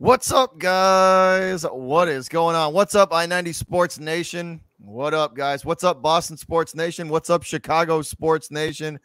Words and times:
What's 0.00 0.30
up, 0.30 0.58
guys? 0.58 1.64
What 1.64 2.06
is 2.06 2.28
going 2.28 2.54
on? 2.54 2.72
What's 2.72 2.94
up, 2.94 3.12
I 3.12 3.26
90 3.26 3.52
Sports 3.52 3.98
Nation? 3.98 4.60
What 4.78 5.12
up, 5.12 5.34
guys? 5.34 5.64
What's 5.64 5.82
up, 5.82 6.00
Boston 6.00 6.36
Sports 6.36 6.76
Nation? 6.76 7.08
What's 7.08 7.30
up, 7.30 7.42
Chicago 7.42 8.02
Sports 8.02 8.52
Nation? 8.52 9.00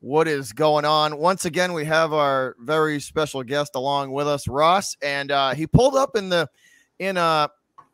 What 0.00 0.26
is 0.26 0.52
going 0.52 0.84
on? 0.84 1.18
Once 1.18 1.44
again, 1.44 1.72
we 1.72 1.84
have 1.84 2.12
our 2.12 2.56
very 2.58 2.98
special 2.98 3.44
guest 3.44 3.76
along 3.76 4.10
with 4.10 4.26
us, 4.26 4.48
Ross, 4.48 4.96
and 5.02 5.30
uh, 5.30 5.54
he 5.54 5.68
pulled 5.68 5.94
up 5.94 6.16
in 6.16 6.28
the 6.28 6.50
in 6.98 7.16
a 7.16 7.48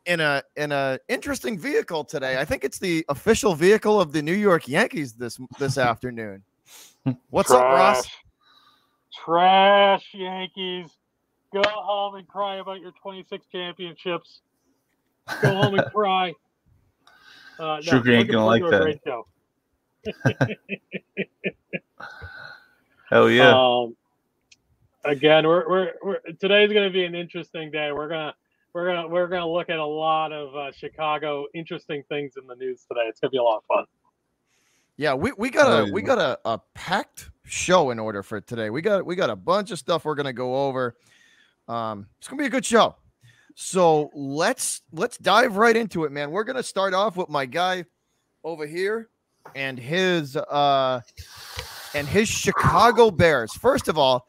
in 0.07 0.19
a 0.19 0.41
in 0.55 0.71
a 0.71 0.97
interesting 1.07 1.59
vehicle 1.59 2.03
today. 2.03 2.39
I 2.39 2.45
think 2.45 2.63
it's 2.63 2.79
the 2.79 3.05
official 3.07 3.53
vehicle 3.53 4.01
of 4.01 4.13
the 4.13 4.23
New 4.23 4.33
York 4.33 4.67
Yankees 4.67 5.13
this 5.13 5.39
this 5.59 5.77
afternoon. 5.77 6.41
What's 7.29 7.51
Trash. 7.51 7.61
up, 7.61 7.71
Ross? 7.71 8.07
Trash 9.23 10.07
Yankees. 10.11 10.89
Go 11.55 11.61
home 11.63 12.15
and 12.15 12.27
cry 12.27 12.57
about 12.57 12.81
your 12.81 12.91
26 13.01 13.45
championships. 13.49 14.41
Go 15.41 15.47
home 15.55 15.75
and 15.75 15.85
cry. 15.91 16.33
Uh, 17.57 17.79
Sugar 17.79 18.11
ain't 18.11 18.29
gonna 18.29 18.45
like 18.45 18.61
that. 18.69 18.81
great. 18.81 20.57
Hell 23.09 23.29
yeah. 23.29 23.53
Um, 23.55 23.95
again, 25.05 25.47
we're, 25.47 25.69
we're, 25.69 25.91
we're 26.03 26.19
today's 26.37 26.73
going 26.73 26.85
to 26.85 26.91
be 26.91 27.05
an 27.05 27.15
interesting 27.15 27.71
day. 27.71 27.93
We're 27.93 28.09
gonna 28.09 28.35
we're 28.73 28.93
gonna 28.93 29.07
we're 29.07 29.27
gonna 29.27 29.47
look 29.47 29.69
at 29.69 29.79
a 29.79 29.85
lot 29.85 30.33
of 30.33 30.53
uh, 30.53 30.73
Chicago 30.73 31.45
interesting 31.53 32.03
things 32.09 32.33
in 32.35 32.45
the 32.45 32.55
news 32.55 32.81
today. 32.89 33.03
It's 33.07 33.21
gonna 33.21 33.31
be 33.31 33.37
a 33.37 33.43
lot 33.43 33.59
of 33.59 33.63
fun. 33.73 33.85
Yeah, 34.97 35.13
we, 35.13 35.31
we 35.37 35.49
got 35.49 35.71
Oh, 35.71 35.85
a 35.85 35.91
we 35.93 36.01
got 36.01 36.19
a, 36.19 36.37
a 36.43 36.59
packed 36.73 37.29
show 37.45 37.91
in 37.91 37.99
order 37.99 38.21
for 38.21 38.41
today. 38.41 38.69
We 38.69 38.81
got 38.81 39.05
we 39.05 39.15
got 39.15 39.29
a 39.29 39.35
bunch 39.37 39.71
of 39.71 39.79
stuff 39.79 40.03
we're 40.03 40.15
gonna 40.15 40.33
go 40.33 40.67
over. 40.67 40.97
Um, 41.67 42.07
it's 42.19 42.27
gonna 42.27 42.41
be 42.41 42.47
a 42.47 42.51
good 42.51 42.65
show. 42.65 42.95
So 43.55 44.11
let's 44.13 44.81
let's 44.91 45.17
dive 45.17 45.57
right 45.57 45.75
into 45.75 46.03
it, 46.03 46.11
man. 46.11 46.31
We're 46.31 46.43
gonna 46.43 46.63
start 46.63 46.93
off 46.93 47.15
with 47.15 47.29
my 47.29 47.45
guy 47.45 47.85
over 48.43 48.65
here 48.67 49.09
and 49.55 49.79
his 49.79 50.35
uh 50.35 51.01
and 51.93 52.07
his 52.07 52.27
Chicago 52.27 53.11
Bears. 53.11 53.53
First 53.53 53.87
of 53.87 53.97
all, 53.97 54.27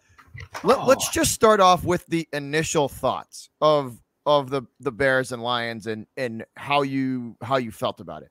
let, 0.62 0.86
let's 0.86 1.10
just 1.10 1.32
start 1.32 1.60
off 1.60 1.84
with 1.84 2.06
the 2.06 2.28
initial 2.32 2.88
thoughts 2.88 3.50
of 3.60 3.98
of 4.24 4.50
the 4.50 4.62
the 4.80 4.92
Bears 4.92 5.32
and 5.32 5.42
Lions 5.42 5.86
and 5.86 6.06
and 6.16 6.44
how 6.56 6.82
you 6.82 7.36
how 7.42 7.56
you 7.56 7.72
felt 7.72 8.00
about 8.00 8.22
it. 8.22 8.30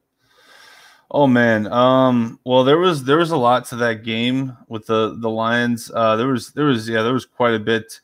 Oh 1.12 1.28
man. 1.28 1.68
Um 1.68 2.40
well 2.46 2.64
there 2.64 2.78
was 2.78 3.04
there 3.04 3.18
was 3.18 3.32
a 3.32 3.38
lot 3.38 3.66
to 3.66 3.76
that 3.78 4.04
game 4.04 4.56
with 4.68 4.86
the 4.86 5.18
the 5.20 5.30
Lions. 5.30 5.92
Uh 5.94 6.16
there 6.16 6.28
was 6.28 6.52
there 6.54 6.66
was 6.66 6.88
yeah, 6.88 7.02
there 7.02 7.14
was 7.14 7.26
quite 7.26 7.54
a 7.54 7.60
bit 7.60 8.00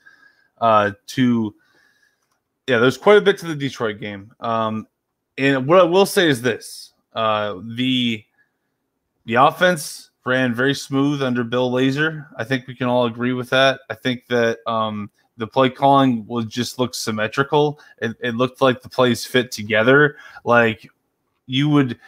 uh 0.62 0.92
to 1.08 1.54
yeah, 2.68 2.78
there's 2.78 2.98
quite 2.98 3.18
a 3.18 3.22
bit 3.22 3.38
to 3.40 3.48
the 3.48 3.56
Detroit 3.56 4.00
game. 4.00 4.32
Um 4.40 4.88
and 5.38 5.68
what 5.68 5.80
I 5.80 5.84
will 5.84 6.06
say 6.06 6.30
is 6.30 6.42
this. 6.42 6.94
Uh 7.14 7.56
the 7.76 8.24
the 9.26 9.36
offense 9.36 10.12
ran 10.26 10.54
very 10.54 10.74
smooth 10.74 11.22
under 11.22 11.44
Bill 11.44 11.70
Lazor. 11.70 12.28
I 12.38 12.44
think 12.44 12.68
we 12.68 12.76
can 12.76 12.88
all 12.88 13.06
agree 13.06 13.34
with 13.34 13.50
that. 13.50 13.82
I 13.90 13.96
think 13.96 14.28
that 14.28 14.60
um 14.66 15.12
the 15.38 15.48
play 15.48 15.70
calling 15.70 16.26
was 16.28 16.46
just 16.46 16.78
looked 16.78 16.96
symmetrical. 16.96 17.80
It, 17.98 18.16
it 18.20 18.36
looked 18.36 18.62
like 18.62 18.82
the 18.82 18.90
plays 18.90 19.26
fit 19.26 19.52
together. 19.52 20.18
Like 20.46 20.88
you 21.48 21.68
would 21.70 22.00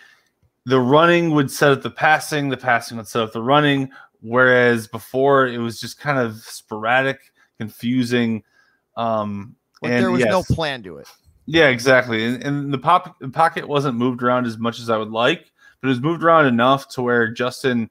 the 0.65 0.79
running 0.79 1.31
would 1.31 1.51
set 1.51 1.71
up 1.71 1.81
the 1.81 1.89
passing, 1.89 2.49
the 2.49 2.57
passing 2.57 2.97
would 2.97 3.07
set 3.07 3.23
up 3.23 3.33
the 3.33 3.41
running. 3.41 3.89
Whereas 4.21 4.87
before 4.87 5.47
it 5.47 5.57
was 5.57 5.81
just 5.81 5.99
kind 5.99 6.17
of 6.17 6.37
sporadic, 6.37 7.32
confusing. 7.59 8.43
Um, 8.95 9.55
Like 9.81 9.93
and 9.93 10.03
there 10.03 10.11
was 10.11 10.23
no 10.23 10.43
plan 10.43 10.81
to 10.83 10.97
it. 10.97 11.07
Yeah, 11.45 11.67
exactly. 11.67 12.23
And, 12.23 12.43
and 12.43 12.73
the 12.73 12.77
pop 12.77 13.19
the 13.19 13.29
pocket 13.29 13.67
wasn't 13.67 13.97
moved 13.97 14.23
around 14.23 14.45
as 14.45 14.57
much 14.57 14.79
as 14.79 14.89
I 14.89 14.97
would 14.97 15.11
like, 15.11 15.51
but 15.81 15.87
it 15.87 15.89
was 15.89 15.99
moved 15.99 16.23
around 16.23 16.45
enough 16.45 16.87
to 16.89 17.01
where 17.01 17.27
Justin, 17.27 17.89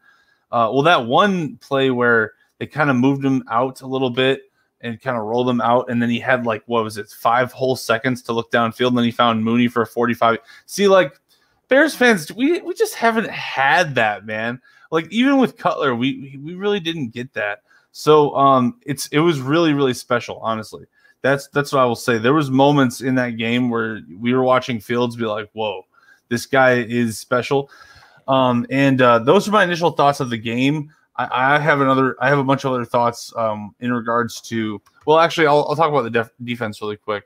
uh, 0.50 0.70
well, 0.72 0.82
that 0.82 1.06
one 1.06 1.56
play 1.58 1.90
where 1.90 2.32
they 2.58 2.66
kind 2.66 2.88
of 2.88 2.96
moved 2.96 3.24
him 3.24 3.44
out 3.50 3.82
a 3.82 3.86
little 3.86 4.08
bit 4.08 4.42
and 4.80 5.00
kind 5.00 5.16
of 5.16 5.24
rolled 5.24 5.48
him 5.48 5.60
out, 5.60 5.90
and 5.90 6.00
then 6.00 6.08
he 6.08 6.18
had 6.18 6.46
like 6.46 6.62
what 6.66 6.82
was 6.82 6.96
it, 6.96 7.08
five 7.10 7.52
whole 7.52 7.76
seconds 7.76 8.22
to 8.22 8.32
look 8.32 8.50
downfield, 8.50 8.88
and 8.88 8.98
then 8.98 9.04
he 9.04 9.10
found 9.10 9.44
Mooney 9.44 9.68
for 9.68 9.82
a 9.82 9.86
forty-five. 9.86 10.38
See, 10.66 10.88
like 10.88 11.20
Bears 11.68 11.94
fans, 11.94 12.32
we 12.32 12.60
we 12.62 12.72
just 12.74 12.94
haven't 12.94 13.28
had 13.28 13.94
that, 13.96 14.24
man. 14.24 14.60
Like 14.90 15.12
even 15.12 15.38
with 15.38 15.58
Cutler, 15.58 15.94
we 15.94 16.40
we 16.42 16.54
really 16.54 16.80
didn't 16.80 17.10
get 17.10 17.34
that. 17.34 17.62
So 17.92 18.34
um, 18.34 18.80
it's 18.86 19.06
it 19.08 19.20
was 19.20 19.40
really 19.40 19.74
really 19.74 19.94
special, 19.94 20.38
honestly 20.38 20.86
that's 21.22 21.46
that's 21.48 21.72
what 21.72 21.80
I 21.80 21.84
will 21.84 21.96
say. 21.96 22.18
There 22.18 22.34
was 22.34 22.50
moments 22.50 23.00
in 23.00 23.14
that 23.14 23.30
game 23.36 23.70
where 23.70 24.00
we 24.18 24.34
were 24.34 24.42
watching 24.42 24.80
Fields 24.80 25.16
be 25.16 25.24
like, 25.24 25.48
"Whoa, 25.52 25.86
this 26.28 26.46
guy 26.46 26.80
is 26.80 27.18
special." 27.18 27.70
Um, 28.28 28.66
and 28.70 29.00
uh, 29.00 29.20
those 29.20 29.48
are 29.48 29.52
my 29.52 29.64
initial 29.64 29.92
thoughts 29.92 30.20
of 30.20 30.30
the 30.30 30.36
game. 30.36 30.92
I, 31.16 31.54
I 31.54 31.58
have 31.58 31.80
another. 31.80 32.16
I 32.20 32.28
have 32.28 32.38
a 32.38 32.44
bunch 32.44 32.64
of 32.64 32.72
other 32.72 32.84
thoughts 32.84 33.32
um, 33.36 33.74
in 33.80 33.92
regards 33.92 34.40
to. 34.42 34.82
Well, 35.06 35.18
actually, 35.18 35.46
I'll, 35.46 35.64
I'll 35.68 35.76
talk 35.76 35.90
about 35.90 36.02
the 36.02 36.10
def- 36.10 36.32
defense 36.42 36.82
really 36.82 36.96
quick. 36.96 37.24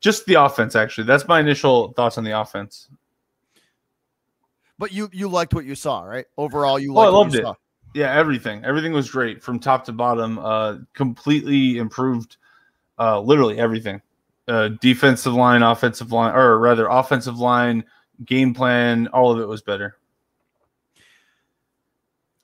Just 0.00 0.24
the 0.26 0.34
offense, 0.34 0.74
actually. 0.74 1.06
That's 1.06 1.28
my 1.28 1.40
initial 1.40 1.92
thoughts 1.92 2.16
on 2.16 2.24
the 2.24 2.38
offense. 2.38 2.88
But 4.78 4.92
you 4.92 5.10
you 5.12 5.28
liked 5.28 5.52
what 5.52 5.66
you 5.66 5.74
saw, 5.74 6.02
right? 6.02 6.26
Overall, 6.38 6.78
you 6.78 6.94
Oh, 6.94 7.00
I 7.00 7.04
liked 7.04 7.12
what 7.12 7.18
loved 7.18 7.34
you 7.34 7.40
it. 7.40 7.42
saw. 7.44 7.54
Yeah, 7.96 8.14
everything. 8.14 8.62
Everything 8.62 8.92
was 8.92 9.10
great 9.10 9.42
from 9.42 9.58
top 9.58 9.86
to 9.86 9.92
bottom. 9.92 10.38
Uh, 10.38 10.80
completely 10.92 11.78
improved. 11.78 12.36
Uh, 12.98 13.18
literally 13.22 13.58
everything. 13.58 14.02
Uh, 14.46 14.68
defensive 14.82 15.32
line, 15.32 15.62
offensive 15.62 16.12
line, 16.12 16.36
or 16.36 16.58
rather, 16.58 16.88
offensive 16.88 17.38
line, 17.38 17.82
game 18.26 18.52
plan. 18.52 19.06
All 19.14 19.32
of 19.32 19.40
it 19.40 19.48
was 19.48 19.62
better. 19.62 19.96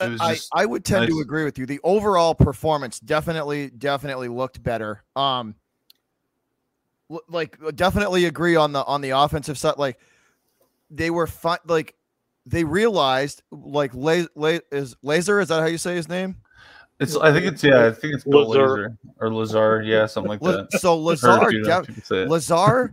It 0.01 0.09
was 0.09 0.23
I, 0.23 0.63
I 0.63 0.65
would 0.65 0.87
tend 0.87 1.07
to 1.09 1.21
agree 1.21 1.45
with 1.45 1.59
you. 1.59 1.67
The 1.67 1.81
overall 1.85 2.35
performance 2.35 2.99
definitely 2.99 3.69
definitely 3.69 4.29
looked 4.29 4.63
better. 4.63 5.05
Um, 5.17 5.55
like 7.29 7.59
definitely 7.77 8.25
agree 8.25 8.57
on 8.57 8.73
the 8.73 8.83
on 8.85 9.03
the 9.03 9.11
offensive 9.11 9.59
side. 9.59 9.75
Like 9.77 9.99
they 10.91 11.11
were 11.11 11.27
fine. 11.27 11.59
Like 11.67 11.95
they 12.47 12.65
realized 12.65 13.43
like 13.51 13.95
La- 13.95 14.25
La- 14.35 14.59
is 14.71 14.97
Laser 15.03 15.41
is 15.41 15.49
that 15.49 15.61
how 15.61 15.67
you 15.67 15.79
say 15.79 15.95
his 15.95 16.09
name? 16.09 16.37
It's. 17.01 17.17
I 17.17 17.33
think 17.33 17.47
it's. 17.47 17.65
Yeah, 17.65 17.87
I 17.87 17.91
think 17.91 18.15
it's 18.15 18.25
Bill 18.25 18.49
Lazar. 18.49 18.61
Lazar 18.61 18.97
or 19.21 19.35
Lazar. 19.35 19.83
Yeah, 19.83 20.07
something 20.07 20.31
like 20.31 20.43
La- 20.43 20.53
that. 20.63 20.73
so 20.81 20.97
Lazar 20.97 21.49
few 21.51 21.65
def- 21.65 21.87
people 21.87 22.03
say 22.03 22.23
it. 22.23 22.29
Lazar 22.29 22.93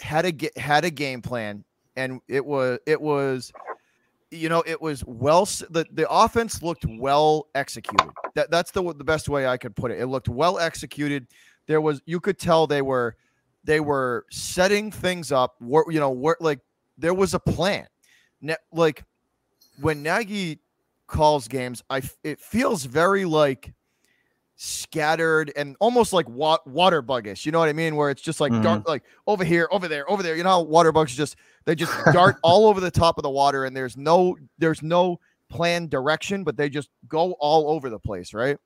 had 0.00 0.24
a 0.24 0.32
ge- 0.32 0.56
had 0.56 0.84
a 0.84 0.90
game 0.90 1.22
plan, 1.22 1.64
and 1.96 2.20
it 2.26 2.44
was 2.44 2.78
it 2.86 3.00
was, 3.00 3.52
you 4.30 4.48
know, 4.48 4.62
it 4.66 4.80
was 4.80 5.04
well. 5.04 5.44
the 5.70 5.86
The 5.92 6.10
offense 6.10 6.62
looked 6.62 6.84
well 6.98 7.46
executed. 7.54 8.10
That 8.34 8.50
that's 8.50 8.72
the 8.72 8.82
the 8.94 9.04
best 9.04 9.28
way 9.28 9.46
I 9.46 9.56
could 9.56 9.76
put 9.76 9.90
it. 9.92 10.00
It 10.00 10.06
looked 10.06 10.28
well 10.28 10.58
executed. 10.58 11.26
There 11.66 11.80
was 11.80 12.00
you 12.06 12.18
could 12.20 12.38
tell 12.38 12.66
they 12.66 12.82
were 12.82 13.14
they 13.62 13.78
were 13.78 14.26
setting 14.30 14.90
things 14.90 15.30
up. 15.30 15.54
Where 15.60 15.84
you 15.90 16.00
know 16.00 16.10
where 16.10 16.36
like 16.40 16.58
there 16.98 17.14
was 17.14 17.34
a 17.34 17.38
plan. 17.40 17.86
Ne- 18.44 18.56
like 18.72 19.04
when 19.80 20.02
Nagy 20.02 20.60
calls 21.06 21.48
games, 21.48 21.82
I 21.88 21.98
f- 21.98 22.16
it 22.22 22.40
feels 22.40 22.84
very 22.84 23.24
like 23.24 23.72
scattered 24.56 25.50
and 25.56 25.76
almost 25.80 26.12
like 26.12 26.28
wa- 26.28 26.58
water 26.66 27.02
buggish. 27.02 27.46
You 27.46 27.52
know 27.52 27.58
what 27.58 27.70
I 27.70 27.72
mean? 27.72 27.96
Where 27.96 28.10
it's 28.10 28.20
just 28.20 28.40
like 28.40 28.52
dark, 28.62 28.80
mm-hmm. 28.80 28.88
like 28.88 29.02
over 29.26 29.44
here, 29.44 29.66
over 29.70 29.88
there, 29.88 30.08
over 30.10 30.22
there. 30.22 30.36
You 30.36 30.42
know 30.42 30.50
how 30.50 30.60
water 30.60 30.92
bugs 30.92 31.16
just 31.16 31.36
they 31.64 31.74
just 31.74 31.92
dart 32.12 32.36
all 32.42 32.66
over 32.66 32.80
the 32.80 32.90
top 32.90 33.18
of 33.18 33.22
the 33.22 33.30
water, 33.30 33.64
and 33.64 33.74
there's 33.74 33.96
no 33.96 34.36
there's 34.58 34.82
no 34.82 35.18
planned 35.48 35.88
direction, 35.88 36.44
but 36.44 36.58
they 36.58 36.68
just 36.68 36.90
go 37.08 37.32
all 37.40 37.70
over 37.70 37.88
the 37.88 37.98
place, 37.98 38.34
right? 38.34 38.58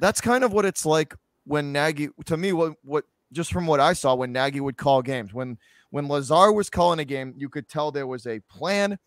That's 0.00 0.20
kind 0.20 0.42
of 0.42 0.52
what 0.52 0.64
it's 0.64 0.84
like 0.84 1.14
when 1.44 1.72
Nagy. 1.72 2.08
To 2.26 2.36
me, 2.36 2.52
what 2.52 2.74
what 2.82 3.04
just 3.32 3.52
from 3.52 3.68
what 3.68 3.78
I 3.78 3.92
saw 3.92 4.16
when 4.16 4.32
Nagy 4.32 4.60
would 4.60 4.76
call 4.76 5.02
games 5.02 5.32
when 5.32 5.56
when 5.90 6.08
Lazar 6.08 6.52
was 6.52 6.68
calling 6.70 6.98
a 7.00 7.04
game, 7.04 7.34
you 7.36 7.48
could 7.48 7.68
tell 7.68 7.90
there 7.90 8.06
was 8.06 8.26
a 8.26 8.40
plan. 8.50 8.98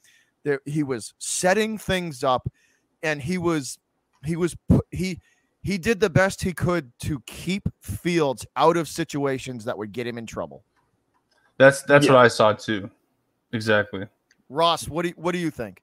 There 0.44 0.60
he 0.66 0.84
was 0.84 1.14
setting 1.20 1.78
things 1.78 2.24
up, 2.24 2.48
and 3.04 3.22
he 3.22 3.38
was 3.38 3.78
he 4.26 4.36
was 4.36 4.56
he 4.90 5.20
he 5.64 5.78
did 5.78 6.00
the 6.00 6.10
best 6.10 6.42
he 6.42 6.54
could 6.54 6.92
to 7.02 7.20
keep 7.28 7.68
Fields 7.82 8.46
out 8.56 8.78
of 8.78 8.88
situations 8.88 9.64
that 9.66 9.78
would 9.78 9.92
get 9.92 10.08
him 10.08 10.18
in 10.18 10.26
trouble. 10.26 10.64
That's 11.58 11.84
that's 11.84 12.06
Yeah. 12.08 12.14
what 12.14 12.20
I 12.26 12.28
saw 12.28 12.54
too. 12.54 12.90
Exactly. 13.54 14.08
Ross, 14.50 14.88
what 14.90 15.04
do 15.04 15.10
you, 15.10 15.14
what 15.18 15.34
do 15.34 15.38
you 15.38 15.52
think? 15.52 15.82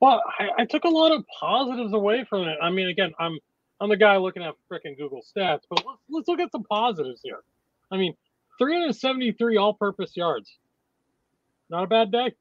Well, 0.00 0.22
I, 0.38 0.62
I 0.62 0.64
took 0.66 0.84
a 0.84 0.88
lot 0.88 1.10
of 1.12 1.24
positives 1.40 1.92
away 1.92 2.24
from 2.28 2.46
it. 2.46 2.58
I 2.62 2.70
mean, 2.70 2.88
again, 2.88 3.12
I'm 3.18 3.38
I'm 3.80 3.88
the 3.88 3.96
guy 3.96 4.16
looking 4.18 4.42
at 4.42 4.54
freaking 4.70 4.96
Google 4.98 5.22
stats, 5.22 5.62
but 5.70 5.82
let's 5.86 5.98
let's 6.10 6.28
look 6.28 6.40
at 6.40 6.52
some 6.52 6.64
positives 6.64 7.20
here. 7.24 7.40
I 7.90 7.96
mean, 7.96 8.14
373 8.58 9.56
all-purpose 9.56 10.16
yards. 10.16 10.58
Not 11.70 11.84
a 11.84 11.86
bad 11.86 12.10
day. 12.12 12.32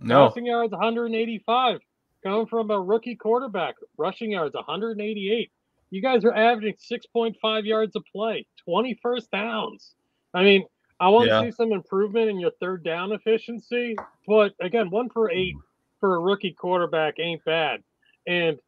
No. 0.00 0.28
Passing 0.28 0.46
yards 0.46 0.72
185. 0.72 1.80
Coming 2.22 2.46
from 2.46 2.70
a 2.70 2.80
rookie 2.80 3.16
quarterback. 3.16 3.74
Rushing 3.96 4.32
yards 4.32 4.54
188. 4.54 5.50
You 5.90 6.02
guys 6.02 6.24
are 6.24 6.34
averaging 6.34 6.74
6.5 6.74 7.64
yards 7.64 7.94
a 7.94 8.00
play, 8.00 8.46
20 8.64 8.98
first 9.02 9.30
downs. 9.30 9.94
I 10.34 10.42
mean, 10.42 10.66
I 10.98 11.08
want 11.08 11.28
Yeah. 11.28 11.40
to 11.40 11.46
see 11.46 11.52
some 11.52 11.72
improvement 11.72 12.28
in 12.28 12.40
your 12.40 12.50
third 12.52 12.82
down 12.82 13.12
efficiency, 13.12 13.96
but 14.26 14.54
again, 14.60 14.90
one 14.90 15.08
for 15.10 15.30
eight 15.30 15.54
for 16.00 16.16
a 16.16 16.20
rookie 16.20 16.52
quarterback 16.52 17.18
ain't 17.18 17.44
bad. 17.44 17.82
And 18.26 18.58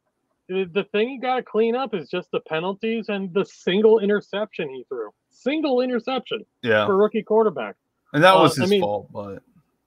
the, 0.49 0.65
the 0.73 0.85
thing 0.85 1.11
you 1.11 1.21
got 1.21 1.37
to 1.37 1.43
clean 1.43 1.75
up 1.77 1.95
is 1.95 2.09
just 2.09 2.31
the 2.31 2.41
penalties 2.41 3.09
and 3.09 3.33
the 3.35 3.45
single 3.45 3.99
interception 4.01 4.69
he 4.69 4.85
threw. 4.89 5.11
Single 5.31 5.81
interception 5.83 6.45
Yeah, 6.63 6.87
for 6.87 6.97
rookie 6.97 7.23
quarterback. 7.23 7.77
and 8.13 8.23
that 8.25 8.35
uh, 8.35 8.41
was 8.43 8.59
I 8.59 8.63
his 8.63 8.71
mean- 8.71 8.81
fault, 8.83 9.09
but 9.13 9.43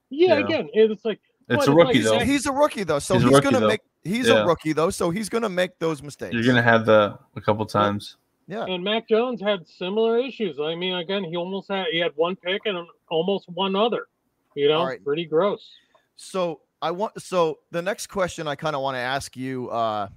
Yeah, 0.10 0.38
Yeah. 0.38 0.46
again, 0.46 0.70
it's 0.74 1.04
like 1.06 1.20
it's 1.48 1.48
But 1.48 1.56
a 1.56 1.60
it's 1.60 1.68
rookie 1.70 1.94
like- 2.00 2.04
though. 2.04 2.14
He's- 2.20 2.28
He's 2.28 2.46
a 2.46 2.52
rookie 2.54 2.84
though, 2.84 3.00
so 3.00 3.16
He's 3.16 3.24
he's, 3.30 3.40
gonna 3.42 3.60
though. 3.60 3.68
make. 3.68 3.82
He's 4.04 4.28
Yeah. 4.28 4.44
a 4.44 4.48
rookie 4.48 4.74
though, 4.74 4.90
so 4.90 5.10
he's 5.10 5.30
gonna 5.30 5.50
make 5.50 5.78
those 5.80 6.02
mistakes. 6.02 6.34
You're 6.34 6.46
gonna 6.46 6.62
have 6.62 6.86
that 6.86 7.18
a 7.36 7.42
couple 7.42 7.66
times. 7.66 8.18
yeah. 8.48 8.66
And 8.66 8.84
Mac 8.84 9.08
Jones 9.10 9.42
had 9.42 9.68
similar 9.68 10.18
issues. 10.20 10.60
I 10.60 10.76
mean, 10.76 10.96
again, 10.96 11.24
he 11.24 11.36
almost 11.36 11.70
had 11.70 11.88
he 11.92 12.00
had 12.00 12.12
one 12.16 12.36
pick 12.36 12.62
and 12.66 12.88
almost 13.10 13.50
one 13.50 13.76
other. 13.76 14.08
You 14.56 14.68
know, 14.70 14.80
All 14.80 14.86
right. 14.86 15.04
pretty 15.04 15.26
gross. 15.26 15.70
So 16.16 16.62
I 16.82 16.92
want. 16.92 17.22
So 17.22 17.60
the 17.72 17.82
next 17.82 18.08
question 18.08 18.48
I 18.48 18.56
kind 18.56 18.76
of 18.76 18.82
want 18.82 18.96
to 18.96 19.00
ask 19.00 19.36
you, 19.38 19.70
uh, 19.70 20.08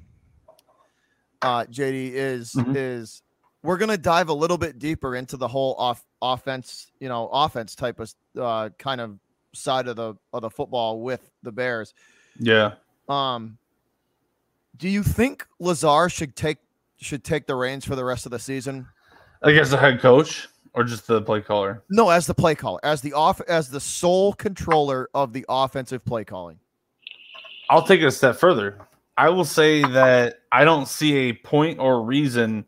uh, 1.45 1.65
JD, 1.67 2.13
is 2.15 2.53
Mhm. 2.55 2.75
is 2.77 3.23
we're 3.63 3.77
gonna 3.79 3.97
dive 3.97 4.29
a 4.29 4.33
little 4.35 4.59
bit 4.59 4.79
deeper 4.79 5.15
into 5.17 5.37
the 5.37 5.49
whole 5.49 5.75
off 5.79 6.05
offense, 6.21 6.91
you 7.01 7.09
know, 7.09 7.29
offense 7.33 7.75
type 7.75 8.01
of 8.01 8.13
uh, 8.39 8.71
kind 8.79 9.01
of 9.01 9.19
side 9.55 9.87
of 9.89 9.97
the 9.97 10.15
of 10.33 10.43
the 10.43 10.51
football 10.51 11.01
with 11.01 11.31
the 11.43 11.53
Bears. 11.53 11.95
Yeah, 12.39 12.75
Um, 13.09 13.59
do 14.77 14.89
you 14.89 15.03
think 15.03 15.47
Lazar 15.61 16.09
should 16.09 16.35
take 16.35 16.59
should 16.97 17.23
take 17.25 17.47
the 17.47 17.55
reins 17.55 17.85
for 17.85 17.95
the 17.97 18.05
rest 18.05 18.25
of 18.27 18.33
the 18.33 18.39
season? 18.39 18.89
I 19.43 19.53
guess 19.53 19.71
the 19.71 19.77
head 19.77 20.01
coach 20.01 20.49
or 20.73 20.85
just 20.85 21.07
the 21.07 21.21
play 21.23 21.41
caller. 21.43 21.83
No, 21.91 22.09
as 22.11 22.27
the 22.27 22.35
play 22.35 22.55
caller, 22.55 22.81
as 22.83 23.01
the 23.03 23.13
off 23.13 23.41
as 23.43 23.69
the 23.71 23.81
sole 23.81 24.33
controller 24.33 25.09
of 25.15 25.33
the 25.33 25.45
offensive 25.49 26.05
play 26.05 26.25
calling. 26.25 26.59
I'll 27.71 27.83
take 27.87 28.01
it 28.01 28.07
a 28.07 28.11
step 28.11 28.37
further. 28.37 28.79
I 29.17 29.29
will 29.29 29.45
say 29.45 29.83
that 29.83 30.41
I 30.51 30.65
don't 30.65 30.89
see 30.89 31.15
a 31.15 31.33
point 31.33 31.79
or 31.79 32.03
reason 32.03 32.65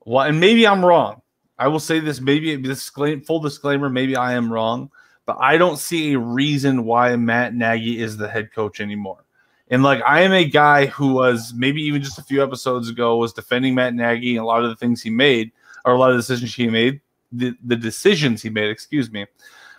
why, 0.00 0.28
and 0.28 0.38
maybe 0.38 0.66
I'm 0.66 0.84
wrong. 0.84 1.22
I 1.58 1.68
will 1.68 1.80
say 1.80 2.00
this, 2.00 2.20
maybe 2.20 2.56
disclaim, 2.56 3.20
full 3.22 3.40
disclaimer, 3.40 3.90
maybe 3.90 4.16
I 4.16 4.32
am 4.32 4.52
wrong, 4.52 4.90
but 5.26 5.36
I 5.40 5.58
don't 5.58 5.78
see 5.78 6.14
a 6.14 6.18
reason 6.18 6.84
why 6.84 7.14
Matt 7.16 7.54
Nagy 7.54 8.00
is 8.00 8.16
the 8.16 8.28
head 8.28 8.52
coach 8.52 8.80
anymore. 8.80 9.24
And 9.68 9.82
like 9.82 10.02
I 10.06 10.22
am 10.22 10.32
a 10.32 10.44
guy 10.44 10.86
who 10.86 11.12
was 11.14 11.52
maybe 11.54 11.82
even 11.82 12.02
just 12.02 12.18
a 12.18 12.24
few 12.24 12.42
episodes 12.42 12.88
ago 12.88 13.16
was 13.16 13.32
defending 13.32 13.74
Matt 13.74 13.94
Nagy 13.94 14.36
and 14.36 14.42
a 14.42 14.46
lot 14.46 14.64
of 14.64 14.70
the 14.70 14.76
things 14.76 15.02
he 15.02 15.10
made, 15.10 15.52
or 15.84 15.92
a 15.92 15.98
lot 15.98 16.10
of 16.10 16.16
the 16.16 16.22
decisions 16.22 16.54
he 16.54 16.68
made, 16.68 17.00
the, 17.32 17.54
the 17.64 17.76
decisions 17.76 18.42
he 18.42 18.50
made, 18.50 18.70
excuse 18.70 19.10
me. 19.10 19.26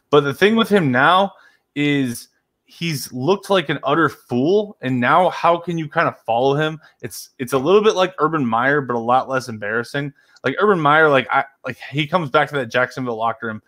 But 0.09 0.21
the 0.21 0.33
thing 0.33 0.55
with 0.55 0.69
him 0.69 0.91
now 0.91 1.33
is 1.75 2.27
he's 2.71 3.11
looked 3.11 3.49
like 3.49 3.67
an 3.67 3.79
utter 3.83 4.07
fool 4.07 4.77
and 4.81 4.97
now 4.97 5.29
how 5.29 5.57
can 5.57 5.77
you 5.77 5.89
kind 5.89 6.07
of 6.07 6.17
follow 6.19 6.55
him? 6.55 6.79
It's 7.01 7.31
it's 7.37 7.51
a 7.51 7.57
little 7.57 7.83
bit 7.83 7.95
like 7.95 8.15
urban 8.19 8.45
meyer 8.45 8.79
but 8.79 8.95
a 8.95 8.99
lot 8.99 9.27
less 9.27 9.49
embarrassing. 9.49 10.13
Like 10.45 10.55
urban 10.57 10.79
meyer 10.79 11.09
like 11.09 11.27
i 11.31 11.43
like 11.65 11.77
he 11.89 12.07
comes 12.07 12.29
back 12.29 12.47
to 12.49 12.55
that 12.55 12.67
jacksonville 12.67 13.17
locker 13.17 13.47
room. 13.47 13.61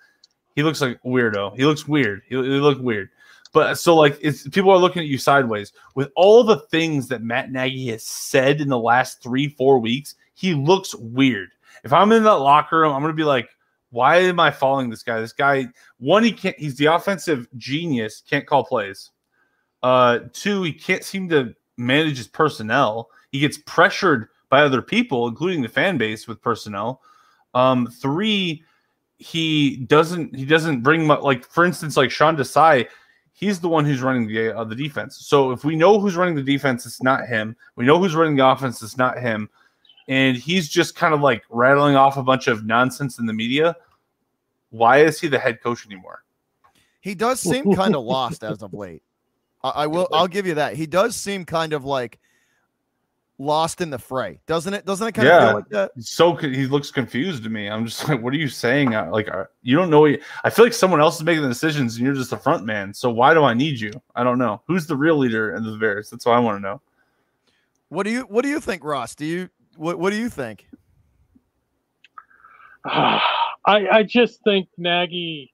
He 0.56 0.64
looks 0.64 0.80
like 0.80 1.02
weirdo. 1.04 1.54
He 1.56 1.66
looks 1.66 1.86
weird. 1.86 2.22
He, 2.30 2.36
he 2.36 2.42
looked 2.42 2.82
weird. 2.82 3.10
But 3.52 3.76
so 3.76 3.94
like 3.94 4.18
it's 4.22 4.48
people 4.48 4.72
are 4.72 4.78
looking 4.78 5.02
at 5.02 5.10
you 5.10 5.18
sideways. 5.18 5.74
With 5.96 6.10
all 6.16 6.46
the 6.46 6.60
things 6.72 7.10
that 7.10 7.22
matt 7.22 7.52
nagy 7.52 7.88
has 7.88 8.06
said 8.06 8.62
in 8.62 8.70
the 8.70 8.80
last 8.80 9.22
three 9.22 9.50
four 9.50 9.80
weeks 9.80 10.16
he 10.34 10.54
looks 10.54 10.96
weird. 10.96 11.50
If 11.84 11.92
i'm 11.92 12.14
in 12.14 12.24
that 12.24 12.32
locker 12.36 12.80
room 12.80 12.94
i'm 12.94 13.02
gonna 13.02 13.12
be 13.12 13.26
like 13.26 13.50
why 13.94 14.18
am 14.18 14.40
i 14.40 14.51
following 14.51 14.90
this 14.90 15.04
guy 15.04 15.22
this 15.22 15.34
guy 15.34 15.68
one, 16.04 16.24
he 16.24 16.34
can't. 16.34 16.57
He's 16.60 16.75
the 16.75 16.88
offensive 16.88 17.48
genius. 17.56 18.22
Can't 18.30 18.45
call 18.45 18.66
plays. 18.66 19.12
Uh, 19.81 20.19
two, 20.34 20.63
he 20.63 20.74
can't 20.74 21.04
seem 21.04 21.30
to 21.30 21.56
manage 21.78 22.18
his 22.18 22.28
personnel. 22.28 23.10
He 23.31 23.40
gets 23.40 23.57
pressured 23.60 24.28
by 24.50 24.62
other 24.62 24.81
people, 24.81 25.30
including 25.30 25.62
the 25.62 25.69
fan 25.69 25.98
base, 25.98 26.28
with 26.28 26.42
personnel. 26.42 27.01
Um, 27.54 27.88
three, 27.88 28.63
he 29.18 29.78
doesn't. 29.78 30.36
He 30.36 30.45
doesn't 30.45 30.81
bring 30.81 31.07
much. 31.07 31.22
Like 31.22 31.45
for 31.45 31.63
instance, 31.63 31.95
like 31.95 32.12
Sean 32.12 32.36
Desai, 32.36 32.88
he's 33.31 33.62
the 33.62 33.69
one 33.69 33.86
who's 33.86 34.01
running 34.01 34.28
the 34.28 34.54
uh, 34.54 34.66
the 34.66 34.75
defense. 34.75 35.25
So 35.25 35.51
if 35.51 35.63
we 35.63 35.78
know 35.78 36.01
who's 36.01 36.18
running 36.18 36.36
the 36.36 36.44
defense, 36.44 36.86
it's 36.86 37.01
not 37.01 37.28
him. 37.28 37.56
We 37.78 37.86
know 37.86 37.98
who's 37.98 38.16
running 38.16 38.36
the 38.36 38.45
offense, 38.45 38.81
it's 38.81 38.98
not 38.98 39.19
him. 39.19 39.50
And 40.08 40.36
he's 40.38 40.70
just 40.70 40.96
kind 40.96 41.14
of 41.14 41.22
like 41.22 41.44
rattling 41.50 41.96
off 41.96 42.18
a 42.18 42.24
bunch 42.24 42.48
of 42.48 42.66
nonsense 42.66 43.20
in 43.20 43.26
the 43.26 43.34
media 43.34 43.76
why 44.74 44.98
is 44.98 45.22
he 45.22 45.28
the 45.28 45.38
head 45.38 45.62
coach 45.62 45.86
anymore? 45.86 46.24
He 47.00 47.14
does 47.14 47.40
seem 47.40 47.76
kind 47.76 47.96
of 47.96 48.04
lost 48.06 48.44
as 48.44 48.64
of 48.64 48.74
late. 48.74 49.04
I, 49.64 49.70
I 49.70 49.88
will. 49.88 50.08
I'll 50.12 50.28
give 50.28 50.48
you 50.48 50.56
that. 50.56 50.76
He 50.76 50.88
does 50.88 51.16
seem 51.16 51.46
kind 51.46 51.74
of 51.74 51.86
like 51.86 52.20
lost 53.38 53.82
in 53.82 53.92
the 53.92 54.00
fray, 54.00 54.40
doesn't 54.48 54.74
it? 54.74 54.84
Doesn't 54.84 55.08
it 55.08 55.12
kind 55.12 55.28
of 55.28 55.34
Yeah. 55.34 55.46
feel 55.46 55.56
like 55.56 55.70
that? 55.70 55.92
So 56.00 56.36
he 56.36 56.66
looks 56.66 56.90
confused 56.90 57.44
to 57.44 57.52
me. 57.52 57.70
I'm 57.70 57.86
just 57.86 58.08
like, 58.10 58.20
what 58.24 58.34
are 58.34 58.38
you 58.38 58.48
saying? 58.48 58.92
Like, 58.92 59.28
are, 59.28 59.52
you 59.62 59.78
don't 59.78 59.92
know. 59.92 60.06
You, 60.06 60.20
I 60.44 60.50
feel 60.50 60.66
like 60.66 60.74
someone 60.74 61.00
else 61.00 61.18
is 61.18 61.24
making 61.24 61.44
the 61.44 61.50
decisions, 61.50 61.98
and 61.98 62.06
you're 62.06 62.16
just 62.16 62.34
a 62.34 62.38
front 62.38 62.66
man. 62.66 62.96
So 62.96 63.12
why 63.12 63.36
do 63.36 63.44
I 63.44 63.54
need 63.54 63.80
you? 63.80 63.92
I 64.16 64.24
don't 64.24 64.40
know. 64.40 64.64
Who's 64.66 64.88
the 64.88 64.96
real 64.96 65.18
leader 65.18 65.56
in 65.56 65.64
the 65.64 65.78
Bears? 65.78 66.10
That's 66.10 66.26
what 66.26 66.34
I 66.34 66.40
want 66.40 66.58
to 66.58 66.62
know. 66.62 66.82
What 67.90 68.04
do 68.04 68.10
you 68.10 68.22
What 68.22 68.42
do 68.42 68.50
you 68.50 68.60
think, 68.60 68.84
Ross? 68.84 69.14
Do 69.14 69.26
you 69.26 69.50
what 69.75 70.00
What 70.00 70.12
do 70.12 70.18
you 70.18 70.30
think? 70.30 70.68
I 72.86 73.20
I 73.66 74.04
just 74.04 74.44
think 74.44 74.68
Nagy 74.78 75.54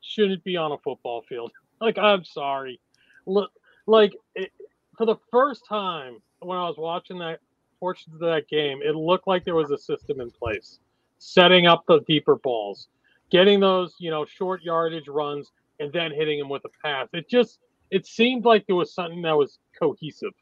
shouldn't 0.00 0.42
be 0.44 0.56
on 0.56 0.72
a 0.72 0.78
football 0.78 1.22
field. 1.22 1.52
Like 1.82 1.96
I'm 1.96 2.26
sorry, 2.26 2.78
look, 3.24 3.50
like 3.86 4.12
it, 4.34 4.52
for 4.98 5.06
the 5.06 5.16
first 5.30 5.64
time 5.66 6.18
when 6.40 6.58
I 6.58 6.68
was 6.68 6.76
watching 6.76 7.18
that 7.20 7.40
portions 7.78 8.16
of 8.16 8.20
that 8.20 8.48
game, 8.48 8.80
it 8.82 8.94
looked 8.94 9.26
like 9.26 9.46
there 9.46 9.54
was 9.54 9.70
a 9.70 9.78
system 9.78 10.20
in 10.20 10.30
place, 10.30 10.78
setting 11.16 11.66
up 11.66 11.84
the 11.88 12.00
deeper 12.00 12.36
balls, 12.36 12.88
getting 13.30 13.60
those 13.60 13.94
you 13.98 14.10
know 14.10 14.26
short 14.26 14.62
yardage 14.62 15.08
runs, 15.08 15.52
and 15.78 15.90
then 15.90 16.10
hitting 16.12 16.38
them 16.38 16.50
with 16.50 16.66
a 16.66 16.68
pass. 16.84 17.08
It 17.14 17.30
just 17.30 17.60
it 17.90 18.04
seemed 18.04 18.44
like 18.44 18.66
there 18.66 18.76
was 18.76 18.92
something 18.92 19.22
that 19.22 19.34
was 19.34 19.58
cohesive. 19.78 20.34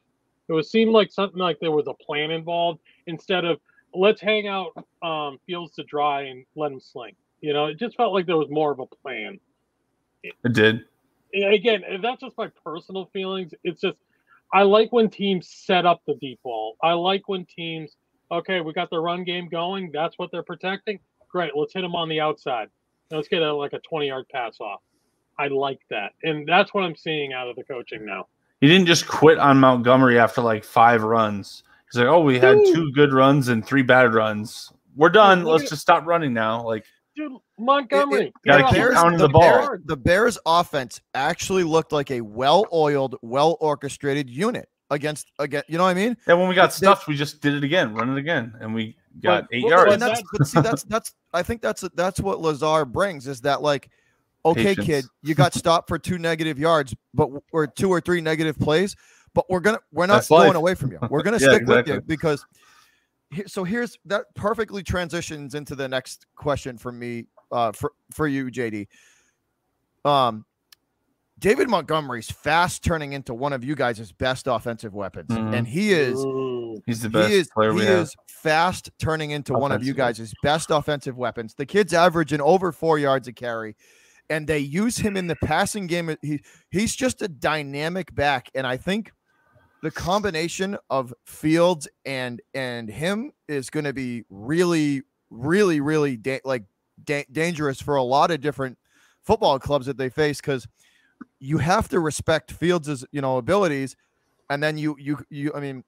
It 0.48 0.52
was 0.52 0.70
seemed 0.70 0.92
like 0.92 1.12
something 1.12 1.38
like 1.38 1.58
there 1.60 1.72
was 1.72 1.86
a 1.86 1.94
plan 1.94 2.30
involved 2.30 2.80
instead 3.06 3.44
of 3.44 3.60
let's 3.94 4.20
hang 4.20 4.48
out 4.48 4.72
um, 5.02 5.38
fields 5.46 5.74
to 5.76 5.84
dry 5.84 6.22
and 6.22 6.44
let 6.56 6.70
them 6.70 6.80
sling. 6.80 7.14
You 7.40 7.52
know, 7.52 7.66
it 7.66 7.78
just 7.78 7.96
felt 7.96 8.12
like 8.12 8.26
there 8.26 8.36
was 8.36 8.50
more 8.50 8.72
of 8.72 8.80
a 8.80 8.86
plan. 8.86 9.38
It 10.22 10.34
did. 10.52 10.84
And 11.32 11.54
again, 11.54 11.82
that's 12.02 12.20
just 12.20 12.36
my 12.36 12.50
personal 12.64 13.10
feelings. 13.12 13.52
It's 13.62 13.80
just 13.80 13.98
I 14.52 14.62
like 14.62 14.92
when 14.92 15.10
teams 15.10 15.48
set 15.48 15.84
up 15.84 16.02
the 16.06 16.14
deep 16.14 16.40
ball. 16.42 16.76
I 16.82 16.94
like 16.94 17.28
when 17.28 17.44
teams, 17.44 17.96
okay, 18.30 18.60
we 18.60 18.72
got 18.72 18.90
the 18.90 18.98
run 18.98 19.24
game 19.24 19.48
going. 19.48 19.90
That's 19.92 20.18
what 20.18 20.30
they're 20.32 20.42
protecting. 20.42 20.98
Great, 21.30 21.52
let's 21.54 21.74
hit 21.74 21.82
them 21.82 21.94
on 21.94 22.08
the 22.08 22.20
outside. 22.20 22.68
Let's 23.10 23.28
get 23.28 23.42
a, 23.42 23.54
like 23.54 23.74
a 23.74 23.78
twenty 23.80 24.08
yard 24.08 24.26
pass 24.32 24.56
off. 24.60 24.80
I 25.38 25.48
like 25.48 25.80
that, 25.90 26.12
and 26.22 26.48
that's 26.48 26.74
what 26.74 26.82
I'm 26.82 26.96
seeing 26.96 27.32
out 27.32 27.48
of 27.48 27.56
the 27.56 27.64
coaching 27.64 28.04
now. 28.04 28.26
He 28.60 28.66
didn't 28.66 28.86
just 28.86 29.06
quit 29.06 29.38
on 29.38 29.58
Montgomery 29.60 30.18
after 30.18 30.40
like 30.40 30.64
five 30.64 31.02
runs. 31.02 31.62
He's 31.90 32.00
like, 32.00 32.08
oh, 32.08 32.20
we 32.20 32.38
had 32.38 32.56
Dude. 32.58 32.74
two 32.74 32.92
good 32.92 33.12
runs 33.12 33.48
and 33.48 33.64
three 33.64 33.82
bad 33.82 34.12
runs. 34.14 34.72
We're 34.96 35.08
done. 35.10 35.44
look 35.44 35.60
Let's 35.60 35.70
just 35.70 35.82
stop 35.82 36.04
running 36.06 36.32
now. 36.34 36.64
Like, 36.66 36.84
Dude, 37.16 37.32
Montgomery, 37.58 38.26
It- 38.26 38.32
Gotta 38.46 38.62
get 38.62 38.68
keep 38.70 38.78
Bears- 38.78 38.94
pounding 38.94 39.18
the 39.18 39.26
the 39.28 39.32
ball. 39.32 39.40
Bears- 39.68 39.80
the 39.86 39.96
Bears' 39.96 40.38
offense 40.46 41.00
actually 41.14 41.62
looked 41.64 41.92
like 41.92 42.10
a 42.10 42.20
well-oiled, 42.20 43.16
well-orchestrated 43.22 44.28
unit 44.28 44.68
against 44.90 45.30
again. 45.38 45.62
You 45.68 45.78
know 45.78 45.84
what 45.84 45.90
I 45.90 45.94
mean? 45.94 46.16
and 46.26 46.38
when 46.38 46.48
we 46.48 46.54
got 46.54 46.70
They- 46.70 46.76
stuffed, 46.76 47.06
we 47.08 47.16
just 47.16 47.40
did 47.40 47.54
it 47.54 47.64
again, 47.64 47.94
run 47.94 48.10
it 48.10 48.18
again, 48.18 48.54
and 48.60 48.74
we 48.74 48.96
got 49.22 49.42
But- 49.48 49.56
eight 49.56 49.62
but- 49.62 49.68
yards. 49.68 49.92
And 49.94 50.02
that's 50.02 50.22
but 50.32 50.46
see 50.46 50.60
that's 50.60 50.82
that's 50.84 51.12
I 51.32 51.42
think 51.42 51.62
that's 51.62 51.82
that's 51.94 52.20
what 52.20 52.40
Lazar 52.40 52.84
brings 52.84 53.26
is 53.26 53.40
that 53.42 53.62
like 53.62 53.88
okay 54.44 54.74
Patience. 54.76 54.86
kid 54.86 55.04
you 55.22 55.34
got 55.34 55.52
stopped 55.62 55.88
for 55.88 55.98
two 55.98 56.18
negative 56.18 56.58
yards 56.58 56.94
but 57.14 57.28
or 57.52 57.66
two 57.66 57.90
or 57.90 58.00
three 58.00 58.20
negative 58.20 58.58
plays 58.58 58.94
but 59.34 59.44
we're 59.50 59.60
gonna 59.60 59.78
we're 59.92 60.06
not 60.06 60.14
That's 60.14 60.28
going 60.28 60.46
life. 60.48 60.56
away 60.56 60.74
from 60.74 60.92
you 60.92 60.98
we're 61.10 61.22
gonna 61.22 61.38
Yeah, 61.40 61.54
stick 61.54 61.66
with 61.66 61.86
you 61.88 62.00
because 62.02 62.44
here, 63.30 63.46
so 63.48 63.64
here's 63.64 63.98
that 64.06 64.24
perfectly 64.34 64.82
transitions 64.82 65.54
into 65.54 65.74
the 65.74 65.88
next 65.88 66.26
question 66.36 66.78
for 66.78 66.92
me 66.92 67.26
uh 67.52 67.72
for 67.72 67.92
for 68.12 68.26
you 68.28 68.46
JD 68.46 68.86
um 70.04 70.44
David 71.40 71.68
Montgomery's 71.68 72.28
fast 72.30 72.82
turning 72.82 73.12
into 73.12 73.32
one 73.32 73.52
of 73.52 73.62
you 73.62 73.76
guys' 73.76 74.10
best 74.10 74.48
offensive 74.48 74.92
weapons 74.94 75.28
Mhm. 75.30 75.54
and 75.54 75.66
he 75.68 75.92
is 75.92 76.18
Ooh. 76.18 76.82
He's 76.86 77.02
the 77.02 77.10
best 77.10 77.30
he 77.30 77.36
is, 77.38 77.48
player 77.54 77.70
he 77.72 77.78
we 77.80 77.84
have. 77.86 78.00
is 78.02 78.14
fast 78.28 78.90
turning 78.98 79.30
into 79.32 79.52
one 79.52 79.72
of 79.72 79.82
you 79.84 79.92
Offensively. 79.92 80.24
guys' 80.24 80.34
best 80.44 80.70
offensive 80.70 81.16
weapons. 81.18 81.54
The 81.54 81.66
kid's 81.66 81.92
averaging 81.92 82.40
over 82.40 82.70
four 82.72 82.98
yards 83.00 83.26
a 83.28 83.32
carry, 83.32 83.74
and 84.30 84.46
they 84.46 84.58
use 84.58 84.98
him 84.98 85.16
in 85.16 85.26
the 85.26 85.36
passing 85.36 85.86
game. 85.86 86.16
He 86.22 86.40
he's 86.70 86.94
just 86.94 87.22
a 87.22 87.28
dynamic 87.28 88.14
back, 88.14 88.50
and 88.54 88.66
I 88.66 88.76
think 88.76 89.12
the 89.82 89.90
combination 89.90 90.76
of 90.90 91.14
Fields 91.26 91.88
and 92.04 92.40
and 92.54 92.88
him 92.88 93.32
is 93.48 93.70
going 93.70 93.84
to 93.84 93.92
be 93.92 94.24
really, 94.28 95.02
really, 95.30 95.80
really 95.80 96.16
da- 96.16 96.40
like 96.44 96.64
da- 97.04 97.26
dangerous 97.30 97.80
for 97.80 97.96
a 97.96 98.02
lot 98.02 98.30
of 98.30 98.40
different 98.40 98.78
football 99.22 99.58
clubs 99.58 99.86
that 99.86 99.98
they 99.98 100.08
face 100.08 100.40
because 100.40 100.66
you 101.38 101.58
have 101.58 101.88
to 101.88 102.00
respect 102.00 102.52
Fields' 102.52 103.04
you 103.12 103.20
know 103.20 103.38
abilities, 103.38 103.96
and 104.50 104.62
then 104.62 104.78
you 104.78 104.96
you 104.98 105.18
you. 105.30 105.52
I 105.54 105.60
mean, 105.60 105.84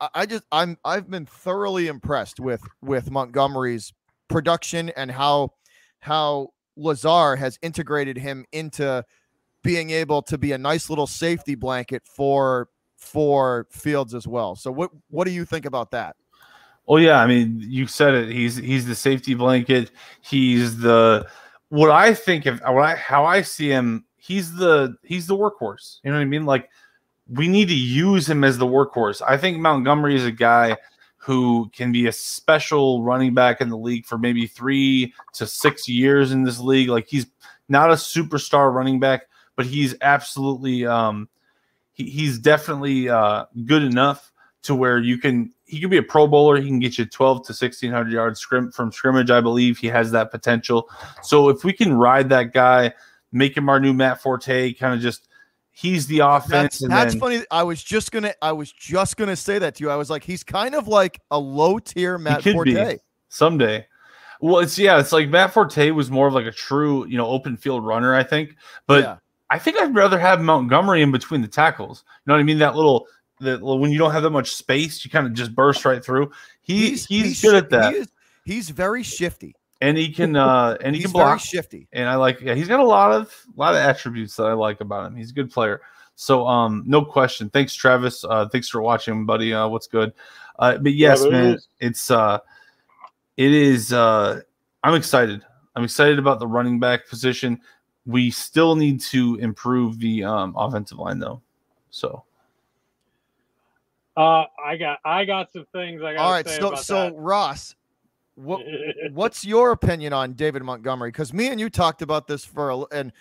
I, 0.00 0.08
I 0.14 0.26
just 0.26 0.44
I'm 0.50 0.78
I've 0.84 1.10
been 1.10 1.26
thoroughly 1.26 1.88
impressed 1.88 2.40
with 2.40 2.62
with 2.82 3.10
Montgomery's 3.10 3.92
production 4.28 4.90
and 4.90 5.10
how 5.10 5.52
how 6.00 6.50
Lazar 6.76 7.36
has 7.36 7.58
integrated 7.62 8.18
him 8.18 8.44
into 8.52 9.04
being 9.62 9.90
able 9.90 10.22
to 10.22 10.38
be 10.38 10.52
a 10.52 10.58
nice 10.58 10.88
little 10.88 11.06
safety 11.06 11.54
blanket 11.54 12.02
for 12.04 12.68
for 12.96 13.66
Fields 13.70 14.14
as 14.14 14.26
well. 14.26 14.56
So 14.56 14.70
what 14.70 14.90
what 15.10 15.24
do 15.24 15.30
you 15.32 15.44
think 15.44 15.64
about 15.64 15.90
that? 15.90 16.16
Oh 16.88 16.98
yeah, 16.98 17.20
I 17.20 17.26
mean, 17.26 17.58
you 17.60 17.86
said 17.86 18.14
it. 18.14 18.30
He's 18.30 18.56
he's 18.56 18.86
the 18.86 18.94
safety 18.94 19.34
blanket. 19.34 19.90
He's 20.20 20.78
the 20.78 21.26
what 21.68 21.90
I 21.90 22.14
think 22.14 22.46
of 22.46 22.60
what 22.60 22.84
I 22.84 22.94
how 22.94 23.24
I 23.24 23.42
see 23.42 23.68
him. 23.68 24.04
He's 24.16 24.54
the 24.54 24.96
he's 25.02 25.26
the 25.26 25.36
workhorse. 25.36 25.98
You 26.04 26.10
know 26.10 26.16
what 26.16 26.22
I 26.22 26.26
mean? 26.26 26.46
Like 26.46 26.70
we 27.28 27.48
need 27.48 27.68
to 27.68 27.74
use 27.74 28.28
him 28.28 28.44
as 28.44 28.58
the 28.58 28.66
workhorse. 28.66 29.20
I 29.26 29.36
think 29.36 29.58
Montgomery 29.58 30.14
is 30.14 30.24
a 30.24 30.30
guy 30.30 30.76
who 31.26 31.68
can 31.74 31.90
be 31.90 32.06
a 32.06 32.12
special 32.12 33.02
running 33.02 33.34
back 33.34 33.60
in 33.60 33.68
the 33.68 33.76
league 33.76 34.06
for 34.06 34.16
maybe 34.16 34.46
three 34.46 35.12
to 35.32 35.44
six 35.44 35.88
years 35.88 36.30
in 36.30 36.44
this 36.44 36.60
league. 36.60 36.88
Like 36.88 37.08
he's 37.08 37.26
not 37.68 37.90
a 37.90 37.94
superstar 37.94 38.72
running 38.72 39.00
back, 39.00 39.22
but 39.56 39.66
he's 39.66 39.96
absolutely 40.02 40.86
um, 40.86 41.28
he, 41.94 42.04
he's 42.04 42.38
definitely 42.38 43.08
uh, 43.08 43.46
good 43.64 43.82
enough 43.82 44.32
to 44.62 44.76
where 44.76 45.00
you 45.00 45.18
can 45.18 45.52
he 45.64 45.80
can 45.80 45.90
be 45.90 45.96
a 45.96 46.02
pro 46.02 46.28
bowler 46.28 46.60
he 46.60 46.68
can 46.68 46.78
get 46.78 46.96
you 46.96 47.04
12 47.04 47.38
to 47.38 47.52
1600 47.52 48.12
yards 48.12 48.40
scrim 48.40 48.72
from 48.72 48.90
scrimmage 48.90 49.30
i 49.30 49.40
believe 49.40 49.78
he 49.78 49.86
has 49.86 50.10
that 50.10 50.32
potential 50.32 50.90
so 51.22 51.48
if 51.48 51.62
we 51.62 51.72
can 51.72 51.94
ride 51.94 52.28
that 52.28 52.52
guy 52.52 52.92
make 53.30 53.56
him 53.56 53.68
our 53.68 53.78
new 53.78 53.92
matt 53.92 54.20
forte 54.20 54.72
kind 54.72 54.92
of 54.92 54.98
just 54.98 55.28
he's 55.76 56.06
the 56.06 56.20
offense 56.20 56.78
That's, 56.78 56.88
that's 56.88 57.12
then, 57.12 57.20
funny. 57.20 57.42
I 57.50 57.62
was 57.62 57.82
just 57.82 58.10
gonna 58.10 58.34
I 58.40 58.52
was 58.52 58.72
just 58.72 59.16
gonna 59.16 59.36
say 59.36 59.58
that 59.58 59.76
to 59.76 59.84
you. 59.84 59.90
I 59.90 59.96
was 59.96 60.10
like, 60.10 60.24
he's 60.24 60.42
kind 60.42 60.74
of 60.74 60.88
like 60.88 61.20
a 61.30 61.38
low 61.38 61.78
tier 61.78 62.18
Matt 62.18 62.42
could 62.42 62.54
Forte. 62.54 62.94
be. 62.94 62.98
someday 63.28 63.86
well 64.40 64.58
it's 64.58 64.78
yeah 64.78 65.00
it's 65.00 65.12
like 65.12 65.30
matt 65.30 65.50
forte 65.50 65.90
was 65.90 66.10
more 66.10 66.28
of 66.28 66.34
like 66.34 66.44
a 66.44 66.52
true 66.52 67.06
you 67.06 67.16
know 67.16 67.26
open 67.26 67.56
field 67.56 67.82
runner 67.84 68.14
i 68.14 68.22
think 68.22 68.54
but 68.86 69.02
yeah. 69.02 69.16
I 69.50 69.58
think 69.58 69.80
I'd 69.80 69.94
rather 69.94 70.18
have 70.18 70.40
Montgomery 70.40 71.02
in 71.02 71.12
between 71.12 71.40
the 71.40 71.48
tackles. 71.48 72.04
You 72.06 72.30
know 72.30 72.34
what 72.34 72.40
I 72.40 72.42
mean? 72.42 72.58
That 72.58 72.74
little, 72.74 73.06
that 73.40 73.62
when 73.62 73.92
you 73.92 73.98
don't 73.98 74.10
have 74.10 74.22
that 74.24 74.30
much 74.30 74.54
space, 74.54 75.04
you 75.04 75.10
kind 75.10 75.26
of 75.26 75.34
just 75.34 75.54
burst 75.54 75.84
right 75.84 76.04
through. 76.04 76.32
He 76.62 76.90
he's, 76.96 77.40
good 77.40 77.54
at 77.54 77.70
that, 77.70 77.92
He 77.92 78.00
is, 78.00 78.08
he's 78.44 78.70
very 78.70 79.02
shifty. 79.02 79.54
And 79.80 79.96
he 79.96 80.12
can 80.12 80.36
uh 80.36 80.76
and 80.80 80.94
he 80.94 81.00
he's 81.02 81.06
can 81.06 81.12
block. 81.12 81.26
very 81.28 81.38
shifty. 81.40 81.88
And 81.92 82.08
I 82.08 82.14
like, 82.16 82.40
yeah, 82.40 82.54
he's 82.54 82.68
got 82.68 82.80
a 82.80 82.84
lot 82.84 83.12
of 83.12 83.34
a 83.56 83.60
lot 83.60 83.74
of 83.74 83.80
attributes 83.80 84.36
that 84.36 84.44
I 84.44 84.52
like 84.52 84.80
about 84.80 85.06
him. 85.06 85.16
He's 85.16 85.30
a 85.30 85.34
good 85.34 85.50
player. 85.50 85.80
So 86.14 86.46
um, 86.46 86.82
no 86.86 87.04
question. 87.04 87.50
Thanks, 87.50 87.74
Travis. 87.74 88.24
Uh, 88.24 88.48
thanks 88.48 88.68
for 88.70 88.80
watching, 88.80 89.26
buddy. 89.26 89.52
Uh, 89.52 89.68
what's 89.68 89.86
good? 89.86 90.14
Uh, 90.58 90.78
but 90.78 90.94
yes, 90.94 91.22
Yeah, 91.24 91.30
man, 91.30 91.50
those- 91.52 91.68
it's 91.80 92.10
uh, 92.10 92.38
it 93.36 93.52
is. 93.52 93.92
Uh, 93.92 94.40
I'm 94.82 94.94
excited. 94.94 95.44
I'm 95.74 95.84
excited 95.84 96.18
about 96.18 96.38
the 96.38 96.46
running 96.46 96.80
back 96.80 97.06
position. 97.06 97.60
We 98.06 98.30
still 98.30 98.76
need 98.76 99.00
to 99.02 99.34
improve 99.36 99.98
the 99.98 100.24
um, 100.24 100.54
offensive 100.56 100.96
line, 100.98 101.18
though. 101.18 101.42
So 101.90 102.24
Uh, 104.16 104.44
I 104.64 104.76
got 104.78 105.00
I 105.04 105.26
got 105.26 105.52
some 105.52 105.66
things 105.72 106.00
I 106.02 106.14
got. 106.14 106.20
All 106.22 106.30
right, 106.32 106.48
say 106.48 106.58
so 106.58 106.68
about 106.68 106.78
so 106.84 107.14
Ross, 107.16 107.74
what 108.36 108.62
what's 109.12 109.44
your 109.44 109.72
opinion 109.72 110.12
on 110.12 110.32
David 110.34 110.62
Montgomery? 110.62 111.08
Because 111.10 111.32
me 111.32 111.48
and 111.48 111.58
you 111.60 111.68
talked 111.68 112.00
about 112.02 112.26
this 112.26 112.44
for 112.44 112.70
a, 112.70 112.78
and 112.92 113.12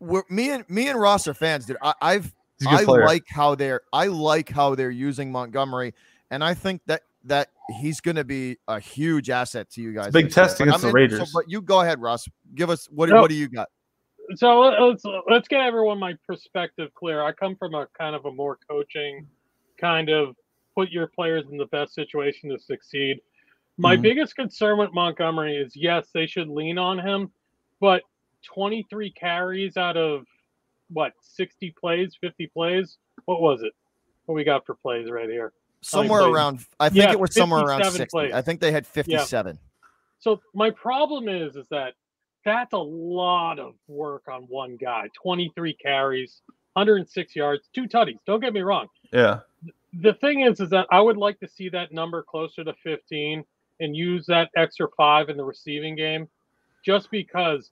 we're, 0.00 0.24
me 0.28 0.50
and 0.50 0.68
me 0.68 0.88
and 0.88 1.00
Ross 1.00 1.26
are 1.28 1.34
fans, 1.34 1.66
dude. 1.66 1.76
I, 1.82 1.94
I've 2.02 2.34
he's 2.58 2.66
a 2.66 2.70
good 2.70 2.80
I 2.80 2.84
player. 2.84 3.04
like 3.06 3.24
how 3.28 3.54
they're 3.54 3.82
I 3.92 4.06
like 4.08 4.48
how 4.50 4.74
they're 4.74 4.90
using 4.90 5.30
Montgomery, 5.30 5.94
and 6.30 6.42
I 6.42 6.54
think 6.54 6.82
that 6.86 7.02
that 7.24 7.48
he's 7.80 8.00
going 8.00 8.14
to 8.16 8.24
be 8.24 8.56
a 8.68 8.78
huge 8.78 9.30
asset 9.30 9.68
to 9.70 9.82
you 9.82 9.92
guys. 9.92 10.12
big 10.12 10.26
this 10.26 10.36
year. 10.36 10.44
test 10.46 10.60
against 10.60 10.76
I'm 10.84 10.92
the 10.92 10.98
in- 10.98 11.10
so- 11.10 11.16
Raiders. 11.16 11.32
but 11.34 11.50
you 11.50 11.60
go 11.60 11.80
ahead, 11.80 12.00
Ross. 12.00 12.28
Give 12.54 12.70
us 12.70 12.86
what 12.90 13.08
No. 13.08 13.20
what 13.20 13.28
do 13.30 13.34
you 13.36 13.48
got? 13.48 13.68
so 14.34 14.60
let's 14.60 15.04
let's 15.30 15.46
get 15.48 15.60
everyone 15.60 15.98
my 15.98 16.14
perspective 16.26 16.92
clear. 16.94 17.22
I 17.22 17.32
come 17.32 17.54
from 17.56 17.74
a 17.74 17.86
kind 17.96 18.14
of 18.16 18.24
a 18.26 18.32
more 18.32 18.58
coaching 18.68 19.26
kind 19.80 20.08
of 20.08 20.34
put 20.74 20.90
your 20.90 21.06
players 21.06 21.44
in 21.50 21.56
the 21.58 21.66
best 21.66 21.94
situation 21.94 22.48
to 22.50 22.58
succeed. 22.58 23.20
My 23.78 23.96
Mhm. 23.96 24.02
biggest 24.02 24.36
concern 24.36 24.78
with 24.78 24.92
Montgomery 24.92 25.56
is 25.56 25.76
yes, 25.76 26.10
they 26.12 26.26
should 26.26 26.48
lean 26.48 26.78
on 26.78 26.98
him, 26.98 27.30
but 27.80 28.02
23 28.42 29.10
carries 29.10 29.76
out 29.76 29.96
of 29.96 30.26
what 30.88 31.12
60 31.20 31.72
plays, 31.72 32.16
50 32.20 32.46
plays. 32.46 32.98
What 33.26 33.40
was 33.40 33.62
it? 33.62 33.74
What 34.26 34.34
we 34.34 34.44
got 34.44 34.64
for 34.64 34.74
plays 34.76 35.10
right 35.10 35.28
here? 35.28 35.52
Somewhere 35.82 36.22
around, 36.24 36.64
I 36.80 36.88
think 36.88 37.04
Yeah, 37.04 37.12
it 37.12 37.20
was 37.20 37.34
somewhere 37.34 37.60
around 37.60 37.78
57 37.82 37.96
sixty. 37.98 38.16
plays. 38.16 38.32
I 38.32 38.42
think 38.42 38.60
they 38.60 38.72
had 38.72 38.86
fifty-seven. 38.86 39.58
So 40.18 40.40
my 40.54 40.70
problem 40.70 41.28
is 41.28 41.54
is 41.56 41.68
that 41.68 41.94
that's 42.44 42.72
a 42.72 42.78
lot 42.78 43.58
of 43.58 43.74
work 43.88 44.26
on 44.28 44.42
one 44.44 44.76
guy. 44.76 45.08
23 45.14 45.74
carries, 45.74 46.40
106 46.74 47.36
yards, 47.36 47.68
two 47.72 47.84
tutties. 47.86 48.18
Don't 48.26 48.40
get 48.40 48.52
me 48.52 48.62
wrong. 48.62 48.88
yeah, 49.12 49.40
The 49.92 50.14
thing 50.14 50.40
is 50.40 50.60
is 50.60 50.70
that 50.70 50.86
I 50.90 51.00
would 51.00 51.16
like 51.16 51.38
to 51.40 51.48
see 51.48 51.68
that 51.70 51.92
number 51.92 52.22
closer 52.22 52.64
to 52.64 52.72
15 52.82 53.44
and 53.80 53.94
use 53.96 54.26
that 54.26 54.50
extra 54.56 54.88
5 54.96 55.28
in 55.28 55.36
the 55.36 55.44
receiving 55.44 55.96
game 55.96 56.28
just 56.84 57.10
because 57.10 57.70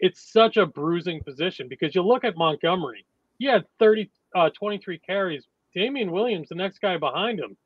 it's 0.00 0.32
such 0.32 0.56
a 0.56 0.66
bruising 0.66 1.22
position 1.22 1.68
because 1.68 1.94
you 1.94 2.02
look 2.02 2.24
at 2.24 2.36
Montgomery. 2.36 3.04
He 3.38 3.46
had 3.46 3.64
30 3.78 4.10
uh, 4.34 4.50
23 4.50 4.98
carries. 4.98 5.46
Damien 5.74 6.12
Williams, 6.12 6.48
the 6.48 6.54
next 6.54 6.80
guy 6.80 6.96
behind 6.96 7.40
him, 7.40 7.56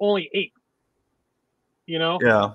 only 0.00 0.30
8. 0.32 0.52
You 1.86 1.98
know? 1.98 2.18
yeah. 2.22 2.52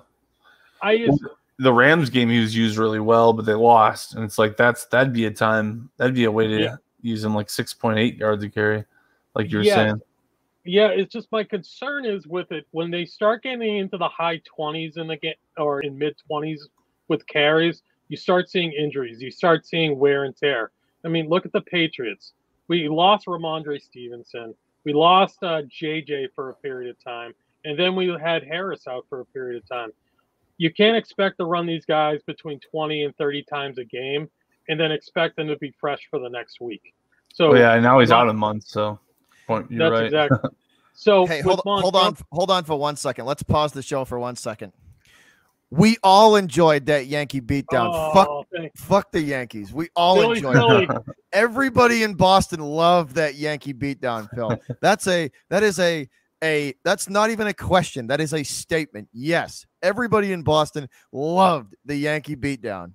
I 0.82 0.98
just 0.98 1.22
The 1.58 1.72
Rams 1.72 2.10
game 2.10 2.28
he 2.28 2.40
was 2.40 2.54
used 2.54 2.76
really 2.76 3.00
well, 3.00 3.32
but 3.32 3.46
they 3.46 3.54
lost, 3.54 4.14
and 4.14 4.24
it's 4.24 4.38
like 4.38 4.56
that's 4.56 4.84
that'd 4.86 5.12
be 5.12 5.26
a 5.26 5.30
time 5.30 5.90
that'd 5.96 6.14
be 6.14 6.24
a 6.24 6.30
way 6.30 6.46
to 6.46 6.60
Yeah. 6.60 6.76
use 7.00 7.24
him 7.24 7.34
like 7.34 7.48
six 7.48 7.72
point 7.72 7.98
eight 7.98 8.16
yards 8.16 8.44
a 8.44 8.50
carry, 8.50 8.84
like 9.34 9.50
you 9.50 9.58
were 9.58 9.64
Yes. 9.64 9.74
saying. 9.74 10.00
Yeah, 10.66 10.88
it's 10.88 11.12
just 11.12 11.30
my 11.30 11.44
concern 11.44 12.04
is 12.04 12.26
with 12.26 12.52
it 12.52 12.66
when 12.72 12.90
they 12.90 13.04
start 13.04 13.42
getting 13.42 13.78
into 13.78 13.96
the 13.96 14.08
high 14.08 14.40
20s 14.58 14.96
in 14.96 15.06
the 15.06 15.16
game 15.16 15.34
or 15.56 15.80
in 15.80 15.96
mid 15.96 16.16
20s 16.30 16.60
with 17.08 17.26
carries, 17.26 17.82
you 18.08 18.16
start 18.16 18.48
seeing 18.48 18.72
injuries. 18.72 19.20
You 19.20 19.30
start 19.30 19.66
seeing 19.66 19.98
wear 19.98 20.24
and 20.24 20.36
tear. 20.36 20.70
I 21.04 21.08
mean, 21.08 21.28
look 21.28 21.46
at 21.46 21.52
the 21.52 21.60
Patriots. 21.60 22.32
We 22.68 22.88
lost 22.88 23.26
Rhamondre 23.26 23.80
Stevenson. 23.80 24.54
We 24.84 24.92
lost 24.92 25.42
uh, 25.42 25.62
JJ 25.62 26.28
for 26.34 26.50
a 26.50 26.54
period 26.54 26.90
of 26.90 27.02
time, 27.02 27.32
and 27.64 27.78
then 27.78 27.96
we 27.96 28.08
had 28.08 28.44
Harris 28.44 28.86
out 28.86 29.06
for 29.08 29.20
a 29.20 29.24
period 29.26 29.62
of 29.62 29.68
time. 29.68 29.90
You 30.58 30.72
can't 30.72 30.96
expect 30.96 31.38
to 31.38 31.44
run 31.44 31.66
these 31.66 31.84
guys 31.84 32.22
between 32.26 32.60
20 32.70 33.04
and 33.04 33.16
30 33.16 33.42
times 33.44 33.78
a 33.78 33.84
game, 33.84 34.28
and 34.68 34.80
then 34.80 34.90
expect 34.90 35.36
them 35.36 35.48
to 35.48 35.56
be 35.56 35.74
fresh 35.80 36.00
for 36.10 36.18
the 36.18 36.28
next 36.28 36.60
week. 36.60 36.94
So 37.34 37.52
Oh 37.52 37.54
yeah, 37.54 37.78
now 37.80 37.98
he's 37.98 38.10
out 38.10 38.28
a 38.28 38.32
month, 38.32 38.64
so 38.66 38.98
point 39.46 39.70
you're 39.70 39.90
that's 39.90 40.12
right. 40.12 40.26
exactly. 40.28 40.50
So 40.98 41.26
Hey, 41.26 41.42
with 41.44 41.60
hold, 41.60 41.82
hold 41.82 41.94
on, 41.96 42.16
hold 42.32 42.50
on 42.50 42.64
for 42.64 42.74
one 42.78 42.96
second. 42.96 43.26
Let's 43.26 43.42
pause 43.42 43.70
the 43.72 43.82
show 43.82 44.06
for 44.06 44.18
one 44.18 44.34
second. 44.34 44.72
We 45.70 45.98
all 46.02 46.36
enjoyed 46.36 46.86
that 46.86 47.06
Yankee 47.06 47.42
beatdown. 47.42 47.90
Oh, 47.92 48.14
fuck, 48.14 48.28
Oh, 48.30 48.44
thank- 48.56 48.76
fuck 48.78 49.10
the 49.12 49.20
Yankees. 49.20 49.74
We 49.74 49.90
all 49.94 50.16
Philly, 50.20 50.36
enjoyed 50.38 50.54
Philly. 50.56 50.84
it. 50.84 50.90
Everybody 51.32 52.02
in 52.02 52.14
Boston 52.14 52.60
loved 52.60 53.16
that 53.16 53.34
Yankee 53.34 53.74
beatdown, 53.74 54.28
Phil. 54.34 54.58
That's 54.80 55.06
a 55.06 55.30
that 55.50 55.62
is 55.62 55.78
a 55.80 56.08
a 56.42 56.72
that's 56.82 57.10
not 57.10 57.28
even 57.30 57.46
a 57.48 57.52
question. 57.54 58.06
That 58.06 58.20
is 58.22 58.32
a 58.32 58.42
statement. 58.42 59.08
Yes, 59.12 59.66
everybody 59.82 60.32
in 60.32 60.42
Boston 60.44 60.88
loved 61.12 61.74
the 61.84 61.96
Yankee 61.96 62.36
beatdown. 62.36 62.92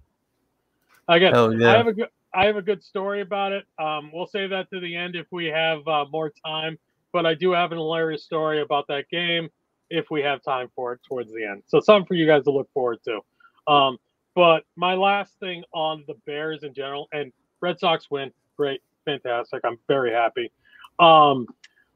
Again, 1.08 1.34
Hell 1.34 1.52
I 1.54 1.56
yeah. 1.58 1.78
have 1.78 1.88
a 1.88 1.94
good 1.94 2.08
I 2.34 2.46
have 2.46 2.56
a 2.56 2.62
good 2.62 2.84
story 2.84 3.22
about 3.22 3.52
it. 3.52 3.66
Um, 3.78 4.12
we'll 4.14 4.28
save 4.28 4.52
that 4.52 4.70
to 4.72 4.80
the 4.80 4.96
end 4.96 5.16
if 5.16 5.28
we 5.32 5.48
have 5.48 5.86
uh, 5.88 6.06
more 6.12 6.32
time. 6.46 6.78
But 7.12 7.26
I 7.26 7.34
do 7.34 7.52
have 7.52 7.72
an 7.72 7.78
hilarious 7.78 8.24
story 8.24 8.62
about 8.62 8.88
that 8.88 9.10
game 9.10 9.50
if 9.90 10.10
we 10.10 10.22
have 10.22 10.42
time 10.42 10.70
for 10.76 10.94
it 10.94 11.02
towards 11.08 11.32
the 11.34 11.46
end. 11.46 11.64
So 11.68 11.82
something 11.82 12.08
for 12.08 12.14
you 12.14 12.26
guys 12.26 12.46
to 12.46 12.52
look 12.52 12.70
forward 12.74 13.00
to. 13.06 13.72
Um, 13.72 13.98
but 14.34 14.64
my 14.78 14.94
last 14.94 15.38
thing 15.40 15.64
on 15.74 16.06
the 16.08 16.16
Bears 16.26 16.64
in 16.64 16.74
general 16.74 17.10
and 17.12 17.34
Red 17.60 17.80
Sox 17.80 18.10
win, 18.10 18.32
great, 18.56 18.82
fantastic. 19.04 19.62
I'm 19.66 19.78
very 19.90 20.12
happy. 20.14 20.52
Um, 21.00 21.48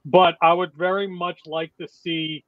but 0.04 0.36
I 0.42 0.52
would 0.52 0.74
very 0.74 1.08
much 1.08 1.40
like 1.46 1.72
to 1.78 1.88
see 1.88 2.44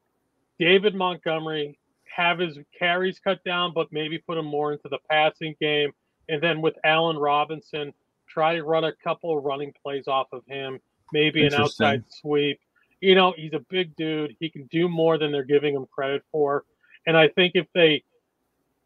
David 0.59 0.93
Montgomery 0.93 1.79
have 2.13 2.39
his 2.39 2.59
carries 2.77 3.19
cut 3.19 3.43
down, 3.45 3.71
but 3.73 3.87
maybe 3.91 4.17
put 4.17 4.37
him 4.37 4.45
more 4.45 4.73
into 4.73 4.89
the 4.89 4.99
passing 5.09 5.55
game 5.61 5.91
and 6.29 6.41
then 6.41 6.61
with 6.61 6.75
Allen 6.83 7.17
Robinson, 7.17 7.93
try 8.27 8.55
to 8.55 8.63
run 8.63 8.83
a 8.83 8.93
couple 9.03 9.37
of 9.37 9.43
running 9.43 9.73
plays 9.83 10.07
off 10.07 10.27
of 10.31 10.43
him, 10.47 10.79
maybe 11.13 11.45
an 11.45 11.53
outside 11.53 12.03
sweep, 12.09 12.59
you 13.01 13.15
know, 13.15 13.33
he's 13.35 13.53
a 13.53 13.59
big 13.59 13.95
dude. 13.95 14.35
He 14.39 14.49
can 14.49 14.65
do 14.65 14.89
more 14.89 15.17
than 15.17 15.31
they're 15.31 15.43
giving 15.43 15.75
him 15.75 15.85
credit 15.85 16.23
for. 16.31 16.65
And 17.05 17.15
I 17.15 17.27
think 17.27 17.53
if 17.55 17.67
they 17.73 18.03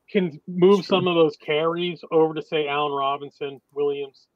can 0.10 0.40
move 0.48 0.86
some 0.86 1.08
of 1.08 1.16
those 1.16 1.38
carries 1.38 2.04
over 2.12 2.34
to 2.34 2.42
say 2.42 2.68
Allen 2.68 2.92
Robinson, 2.92 3.62
Williams, 3.74 4.28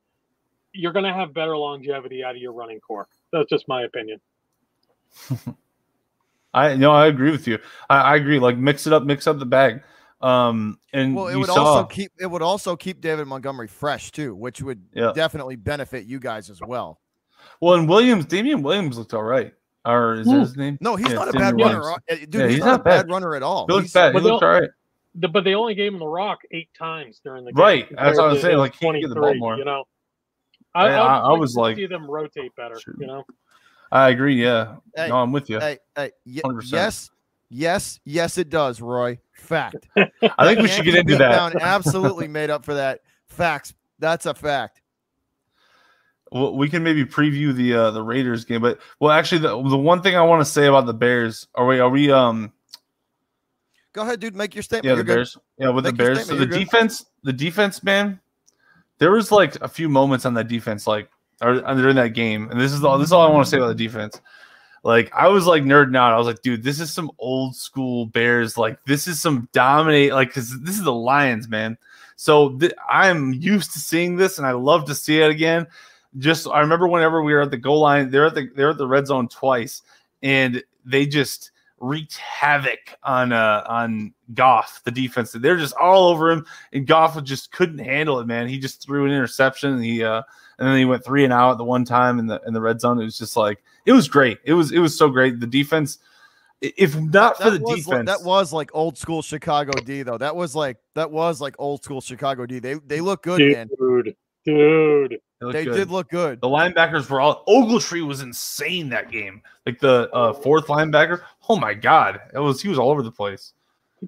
you're 0.73 0.93
going 0.93 1.05
to 1.05 1.13
have 1.13 1.33
better 1.33 1.57
longevity 1.57 2.23
out 2.23 2.35
of 2.35 2.41
your 2.41 2.53
running 2.53 2.79
core. 2.79 3.07
That's 3.31 3.49
just 3.49 3.67
my 3.67 3.83
opinion. 3.83 4.21
I 6.53 6.75
no, 6.75 6.91
I 6.91 7.07
agree 7.07 7.31
with 7.31 7.47
you. 7.47 7.59
I, 7.89 7.97
I, 7.99 8.15
agree. 8.15 8.39
Like 8.39 8.57
mix 8.57 8.87
it 8.87 8.93
up, 8.93 9.03
mix 9.03 9.27
up 9.27 9.39
the 9.39 9.45
bag. 9.45 9.83
Um, 10.25 10.79
and 10.91 11.15
well, 11.15 11.27
it 11.27 11.35
would 11.35 11.45
saw, 11.45 11.63
also 11.63 11.85
keep 11.85 12.11
it 12.19 12.25
would 12.25 12.41
also 12.41 12.75
keep 12.75 12.99
David 12.99 13.27
Montgomery 13.27 13.67
fresh 13.67 14.11
too, 14.11 14.33
which 14.33 14.59
would 14.59 14.83
yeah. 14.91 15.11
definitely 15.13 15.55
benefit 15.55 16.05
you 16.05 16.19
guys 16.19 16.49
as 16.49 16.59
well. 16.61 16.99
Well, 17.61 17.75
and 17.75 17.87
Williams, 17.87 18.25
Damien 18.25 18.63
Williams 18.63 18.97
looked 18.97 19.13
all 19.13 19.21
right. 19.21 19.53
Or 19.85 20.15
is 20.15 20.25
that 20.25 20.39
his 20.39 20.57
name? 20.57 20.79
No, 20.81 20.95
he's 20.95 21.09
yeah, 21.09 21.13
not 21.13 21.29
a 21.29 21.33
bad 21.33 21.61
runner, 21.61 21.91
uh, 21.91 21.97
dude. 22.09 22.33
Yeah, 22.33 22.47
he's, 22.47 22.55
he's, 22.55 22.65
not, 22.65 22.79
a 22.79 22.83
bad, 22.83 23.05
bad 23.05 23.09
runner 23.11 23.35
at 23.35 23.43
all. 23.43 23.67
He 23.67 23.73
looks 23.73 23.93
bad. 23.93 24.15
He 24.15 24.19
looked 24.19 24.43
all 24.43 24.49
right. 24.49 24.69
The, 25.13 25.27
but 25.27 25.43
they 25.43 25.53
only 25.53 25.75
gave 25.75 25.93
him 25.93 25.99
the 25.99 26.07
rock 26.07 26.39
eight 26.49 26.69
times 26.75 27.21
during 27.23 27.45
the 27.45 27.53
game. 27.53 27.61
Right. 27.61 27.87
That's 27.95 28.17
what 28.17 28.29
I 28.29 28.33
was 28.33 28.41
saying. 28.41 28.57
Like, 28.57 28.73
he 28.73 29.01
get 29.01 29.09
the 29.09 29.15
ball 29.15 29.35
more. 29.35 29.57
You 29.57 29.65
know, 29.65 29.83
I, 30.73 30.87
I, 30.87 30.97
I, 30.97 31.17
I 31.19 31.33
was 31.33 31.55
like, 31.55 31.75
see 31.75 31.85
them 31.85 32.09
rotate 32.09 32.55
better. 32.55 32.79
Sure. 32.79 32.95
You 32.99 33.05
know, 33.05 33.25
I 33.91 34.09
agree. 34.09 34.41
Yeah. 34.41 34.77
Hey, 34.95 35.07
no, 35.07 35.17
I'm 35.17 35.31
with 35.31 35.51
you. 35.51 35.59
Hey, 35.59 35.77
hey, 35.95 36.11
y- 36.25 36.41
yes, 36.63 37.11
yes, 37.55 37.99
yes, 38.03 38.37
it 38.37 38.49
does, 38.49 38.81
Roy. 38.81 39.19
Fact. 39.33 39.87
I 39.95 40.45
think 40.45 40.59
we 40.59 40.67
should 40.67 40.85
get 40.85 40.95
into 40.95 41.17
that. 41.17 41.55
absolutely 41.61 42.27
made 42.27 42.49
up 42.49 42.65
for 42.65 42.73
that. 42.73 43.01
Facts. 43.27 43.73
That's 43.99 44.25
a 44.25 44.33
fact. 44.33 44.81
Well, 46.31 46.55
we 46.55 46.69
can 46.69 46.83
maybe 46.83 47.05
preview 47.05 47.55
the 47.55 47.73
uh, 47.73 47.91
the 47.91 48.01
Raiders 48.01 48.43
game, 48.45 48.61
but 48.61 48.79
well, 48.99 49.11
actually, 49.11 49.39
the, 49.39 49.49
the 49.69 49.77
one 49.77 50.01
thing 50.01 50.15
I 50.15 50.21
want 50.21 50.41
to 50.41 50.45
say 50.45 50.65
about 50.65 50.85
the 50.85 50.93
Bears 50.93 51.47
are 51.55 51.65
we 51.65 51.79
are 51.79 51.89
we 51.89 52.11
um. 52.11 52.51
Go 53.93 54.01
ahead, 54.01 54.19
dude. 54.19 54.35
Make 54.35 54.53
your 54.53 54.63
statement. 54.63 54.85
Yeah, 54.85 55.01
the 55.01 55.07
You're 55.07 55.15
Bears. 55.17 55.35
Good. 55.35 55.63
Yeah, 55.63 55.69
with 55.69 55.85
Make 55.85 55.93
the 55.93 56.03
Bears. 56.03 56.25
So 56.25 56.35
the 56.35 56.47
You're 56.47 56.59
defense, 56.59 56.99
good. 56.99 57.07
the 57.23 57.33
defense, 57.33 57.83
man, 57.83 58.19
there 58.97 59.11
was 59.11 59.31
like 59.31 59.55
a 59.61 59.67
few 59.67 59.87
moments 59.87 60.25
on 60.25 60.33
that 60.33 60.47
defense, 60.47 60.87
like 60.87 61.09
or 61.41 61.61
during 61.61 61.95
that 61.95 62.09
game, 62.09 62.49
and 62.49 62.59
this 62.59 62.73
is 62.73 62.83
all 62.83 62.97
this 62.97 63.07
is 63.07 63.13
all 63.13 63.25
I 63.25 63.31
want 63.31 63.45
to 63.45 63.49
say 63.49 63.57
about 63.57 63.67
the 63.67 63.75
defense. 63.75 64.19
Like 64.85 65.11
I 65.15 65.29
was 65.29 65.47
like 65.47 65.63
nerding 65.63 65.97
out. 65.97 66.13
I 66.13 66.17
was 66.17 66.27
like, 66.27 66.43
dude, 66.43 66.61
this 66.61 66.79
is 66.79 66.93
some 66.93 67.09
old 67.17 67.55
school 67.55 68.05
Bears. 68.05 68.55
Like 68.55 68.77
this 68.85 69.07
is 69.07 69.19
some 69.19 69.49
dominate. 69.51 70.13
Like 70.13 70.27
because 70.27 70.61
this 70.61 70.77
is 70.77 70.83
the 70.83 70.93
Lions, 70.93 71.47
man. 71.47 71.75
So 72.17 72.55
th- 72.59 72.71
I'm 72.87 73.33
used 73.33 73.73
to 73.73 73.79
seeing 73.79 74.15
this, 74.15 74.37
and 74.37 74.45
I 74.45 74.51
love 74.51 74.85
to 74.85 74.93
see 74.93 75.19
it 75.19 75.31
again. 75.31 75.65
Just 76.19 76.47
I 76.47 76.59
remember 76.59 76.87
whenever 76.87 77.23
we 77.23 77.33
were 77.33 77.41
at 77.41 77.49
the 77.49 77.57
goal 77.57 77.79
line, 77.79 78.11
they're 78.11 78.27
at 78.27 78.35
the 78.35 78.47
they're 78.55 78.69
at 78.69 78.77
the 78.77 78.87
red 78.87 79.07
zone 79.07 79.27
twice, 79.27 79.81
and 80.21 80.63
they 80.85 81.07
just 81.07 81.49
wreaked 81.79 82.17
havoc 82.17 82.95
on 83.03 83.31
uh 83.31 83.63
on 83.67 84.13
Goff, 84.33 84.81
the 84.83 84.91
defense. 84.91 85.31
They're 85.31 85.57
just 85.57 85.75
all 85.75 86.07
over 86.07 86.31
him, 86.31 86.45
and 86.73 86.87
Goff 86.87 87.21
just 87.23 87.51
couldn't 87.51 87.79
handle 87.79 88.19
it, 88.19 88.27
man. 88.27 88.47
He 88.47 88.57
just 88.57 88.83
threw 88.83 89.05
an 89.05 89.11
interception, 89.11 89.73
and 89.73 89.83
he 89.83 90.03
uh 90.03 90.21
and 90.57 90.67
then 90.67 90.77
he 90.77 90.85
went 90.85 91.03
three 91.03 91.23
and 91.23 91.33
out 91.33 91.51
at 91.51 91.57
the 91.57 91.63
one 91.63 91.85
time 91.85 92.19
in 92.19 92.27
the 92.27 92.41
in 92.47 92.53
the 92.53 92.61
red 92.61 92.79
zone. 92.79 92.99
It 92.99 93.05
was 93.05 93.17
just 93.17 93.35
like 93.37 93.61
it 93.85 93.91
was 93.91 94.07
great. 94.07 94.39
It 94.43 94.53
was 94.53 94.71
it 94.71 94.79
was 94.79 94.97
so 94.97 95.09
great. 95.09 95.39
The 95.39 95.47
defense, 95.47 95.99
if 96.61 96.95
not 96.95 97.37
for 97.37 97.49
that 97.49 97.61
the 97.61 97.75
defense, 97.75 98.07
that 98.07 98.23
was 98.23 98.53
like 98.53 98.71
old 98.73 98.97
school 98.97 99.21
Chicago 99.21 99.73
D 99.73 100.03
though. 100.03 100.17
That 100.17 100.35
was 100.35 100.55
like 100.55 100.77
that 100.95 101.11
was 101.11 101.41
like 101.41 101.55
old 101.59 101.83
school 101.83 102.01
Chicago 102.01 102.45
D. 102.45 102.59
They 102.59 102.75
they 102.75 103.01
look 103.01 103.23
good, 103.23 103.39
dude, 103.39 103.53
man. 103.53 103.69
Dude, 103.77 104.15
dude. 104.45 105.19
They, 105.41 105.51
they 105.51 105.65
did 105.65 105.91
look 105.91 106.09
good. 106.09 106.39
The 106.41 106.47
linebackers 106.47 107.09
were 107.09 107.19
all 107.19 107.43
Ogletree 107.47 108.07
was 108.07 108.21
insane 108.21 108.89
that 108.89 109.11
game. 109.11 109.41
Like 109.65 109.79
the 109.79 110.09
uh, 110.11 110.33
fourth 110.33 110.67
linebacker. 110.67 111.21
Oh 111.47 111.57
my 111.57 111.73
god, 111.73 112.19
it 112.33 112.39
was 112.39 112.61
he 112.61 112.69
was 112.69 112.79
all 112.79 112.89
over 112.89 113.03
the 113.03 113.11
place. 113.11 113.53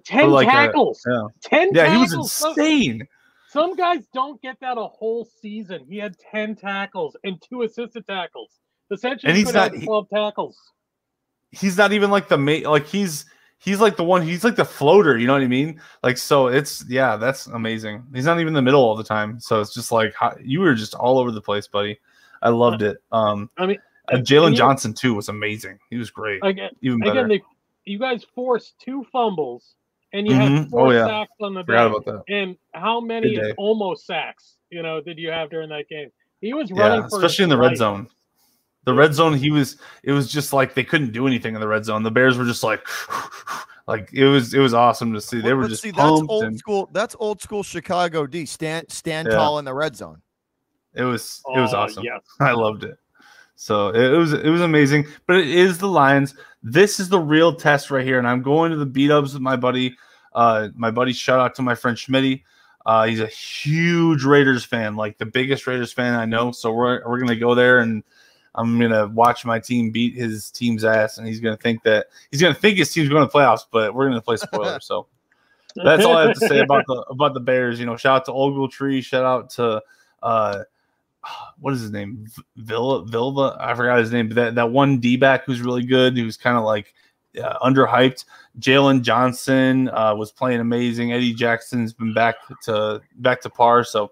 Ten 0.03 0.29
like 0.31 0.47
tackles. 0.47 1.03
A, 1.07 1.11
yeah. 1.11 1.27
Ten. 1.41 1.69
Yeah, 1.73 1.85
tackles. 1.85 2.11
he 2.11 2.17
was 2.17 2.43
insane. 2.45 3.07
Some 3.49 3.75
guys 3.75 4.03
don't 4.13 4.41
get 4.41 4.59
that 4.59 4.77
a 4.77 4.87
whole 4.87 5.27
season. 5.41 5.85
He 5.89 5.97
had 5.97 6.15
10 6.31 6.57
tackles 6.57 7.15
and 7.23 7.41
two 7.41 7.63
assisted 7.63 8.05
tackles. 8.05 8.59
Essentially, 8.91 9.29
and 9.29 9.37
he's 9.37 9.53
not, 9.53 9.73
12 9.73 10.09
tackles. 10.09 10.57
He's 11.51 11.77
not 11.77 11.91
even 11.91 12.11
like 12.11 12.27
the 12.27 12.37
mate. 12.37 12.67
Like 12.67 12.85
he's 12.85 13.25
he's 13.57 13.81
like 13.81 13.97
the 13.97 14.03
one. 14.03 14.21
He's 14.21 14.43
like 14.43 14.55
the 14.55 14.65
floater. 14.65 15.17
You 15.17 15.27
know 15.27 15.33
what 15.33 15.41
I 15.41 15.47
mean? 15.47 15.81
Like 16.03 16.17
so, 16.17 16.47
it's 16.47 16.85
yeah, 16.87 17.17
that's 17.17 17.47
amazing. 17.47 18.03
He's 18.13 18.25
not 18.25 18.39
even 18.39 18.49
in 18.49 18.53
the 18.53 18.61
middle 18.61 18.81
all 18.81 18.95
the 18.95 19.03
time. 19.03 19.39
So 19.39 19.59
it's 19.59 19.73
just 19.73 19.91
like 19.91 20.13
you 20.41 20.61
were 20.61 20.73
just 20.73 20.93
all 20.93 21.17
over 21.17 21.31
the 21.31 21.41
place, 21.41 21.67
buddy. 21.67 21.99
I 22.41 22.49
loved 22.49 22.81
it. 22.81 22.97
Um, 23.11 23.49
I 23.57 23.65
mean, 23.65 23.79
uh, 24.09 24.17
Jaylon 24.17 24.55
Johnson 24.55 24.93
too 24.93 25.13
was 25.13 25.29
amazing. 25.29 25.79
He 25.89 25.97
was 25.97 26.09
great. 26.09 26.43
Again, 26.43 26.71
even 26.81 26.99
better. 26.99 27.11
Again, 27.11 27.27
they, 27.29 27.41
you 27.85 27.99
guys 27.99 28.25
forced 28.35 28.79
two 28.79 29.05
fumbles 29.11 29.75
and 30.13 30.27
you 30.27 30.33
mm-hmm. 30.33 30.55
had 30.55 30.69
four 30.69 30.87
oh, 30.87 30.91
yeah. 30.91 31.07
sacks 31.07 31.31
on 31.41 31.53
the 31.53 31.63
back. 31.63 31.91
And 32.29 32.57
how 32.73 32.99
many 32.99 33.39
almost 33.57 34.05
sacks, 34.05 34.55
you 34.69 34.81
know, 34.81 35.01
did 35.01 35.17
you 35.17 35.29
have 35.29 35.49
during 35.49 35.69
that 35.69 35.89
game? 35.89 36.11
He 36.41 36.53
was 36.53 36.71
running, 36.71 37.01
yeah, 37.01 37.07
especially 37.07 37.43
in 37.43 37.49
the 37.49 37.57
red 37.57 37.77
zone. 37.77 38.07
The 38.85 38.93
red 38.93 39.13
zone, 39.13 39.33
he 39.33 39.49
was. 39.49 39.77
It 40.03 40.11
was 40.11 40.31
just 40.31 40.53
like 40.53 40.73
they 40.73 40.83
couldn't 40.83 41.11
do 41.11 41.27
anything 41.27 41.55
in 41.55 41.61
the 41.61 41.67
red 41.67 41.83
zone. 41.83 42.03
The 42.03 42.11
Bears 42.11 42.37
were 42.37 42.45
just 42.45 42.63
like, 42.63 42.87
like 43.87 44.13
it 44.13 44.25
was. 44.27 44.53
It 44.53 44.59
was 44.59 44.73
awesome 44.73 45.13
to 45.13 45.19
see. 45.19 45.41
They 45.41 45.53
were 45.53 45.67
just 45.67 45.81
see, 45.81 45.91
that's 45.91 46.21
old 46.29 46.43
and, 46.43 46.57
school. 46.57 46.89
That's 46.93 47.15
old 47.19 47.41
school 47.41 47.63
Chicago 47.63 48.27
D. 48.27 48.45
Stand 48.45 48.89
stand 48.91 49.27
yeah. 49.29 49.35
tall 49.35 49.59
in 49.59 49.65
the 49.65 49.73
red 49.73 49.95
zone. 49.95 50.21
It 50.93 51.03
was. 51.03 51.41
It 51.53 51.59
was 51.59 51.73
oh, 51.73 51.79
awesome. 51.79 52.03
Yes. 52.03 52.21
I 52.39 52.51
loved 52.53 52.83
it. 52.83 52.97
So 53.59 53.89
it 53.89 54.15
was 54.15 54.33
it 54.33 54.49
was 54.49 54.61
amazing. 54.61 55.07
But 55.25 55.37
it 55.37 55.47
is 55.47 55.79
the 55.79 55.87
Lions. 55.87 56.35
This 56.61 56.99
is 56.99 57.09
the 57.09 57.19
real 57.19 57.53
test 57.53 57.89
right 57.89 58.05
here. 58.05 58.19
And 58.19 58.27
I'm 58.27 58.43
going 58.43 58.71
to 58.71 58.77
the 58.77 58.85
beat 58.85 59.11
ups 59.11 59.33
with 59.33 59.41
my 59.41 59.55
buddy. 59.55 59.97
Uh, 60.33 60.69
my 60.75 60.91
buddy, 60.91 61.11
shout 61.11 61.39
out 61.39 61.55
to 61.55 61.63
my 61.63 61.73
friend 61.73 61.97
Schmitty. 61.97 62.43
Uh, 62.85 63.07
he's 63.07 63.19
a 63.19 63.27
huge 63.27 64.23
Raiders 64.23 64.63
fan, 64.63 64.95
like 64.95 65.17
the 65.17 65.25
biggest 65.25 65.65
Raiders 65.65 65.91
fan 65.91 66.13
I 66.13 66.25
know. 66.25 66.51
So 66.51 66.71
we're 66.71 67.05
we're 67.07 67.19
gonna 67.19 67.35
go 67.35 67.55
there 67.55 67.79
and 67.79 68.03
I'm 68.53 68.79
gonna 68.79 69.07
watch 69.07 69.43
my 69.43 69.59
team 69.59 69.89
beat 69.89 70.13
his 70.13 70.51
team's 70.51 70.85
ass, 70.85 71.17
and 71.17 71.27
he's 71.27 71.39
gonna 71.39 71.57
think 71.57 71.81
that 71.83 72.07
he's 72.29 72.41
gonna 72.41 72.53
think 72.53 72.77
his 72.77 72.93
team's 72.93 73.09
going 73.09 73.27
to 73.27 73.33
playoffs, 73.33 73.65
but 73.71 73.95
we're 73.95 74.07
gonna 74.07 74.21
play 74.21 74.37
spoiler. 74.37 74.79
so 74.79 75.07
that's 75.75 76.05
all 76.05 76.15
I 76.15 76.27
have 76.27 76.39
to 76.39 76.47
say 76.47 76.59
about 76.59 76.85
the 76.85 77.05
about 77.09 77.33
the 77.33 77.39
Bears. 77.39 77.79
You 77.79 77.87
know, 77.87 77.97
shout 77.97 78.17
out 78.17 78.25
to 78.25 78.31
Ogletree, 78.31 79.03
shout 79.03 79.25
out 79.25 79.49
to 79.51 79.81
uh, 80.21 80.63
what 81.59 81.73
is 81.73 81.81
his 81.81 81.91
name? 81.91 82.27
Villa 82.55 83.05
Vilva. 83.05 83.57
I 83.59 83.73
forgot 83.75 83.99
his 83.99 84.11
name, 84.11 84.29
but 84.29 84.35
that, 84.35 84.55
that 84.55 84.71
one 84.71 84.99
D 84.99 85.17
back 85.17 85.45
who's 85.45 85.61
really 85.61 85.83
good, 85.83 86.17
who's 86.17 86.37
kind 86.37 86.57
of 86.57 86.63
like 86.63 86.93
uh, 87.41 87.57
underhyped. 87.59 88.25
Jaylon 88.59 89.01
Johnson 89.01 89.89
uh, 89.89 90.15
was 90.15 90.31
playing 90.31 90.59
amazing. 90.59 91.13
Eddie 91.13 91.33
Jackson's 91.33 91.93
been 91.93 92.13
back 92.13 92.35
to 92.63 93.01
back 93.17 93.41
to 93.41 93.49
par. 93.49 93.83
So, 93.83 94.11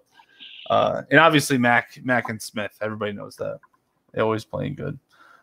uh, 0.70 1.02
and 1.10 1.20
obviously 1.20 1.58
Mack 1.58 1.98
Mack 2.04 2.28
and 2.28 2.40
Smith. 2.40 2.76
Everybody 2.80 3.12
knows 3.12 3.36
that 3.36 3.58
they're 4.12 4.24
always 4.24 4.44
playing 4.44 4.74
good. 4.74 4.98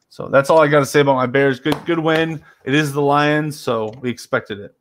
So 0.10 0.28
that's 0.28 0.50
all 0.50 0.60
I 0.60 0.68
got 0.68 0.80
to 0.80 0.86
say 0.86 1.00
about 1.00 1.16
my 1.16 1.26
Bears. 1.26 1.60
Good 1.60 1.78
good 1.86 2.00
win. 2.00 2.44
It 2.66 2.76
is 2.76 2.94
the 2.94 3.02
Lions, 3.02 3.60
so 3.60 3.94
we 4.02 4.10
expected 4.10 4.60
it. 4.60 4.76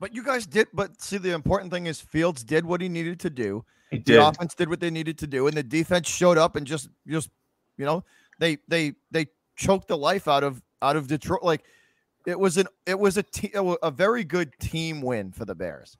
But 0.00 0.14
you 0.14 0.22
guys 0.22 0.46
did. 0.46 0.68
But 0.72 1.00
see, 1.00 1.18
the 1.18 1.32
important 1.32 1.72
thing 1.72 1.86
is 1.86 2.00
Fields 2.00 2.44
did 2.44 2.64
what 2.64 2.80
he 2.80 2.88
needed 2.88 3.20
to 3.20 3.30
do. 3.30 3.64
He 3.90 3.98
did. 3.98 4.16
The 4.16 4.28
offense 4.28 4.54
did 4.54 4.68
what 4.68 4.80
they 4.80 4.90
needed 4.90 5.18
to 5.18 5.26
do, 5.26 5.46
and 5.46 5.56
the 5.56 5.62
defense 5.62 6.08
showed 6.08 6.38
up 6.38 6.56
and 6.56 6.66
just, 6.66 6.88
just, 7.06 7.30
you 7.78 7.84
know, 7.84 8.04
they 8.38 8.58
they 8.68 8.94
they 9.10 9.26
choked 9.56 9.88
the 9.88 9.96
life 9.96 10.28
out 10.28 10.44
of 10.44 10.62
out 10.82 10.96
of 10.96 11.06
Detroit. 11.06 11.42
Like 11.42 11.64
it 12.26 12.38
was 12.38 12.56
an 12.56 12.66
it 12.84 12.98
was 12.98 13.16
a 13.16 13.22
te- 13.22 13.52
a 13.54 13.90
very 13.90 14.24
good 14.24 14.52
team 14.58 15.00
win 15.00 15.32
for 15.32 15.44
the 15.44 15.54
Bears. 15.54 15.96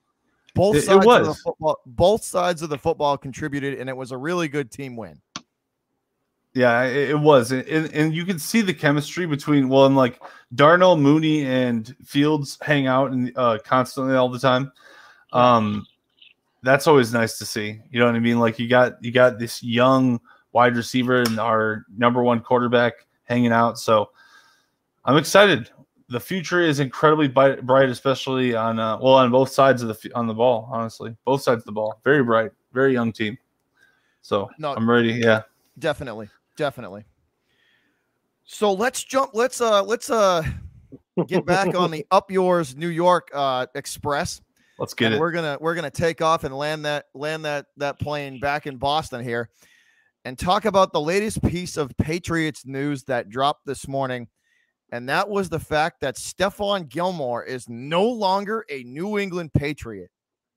Both 0.53 0.83
sides 0.83 1.05
of 1.05 1.25
the 1.25 1.33
football, 1.35 1.77
both 1.85 2.23
sides 2.23 2.61
of 2.61 2.69
the 2.69 2.77
football 2.77 3.17
contributed, 3.17 3.79
and 3.79 3.89
it 3.89 3.95
was 3.95 4.11
a 4.11 4.17
really 4.17 4.47
good 4.47 4.71
team 4.71 4.95
win. 4.95 5.21
Yeah, 6.57 6.85
it, 6.85 7.11
it 7.11 7.19
was, 7.19 7.51
and, 7.51 7.67
and 7.93 8.15
you 8.15 8.25
can 8.25 8.39
see 8.39 8.61
the 8.61 8.73
chemistry 8.73 9.27
between 9.27 9.69
well, 9.69 9.85
and 9.85 9.95
like 9.95 10.19
Darnell 10.55 10.97
Mooney 10.97 11.45
and 11.45 11.95
Fields 12.03 12.57
hang 12.63 12.87
out 12.87 13.11
and 13.11 13.31
uh, 13.35 13.59
constantly 13.63 14.15
all 14.15 14.27
the 14.27 14.39
time. 14.39 14.71
Um, 15.33 15.85
that's 16.63 16.87
always 16.87 17.13
nice 17.13 17.37
to 17.37 17.45
see. 17.45 17.79
You 17.91 17.99
know 17.99 18.07
what 18.07 18.15
I 18.15 18.19
mean? 18.19 18.39
Like 18.39 18.57
you 18.57 18.67
got 18.67 18.93
you 19.03 19.11
got 19.11 19.37
this 19.37 19.61
young 19.61 20.19
wide 20.51 20.75
receiver 20.75 21.21
and 21.21 21.39
our 21.39 21.85
number 21.95 22.23
one 22.23 22.39
quarterback 22.39 23.05
hanging 23.25 23.51
out. 23.51 23.77
So 23.77 24.09
I'm 25.05 25.17
excited. 25.17 25.69
The 26.09 26.19
future 26.19 26.61
is 26.61 26.79
incredibly 26.79 27.27
bright, 27.27 27.89
especially 27.89 28.55
on 28.55 28.79
uh, 28.79 28.97
well 28.99 29.13
on 29.13 29.29
both 29.29 29.51
sides 29.51 29.83
of 29.83 29.89
the 29.89 30.11
on 30.15 30.25
the 30.25 30.33
ball. 30.33 30.67
Honestly, 30.71 31.15
both 31.23 31.43
sides 31.43 31.61
of 31.61 31.65
the 31.65 31.71
ball, 31.71 32.01
very 32.03 32.23
bright, 32.23 32.49
very 32.73 32.93
young 32.93 33.11
team. 33.11 33.37
So 34.23 34.49
no, 34.57 34.73
I'm 34.73 34.89
ready. 34.89 35.11
Yeah, 35.11 35.43
definitely, 35.77 36.29
definitely. 36.57 37.05
So 38.43 38.73
let's 38.73 39.03
jump. 39.03 39.31
Let's 39.33 39.61
uh 39.61 39.83
let's 39.83 40.09
uh 40.09 40.43
get 41.27 41.45
back 41.45 41.75
on 41.75 41.91
the 41.91 42.05
up 42.11 42.31
yours 42.31 42.75
New 42.75 42.89
York 42.89 43.29
uh 43.33 43.67
Express. 43.75 44.41
Let's 44.79 44.93
get 44.93 45.07
and 45.07 45.15
it. 45.15 45.19
We're 45.19 45.31
gonna 45.31 45.57
we're 45.59 45.75
gonna 45.75 45.89
take 45.89 46.21
off 46.21 46.43
and 46.43 46.55
land 46.55 46.85
that 46.85 47.05
land 47.13 47.45
that 47.45 47.67
that 47.77 47.99
plane 47.99 48.39
back 48.39 48.67
in 48.67 48.77
Boston 48.77 49.23
here, 49.23 49.49
and 50.25 50.37
talk 50.37 50.65
about 50.65 50.93
the 50.93 51.01
latest 51.01 51.41
piece 51.43 51.77
of 51.77 51.95
Patriots 51.97 52.65
news 52.65 53.03
that 53.05 53.29
dropped 53.29 53.65
this 53.65 53.87
morning. 53.87 54.27
And 54.91 55.09
that 55.09 55.27
was 55.27 55.49
the 55.49 55.59
fact 55.59 55.99
that 55.99 56.15
Stephon 56.15 56.87
Gilmore 56.87 57.43
is 57.43 57.67
no 57.67 58.05
longer 58.05 58.65
a 58.69 58.83
New 58.83 59.17
England 59.17 59.51
Patriot. 59.53 60.09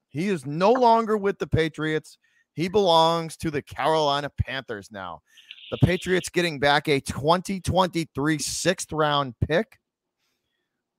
He 0.09 0.29
is 0.29 0.47
no 0.47 0.73
longer 0.73 1.17
with 1.17 1.39
the 1.39 1.49
Patriots. 1.49 2.19
He 2.53 2.69
belongs 2.69 3.37
to 3.39 3.51
the 3.51 3.63
Carolina 3.63 4.31
Panthers 4.31 4.91
now. 4.93 5.23
The 5.71 5.79
Patriots 5.79 6.29
getting 6.29 6.59
back 6.59 6.89
a 6.89 7.01
2023 7.01 8.39
sixth 8.39 8.93
round 8.93 9.35
pick. 9.47 9.79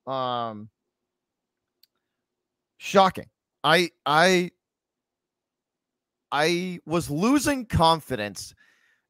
Um, 0.06 0.70
shocking. 2.78 3.26
I 3.62 3.90
I 4.06 4.50
I 6.32 6.80
was 6.86 7.10
losing 7.10 7.66
confidence 7.66 8.54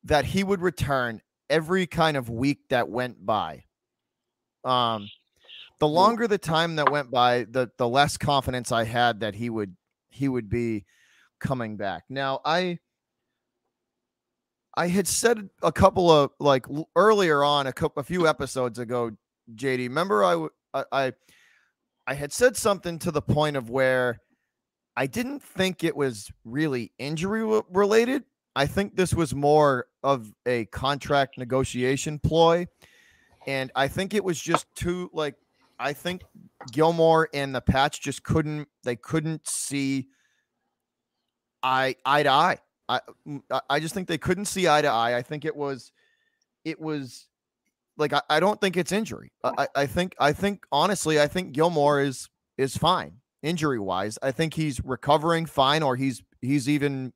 that 0.04 0.24
he 0.24 0.42
would 0.42 0.60
return 0.60 1.20
every 1.48 1.86
kind 1.86 2.16
of 2.16 2.28
week 2.28 2.58
that 2.70 2.88
went 2.88 3.24
by. 3.24 3.64
Um, 4.64 5.08
the 5.78 5.88
longer 5.88 6.26
the 6.26 6.38
time 6.38 6.76
that 6.76 6.90
went 6.90 7.10
by, 7.10 7.44
the 7.44 7.70
the 7.78 7.88
less 7.88 8.16
confidence 8.16 8.72
I 8.72 8.84
had 8.84 9.20
that 9.20 9.34
he 9.34 9.48
would 9.48 9.76
he 10.10 10.28
would 10.28 10.48
be 10.48 10.84
coming 11.40 11.76
back. 11.76 12.04
Now 12.08 12.40
I 12.44 12.78
I 14.74 14.88
had 14.88 15.06
said 15.06 15.48
a 15.62 15.72
couple 15.72 16.10
of 16.10 16.30
like 16.38 16.66
earlier 16.96 17.44
on 17.44 17.66
a 17.66 17.72
couple 17.72 18.00
a 18.00 18.04
few 18.04 18.26
episodes 18.26 18.78
ago, 18.78 19.10
JD. 19.54 19.88
Remember 19.88 20.24
I 20.24 20.48
I 20.92 21.12
I 22.06 22.14
had 22.14 22.32
said 22.32 22.56
something 22.56 22.98
to 23.00 23.10
the 23.10 23.22
point 23.22 23.56
of 23.56 23.70
where 23.70 24.20
I 24.96 25.06
didn't 25.06 25.42
think 25.42 25.84
it 25.84 25.96
was 25.96 26.30
really 26.44 26.92
injury 26.98 27.62
related. 27.70 28.24
I 28.54 28.66
think 28.66 28.96
this 28.96 29.14
was 29.14 29.34
more 29.34 29.86
of 30.02 30.32
a 30.46 30.66
contract 30.66 31.38
negotiation 31.38 32.18
ploy. 32.18 32.66
And 33.46 33.72
I 33.74 33.88
think 33.88 34.14
it 34.14 34.22
was 34.22 34.40
just 34.40 34.66
too 34.74 35.10
like 35.12 35.34
I 35.78 35.92
think 35.92 36.22
Gilmore 36.70 37.28
and 37.34 37.54
the 37.54 37.60
Pats 37.60 37.98
just 37.98 38.22
couldn't 38.22 38.68
they 38.84 38.96
couldn't 38.96 39.48
see 39.48 40.08
eye 41.62 41.96
eye 42.04 42.22
to 42.22 42.30
eye. 42.30 42.58
Mm, 42.90 43.42
I 43.50 43.60
I 43.70 43.80
just 43.80 43.94
think 43.94 44.08
they 44.08 44.18
couldn't 44.18 44.46
see 44.46 44.68
eye 44.68 44.82
to 44.82 44.88
eye. 44.88 45.16
I 45.16 45.22
think 45.22 45.44
it 45.44 45.56
was 45.56 45.92
it 46.64 46.80
was 46.80 47.28
like 47.96 48.12
I, 48.12 48.22
I 48.28 48.40
don't 48.40 48.60
think 48.60 48.76
it's 48.76 48.92
injury. 48.92 49.32
I, 49.44 49.68
I 49.74 49.86
think 49.86 50.14
I 50.18 50.32
think 50.32 50.64
honestly 50.72 51.20
I 51.20 51.26
think 51.26 51.52
Gilmore 51.52 52.00
is 52.00 52.28
is 52.58 52.76
fine 52.76 53.18
injury 53.42 53.78
wise. 53.78 54.18
I 54.22 54.32
think 54.32 54.54
he's 54.54 54.82
recovering 54.84 55.46
fine 55.46 55.82
or 55.82 55.96
he's 55.96 56.22
he's 56.40 56.68
even 56.68 57.12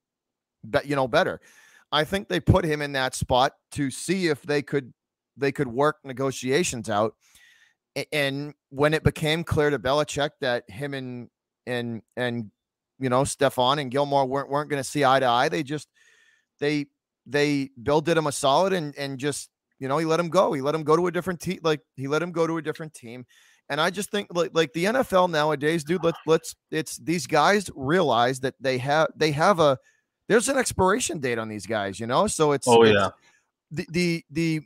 be, 0.68 0.80
you 0.84 0.96
know 0.96 1.08
better. 1.08 1.40
I 1.92 2.04
think 2.04 2.28
they 2.28 2.40
put 2.40 2.64
him 2.64 2.82
in 2.82 2.92
that 2.92 3.14
spot 3.14 3.52
to 3.72 3.90
see 3.90 4.28
if 4.28 4.42
they 4.42 4.62
could 4.62 4.92
they 5.36 5.52
could 5.52 5.68
work 5.68 5.98
negotiations 6.04 6.90
out. 6.90 7.14
And 8.12 8.52
when 8.70 8.92
it 8.92 9.04
became 9.04 9.42
clear 9.42 9.70
to 9.70 9.78
Belichick 9.78 10.30
that 10.40 10.68
him 10.68 10.94
and 10.94 11.28
and 11.66 12.02
and 12.16 12.50
you 12.98 13.08
know 13.08 13.22
Stephon 13.22 13.80
and 13.80 13.90
Gilmore 13.90 14.26
weren't 14.26 14.48
weren't 14.48 14.70
going 14.70 14.82
to 14.82 14.88
see 14.88 15.04
eye 15.04 15.20
to 15.20 15.26
eye, 15.26 15.48
they 15.48 15.62
just 15.62 15.88
they 16.60 16.86
they 17.26 17.70
Bill 17.82 18.00
did 18.00 18.16
him 18.16 18.26
a 18.26 18.32
solid 18.32 18.72
and 18.72 18.96
and 18.96 19.18
just 19.18 19.50
you 19.78 19.88
know 19.88 19.98
he 19.98 20.04
let 20.04 20.20
him 20.20 20.28
go. 20.28 20.52
He 20.52 20.60
let 20.60 20.74
him 20.74 20.84
go 20.84 20.96
to 20.96 21.06
a 21.06 21.12
different 21.12 21.40
team. 21.40 21.60
Like 21.62 21.80
he 21.96 22.08
let 22.08 22.22
him 22.22 22.32
go 22.32 22.46
to 22.46 22.56
a 22.58 22.62
different 22.62 22.94
team. 22.94 23.26
And 23.68 23.80
I 23.80 23.90
just 23.90 24.10
think 24.10 24.28
like 24.32 24.50
like 24.54 24.72
the 24.72 24.84
NFL 24.84 25.30
nowadays, 25.30 25.84
dude. 25.84 26.04
Let's 26.04 26.18
let's 26.26 26.54
it's 26.70 26.96
these 26.98 27.26
guys 27.26 27.68
realize 27.74 28.40
that 28.40 28.54
they 28.60 28.78
have 28.78 29.08
they 29.16 29.32
have 29.32 29.58
a 29.58 29.78
there's 30.28 30.48
an 30.48 30.56
expiration 30.56 31.18
date 31.18 31.38
on 31.38 31.48
these 31.48 31.66
guys, 31.66 31.98
you 31.98 32.06
know. 32.06 32.26
So 32.26 32.52
it's 32.52 32.68
oh 32.68 32.82
it's, 32.82 32.94
yeah 32.94 33.10
the 33.70 33.86
the 33.90 34.24
the 34.30 34.60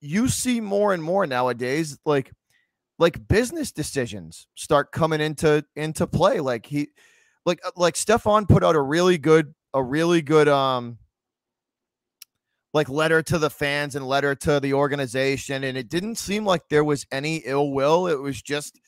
you 0.00 0.28
see 0.28 0.60
more 0.60 0.94
and 0.94 1.02
more 1.02 1.26
nowadays 1.26 1.98
like 2.04 2.32
like 2.98 3.26
business 3.28 3.72
decisions 3.72 4.46
start 4.54 4.92
coming 4.92 5.20
into 5.20 5.64
into 5.74 6.06
play 6.06 6.40
like 6.40 6.66
he 6.66 6.88
like 7.46 7.60
uh, 7.64 7.70
like 7.76 7.94
Stephon 7.94 8.46
put 8.46 8.62
out 8.62 8.74
a 8.74 8.82
really 8.82 9.16
good 9.16 9.54
a 9.72 9.82
really 9.82 10.20
good 10.20 10.48
um 10.48 10.98
like 12.74 12.88
letter 12.90 13.22
to 13.22 13.38
the 13.38 13.48
fans 13.48 13.94
and 13.94 14.06
letter 14.06 14.34
to 14.34 14.60
the 14.60 14.74
organization 14.74 15.64
and 15.64 15.78
it 15.78 15.88
didn't 15.88 16.16
seem 16.16 16.44
like 16.44 16.62
there 16.68 16.84
was 16.84 17.06
any 17.10 17.36
ill 17.46 17.72
will 17.72 18.06
it 18.06 18.20
was 18.20 18.42
just 18.42 18.78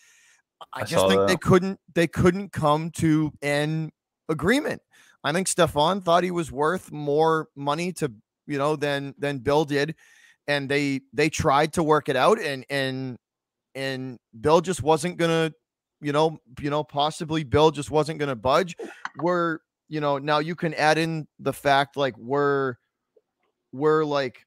i, 0.75 0.81
I 0.81 0.85
just 0.85 1.09
think 1.09 1.21
that. 1.21 1.29
they 1.29 1.37
couldn't 1.37 1.81
they 1.95 2.07
couldn't 2.07 2.53
come 2.53 2.91
to 2.97 3.33
an 3.41 3.91
agreement 4.29 4.83
i 5.25 5.33
think 5.33 5.47
Stephon 5.47 6.05
thought 6.05 6.23
he 6.23 6.31
was 6.31 6.53
worth 6.53 6.93
more 6.93 7.49
money 7.57 7.93
to 7.95 8.13
you 8.47 8.59
know 8.59 8.77
than 8.77 9.15
than 9.17 9.39
bill 9.39 9.65
did 9.65 9.95
and 10.49 10.69
they 10.69 11.01
they 11.15 11.31
tried 11.31 11.73
to 11.75 11.83
work 11.83 12.11
it 12.11 12.17
out 12.17 12.39
and 12.39 12.67
and 12.69 13.17
and 13.75 14.19
Bill 14.39 14.61
just 14.61 14.83
wasn't 14.83 15.19
gonna 15.19 15.53
you 16.01 16.13
know 16.13 16.39
you 16.61 16.71
know 16.71 16.85
possibly 16.85 17.45
Bill 17.45 17.71
just 17.71 17.91
wasn't 17.91 18.19
gonna 18.19 18.37
budge 18.37 18.77
we're 19.19 19.59
you 19.89 20.01
know 20.01 20.19
now 20.19 20.39
you 20.39 20.55
can 20.55 20.75
add 20.75 20.99
in 20.99 21.27
the 21.39 21.53
fact 21.53 21.97
like 21.97 22.17
we're 22.19 22.77
we're 23.73 24.05
like 24.05 24.45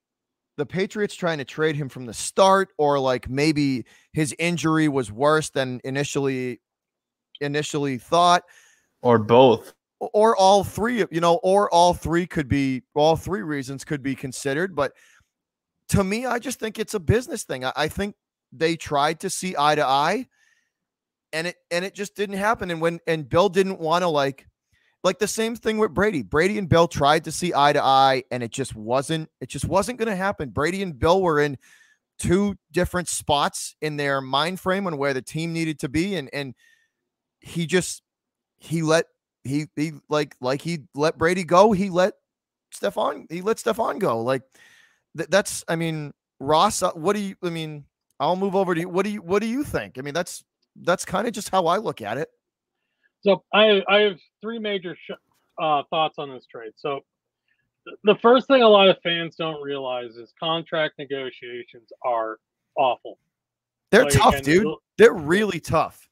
the 0.58 0.66
Patriots 0.66 1.16
trying 1.16 1.38
to 1.40 1.46
trade 1.46 1.76
him 1.76 1.90
from 1.90 2.06
the 2.06 2.14
start 2.14 2.70
or 2.78 3.00
like 3.00 3.30
maybe 3.30 3.86
his 4.14 4.36
injury 4.38 4.88
was 4.88 5.12
worse 5.12 5.50
than 5.50 5.82
initially 5.84 6.62
initially 7.40 7.98
thought 7.98 8.44
or 9.02 9.18
both 9.18 9.74
or 10.00 10.36
all 10.36 10.64
three 10.64 11.06
you 11.12 11.22
know 11.22 11.36
or 11.44 11.72
all 11.74 11.94
three 11.94 12.28
could 12.28 12.48
be 12.48 12.84
all 12.94 13.16
three 13.16 13.42
reasons 13.42 13.84
could 13.84 14.04
be 14.04 14.16
considered 14.16 14.76
but 14.76 14.94
to 15.92 16.06
me, 16.06 16.26
I 16.26 16.40
just 16.40 16.58
think 16.58 16.80
it's 16.80 16.94
a 16.94 17.00
business 17.02 17.44
thing. 17.44 17.66
I, 17.66 17.74
I 17.76 17.88
think 17.90 18.16
they 18.54 18.78
tried 18.78 19.20
to 19.22 19.30
see 19.30 19.56
eye 19.58 19.76
to 19.76 19.86
eye, 19.86 20.28
and 21.34 21.48
it 21.48 21.56
and 21.70 21.86
it 21.86 21.96
just 21.96 22.16
didn't 22.16 22.38
happen. 22.38 22.72
And 22.72 22.82
when 22.82 23.00
and 23.08 23.28
Bill 23.28 23.50
didn't 23.50 23.80
want 23.80 24.04
to 24.04 24.08
like 24.08 24.48
like 25.04 25.20
the 25.20 25.28
same 25.28 25.56
thing 25.56 25.78
with 25.78 25.94
Brady. 25.94 26.22
Brady 26.22 26.58
and 26.58 26.70
Bill 26.70 26.88
tried 26.88 27.24
to 27.24 27.32
see 27.32 27.54
eye 27.56 27.74
to 27.74 27.84
eye, 27.84 28.24
and 28.32 28.44
it 28.44 28.52
just 28.52 28.76
wasn't. 28.76 29.30
It 29.40 29.50
just 29.50 29.66
wasn't 29.66 29.98
going 29.98 30.10
to 30.10 30.16
happen. 30.16 30.50
Brady 30.50 30.84
and 30.84 30.98
Bill 30.98 31.22
were 31.22 31.40
in 31.40 31.58
two 32.20 32.56
different 32.72 33.08
spots 33.08 33.76
in 33.82 33.98
their 33.98 34.22
mind 34.22 34.60
frame 34.60 34.86
on 34.86 34.98
where 34.98 35.14
the 35.14 35.22
team 35.22 35.54
needed 35.54 35.80
to 35.80 35.90
be, 35.90 36.16
and 36.16 36.30
and 36.34 36.54
he 37.40 37.66
just 37.66 38.04
he 38.60 38.84
let 38.84 39.06
he 39.44 39.68
he 39.76 39.94
like 40.08 40.36
like 40.40 40.62
he 40.62 40.80
let 40.94 41.18
Brady 41.18 41.44
go. 41.44 41.72
He 41.72 41.90
let 41.90 42.14
Stephon 42.74 43.32
he 43.32 43.42
let 43.42 43.58
Stephon 43.58 44.00
go. 44.00 44.22
Like 44.22 44.44
th- 45.18 45.30
that's 45.30 45.64
I 45.68 45.76
mean 45.76 46.14
Ross. 46.40 46.84
Uh, 46.84 46.92
what 46.92 47.16
do 47.16 47.22
you? 47.22 47.36
I 47.44 47.50
mean, 47.50 47.86
I'll 48.20 48.36
move 48.36 48.56
over 48.56 48.76
to 48.76 48.82
you. 48.82 48.90
What 48.90 49.04
do 49.04 49.10
you? 49.10 49.22
What 49.22 49.42
do 49.42 49.48
you 49.48 49.64
think? 49.64 49.98
I 49.98 50.02
mean, 50.02 50.14
that's 50.14 50.44
that's 50.76 51.06
kind 51.06 51.28
of 51.28 51.34
just 51.34 51.50
how 51.50 51.68
I 51.68 51.78
look 51.78 52.02
at 52.02 52.18
it. 52.18 52.30
So 53.22 53.44
I 53.54 53.84
I 53.88 54.00
have 54.00 54.18
three 54.42 54.60
major 54.60 54.96
sh- 54.96 55.12
uh, 55.62 55.84
thoughts 55.90 56.16
on 56.18 56.32
this 56.32 56.46
trade. 56.46 56.74
So 56.76 57.02
the 58.04 58.16
first 58.22 58.48
thing 58.48 58.64
a 58.64 58.68
lot 58.68 58.90
of 58.90 58.98
fans 59.04 59.36
don't 59.36 59.62
realize 59.62 60.16
is 60.16 60.34
contract 60.40 60.96
negotiations 60.98 61.90
are 62.04 62.38
awful. 62.76 63.18
They're 63.92 64.04
like, 64.04 64.14
tough, 64.14 64.42
dude. 64.42 64.68
They're 64.98 65.14
really 65.14 65.60
tough. 65.60 66.08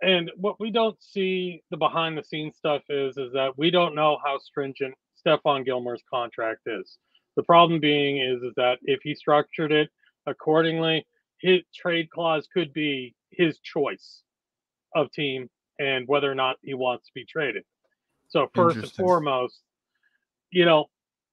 And 0.00 0.30
what 0.36 0.58
we 0.58 0.70
don't 0.70 1.00
see 1.00 1.62
the 1.70 1.76
behind 1.76 2.18
the 2.18 2.24
scenes 2.24 2.56
stuff 2.56 2.82
is 2.88 3.16
is 3.16 3.32
that 3.32 3.56
we 3.56 3.70
don't 3.70 3.94
know 3.94 4.18
how 4.24 4.38
stringent 4.38 4.94
Stephon 5.24 5.64
Gilmore's 5.64 6.02
contract 6.10 6.60
is. 6.66 6.98
The 7.36 7.42
problem 7.44 7.80
being 7.80 8.18
is, 8.18 8.42
is 8.42 8.52
that 8.56 8.78
if 8.82 9.00
he 9.02 9.14
structured 9.14 9.72
it 9.72 9.88
accordingly, 10.26 11.06
his 11.42 11.60
trade 11.74 12.08
clause 12.10 12.48
could 12.52 12.72
be 12.72 13.14
his 13.30 13.58
choice 13.58 14.22
of 14.94 15.10
team 15.12 15.50
and 15.78 16.06
whether 16.08 16.30
or 16.30 16.34
not 16.34 16.56
he 16.62 16.74
wants 16.74 17.06
to 17.06 17.12
be 17.14 17.24
traded. 17.24 17.64
So 18.28 18.50
first 18.54 18.78
and 18.78 18.92
foremost, 18.92 19.60
you 20.50 20.64
know, 20.64 20.86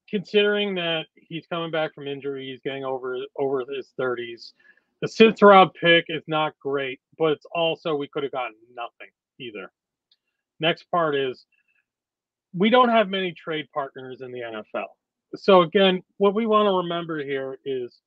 considering 0.10 0.76
that 0.76 1.06
he's 1.15 1.45
coming 1.48 1.72
back 1.72 1.93
from 1.93 2.08
injury, 2.08 2.50
he's 2.50 2.62
getting 2.62 2.84
over 2.84 3.17
over 3.38 3.63
his 3.74 3.89
30s. 3.98 4.54
The 5.02 5.08
sixth 5.08 5.41
round 5.41 5.72
pick 5.80 6.06
is 6.10 6.24
not 6.28 6.54
great, 6.62 7.00
but 7.17 7.32
it's 7.32 7.45
also 7.54 7.95
we 7.95 8.08
could 8.08 8.24
have 8.24 8.34
gotten 8.34 8.56
nothing 8.76 9.12
either. 9.39 9.72
Next 10.60 10.84
part 10.91 11.15
is 11.15 11.45
we 12.54 12.69
don't 12.69 12.89
have 12.89 13.08
many 13.08 13.32
trade 13.32 13.67
partners 13.74 14.19
in 14.19 14.32
the 14.32 14.39
NFL 14.39 14.88
so 15.36 15.62
again, 15.62 16.02
what 16.17 16.34
we 16.34 16.45
want 16.45 16.67
to 16.67 16.78
remember 16.78 17.24
here 17.24 17.60
is 17.65 18.00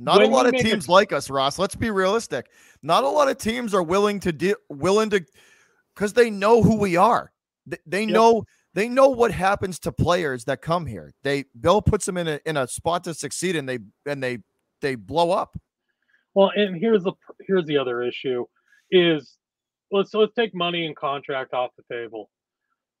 not 0.00 0.22
a 0.22 0.26
lot 0.26 0.46
of 0.46 0.54
teams 0.54 0.88
a, 0.88 0.90
like 0.90 1.12
us, 1.12 1.28
Ross. 1.28 1.58
Let's 1.58 1.76
be 1.76 1.90
realistic. 1.90 2.50
Not 2.82 3.04
a 3.04 3.08
lot 3.08 3.28
of 3.28 3.36
teams 3.36 3.74
are 3.74 3.82
willing 3.82 4.18
to 4.20 4.32
de- 4.32 4.56
willing 4.70 5.10
to 5.10 5.24
because 5.94 6.14
they 6.14 6.30
know 6.30 6.62
who 6.62 6.76
we 6.76 6.96
are. 6.96 7.32
They, 7.66 7.76
they 7.86 8.02
yep. 8.02 8.10
know 8.10 8.44
they 8.72 8.88
know 8.88 9.08
what 9.08 9.30
happens 9.30 9.78
to 9.80 9.92
players 9.92 10.44
that 10.46 10.62
come 10.62 10.86
here. 10.86 11.12
They 11.22 11.44
Bill 11.60 11.82
puts 11.82 12.06
them 12.06 12.16
in 12.16 12.28
a 12.28 12.40
in 12.46 12.56
a 12.56 12.66
spot 12.66 13.04
to 13.04 13.14
succeed, 13.14 13.56
and 13.56 13.68
they 13.68 13.78
and 14.06 14.22
they 14.22 14.38
they 14.80 14.94
blow 14.94 15.32
up. 15.32 15.58
Well, 16.34 16.50
and 16.54 16.76
here's 16.76 17.04
the 17.04 17.12
here's 17.46 17.66
the 17.66 17.76
other 17.76 18.02
issue 18.02 18.46
is 18.90 19.36
let's 19.92 20.14
let's 20.14 20.34
take 20.34 20.54
money 20.54 20.86
and 20.86 20.96
contract 20.96 21.52
off 21.52 21.70
the 21.76 21.94
table. 21.94 22.30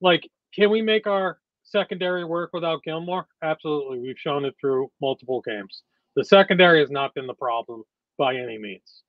Like, 0.00 0.28
can 0.54 0.70
we 0.70 0.82
make 0.82 1.06
our 1.06 1.38
secondary 1.62 2.24
work 2.24 2.50
without 2.52 2.82
Gilmore? 2.82 3.26
Absolutely. 3.42 4.00
We've 4.00 4.18
shown 4.18 4.44
it 4.44 4.54
through 4.60 4.90
multiple 5.00 5.42
games. 5.46 5.82
The 6.16 6.24
secondary 6.24 6.80
has 6.80 6.90
not 6.90 7.14
been 7.14 7.26
the 7.26 7.34
problem 7.34 7.84
by 8.18 8.36
any 8.36 8.58
means. 8.58 9.02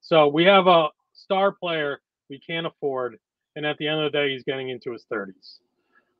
So 0.00 0.28
we 0.28 0.44
have 0.44 0.66
a 0.66 0.88
star 1.12 1.52
player 1.52 2.00
we 2.28 2.40
can't 2.40 2.66
afford, 2.66 3.18
and 3.54 3.64
at 3.64 3.76
the 3.78 3.88
end 3.88 4.00
of 4.00 4.12
the 4.12 4.18
day, 4.18 4.32
he's 4.32 4.44
getting 4.44 4.70
into 4.70 4.92
his 4.92 5.04
30s. 5.12 5.58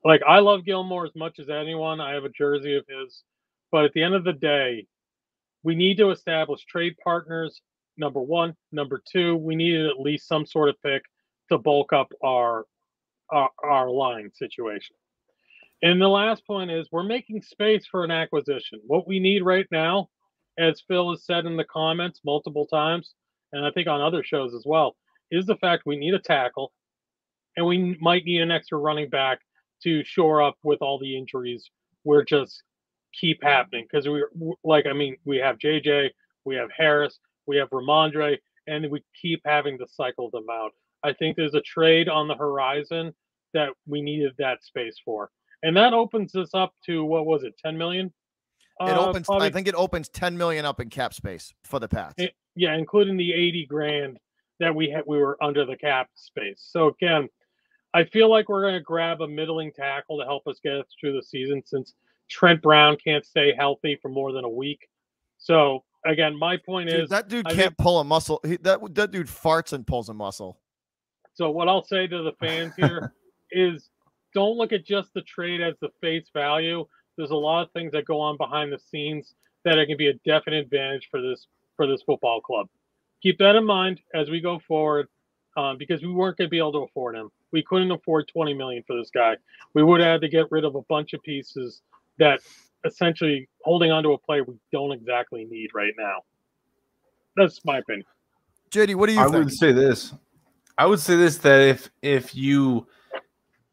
Like 0.05 0.23
I 0.27 0.39
love 0.39 0.65
Gilmore 0.65 1.05
as 1.05 1.15
much 1.17 1.39
as 1.39 1.49
anyone. 1.49 2.01
I 2.01 2.15
have 2.15 2.25
a 2.25 2.29
jersey 2.31 2.77
of 2.77 2.85
his, 2.89 3.23
but 3.73 3.85
at 3.85 3.93
the 3.93 4.03
end 4.03 4.15
of 4.15 4.25
the 4.25 4.33
day, 4.33 4.87
we 5.63 5.75
need 5.75 5.97
to 5.99 6.11
establish 6.11 6.65
trade 6.65 6.95
partners. 7.03 7.61
Number 7.97 8.21
one, 8.21 8.55
number 8.71 9.03
two, 9.11 9.37
we 9.37 9.57
needed 9.57 9.87
at 9.87 9.99
least 9.99 10.29
some 10.29 10.47
sort 10.47 10.69
of 10.69 10.77
pick 10.83 11.03
to 11.51 11.59
bulk 11.59 11.93
up 11.93 12.13
our 12.25 12.67
our, 13.31 13.51
our 13.65 13.91
line 13.91 14.31
situation. 14.33 14.95
And 15.83 16.01
the 16.01 16.09
last 16.09 16.47
point 16.47 16.71
is 16.71 16.89
we're 16.93 17.03
making 17.03 17.43
space 17.43 17.87
for 17.91 18.05
an 18.05 18.11
acquisition. 18.11 18.81
What 18.87 19.09
we 19.09 19.19
need 19.19 19.43
right 19.43 19.67
now, 19.73 20.09
as 20.59 20.83
Phil 20.87 21.11
has 21.11 21.25
said 21.25 21.47
in 21.47 21.57
the 21.57 21.65
comments 21.65 22.21
multiple 22.25 22.67
times, 22.67 23.15
and 23.53 23.65
I 23.65 23.71
think 23.71 23.89
on 23.89 24.01
other 24.01 24.23
shows 24.23 24.55
as 24.55 24.65
well, 24.67 24.97
is 25.31 25.47
the 25.47 25.57
fact 25.57 25.85
we 25.87 25.97
need 25.97 26.15
a 26.15 26.19
tackle 26.19 26.73
and 27.57 27.67
we 27.67 27.97
might 28.01 28.25
need 28.25 28.43
an 28.43 28.51
extra 28.51 28.79
running 28.79 29.09
back 29.09 29.41
to 29.83 30.05
shore 30.05 30.43
up 30.43 30.57
with 30.63 30.81
all 30.83 30.99
the 30.99 31.17
injuries 31.17 31.71
we're 32.05 32.25
just 32.25 32.63
keep 33.13 33.43
happening 33.43 33.87
because 33.91 34.09
we're 34.09 34.31
like 34.65 34.87
I 34.87 34.93
mean 34.93 35.17
we 35.25 35.39
have 35.39 35.59
JJ, 35.59 36.11
we 36.45 36.55
have 36.57 36.69
Harris, 36.77 37.19
we 37.47 37.57
have 37.57 37.71
Rhamondre, 37.71 38.39
and 38.67 38.91
we 38.91 39.03
keep 39.21 39.41
having 39.45 39.79
to 39.79 39.87
cycle 39.89 40.31
them 40.31 40.47
out. 40.51 40.73
I 41.03 41.13
think 41.13 41.37
there's 41.37 41.55
a 41.55 41.61
trade 41.63 42.09
on 42.09 42.29
the 42.29 42.35
horizon 42.35 43.13
that 43.55 43.71
we 43.87 44.03
needed 44.03 44.33
that 44.39 44.65
space 44.65 44.97
for, 45.05 45.31
and 45.63 45.77
that 45.77 45.95
opens 45.95 46.35
us 46.35 46.51
up 46.55 46.75
to 46.87 47.05
what 47.05 47.27
was 47.27 47.43
it, 47.43 47.59
10 47.59 47.77
million? 47.77 48.13
It 48.81 48.91
uh, 48.91 49.07
opens. 49.07 49.27
Probably, 49.27 49.47
I 49.47 49.51
think 49.51 49.69
it 49.69 49.75
opens 49.75 50.09
10 50.09 50.37
million 50.37 50.65
up 50.65 50.81
in 50.81 50.91
cap 50.91 51.15
space 51.15 51.55
for 51.65 51.79
the 51.79 51.89
Pats. 51.89 52.15
It, 52.19 52.35
yeah, 52.55 52.77
including 52.77 53.17
the 53.17 53.33
80 53.33 53.67
grand 53.67 54.19
that 54.61 54.75
we 54.75 54.91
had. 54.91 55.05
We 55.07 55.19
were 55.19 55.43
under 55.43 55.65
the 55.65 55.77
cap 55.77 56.09
space. 56.15 56.67
So 56.71 56.89
again, 56.89 57.29
I 57.95 58.05
feel 58.05 58.31
like 58.31 58.49
we're 58.49 58.63
going 58.63 58.75
to 58.75 58.81
grab 58.81 59.23
a 59.23 59.29
middling 59.29 59.73
tackle 59.73 60.19
to 60.19 60.25
help 60.25 60.47
us 60.47 60.59
get 60.63 60.75
us 60.75 60.87
through 61.01 61.15
the 61.15 61.23
season 61.23 61.63
since 61.65 61.95
Trent 62.29 62.61
Brown 62.61 62.97
can't 63.03 63.25
stay 63.25 63.55
healthy 63.55 63.99
for 64.01 64.09
more 64.09 64.33
than 64.33 64.45
a 64.45 64.49
week. 64.49 64.89
So 65.39 65.85
again, 66.05 66.37
my 66.39 66.57
point 66.57 66.91
dude, 66.91 67.05
is 67.05 67.11
that 67.11 67.29
dude 67.29 67.47
I 67.47 67.51
can't 67.51 67.61
think, 67.69 67.79
pull 67.79 68.01
a 68.01 68.05
muscle. 68.05 68.41
He, 68.45 68.57
that 68.59 68.81
that 68.95 69.11
dude 69.11 69.29
farts 69.29 69.73
and 69.73 69.87
pulls 69.87 70.09
a 70.09 70.15
muscle. 70.15 70.59
So 71.35 71.51
what 71.51 71.69
I'll 71.69 71.85
say 71.85 72.07
to 72.07 72.23
the 72.23 72.33
fans 72.41 72.75
here 72.77 73.13
is, 73.51 73.91
don't 74.35 74.57
look 74.57 74.73
at 74.73 74.85
just 74.85 75.13
the 75.15 75.23
trade 75.23 75.61
as 75.61 75.75
the 75.81 75.91
face 76.01 76.29
value. 76.33 76.87
There's 77.17 77.31
a 77.31 77.37
lot 77.37 77.63
of 77.63 77.73
things 77.73 77.93
that 77.93 78.05
go 78.05 78.21
on 78.21 78.37
behind 78.37 78.73
the 78.73 78.79
scenes 78.79 79.35
that 79.65 79.79
it 79.79 79.87
can 79.87 79.97
be 79.97 80.09
a 80.09 80.15
definite 80.25 80.65
advantage 80.65 81.09
for 81.11 81.21
this 81.21 81.47
for 81.77 81.87
this 81.87 82.03
football 82.03 82.41
club. 82.41 82.69
Keep 83.23 83.39
that 83.39 83.57
in 83.57 83.65
mind 83.65 84.01
as 84.15 84.31
we 84.31 84.41
go 84.41 84.59
forward, 84.59 85.09
um, 85.57 85.77
because 85.79 86.03
we 86.03 86.09
weren't 86.13 86.37
going 86.37 86.47
to 86.47 86.51
be 86.51 86.59
able 86.59 86.73
to 86.73 86.79
afford 86.79 87.15
him. 87.17 87.31
We 87.53 87.63
couldn't 87.63 87.91
afford 87.91 88.29
20 88.29 88.55
million 88.55 88.83
for 88.87 88.97
this 88.97 89.11
guy. 89.11 89.37
We 89.75 89.83
would 89.83 90.01
have 90.01 90.13
had 90.13 90.21
to 90.23 90.29
get 90.29 90.47
rid 90.51 90.65
of 90.65 90.75
a 90.75 90.83
bunch 90.83 91.13
of 91.13 91.23
pieces 91.23 91.83
that 92.19 92.41
essentially 92.85 93.49
holding 93.65 93.91
on 93.91 94.03
to 94.05 94.11
a 94.11 94.19
player 94.19 94.45
we 94.45 94.55
don't 94.73 94.93
exactly 94.93 95.45
need 95.45 95.71
right 95.75 95.93
now. 95.99 96.23
That's 97.37 97.65
my 97.65 97.79
opinion. 97.79 98.07
JD, 98.71 98.95
what 98.95 99.07
do 99.07 99.13
you 99.13 99.21
I 99.21 99.25
think? 99.25 99.37
would 99.37 99.53
say 99.53 99.73
this. 99.73 100.13
I 100.79 100.87
would 100.87 101.01
say 101.01 101.17
this 101.17 101.39
that 101.39 101.61
if 101.61 101.91
if 102.03 102.35
you 102.35 102.87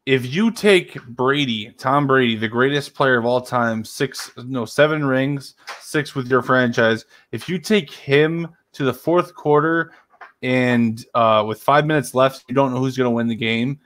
if 0.06 0.32
you 0.32 0.50
take 0.50 1.02
Brady, 1.06 1.72
Tom 1.78 2.06
Brady, 2.06 2.36
the 2.36 2.48
greatest 2.48 2.94
player 2.94 3.18
of 3.18 3.24
all 3.24 3.40
time, 3.40 3.84
six 3.84 4.30
no 4.36 4.64
seven 4.64 5.04
rings, 5.04 5.54
six 5.80 6.14
with 6.14 6.28
your 6.28 6.42
franchise, 6.42 7.06
if 7.32 7.48
you 7.48 7.58
take 7.58 7.90
him 7.90 8.48
to 8.72 8.84
the 8.84 8.94
fourth 8.94 9.34
quarter 9.34 9.92
and 10.42 11.04
uh, 11.14 11.44
with 11.46 11.62
five 11.62 11.86
minutes 11.86 12.14
left, 12.14 12.44
you 12.48 12.54
don't 12.54 12.72
know 12.72 12.80
who's 12.80 12.96
going 12.96 13.10
to 13.10 13.14
win 13.14 13.28
the 13.28 13.34
game, 13.34 13.80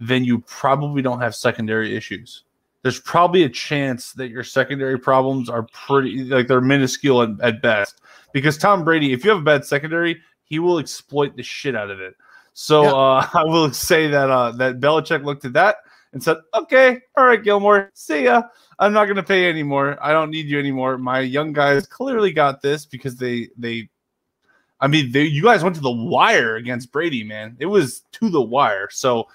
then 0.00 0.24
you 0.24 0.40
probably 0.40 1.02
don't 1.02 1.20
have 1.20 1.34
secondary 1.34 1.94
issues 1.94 2.44
there's 2.82 3.00
probably 3.00 3.44
a 3.44 3.48
chance 3.48 4.12
that 4.12 4.28
your 4.28 4.42
secondary 4.42 4.98
problems 4.98 5.48
are 5.48 5.66
pretty 5.72 6.24
like 6.24 6.48
they're 6.48 6.60
minuscule 6.60 7.22
at, 7.22 7.30
at, 7.40 7.62
best. 7.62 8.00
Because 8.32 8.58
Tom 8.58 8.84
Brady, 8.84 9.12
if 9.12 9.24
you 9.24 9.30
have 9.30 9.40
a 9.40 9.44
bad 9.44 9.64
secondary, 9.64 10.20
he 10.44 10.58
will 10.58 10.78
exploit 10.78 11.36
the 11.36 11.42
shit 11.42 11.76
out 11.76 11.90
of 11.90 12.00
it. 12.00 12.14
So 12.52 12.84
uh, 12.84 13.26
I 13.34 13.44
will 13.44 13.72
say 13.72 14.08
that 14.08 14.30
uh, 14.30 14.52
that 14.52 14.80
Belichick 14.80 15.24
looked 15.24 15.44
at 15.44 15.52
that 15.54 15.76
and 16.12 16.22
said, 16.22 16.38
"Okay, 16.54 17.00
all 17.16 17.26
right, 17.26 17.42
Gilmore, 17.42 17.90
see 17.94 18.24
ya. 18.24 18.42
I'm 18.78 18.92
not 18.92 19.04
going 19.04 19.16
to 19.16 19.22
pay 19.22 19.48
anymore. 19.48 19.96
I 20.02 20.12
don't 20.12 20.30
need 20.30 20.46
you 20.46 20.58
anymore. 20.58 20.98
My 20.98 21.20
young 21.20 21.52
guys 21.52 21.86
clearly 21.86 22.32
got 22.32 22.62
this 22.62 22.86
because 22.86 23.16
they 23.16 23.48
they." 23.56 23.88
I 24.80 24.88
mean, 24.88 25.12
they, 25.12 25.22
you 25.22 25.44
guys 25.44 25.62
went 25.62 25.76
to 25.76 25.82
the 25.82 25.92
wire 25.92 26.56
against 26.56 26.90
Brady, 26.90 27.22
man. 27.22 27.56
It 27.60 27.66
was 27.66 28.02
to 28.12 28.28
the 28.28 28.42
wire. 28.42 28.88
So 28.90 29.28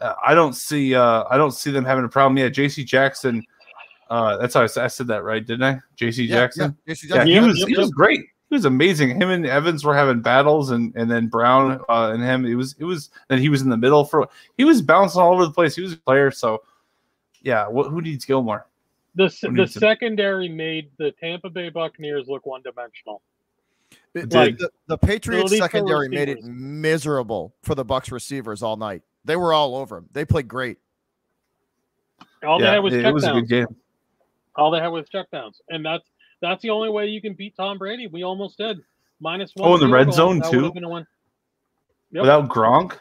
uh, 0.00 0.14
I 0.24 0.34
don't 0.34 0.54
see 0.54 0.94
uh, 0.94 1.24
I 1.28 1.36
don't 1.36 1.52
see 1.52 1.70
them 1.70 1.84
having 1.84 2.04
a 2.04 2.08
problem. 2.08 2.38
Yeah, 2.38 2.48
J.C. 2.48 2.84
Jackson. 2.84 3.42
Uh, 4.08 4.36
that's 4.36 4.54
how 4.54 4.60
I, 4.60 4.84
I, 4.84 4.86
said 4.86 5.08
that 5.08 5.24
right, 5.24 5.44
didn't 5.44 5.64
I? 5.64 5.80
J.C. 5.96 6.24
Yeah, 6.24 6.36
Jackson. 6.36 6.76
Yeah, 6.86 6.94
Jackson. 6.94 7.26
yeah 7.26 7.40
he 7.40 7.46
was 7.46 7.64
he 7.64 7.76
was 7.76 7.90
great. 7.90 8.26
He 8.48 8.54
was 8.54 8.64
amazing. 8.64 9.20
Him 9.20 9.30
and 9.30 9.44
Evans 9.44 9.84
were 9.84 9.94
having 9.96 10.22
battles, 10.22 10.70
and 10.70 10.94
and 10.94 11.10
then 11.10 11.26
Brown 11.26 11.80
uh, 11.88 12.12
and 12.12 12.22
him. 12.22 12.46
It 12.46 12.54
was 12.54 12.76
it 12.78 12.84
was. 12.84 13.10
Then 13.28 13.38
he 13.38 13.48
was 13.48 13.62
in 13.62 13.70
the 13.70 13.76
middle 13.76 14.04
for. 14.04 14.28
He 14.56 14.64
was 14.64 14.82
bouncing 14.82 15.20
all 15.20 15.32
over 15.32 15.44
the 15.44 15.52
place. 15.52 15.74
He 15.74 15.82
was 15.82 15.94
a 15.94 15.96
player. 15.96 16.30
So, 16.30 16.62
yeah. 17.42 17.66
What, 17.66 17.90
who 17.90 18.00
needs 18.00 18.24
Gilmore? 18.24 18.66
The 19.16 19.34
the 19.56 19.66
secondary 19.66 20.48
made 20.48 20.90
the 20.98 21.10
Tampa 21.12 21.50
Bay 21.50 21.70
Buccaneers 21.70 22.28
look 22.28 22.46
one 22.46 22.62
dimensional. 22.62 23.22
Like, 24.14 24.58
the, 24.58 24.70
the 24.86 24.96
Patriots 24.96 25.56
secondary 25.56 26.08
made 26.08 26.28
it 26.28 26.42
miserable 26.42 27.54
for 27.62 27.74
the 27.74 27.84
Bucks 27.84 28.10
receivers 28.10 28.62
all 28.62 28.76
night. 28.76 29.02
They 29.24 29.36
were 29.36 29.52
all 29.52 29.76
over 29.76 29.96
them. 29.96 30.08
They 30.12 30.24
played 30.24 30.48
great. 30.48 30.78
All 32.44 32.60
yeah, 32.60 32.66
they 32.66 32.72
had 32.72 32.78
was 32.78 32.94
it 32.94 33.12
was 33.12 33.24
a 33.24 33.32
good 33.32 33.48
game. 33.48 33.76
All 34.54 34.70
they 34.70 34.80
had 34.80 34.88
was 34.88 35.06
checkdowns, 35.08 35.56
and 35.68 35.84
that's 35.84 36.08
that's 36.46 36.62
the 36.62 36.70
only 36.70 36.90
way 36.90 37.06
you 37.06 37.20
can 37.20 37.34
beat 37.34 37.56
Tom 37.56 37.78
Brady. 37.78 38.06
We 38.06 38.22
almost 38.22 38.58
did 38.58 38.78
minus 39.20 39.52
one. 39.54 39.68
Oh, 39.68 39.74
in 39.74 39.80
the 39.80 39.88
red 39.88 40.12
zone 40.12 40.42
too. 40.50 40.72
Yep. 42.12 42.22
Without 42.22 42.48
Gronk, 42.48 42.98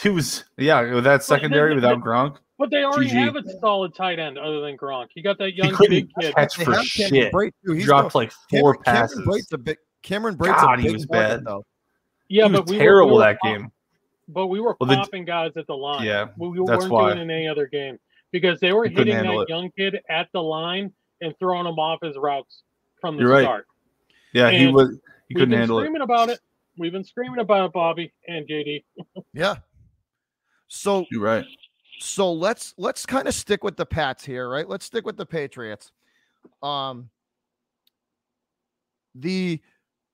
he 0.00 0.10
was 0.10 0.44
yeah. 0.56 0.94
With 0.94 1.04
that 1.04 1.22
secondary, 1.22 1.74
without 1.74 2.00
Gronk. 2.00 2.36
But 2.58 2.70
they 2.70 2.84
already 2.84 3.10
GG. 3.10 3.24
have 3.24 3.36
a 3.36 3.58
solid 3.58 3.94
tight 3.94 4.18
end 4.18 4.38
other 4.38 4.60
than 4.60 4.76
Gronk. 4.76 5.08
You 5.14 5.22
got 5.22 5.38
that 5.38 5.54
young 5.54 5.74
big 5.88 6.08
kid. 6.18 6.34
Catch 6.34 6.56
for 6.56 6.74
shit. 6.82 7.12
He 7.12 7.82
dropped 7.82 8.14
like 8.14 8.32
four 8.50 8.74
Cameron, 8.76 8.82
passes. 8.84 9.14
Cameron 9.16 9.30
Brate's 9.30 9.52
a 9.52 9.58
big. 9.58 9.78
Cameron 10.02 10.34
Brate's 10.36 10.60
God, 10.60 10.74
a 10.74 10.76
big 10.76 10.86
he 10.86 10.92
was 10.92 11.06
bad 11.06 11.44
though. 11.44 11.64
Yeah, 12.28 12.46
he 12.46 12.52
but 12.52 12.68
we 12.68 12.78
terrible 12.78 13.12
were, 13.12 13.12
we 13.12 13.18
were, 13.18 13.24
that 13.24 13.38
game. 13.42 13.72
But 14.28 14.46
we 14.48 14.60
were 14.60 14.76
well, 14.80 14.96
popping 14.96 15.24
the, 15.24 15.30
guys 15.30 15.52
at 15.56 15.66
the 15.66 15.76
line. 15.76 16.04
Yeah, 16.04 16.28
we, 16.36 16.48
we 16.48 16.60
weren't 16.60 16.90
why. 16.90 17.14
doing 17.14 17.22
in 17.22 17.30
any 17.30 17.48
other 17.48 17.66
game 17.66 17.98
because 18.30 18.58
they 18.60 18.72
were 18.72 18.88
hitting 18.88 19.14
that 19.14 19.26
it. 19.26 19.48
young 19.48 19.70
kid 19.76 20.00
at 20.08 20.28
the 20.32 20.42
line 20.42 20.92
and 21.20 21.34
throwing 21.38 21.66
him 21.66 21.78
off 21.78 22.00
his 22.02 22.16
routes 22.16 22.62
from 23.00 23.16
the 23.16 23.22
You're 23.22 23.40
start. 23.42 23.66
Right. 23.68 24.40
Yeah, 24.40 24.48
and 24.48 24.56
he 24.56 24.66
was. 24.68 24.98
He 25.28 25.34
couldn't 25.34 25.58
handle 25.58 25.78
screaming 25.80 26.02
about 26.02 26.28
it. 26.28 26.40
We've 26.78 26.92
been 26.92 27.04
screaming 27.04 27.40
about 27.40 27.66
it, 27.66 27.72
Bobby 27.72 28.12
and 28.28 28.46
JD. 28.46 28.84
yeah. 29.32 29.56
So 30.68 31.06
you're 31.10 31.22
right. 31.22 31.44
So 32.00 32.32
let's 32.32 32.74
let's 32.76 33.06
kind 33.06 33.26
of 33.26 33.34
stick 33.34 33.64
with 33.64 33.76
the 33.76 33.86
Pats 33.86 34.24
here, 34.24 34.48
right? 34.48 34.68
Let's 34.68 34.84
stick 34.84 35.06
with 35.06 35.16
the 35.16 35.26
Patriots. 35.26 35.92
Um 36.62 37.10
the 39.14 39.60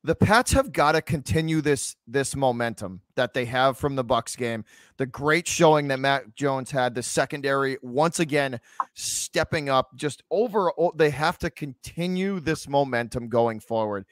the 0.04 0.14
Pats 0.14 0.52
have 0.52 0.72
got 0.72 0.92
to 0.92 1.02
continue 1.02 1.60
this 1.60 1.94
this 2.06 2.34
momentum 2.34 3.00
that 3.14 3.34
they 3.34 3.44
have 3.44 3.78
from 3.78 3.94
the 3.94 4.02
Bucks 4.02 4.34
game. 4.34 4.64
The 4.96 5.06
great 5.06 5.46
showing 5.46 5.88
that 5.88 6.00
Mac 6.00 6.34
Jones 6.34 6.70
had, 6.70 6.94
the 6.94 7.02
secondary 7.02 7.78
once 7.82 8.18
again 8.18 8.60
stepping 8.94 9.68
up. 9.68 9.96
Just 9.96 10.22
over, 10.30 10.72
they 10.96 11.10
have 11.10 11.38
to 11.38 11.50
continue 11.50 12.40
this 12.40 12.68
momentum 12.68 13.28
going 13.28 13.60
forward. 13.60 14.04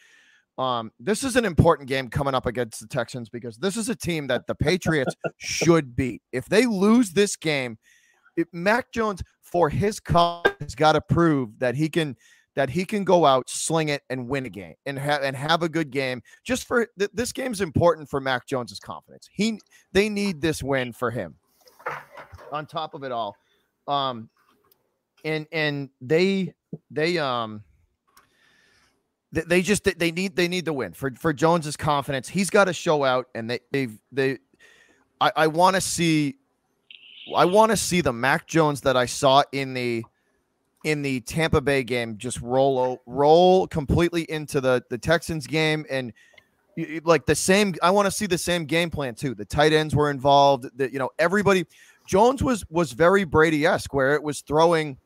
Um, 0.59 0.93
this 1.01 1.25
is 1.25 1.37
an 1.37 1.45
important 1.45 1.89
game 1.89 2.09
coming 2.09 2.35
up 2.35 2.47
against 2.47 2.81
the 2.81 2.87
Texans 2.87 3.29
because 3.29 3.57
this 3.57 3.77
is 3.77 3.89
a 3.89 3.97
team 3.97 4.27
that 4.29 4.47
the 4.47 4.55
Patriots 4.55 5.15
should 5.39 5.97
beat. 5.97 6.23
If 6.33 6.47
they 6.47 6.67
lose 6.67 7.13
this 7.13 7.35
game, 7.35 7.79
if 8.37 8.47
Mac 8.53 8.93
Jones 8.93 9.23
for 9.41 9.71
his 9.71 9.99
cause 9.99 10.45
has 10.61 10.75
got 10.75 10.93
to 10.93 11.01
prove 11.01 11.59
that 11.59 11.75
he 11.75 11.89
can 11.89 12.17
that 12.61 12.69
he 12.69 12.85
can 12.85 13.05
go 13.05 13.25
out, 13.25 13.49
sling 13.49 13.89
it, 13.89 14.03
and 14.11 14.29
win 14.29 14.45
a 14.45 14.51
game 14.51 14.75
and 14.85 14.99
have 14.99 15.23
and 15.23 15.35
have 15.35 15.63
a 15.63 15.69
good 15.69 15.91
game. 15.91 16.23
Just 16.45 16.67
for 16.67 16.87
th- 16.99 17.11
this 17.15 17.33
game's 17.33 17.63
important 17.63 18.07
for 18.07 18.21
Mac 18.21 18.47
Jones's 18.47 18.79
confidence. 18.79 19.31
He 19.33 19.59
they 19.93 20.11
need 20.11 20.43
this 20.43 20.63
win 20.63 20.93
for 20.93 21.11
him. 21.11 21.37
On 22.53 22.67
top 22.67 22.93
of 22.93 23.03
it 23.03 23.13
all, 23.13 23.35
um, 23.89 24.29
and 25.25 25.47
and 25.53 25.89
they 26.03 26.53
they 26.91 27.17
um 27.17 27.63
they 29.33 29.63
just 29.63 29.85
they 29.99 30.13
need 30.13 30.37
they 30.37 30.47
need 30.47 30.67
the 30.67 30.75
win 30.75 30.93
for 30.93 31.11
for 31.13 31.33
Jones's 31.33 31.79
confidence. 31.79 32.29
He's 32.29 32.51
got 32.51 32.65
to 32.65 32.75
show 32.75 33.05
out, 33.05 33.29
and 33.35 33.49
they 33.49 33.61
they've 33.73 33.99
they. 34.13 34.37
I, 35.19 35.33
I 35.35 35.47
want 35.47 35.77
to 35.77 35.81
see 35.81 36.37
I 37.35 37.47
want 37.47 37.71
to 37.71 37.77
see 37.79 38.03
the 38.03 38.13
Mac 38.13 38.47
Jones 38.47 38.83
that 38.83 38.99
I 38.99 39.07
saw 39.07 39.45
in 39.51 39.73
the 39.73 40.05
in 40.85 41.03
the 41.03 41.21
Tampa 41.21 41.61
Bay 41.61 41.83
game 41.83 42.17
just 42.17 42.41
roll 42.41 43.03
roll 43.07 43.67
completely 43.67 44.23
into 44.31 44.61
the 44.61 44.83
the 44.89 44.99
Texans 44.99 45.47
game 45.47 45.85
and 45.91 46.13
like 47.05 47.27
the 47.27 47.35
same 47.35 47.75
I 47.83 47.91
want 47.91 48.07
to 48.07 48.11
see 48.11 48.27
the 48.27 48.39
same 48.39 48.65
game 48.65 48.91
plan 48.91 49.15
too. 49.15 49.35
The 49.35 49.45
tight 49.45 49.73
ends 49.73 49.95
were 49.95 50.11
involved, 50.11 50.67
that 50.77 50.93
you 50.93 50.99
know 50.99 51.11
everybody 51.19 51.67
Jones 52.07 52.43
was 52.43 52.65
was 52.71 52.93
very 52.93 53.25
Brady-esque 53.25 53.93
where 53.93 54.15
it 54.15 54.23
was 54.23 54.41
throwing 54.41 54.99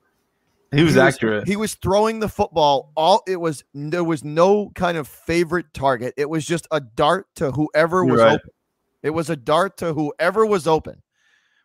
he 0.72 0.82
was, 0.82 0.94
he 0.94 0.98
was 0.98 1.14
accurate. 1.14 1.46
He 1.48 1.56
was 1.56 1.74
throwing 1.74 2.20
the 2.20 2.28
football 2.28 2.92
all 2.96 3.22
it 3.26 3.36
was 3.36 3.64
there 3.74 4.04
was 4.04 4.24
no 4.24 4.70
kind 4.74 4.96
of 4.96 5.08
favorite 5.08 5.72
target. 5.74 6.14
It 6.16 6.28
was 6.28 6.44
just 6.44 6.66
a 6.70 6.80
dart 6.80 7.26
to 7.36 7.50
whoever 7.50 8.04
was 8.04 8.20
right. 8.20 8.34
open. 8.34 8.50
It 9.02 9.10
was 9.10 9.28
a 9.30 9.36
dart 9.36 9.76
to 9.78 9.92
whoever 9.92 10.46
was 10.46 10.66
open. 10.66 11.02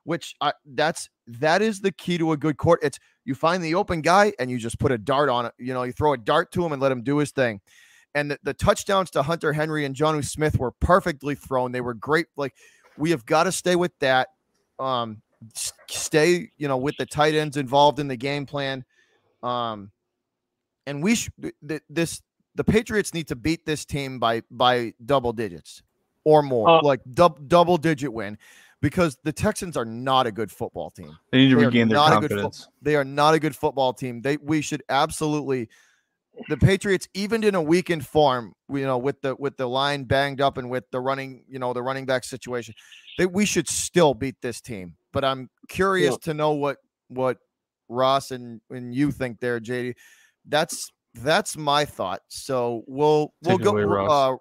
Which 0.03 0.35
I, 0.41 0.53
that's 0.65 1.09
that 1.27 1.61
is 1.61 1.81
the 1.81 1.91
key 1.91 2.17
to 2.17 2.31
a 2.31 2.37
good 2.37 2.57
court. 2.57 2.79
It's 2.81 2.99
you 3.29 3.35
find 3.35 3.63
the 3.63 3.75
open 3.75 4.01
guy 4.01 4.33
and 4.39 4.49
you 4.49 4.57
just 4.57 4.79
put 4.79 4.91
a 4.91 4.97
dart 4.97 5.29
on 5.29 5.45
it. 5.45 5.53
You 5.59 5.71
know, 5.71 5.83
you 5.83 5.91
throw 5.91 6.13
a 6.13 6.17
dart 6.17 6.51
to 6.53 6.65
him 6.65 6.71
and 6.71 6.81
let 6.81 6.91
him 6.91 7.03
do 7.03 7.17
his 7.17 7.29
thing. 7.29 7.61
And 8.15 8.31
the, 8.31 8.39
the 8.41 8.55
touchdowns 8.55 9.11
to 9.11 9.21
Hunter 9.21 9.53
Henry 9.53 9.85
and 9.85 9.95
Jonnu 9.95 10.25
Smith 10.25 10.57
were 10.57 10.71
perfectly 10.71 11.35
thrown. 11.35 11.71
They 11.71 11.79
were 11.79 11.93
great. 11.93 12.25
Like 12.35 12.55
we 12.97 13.11
have 13.11 13.27
got 13.27 13.43
to 13.43 13.51
stay 13.51 13.75
with 13.75 13.91
that. 13.99 14.29
Um, 14.79 15.21
stay, 15.55 16.49
you 16.57 16.67
know, 16.67 16.77
with 16.77 16.95
the 16.97 17.05
tight 17.05 17.35
ends 17.35 17.55
involved 17.55 17.99
in 17.99 18.07
the 18.07 18.17
game 18.17 18.47
plan. 18.47 18.83
Um, 19.43 19.91
and 20.87 21.03
we 21.03 21.13
should 21.13 21.33
this 21.87 22.23
the 22.55 22.63
Patriots 22.63 23.13
need 23.13 23.27
to 23.27 23.35
beat 23.35 23.63
this 23.63 23.85
team 23.85 24.17
by 24.17 24.41
by 24.49 24.95
double 25.05 25.33
digits 25.33 25.83
or 26.23 26.41
more, 26.41 26.67
uh, 26.67 26.81
like 26.81 27.01
dub, 27.13 27.47
double 27.47 27.77
digit 27.77 28.11
win 28.11 28.39
because 28.81 29.17
the 29.23 29.33
Texans 29.33 29.75
are 29.75 29.85
not 29.85 30.27
a 30.27 30.31
good 30.31 30.51
football 30.51 30.89
team. 30.89 31.17
They 31.31 31.39
need 31.39 31.49
to 31.49 31.55
they 31.57 31.65
regain 31.65 31.89
their 31.89 31.97
confidence. 31.97 32.65
Fo- 32.65 32.71
they 32.81 32.95
are 32.95 33.03
not 33.03 33.33
a 33.33 33.39
good 33.39 33.55
football 33.55 33.93
team. 33.93 34.21
They 34.21 34.37
we 34.37 34.61
should 34.61 34.83
absolutely 34.89 35.69
the 36.47 36.57
Patriots, 36.57 37.07
even 37.13 37.43
in 37.43 37.55
a 37.55 37.61
weakened 37.61 38.05
form, 38.05 38.53
you 38.69 38.85
know, 38.85 38.97
with 38.97 39.21
the 39.21 39.35
with 39.35 39.57
the 39.57 39.67
line 39.67 40.05
banged 40.05 40.41
up 40.41 40.57
and 40.57 40.69
with 40.69 40.89
the 40.91 40.99
running, 40.99 41.43
you 41.49 41.59
know, 41.59 41.73
the 41.73 41.81
running 41.81 42.05
back 42.05 42.23
situation, 42.23 42.73
that 43.17 43.31
we 43.31 43.45
should 43.45 43.67
still 43.67 44.13
beat 44.13 44.35
this 44.41 44.61
team. 44.61 44.95
But 45.11 45.25
I'm 45.25 45.49
curious 45.67 46.11
yeah. 46.11 46.31
to 46.31 46.33
know 46.33 46.51
what 46.51 46.77
what 47.09 47.37
Ross 47.89 48.31
and 48.31 48.61
and 48.69 48.93
you 48.93 49.11
think 49.11 49.39
there, 49.39 49.59
JD. 49.59 49.95
That's 50.45 50.91
that's 51.15 51.57
my 51.57 51.85
thought. 51.85 52.21
So 52.29 52.83
we'll 52.87 53.33
we'll 53.43 53.57
go. 53.57 53.71
Away, 53.71 53.83
Ross. 53.83 54.11
Uh, 54.11 54.37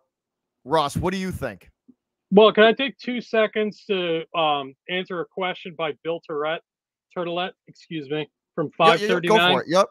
Ross, 0.64 0.96
what 0.96 1.12
do 1.12 1.18
you 1.18 1.32
think? 1.32 1.70
Well, 2.30 2.52
can 2.52 2.64
I 2.64 2.72
take 2.72 2.98
two 2.98 3.20
seconds 3.20 3.84
to 3.86 4.24
um, 4.38 4.74
answer 4.90 5.20
a 5.20 5.24
question 5.24 5.74
by 5.76 5.92
Bill 6.04 6.20
Tourette, 6.28 6.62
Turtlet, 7.16 7.52
excuse 7.68 8.08
me, 8.10 8.28
from 8.54 8.70
539? 8.76 9.22
Yeah, 9.22 9.42
yeah, 9.42 9.48
go 9.48 9.54
for 9.54 9.62
it. 9.62 9.68
Yep. 9.68 9.86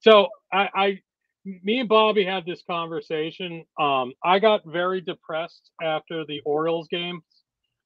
So 0.00 0.28
I, 0.52 0.68
I, 0.74 1.00
me 1.44 1.80
and 1.80 1.88
Bobby 1.88 2.24
had 2.24 2.44
this 2.44 2.62
conversation. 2.62 3.64
Um, 3.78 4.12
I 4.22 4.38
got 4.38 4.66
very 4.66 5.00
depressed 5.00 5.70
after 5.82 6.24
the 6.26 6.40
Orioles 6.44 6.88
game 6.88 7.22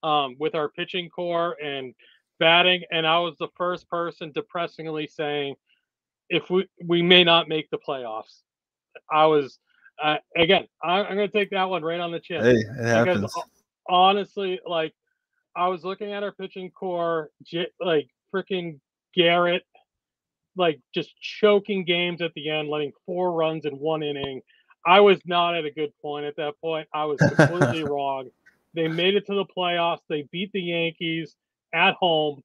um, 0.02 0.36
with 0.38 0.54
our 0.54 0.68
pitching 0.68 1.08
core 1.08 1.56
and 1.62 1.94
batting, 2.40 2.82
and 2.90 3.06
I 3.06 3.20
was 3.20 3.36
the 3.38 3.48
first 3.56 3.88
person 3.88 4.32
depressingly 4.32 5.06
saying, 5.06 5.54
if 6.28 6.50
we 6.50 6.66
we 6.84 7.02
may 7.02 7.22
not 7.24 7.48
make 7.48 7.70
the 7.70 7.78
playoffs. 7.78 8.40
I 9.10 9.26
was 9.26 9.58
uh, 10.02 10.16
again, 10.36 10.66
I, 10.82 11.00
am 11.00 11.16
going 11.16 11.30
to 11.30 11.38
take 11.38 11.50
that 11.50 11.68
one 11.68 11.82
right 11.82 12.00
on 12.00 12.12
the 12.12 12.20
chin. 12.20 12.42
Hey, 12.42 12.56
it 12.56 12.86
happens. 12.86 13.20
Because, 13.20 13.42
honestly, 13.88 14.60
like 14.66 14.94
I 15.56 15.68
was 15.68 15.84
looking 15.84 16.12
at 16.12 16.22
our 16.22 16.32
pitching 16.32 16.70
core, 16.70 17.30
like 17.80 18.08
freaking 18.34 18.80
Garrett, 19.14 19.62
like 20.56 20.80
just 20.94 21.10
choking 21.20 21.84
games 21.84 22.22
at 22.22 22.32
the 22.34 22.50
end, 22.50 22.68
letting 22.68 22.92
four 23.06 23.32
runs 23.32 23.64
in 23.64 23.74
one 23.74 24.02
inning. 24.02 24.40
I 24.86 25.00
was 25.00 25.18
not 25.24 25.54
at 25.54 25.64
a 25.64 25.70
good 25.70 25.92
point 26.02 26.26
at 26.26 26.36
that 26.36 26.54
point. 26.60 26.88
I 26.92 27.04
was 27.04 27.18
completely 27.18 27.84
wrong. 27.88 28.28
They 28.74 28.88
made 28.88 29.14
it 29.14 29.26
to 29.26 29.34
the 29.34 29.46
playoffs. 29.46 30.00
They 30.08 30.28
beat 30.30 30.52
the 30.52 30.60
Yankees 30.60 31.36
at 31.72 31.94
home. 31.94 32.42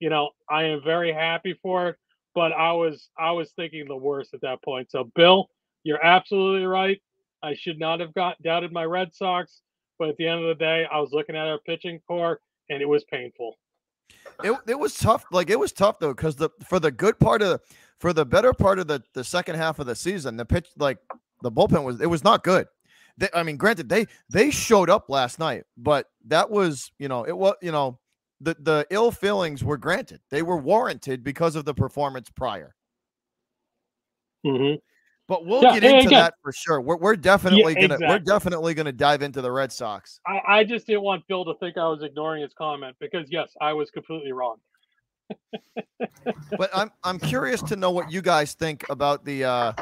You 0.00 0.10
know, 0.10 0.30
I 0.50 0.64
am 0.64 0.82
very 0.82 1.12
happy 1.12 1.58
for 1.62 1.90
it, 1.90 1.96
but 2.34 2.52
I 2.52 2.72
was 2.72 3.08
I 3.18 3.32
was 3.32 3.52
thinking 3.52 3.86
the 3.86 3.96
worst 3.96 4.34
at 4.34 4.40
that 4.40 4.62
point. 4.62 4.90
So, 4.90 5.10
Bill, 5.14 5.48
you're 5.86 6.04
absolutely 6.04 6.66
right. 6.66 7.00
I 7.42 7.54
should 7.54 7.78
not 7.78 8.00
have 8.00 8.12
got 8.12 8.42
doubted 8.42 8.72
my 8.72 8.84
Red 8.84 9.14
Sox, 9.14 9.62
but 10.00 10.08
at 10.08 10.16
the 10.16 10.26
end 10.26 10.42
of 10.42 10.48
the 10.48 10.64
day, 10.64 10.84
I 10.90 10.98
was 10.98 11.12
looking 11.12 11.36
at 11.36 11.46
our 11.46 11.60
pitching 11.60 12.00
core 12.06 12.40
and 12.68 12.82
it 12.82 12.88
was 12.88 13.04
painful. 13.04 13.54
It, 14.42 14.58
it 14.66 14.78
was 14.78 14.98
tough. 14.98 15.24
Like 15.30 15.48
it 15.48 15.58
was 15.58 15.72
tough 15.72 16.00
though, 16.00 16.12
because 16.12 16.34
the 16.36 16.50
for 16.68 16.80
the 16.80 16.90
good 16.90 17.18
part 17.20 17.40
of 17.40 17.60
for 18.00 18.12
the 18.12 18.26
better 18.26 18.52
part 18.52 18.78
of 18.80 18.88
the 18.88 19.02
the 19.14 19.22
second 19.22 19.54
half 19.54 19.78
of 19.78 19.86
the 19.86 19.94
season, 19.94 20.36
the 20.36 20.44
pitch 20.44 20.68
like 20.76 20.98
the 21.42 21.52
bullpen 21.52 21.84
was 21.84 22.00
it 22.00 22.10
was 22.10 22.24
not 22.24 22.42
good. 22.42 22.66
They, 23.16 23.28
I 23.32 23.44
mean, 23.44 23.56
granted, 23.56 23.88
they 23.88 24.06
they 24.28 24.50
showed 24.50 24.90
up 24.90 25.08
last 25.08 25.38
night, 25.38 25.64
but 25.76 26.08
that 26.26 26.50
was 26.50 26.90
you 26.98 27.08
know 27.08 27.24
it 27.24 27.36
was 27.36 27.54
you 27.62 27.72
know 27.72 27.98
the 28.40 28.56
the 28.58 28.86
ill 28.90 29.12
feelings 29.12 29.62
were 29.64 29.78
granted. 29.78 30.20
They 30.30 30.42
were 30.42 30.58
warranted 30.58 31.22
because 31.22 31.56
of 31.56 31.64
the 31.64 31.74
performance 31.74 32.28
prior. 32.28 32.74
Mm-hmm. 34.44 34.76
But 35.28 35.44
we'll 35.44 35.62
yeah, 35.62 35.74
get 35.74 35.84
into 35.84 36.06
again, 36.06 36.20
that 36.20 36.34
for 36.40 36.52
sure. 36.52 36.80
We're, 36.80 36.96
we're 36.98 37.16
definitely 37.16 37.74
yeah, 37.74 37.80
gonna 37.80 37.94
exactly. 37.94 38.08
we're 38.08 38.18
definitely 38.20 38.74
gonna 38.74 38.92
dive 38.92 39.22
into 39.22 39.42
the 39.42 39.50
Red 39.50 39.72
Sox. 39.72 40.20
I, 40.26 40.40
I 40.46 40.64
just 40.64 40.86
didn't 40.86 41.02
want 41.02 41.26
Bill 41.26 41.44
to 41.44 41.54
think 41.54 41.76
I 41.76 41.88
was 41.88 42.02
ignoring 42.02 42.42
his 42.42 42.52
comment 42.54 42.96
because 43.00 43.26
yes, 43.28 43.50
I 43.60 43.72
was 43.72 43.90
completely 43.90 44.32
wrong. 44.32 44.58
but 46.56 46.70
I'm 46.72 46.92
I'm 47.02 47.18
curious 47.18 47.60
to 47.62 47.76
know 47.76 47.90
what 47.90 48.12
you 48.12 48.22
guys 48.22 48.54
think 48.54 48.88
about 48.88 49.24
the 49.24 49.44
uh 49.44 49.72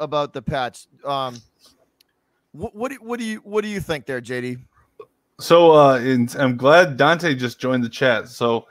about 0.00 0.32
the 0.32 0.40
Pats. 0.40 0.88
Um, 1.04 1.40
what 2.52 2.74
what 2.74 2.90
do, 2.90 2.98
what 3.02 3.18
do 3.18 3.26
you 3.26 3.38
what 3.38 3.62
do 3.62 3.68
you 3.68 3.80
think 3.80 4.06
there, 4.06 4.20
JD? 4.22 4.58
So 5.38 5.72
uh, 5.72 5.96
and 5.96 6.34
I'm 6.36 6.56
glad 6.56 6.96
Dante 6.96 7.34
just 7.34 7.60
joined 7.60 7.84
the 7.84 7.88
chat. 7.88 8.28
So 8.28 8.66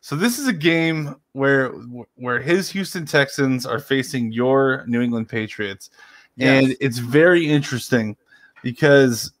so 0.00 0.16
this 0.16 0.38
is 0.38 0.46
a 0.46 0.52
game 0.52 1.16
where 1.32 1.68
where 2.14 2.40
his 2.40 2.70
Houston 2.70 3.04
Texans 3.04 3.66
are 3.66 3.78
facing 3.78 4.32
your 4.32 4.84
New 4.86 5.00
England 5.00 5.28
Patriots. 5.28 5.90
Yes. 6.36 6.64
And 6.64 6.76
it's 6.80 6.98
very 6.98 7.48
interesting 7.48 8.16
because 8.62 9.32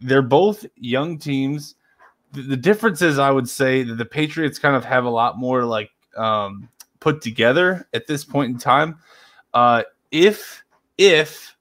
they're 0.00 0.22
both 0.22 0.64
young 0.76 1.18
teams. 1.18 1.74
The, 2.32 2.42
the, 2.42 2.56
difference 2.56 3.02
is 3.02 3.18
I 3.18 3.32
would 3.32 3.48
say 3.48 3.82
that 3.82 3.96
the 3.96 4.04
Patriots 4.04 4.58
kind 4.58 4.76
of 4.76 4.84
have 4.84 5.04
a 5.04 5.10
lot 5.10 5.38
more 5.38 5.64
like 5.64 5.90
um, 6.16 6.68
put 7.00 7.20
together 7.20 7.88
at 7.92 8.06
this 8.06 8.24
point 8.24 8.52
in 8.52 8.58
time. 8.58 8.98
Uh, 9.52 9.82
if 10.12 10.62
if 10.98 11.56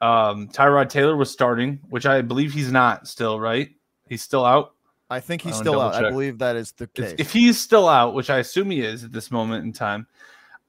um, 0.00 0.48
Tyrod 0.48 0.88
Taylor 0.88 1.16
was 1.16 1.30
starting, 1.30 1.80
which 1.88 2.06
I 2.06 2.22
believe 2.22 2.52
he's 2.52 2.70
not 2.70 3.08
still, 3.08 3.40
right? 3.40 3.70
He's 4.08 4.22
still 4.22 4.44
out. 4.44 4.75
I 5.08 5.20
think 5.20 5.42
he's 5.42 5.56
still 5.56 5.80
out. 5.80 5.94
Check. 5.94 6.04
I 6.04 6.10
believe 6.10 6.38
that 6.38 6.56
is 6.56 6.72
the 6.72 6.88
case. 6.88 7.14
If 7.18 7.32
he's 7.32 7.58
still 7.58 7.88
out, 7.88 8.14
which 8.14 8.30
I 8.30 8.38
assume 8.38 8.70
he 8.70 8.80
is 8.80 9.04
at 9.04 9.12
this 9.12 9.30
moment 9.30 9.64
in 9.64 9.72
time, 9.72 10.06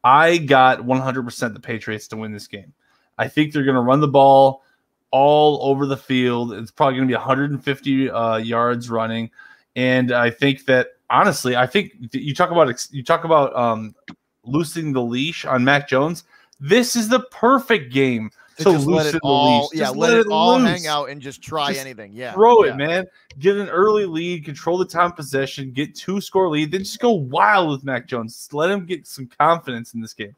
I 0.04 0.38
got 0.38 0.80
100% 0.80 1.54
the 1.54 1.60
Patriots 1.60 2.08
to 2.10 2.18
win 2.18 2.34
this 2.34 2.48
game. 2.48 2.74
I 3.18 3.28
think 3.28 3.52
they're 3.52 3.64
going 3.64 3.76
to 3.76 3.82
run 3.82 4.00
the 4.00 4.08
ball 4.08 4.64
all 5.12 5.60
over 5.64 5.86
the 5.86 5.98
field. 5.98 6.54
It's 6.54 6.72
probably 6.72 6.98
going 6.98 7.08
to 7.08 7.12
be 7.12 7.18
150 7.18 8.10
uh, 8.12 8.38
yards 8.38 8.90
running, 8.90 9.32
and 9.76 10.12
I 10.12 10.30
think 10.30 10.66
that 10.66 10.90
honestly, 11.10 11.56
I 11.56 11.66
think 11.66 11.94
you 12.12 12.36
talk 12.36 12.52
about 12.52 12.88
you 12.92 13.04
talk 13.04 13.24
about 13.24 13.56
um, 13.56 13.96
loosening 14.44 14.94
the 14.94 15.02
leash 15.02 15.46
on 15.46 15.64
Mac 15.64 15.88
Jones. 15.88 16.24
This 16.60 16.96
is 16.96 17.10
the 17.10 17.22
perfect 17.32 17.92
game 17.92 18.32
to 18.58 18.64
just 18.64 18.88
let 18.88 19.06
it 19.14 19.20
all, 19.24 19.70
yeah, 19.74 19.90
let, 19.90 19.98
let, 19.98 20.18
it, 20.18 20.28
all 20.28 20.58
loose. 20.58 20.68
hang 20.68 20.88
out 20.88 21.10
and 21.10 21.22
just 21.22 21.42
try 21.42 21.70
just 21.70 21.82
anything. 21.82 22.12
Yeah, 22.14 22.34
throw 22.34 22.64
yeah. 22.64 22.74
it, 22.74 22.78
man. 22.78 23.06
Get 23.40 23.56
an 23.58 23.70
early 23.70 24.06
lead, 24.06 24.46
control 24.46 24.78
the 24.78 24.86
time 24.86 25.12
possession, 25.12 25.72
get 25.72 25.96
two 25.96 26.22
score 26.22 26.50
lead, 26.50 26.72
then 26.72 26.82
just 26.82 27.00
go 27.00 27.12
wild 27.12 27.70
with 27.70 27.84
Mac 27.84 28.08
Jones. 28.08 28.36
Just 28.36 28.54
let 28.54 28.70
him 28.70 28.86
get 28.86 29.06
some 29.06 29.28
confidence 29.28 29.94
in 29.94 30.02
this 30.02 30.14
game. 30.14 30.36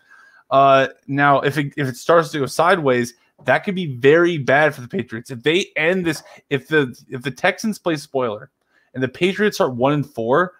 Uh, 0.51 0.88
now, 1.08 1.41
if 1.41 1.58
it 1.58 1.73
if 1.77 1.88
it 1.88 1.95
starts 1.95 2.29
to 2.32 2.39
go 2.39 2.45
sideways, 2.45 3.13
that 3.46 3.60
could 3.60 3.75
be 3.75 3.96
very 3.98 4.37
bad 4.37 4.75
for 4.75 4.81
the 4.81 4.87
Patriots. 4.87 5.31
If 5.31 5.44
they 5.44 5.67
end 5.75 6.06
this, 6.06 6.23
if 6.50 6.67
the 6.67 6.98
if 7.10 7.21
the 7.21 7.31
Texans 7.31 7.79
play 7.79 7.96
spoiler 7.96 8.50
and 8.94 9.04
the 9.04 9.08
Patriots 9.08 9.62
are 9.62 9.69
one 9.69 9.94
and 9.94 10.10
four, 10.10 10.54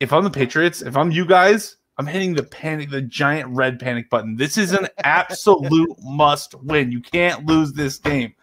if 0.00 0.12
I'm 0.12 0.24
the 0.24 0.30
Patriots, 0.30 0.82
if 0.82 0.96
I'm 0.96 1.10
you 1.10 1.24
guys, 1.24 1.76
I'm 1.96 2.06
hitting 2.06 2.34
the 2.34 2.42
panic, 2.42 2.90
the 2.90 3.02
giant 3.02 3.50
red 3.50 3.78
panic 3.78 4.10
button. 4.10 4.36
This 4.36 4.58
is 4.58 4.72
an 4.72 4.88
absolute 5.04 5.96
must 6.02 6.54
win. 6.62 6.90
You 6.90 7.00
can't 7.00 7.46
lose 7.46 7.72
this 7.72 7.98
game. 7.98 8.34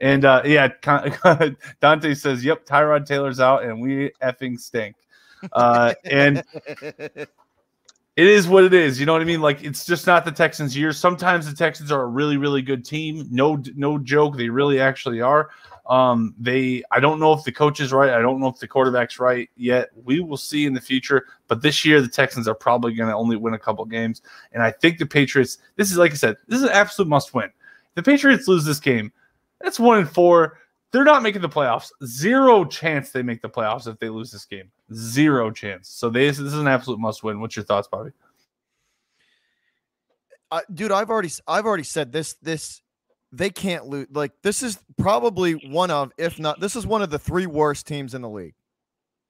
And 0.00 0.24
uh, 0.24 0.42
yeah, 0.44 0.68
Dante 1.80 2.14
says, 2.14 2.44
"Yep, 2.44 2.66
Tyrod 2.66 3.06
Taylor's 3.06 3.40
out, 3.40 3.64
and 3.64 3.80
we 3.80 4.12
effing 4.22 4.58
stink." 4.58 4.96
Uh, 5.52 5.94
and 6.04 6.44
it 8.18 8.26
is 8.26 8.48
what 8.48 8.64
it 8.64 8.74
is. 8.74 8.98
You 8.98 9.06
know 9.06 9.12
what 9.12 9.22
I 9.22 9.26
mean? 9.26 9.40
Like 9.40 9.62
it's 9.62 9.86
just 9.86 10.04
not 10.04 10.24
the 10.24 10.32
Texans' 10.32 10.76
year. 10.76 10.92
Sometimes 10.92 11.48
the 11.48 11.54
Texans 11.54 11.92
are 11.92 12.02
a 12.02 12.06
really, 12.06 12.36
really 12.36 12.62
good 12.62 12.84
team. 12.84 13.28
No, 13.30 13.62
no 13.76 13.96
joke. 13.96 14.36
They 14.36 14.48
really 14.48 14.80
actually 14.80 15.20
are. 15.20 15.50
Um, 15.86 16.34
they, 16.36 16.82
I 16.90 16.98
don't 16.98 17.20
know 17.20 17.32
if 17.32 17.44
the 17.44 17.52
coach 17.52 17.78
is 17.78 17.92
right. 17.92 18.10
I 18.10 18.20
don't 18.20 18.40
know 18.40 18.48
if 18.48 18.58
the 18.58 18.66
quarterback's 18.66 19.20
right 19.20 19.48
yet. 19.54 19.90
We 20.02 20.18
will 20.18 20.36
see 20.36 20.66
in 20.66 20.74
the 20.74 20.80
future. 20.80 21.26
But 21.46 21.62
this 21.62 21.84
year, 21.84 22.02
the 22.02 22.08
Texans 22.08 22.48
are 22.48 22.56
probably 22.56 22.92
going 22.92 23.08
to 23.08 23.14
only 23.14 23.36
win 23.36 23.54
a 23.54 23.58
couple 23.58 23.84
games. 23.84 24.20
And 24.50 24.64
I 24.64 24.72
think 24.72 24.98
the 24.98 25.06
Patriots, 25.06 25.58
this 25.76 25.92
is 25.92 25.96
like 25.96 26.10
I 26.10 26.16
said, 26.16 26.38
this 26.48 26.58
is 26.58 26.64
an 26.64 26.72
absolute 26.72 27.08
must 27.08 27.34
win. 27.34 27.50
the 27.94 28.02
Patriots 28.02 28.48
lose 28.48 28.64
this 28.64 28.80
game, 28.80 29.12
that's 29.60 29.78
one 29.78 29.98
and 29.98 30.10
four. 30.10 30.58
They're 30.90 31.04
not 31.04 31.22
making 31.22 31.42
the 31.42 31.48
playoffs. 31.48 31.92
Zero 32.04 32.64
chance 32.64 33.12
they 33.12 33.22
make 33.22 33.42
the 33.42 33.48
playoffs 33.48 33.86
if 33.86 34.00
they 34.00 34.08
lose 34.08 34.32
this 34.32 34.44
game. 34.44 34.72
Zero 34.92 35.50
chance. 35.50 35.88
So 35.88 36.08
they, 36.08 36.26
this 36.26 36.38
is 36.38 36.54
an 36.54 36.68
absolute 36.68 36.98
must 36.98 37.22
win. 37.22 37.40
What's 37.40 37.56
your 37.56 37.64
thoughts, 37.64 37.88
Bobby? 37.90 38.10
Uh, 40.50 40.60
dude, 40.72 40.92
I've 40.92 41.10
already 41.10 41.30
I've 41.46 41.66
already 41.66 41.84
said 41.84 42.10
this 42.10 42.34
this 42.34 42.80
they 43.32 43.50
can't 43.50 43.86
lose. 43.86 44.06
Like 44.10 44.32
this 44.42 44.62
is 44.62 44.78
probably 44.96 45.52
one 45.52 45.90
of, 45.90 46.12
if 46.16 46.38
not, 46.38 46.60
this 46.60 46.74
is 46.76 46.86
one 46.86 47.02
of 47.02 47.10
the 47.10 47.18
three 47.18 47.46
worst 47.46 47.86
teams 47.86 48.14
in 48.14 48.22
the 48.22 48.30
league. 48.30 48.54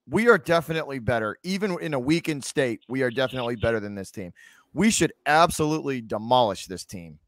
We 0.09 0.29
are 0.29 0.37
definitely 0.37 0.99
better, 0.99 1.37
even 1.43 1.77
in 1.81 1.93
a 1.93 1.99
weakened 1.99 2.43
state. 2.43 2.81
We 2.87 3.03
are 3.03 3.11
definitely 3.11 3.57
better 3.57 3.79
than 3.79 3.95
this 3.95 4.11
team. 4.11 4.33
We 4.73 4.89
should 4.91 5.13
absolutely 5.25 6.01
demolish 6.01 6.67
this 6.67 6.85
team, 6.85 7.19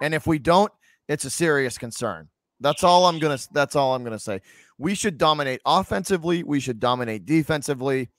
and 0.00 0.12
if 0.14 0.26
we 0.26 0.38
don't, 0.38 0.72
it's 1.06 1.24
a 1.24 1.30
serious 1.30 1.78
concern. 1.78 2.28
That's 2.60 2.82
all 2.82 3.06
I'm 3.06 3.18
gonna. 3.18 3.38
That's 3.52 3.76
all 3.76 3.94
I'm 3.94 4.02
gonna 4.02 4.18
say. 4.18 4.40
We 4.78 4.94
should 4.94 5.18
dominate 5.18 5.60
offensively. 5.66 6.42
We 6.42 6.60
should 6.60 6.78
dominate 6.78 7.26
defensively, 7.26 8.10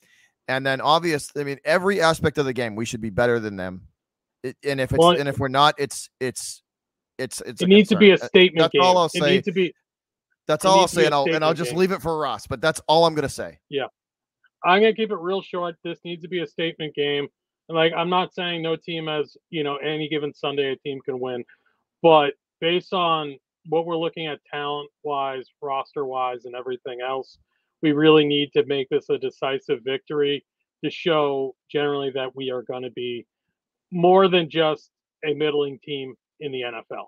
and 0.47 0.65
then 0.65 0.81
obvious. 0.81 1.31
I 1.37 1.43
mean, 1.43 1.59
every 1.63 2.01
aspect 2.01 2.37
of 2.37 2.45
the 2.45 2.53
game, 2.53 2.75
we 2.75 2.85
should 2.85 3.01
be 3.01 3.09
better 3.09 3.39
than 3.39 3.55
them. 3.55 3.87
It, 4.43 4.57
and 4.63 4.79
if 4.81 4.91
it's 4.91 4.99
well, 4.99 5.11
and 5.11 5.27
if 5.29 5.39
we're 5.39 5.47
not, 5.47 5.75
it's 5.77 6.09
it's 6.19 6.61
it's 7.17 7.41
it's. 7.41 7.61
It 7.61 7.67
needs 7.67 7.89
concern. 7.89 8.09
to 8.09 8.17
be 8.17 8.23
a 8.23 8.27
statement. 8.27 8.59
That's 8.59 8.73
game. 8.73 8.81
all 8.81 8.97
I'll 8.97 9.09
say. 9.09 9.19
It 9.19 9.31
needs 9.31 9.45
to 9.45 9.51
be. 9.51 9.73
That's 10.47 10.65
all 10.65 10.79
I'll 10.79 10.87
say, 10.87 11.05
and 11.05 11.13
I'll 11.13 11.33
and 11.33 11.45
I'll 11.45 11.53
just 11.53 11.71
game. 11.71 11.79
leave 11.79 11.91
it 11.91 12.01
for 12.01 12.17
Ross. 12.17 12.47
But 12.47 12.59
that's 12.59 12.81
all 12.87 13.05
I'm 13.05 13.13
gonna 13.13 13.29
say. 13.29 13.59
Yeah, 13.69 13.85
I'm 14.63 14.81
gonna 14.81 14.93
keep 14.93 15.11
it 15.11 15.19
real 15.19 15.41
short. 15.41 15.75
This 15.83 15.99
needs 16.03 16.23
to 16.23 16.27
be 16.27 16.39
a 16.39 16.47
statement 16.47 16.95
game. 16.95 17.27
And 17.67 17.75
like 17.75 17.93
I'm 17.95 18.09
not 18.09 18.33
saying 18.33 18.61
no 18.61 18.75
team 18.75 19.07
has 19.07 19.37
you 19.49 19.63
know 19.63 19.77
any 19.77 20.09
given 20.09 20.33
Sunday 20.33 20.71
a 20.71 20.75
team 20.77 20.99
can 21.01 21.19
win, 21.19 21.45
but 22.01 22.33
based 22.59 22.93
on 22.93 23.37
what 23.67 23.85
we're 23.85 23.97
looking 23.97 24.27
at 24.27 24.39
talent 24.51 24.89
wise, 25.03 25.47
roster 25.61 26.05
wise, 26.05 26.45
and 26.45 26.55
everything 26.55 26.99
else, 27.01 27.37
we 27.81 27.91
really 27.91 28.25
need 28.25 28.51
to 28.53 28.65
make 28.65 28.89
this 28.89 29.09
a 29.09 29.17
decisive 29.17 29.79
victory 29.83 30.45
to 30.83 30.89
show 30.89 31.55
generally 31.71 32.11
that 32.11 32.35
we 32.35 32.51
are 32.51 32.63
going 32.63 32.83
to 32.83 32.91
be 32.91 33.25
more 33.91 34.27
than 34.27 34.49
just 34.49 34.91
a 35.25 35.33
middling 35.33 35.79
team 35.83 36.15
in 36.39 36.51
the 36.51 36.61
NFL. 36.61 37.07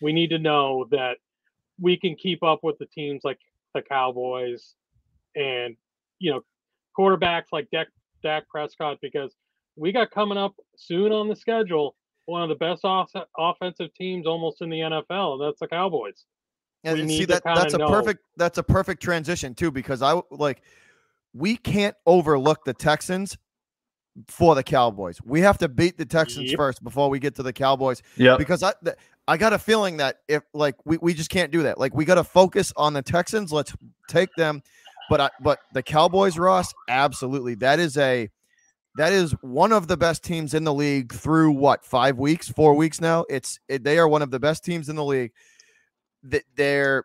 We 0.00 0.12
need 0.12 0.30
to 0.30 0.38
know 0.38 0.86
that 0.90 1.16
we 1.80 1.96
can 1.96 2.14
keep 2.16 2.42
up 2.42 2.60
with 2.62 2.78
the 2.78 2.86
teams 2.86 3.22
like 3.24 3.38
the 3.74 3.82
Cowboys 3.82 4.74
and 5.34 5.76
you 6.18 6.30
know 6.30 6.42
quarterbacks 6.98 7.46
like 7.52 7.68
Dak, 7.72 7.88
Dak 8.22 8.48
Prescott 8.48 8.98
because 9.00 9.34
we 9.76 9.92
got 9.92 10.10
coming 10.10 10.38
up 10.38 10.54
soon 10.76 11.12
on 11.12 11.28
the 11.28 11.36
schedule 11.36 11.96
one 12.26 12.42
of 12.42 12.48
the 12.48 12.54
best 12.54 12.84
off- 12.84 13.10
offensive 13.38 13.92
teams 13.94 14.26
almost 14.26 14.62
in 14.62 14.70
the 14.70 14.80
NFL. 14.80 15.40
That's 15.40 15.60
the 15.60 15.68
Cowboys. 15.68 16.24
And 16.84 17.08
see 17.08 17.24
that 17.26 17.42
that's 17.44 17.74
a 17.74 17.78
know. 17.78 17.88
perfect 17.88 18.24
that's 18.36 18.58
a 18.58 18.62
perfect 18.62 19.00
transition 19.00 19.54
too 19.54 19.70
because 19.70 20.02
I 20.02 20.20
like 20.32 20.62
we 21.32 21.56
can't 21.56 21.94
overlook 22.06 22.64
the 22.64 22.74
Texans 22.74 23.38
for 24.26 24.54
the 24.54 24.62
Cowboys. 24.62 25.18
We 25.24 25.40
have 25.40 25.58
to 25.58 25.68
beat 25.68 25.96
the 25.96 26.04
Texans 26.04 26.50
yep. 26.50 26.56
first 26.56 26.82
before 26.82 27.08
we 27.08 27.18
get 27.18 27.34
to 27.36 27.42
the 27.42 27.52
Cowboys. 27.52 28.02
Yeah. 28.16 28.36
Because 28.36 28.62
I 28.62 28.74
I 29.28 29.36
got 29.36 29.52
a 29.52 29.58
feeling 29.58 29.98
that 29.98 30.18
if 30.28 30.42
like 30.52 30.74
we, 30.84 30.98
we 30.98 31.14
just 31.14 31.30
can't 31.30 31.52
do 31.52 31.62
that. 31.62 31.78
Like 31.78 31.94
we 31.94 32.04
got 32.04 32.16
to 32.16 32.24
focus 32.24 32.72
on 32.76 32.92
the 32.92 33.02
Texans. 33.02 33.52
Let's 33.52 33.72
take 34.08 34.30
them. 34.36 34.62
But 35.08 35.20
I, 35.20 35.30
but 35.40 35.58
the 35.74 35.82
Cowboys, 35.82 36.38
Ross, 36.38 36.72
absolutely. 36.88 37.54
That 37.56 37.78
is 37.78 37.96
a 37.96 38.28
that 38.96 39.12
is 39.12 39.32
one 39.40 39.72
of 39.72 39.88
the 39.88 39.96
best 39.96 40.22
teams 40.22 40.54
in 40.54 40.64
the 40.64 40.74
league 40.74 41.12
through 41.12 41.52
what 41.52 41.84
five 41.84 42.18
weeks, 42.18 42.48
four 42.48 42.74
weeks 42.74 43.00
now. 43.00 43.24
It's 43.30 43.58
it, 43.68 43.84
they 43.84 43.98
are 43.98 44.08
one 44.08 44.22
of 44.22 44.30
the 44.30 44.40
best 44.40 44.64
teams 44.64 44.88
in 44.88 44.96
the 44.96 45.04
league. 45.04 45.32
That 46.24 46.44
they're 46.56 47.04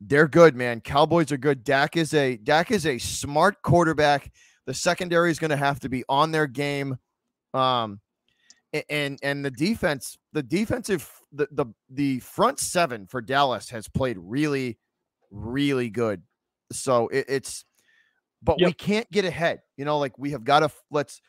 they're 0.00 0.28
good, 0.28 0.56
man. 0.56 0.80
Cowboys 0.80 1.32
are 1.32 1.36
good. 1.36 1.64
Dak 1.64 1.96
is 1.96 2.14
a 2.14 2.36
Dak 2.36 2.70
is 2.70 2.86
a 2.86 2.98
smart 2.98 3.62
quarterback 3.62 4.30
the 4.66 4.74
secondary 4.74 5.30
is 5.30 5.38
going 5.38 5.50
to 5.50 5.56
have 5.56 5.80
to 5.80 5.88
be 5.88 6.04
on 6.08 6.32
their 6.32 6.46
game. 6.46 6.98
Um, 7.54 8.00
and 8.90 9.18
and 9.22 9.44
the 9.44 9.50
defense, 9.50 10.18
the 10.32 10.42
defensive, 10.42 11.08
the 11.32 11.48
the 11.52 11.66
the 11.88 12.18
front 12.18 12.58
seven 12.58 13.06
for 13.06 13.22
Dallas 13.22 13.70
has 13.70 13.88
played 13.88 14.18
really, 14.20 14.76
really 15.30 15.88
good. 15.88 16.22
So 16.72 17.08
it, 17.08 17.24
it's, 17.28 17.64
but 18.46 18.58
yep. 18.58 18.68
we 18.68 18.72
can't 18.72 19.10
get 19.10 19.26
ahead. 19.26 19.60
You 19.76 19.84
know, 19.84 19.98
like 19.98 20.18
we 20.18 20.30
have 20.30 20.44
got 20.44 20.60
to 20.60 20.70
let's 20.90 21.20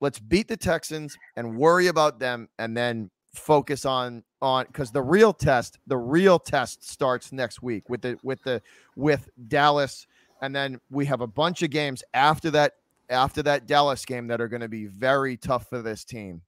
let's 0.00 0.18
beat 0.18 0.48
the 0.48 0.56
Texans 0.56 1.18
and 1.36 1.58
worry 1.58 1.88
about 1.88 2.18
them, 2.18 2.48
and 2.58 2.74
then 2.74 3.10
focus 3.34 3.84
on 3.84 4.22
on 4.40 4.64
because 4.66 4.90
the 4.90 5.02
real 5.02 5.34
test, 5.34 5.78
the 5.86 5.98
real 5.98 6.38
test 6.38 6.88
starts 6.88 7.32
next 7.32 7.62
week 7.62 7.90
with 7.90 8.00
the 8.00 8.18
with 8.22 8.42
the 8.44 8.62
with 8.96 9.28
Dallas 9.48 10.06
and 10.42 10.54
then 10.54 10.80
we 10.90 11.06
have 11.06 11.22
a 11.22 11.26
bunch 11.26 11.62
of 11.62 11.70
games 11.70 12.02
after 12.12 12.50
that 12.50 12.74
after 13.08 13.42
that 13.44 13.66
Dallas 13.66 14.04
game 14.04 14.26
that 14.26 14.40
are 14.40 14.48
going 14.48 14.60
to 14.60 14.68
be 14.68 14.86
very 14.86 15.36
tough 15.36 15.68
for 15.68 15.80
this 15.80 16.04
team. 16.04 16.42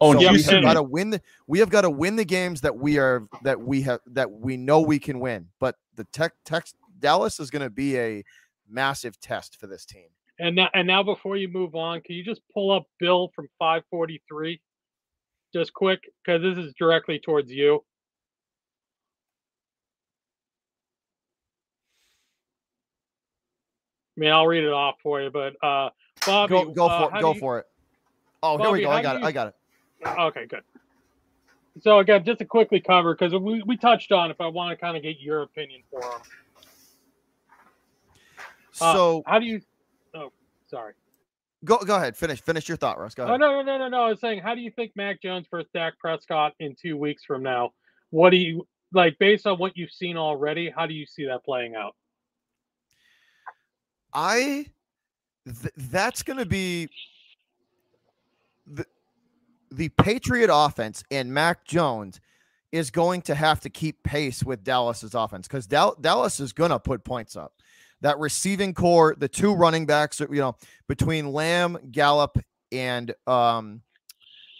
Oh, 0.00 0.12
so 0.12 0.18
we 0.32 0.42
have 0.42 0.62
got 0.62 0.74
to 0.74 0.82
win. 0.82 1.10
The, 1.10 1.22
we 1.46 1.58
have 1.60 1.70
got 1.70 1.82
to 1.82 1.90
win 1.90 2.16
the 2.16 2.24
games 2.24 2.60
that 2.60 2.76
we 2.76 2.98
are 2.98 3.26
that 3.44 3.58
we 3.58 3.80
have 3.82 4.00
that 4.08 4.30
we 4.30 4.56
know 4.56 4.80
we 4.80 4.98
can 4.98 5.20
win. 5.20 5.46
But 5.58 5.76
the 5.94 6.04
tech, 6.04 6.34
tech 6.44 6.66
Dallas 6.98 7.40
is 7.40 7.50
going 7.50 7.62
to 7.62 7.70
be 7.70 7.96
a 7.96 8.24
massive 8.68 9.20
test 9.20 9.58
for 9.58 9.66
this 9.66 9.84
team. 9.84 10.08
And 10.38 10.56
now, 10.56 10.68
and 10.74 10.86
now, 10.86 11.02
before 11.02 11.36
you 11.36 11.48
move 11.48 11.74
on, 11.74 12.00
can 12.02 12.14
you 12.14 12.24
just 12.24 12.42
pull 12.52 12.70
up 12.70 12.84
Bill 13.00 13.30
from 13.34 13.48
543, 13.58 14.60
just 15.54 15.72
quick, 15.72 16.00
because 16.24 16.42
this 16.42 16.58
is 16.58 16.74
directly 16.78 17.18
towards 17.18 17.50
you. 17.50 17.82
I 24.16 24.20
mean, 24.20 24.30
I'll 24.30 24.46
read 24.46 24.64
it 24.64 24.72
off 24.72 24.96
for 25.02 25.22
you, 25.22 25.30
but 25.30 25.54
uh, 25.62 25.90
Bobby, 26.24 26.50
go, 26.50 26.64
go 26.66 26.86
uh, 26.86 27.08
for 27.10 27.16
it. 27.16 27.20
Go 27.20 27.34
you, 27.34 27.40
for 27.40 27.58
it. 27.58 27.66
Oh, 28.42 28.58
Bobby, 28.58 28.64
here 28.64 28.72
we 28.72 28.84
go. 28.84 28.90
I 28.90 29.02
got 29.02 29.16
it. 29.16 29.24
I 29.24 29.32
got 29.32 29.48
it. 29.48 29.54
Okay, 30.06 30.46
good. 30.46 30.62
So 31.82 31.98
again, 31.98 32.24
just 32.24 32.38
to 32.38 32.44
quickly 32.44 32.80
cover 32.80 33.14
because 33.14 33.34
we, 33.34 33.62
we 33.62 33.76
touched 33.76 34.12
on 34.12 34.30
if 34.30 34.40
I 34.40 34.46
want 34.46 34.70
to 34.70 34.76
kind 34.82 34.96
of 34.96 35.02
get 35.02 35.20
your 35.20 35.42
opinion 35.42 35.82
for 35.90 36.00
them. 36.00 36.20
Uh, 38.80 38.92
so 38.92 39.22
how 39.26 39.38
do 39.38 39.46
you? 39.46 39.60
Oh, 40.14 40.32
sorry. 40.68 40.94
Go 41.64 41.78
go 41.78 41.96
ahead. 41.96 42.16
Finish 42.16 42.40
finish 42.40 42.68
your 42.68 42.76
thought, 42.76 42.98
Russ. 42.98 43.14
Go 43.14 43.24
ahead. 43.24 43.34
Oh, 43.34 43.36
no 43.36 43.52
no 43.52 43.62
no 43.62 43.78
no 43.78 43.88
no. 43.88 44.02
I 44.04 44.08
was 44.10 44.20
saying, 44.20 44.40
how 44.40 44.54
do 44.54 44.60
you 44.60 44.70
think 44.70 44.92
Mac 44.94 45.22
Jones 45.22 45.46
versus 45.50 45.68
Dak 45.74 45.98
Prescott 45.98 46.52
in 46.60 46.74
two 46.80 46.96
weeks 46.96 47.24
from 47.24 47.42
now? 47.42 47.72
What 48.10 48.30
do 48.30 48.36
you 48.36 48.66
like 48.92 49.18
based 49.18 49.46
on 49.46 49.58
what 49.58 49.76
you've 49.76 49.90
seen 49.90 50.16
already? 50.16 50.70
How 50.70 50.86
do 50.86 50.94
you 50.94 51.06
see 51.06 51.26
that 51.26 51.44
playing 51.44 51.74
out? 51.74 51.94
I 54.12 54.66
th- 55.44 55.74
that's 55.76 56.22
going 56.22 56.38
to 56.38 56.46
be 56.46 56.88
the 58.66 58.86
the 59.70 59.88
Patriot 59.90 60.50
offense 60.52 61.02
and 61.10 61.32
Mac 61.32 61.64
Jones 61.64 62.20
is 62.72 62.90
going 62.90 63.22
to 63.22 63.34
have 63.34 63.60
to 63.60 63.70
keep 63.70 64.02
pace 64.02 64.42
with 64.42 64.62
Dallas's 64.64 65.14
offense 65.14 65.46
because 65.48 65.66
Dal- 65.66 65.96
Dallas 66.00 66.40
is 66.40 66.52
going 66.52 66.70
to 66.70 66.78
put 66.78 67.04
points 67.04 67.36
up. 67.36 67.54
That 68.02 68.18
receiving 68.18 68.74
core, 68.74 69.16
the 69.18 69.28
two 69.28 69.54
running 69.54 69.86
backs, 69.86 70.20
you 70.20 70.28
know, 70.30 70.56
between 70.88 71.32
Lamb, 71.32 71.78
Gallup, 71.90 72.38
and 72.70 73.14
um, 73.26 73.80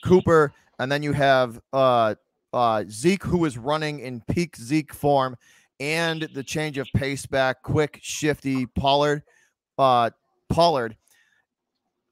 Cooper, 0.02 0.52
and 0.78 0.90
then 0.90 1.02
you 1.02 1.12
have 1.12 1.60
uh, 1.72 2.14
uh, 2.52 2.84
Zeke, 2.88 3.24
who 3.24 3.44
is 3.44 3.58
running 3.58 4.00
in 4.00 4.22
peak 4.22 4.56
Zeke 4.56 4.92
form, 4.92 5.36
and 5.80 6.22
the 6.32 6.42
change 6.42 6.78
of 6.78 6.88
pace 6.94 7.26
back, 7.26 7.62
quick, 7.62 7.98
shifty 8.02 8.66
Pollard 8.66 9.22
uh, 9.78 10.10
Pollard, 10.48 10.96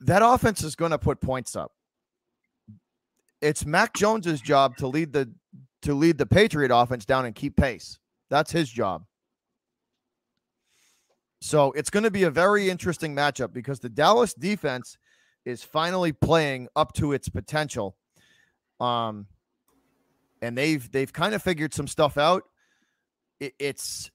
that 0.01 0.22
offense 0.22 0.62
is 0.62 0.77
going 0.77 0.91
to 0.91 0.99
put 0.99 1.20
points 1.20 1.57
up. 1.57 1.72
It's 3.41 3.64
Mac 3.64 3.95
Jones's 3.95 4.41
job 4.41 4.77
to 4.79 4.87
lead 4.87 5.12
the 5.12 5.31
to 5.83 5.95
lead 5.95 6.16
the 6.16 6.27
Patriot 6.27 6.70
offense 6.75 7.05
down 7.05 7.27
and 7.27 7.35
keep 7.35 7.57
pace. 7.57 7.99
That's 8.31 8.51
his 8.51 8.70
job. 8.70 9.05
So 11.45 11.73
it's 11.73 11.91
going 11.91 12.05
to 12.05 12.11
be 12.11 12.23
a 12.23 12.31
very 12.31 12.71
interesting 12.71 13.15
matchup 13.15 13.53
because 13.53 13.79
the 13.79 13.91
Dallas 13.91 14.33
defense 14.33 14.97
is 15.45 15.63
finally 15.63 16.11
playing 16.11 16.69
up 16.75 16.95
to 16.95 17.13
its 17.13 17.29
potential. 17.29 17.97
Um, 18.81 19.27
and 20.41 20.57
they've 20.57 20.91
they've 20.91 21.13
kind 21.13 21.35
of 21.35 21.43
figured 21.43 21.75
some 21.75 21.87
stuff 21.87 22.17
out. 22.17 22.45
It, 23.41 23.53
it's 23.59 24.11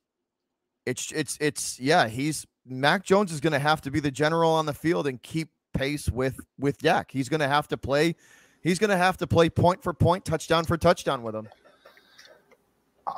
it's 0.87 1.11
it's 1.11 1.37
it's 1.39 1.79
yeah, 1.79 2.07
he's 2.07 2.47
Mac 2.65 3.05
Jones 3.05 3.31
is 3.31 3.41
going 3.41 3.53
to 3.53 3.59
have 3.59 3.81
to 3.81 3.91
be 3.91 3.99
the 3.99 4.09
general 4.09 4.49
on 4.53 4.65
the 4.65 4.73
field 4.73 5.05
and 5.05 5.21
keep 5.21 5.49
pace 5.75 6.09
with 6.09 6.39
with 6.57 6.79
Dak. 6.79 7.11
He's 7.11 7.29
going 7.29 7.41
to 7.41 7.47
have 7.47 7.67
to 7.67 7.77
play. 7.77 8.15
He's 8.63 8.79
going 8.79 8.89
to 8.89 8.97
have 8.97 9.17
to 9.17 9.27
play 9.27 9.51
point 9.51 9.83
for 9.83 9.93
point, 9.93 10.25
touchdown 10.25 10.65
for 10.65 10.77
touchdown 10.77 11.21
with 11.21 11.35
him. 11.35 11.47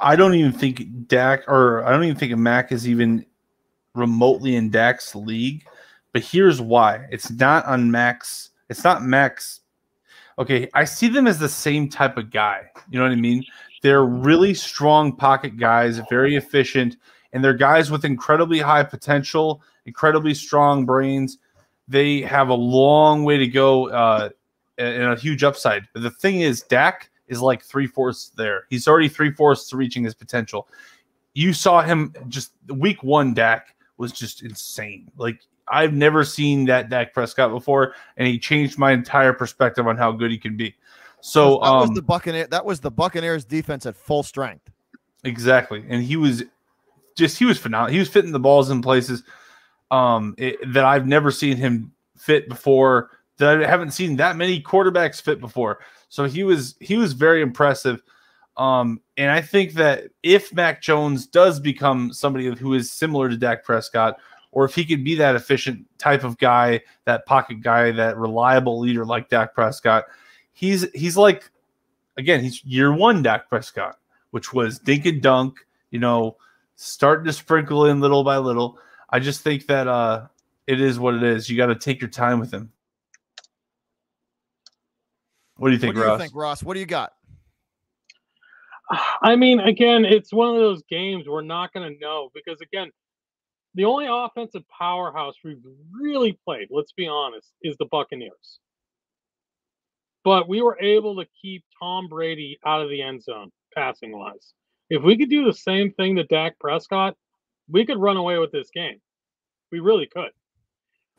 I 0.02 0.18
don't 0.18 0.34
even 0.36 0.52
think 0.52 1.08
Dak 1.08 1.48
or 1.48 1.86
I 1.86 1.92
don't 1.92 2.04
even 2.04 2.18
think 2.18 2.36
Mac 2.36 2.74
is 2.74 2.90
even 2.90 3.26
remotely 3.96 4.56
in 4.56 4.72
league. 5.16 5.66
But 6.14 6.24
here's 6.24 6.62
why: 6.62 7.08
it's 7.12 7.32
not 7.32 7.66
on 7.66 7.92
Max. 7.92 8.52
It's 8.70 8.84
not 8.84 9.04
Max. 9.04 9.62
Okay, 10.40 10.70
I 10.74 10.86
see 10.86 11.08
them 11.08 11.28
as 11.28 11.40
the 11.40 11.50
same 11.50 11.90
type 11.90 12.18
of 12.18 12.32
guy. 12.32 12.64
You 12.90 13.00
know 13.00 13.06
what 13.06 13.12
I 13.12 13.16
mean? 13.16 13.44
They're 13.82 14.06
really 14.06 14.54
strong 14.54 15.16
pocket 15.16 15.58
guys, 15.58 16.00
very 16.10 16.36
efficient, 16.36 16.98
and 17.34 17.44
they're 17.44 17.54
guys 17.54 17.92
with 17.92 18.06
incredibly 18.06 18.60
high 18.60 18.84
potential, 18.84 19.62
incredibly 19.86 20.34
strong 20.34 20.86
brains. 20.86 21.38
They 21.88 22.22
have 22.22 22.50
a 22.50 22.54
long 22.54 23.24
way 23.24 23.38
to 23.38 23.48
go 23.48 23.90
uh, 23.90 24.30
and 24.78 25.04
a 25.04 25.16
huge 25.16 25.44
upside. 25.44 25.88
But 25.94 26.04
the 26.04 26.12
thing 26.12 26.42
is, 26.42 26.62
Dak 26.64 27.10
is 27.28 27.42
like 27.42 27.64
three 27.64 27.88
fourths 27.88 28.32
there. 28.36 28.66
He's 28.70 28.88
already 28.88 29.10
three 29.10 29.32
fourths 29.32 29.70
to 29.70 29.78
reaching 29.78 30.04
his 30.04 30.14
potential. 30.14 30.68
You 31.34 31.54
saw 31.54 31.82
him 31.82 32.14
just 32.28 32.52
week 32.68 33.04
one. 33.04 33.34
Dak 33.34 33.76
was 34.02 34.12
just 34.12 34.42
insane. 34.42 35.10
Like 35.16 35.40
I've 35.70 35.94
never 35.94 36.26
seen 36.26 36.66
that 36.66 36.90
Dak 36.90 37.14
Prescott 37.14 37.52
before, 37.52 37.94
and 38.18 38.28
he 38.28 38.38
changed 38.38 38.78
my 38.78 38.92
entire 38.92 39.32
perspective 39.32 39.88
on 39.88 39.96
how 39.96 40.12
good 40.12 40.32
he 40.32 40.38
can 40.38 40.58
be. 40.58 40.76
So 41.22 41.60
that 41.64 41.72
was 41.72 41.90
um, 41.90 41.96
the 41.96 42.02
Buccaneer. 42.02 42.48
That 42.48 42.66
was 42.66 42.82
the 42.82 42.92
Buccaneers 42.92 43.46
defense 43.46 43.86
at 43.86 43.96
full 43.96 44.24
strength. 44.24 44.70
Exactly, 45.24 45.86
and 45.88 46.04
he 46.04 46.18
was 46.18 46.44
just 47.16 47.38
he 47.38 47.46
was 47.46 47.58
phenomenal. 47.58 47.94
He 47.94 48.00
was 48.00 48.10
fitting 48.10 48.32
the 48.32 48.40
balls 48.40 48.70
in 48.72 48.82
places 48.82 49.24
um, 49.92 50.34
it, 50.38 50.58
that 50.74 50.84
I've 50.84 51.08
never 51.08 51.32
seen 51.32 51.56
him 51.56 51.94
fit 52.18 52.50
before. 52.50 53.12
That 53.38 53.64
I 53.64 53.68
haven't 53.68 53.92
seen 53.92 54.16
that 54.18 54.36
many 54.36 54.62
quarterbacks 54.62 55.22
fit 55.22 55.40
before. 55.40 55.80
So 56.10 56.26
he 56.26 56.44
was 56.44 56.76
he 56.80 56.98
was 56.98 57.14
very 57.14 57.42
impressive. 57.42 58.02
Um, 58.58 59.02
and 59.18 59.32
I 59.32 59.42
think 59.42 59.74
that 59.74 60.06
if 60.24 60.54
Mac 60.54 60.82
Jones 60.82 61.26
does 61.26 61.60
become 61.60 62.14
somebody 62.14 62.48
who 62.48 62.74
is 62.74 62.92
similar 62.92 63.30
to 63.30 63.38
Dak 63.38 63.64
Prescott, 63.64 64.18
or 64.52 64.66
if 64.66 64.76
he 64.76 64.84
could 64.84 65.04
be 65.04 65.16
that 65.16 65.36
efficient 65.36 65.86
type 65.98 66.24
of 66.24 66.38
guy, 66.38 66.82
that 67.06 67.26
pocket 67.26 67.62
guy, 67.62 67.92
that 67.92 68.18
reliable 68.18 68.80
leader 68.80 69.06
like 69.06 69.30
Dak 69.30 69.54
Prescott, 69.54 70.06
he's 70.52 70.90
he's 70.94 71.16
like 71.16 71.50
again, 72.18 72.44
he's 72.44 72.64
year 72.66 72.94
one 72.94 73.24
Dak 73.24 73.48
Prescott, 73.48 73.98
which 74.32 74.54
was 74.54 74.80
dink 74.80 75.06
and 75.06 75.22
dunk, 75.22 75.60
you 75.90 76.00
know, 76.00 76.36
starting 76.76 77.26
to 77.26 77.34
sprinkle 77.34 77.86
in 77.86 78.02
little 78.02 78.24
by 78.24 78.38
little. 78.38 78.78
I 79.10 79.20
just 79.20 79.42
think 79.42 79.68
that 79.68 79.88
uh 79.88 80.28
it 80.68 80.82
is 80.82 81.00
what 81.00 81.16
it 81.16 81.24
is. 81.24 81.50
You 81.50 81.58
got 81.58 81.68
to 81.68 81.76
take 81.76 82.00
your 82.00 82.10
time 82.10 82.40
with 82.40 82.54
him. 82.54 82.72
What 85.58 85.70
do 85.70 85.74
you 85.74 85.80
think, 85.80 85.96
what 85.96 86.02
do 86.02 86.08
Ross? 86.08 86.20
you 86.20 86.24
think, 86.26 86.36
Ross? 86.36 86.64
What 86.64 86.74
do 86.74 86.80
you 86.80 86.86
got? 86.86 87.14
I 89.22 89.36
mean, 89.36 89.60
again, 89.60 90.06
it's 90.06 90.34
one 90.34 90.50
of 90.50 90.56
those 90.56 90.84
games 90.90 91.26
we're 91.28 91.42
not 91.42 91.74
going 91.74 91.94
to 91.94 92.00
know 92.00 92.30
because, 92.34 92.60
again, 92.62 92.92
the 93.76 93.86
only 93.86 94.08
offensive 94.10 94.64
powerhouse 94.68 95.36
we've 95.44 95.64
really 95.92 96.38
played, 96.46 96.68
let's 96.72 96.92
be 96.92 97.08
honest, 97.08 97.52
is 97.62 97.78
the 97.78 97.86
Buccaneers. 97.86 98.60
But 100.24 100.48
we 100.48 100.62
were 100.62 100.78
able 100.80 101.16
to 101.16 101.26
keep 101.42 101.64
Tom 101.82 102.08
Brady 102.08 102.60
out 102.66 102.82
of 102.82 102.90
the 102.90 103.02
end 103.02 103.24
zone 103.24 103.52
passing 103.74 104.12
wise. 104.12 104.54
If 104.90 105.04
we 105.04 105.18
could 105.18 105.30
do 105.30 105.46
the 105.46 105.54
same 105.54 105.92
thing 105.94 106.18
to 106.18 106.24
Dak 106.24 106.60
Prescott, 106.60 107.16
we 107.70 107.86
could 107.86 107.98
run 107.98 108.18
away 108.18 108.38
with 108.38 108.52
this 108.52 108.70
game. 108.74 109.00
We 109.72 109.80
really 109.80 110.08
could. 110.08 110.32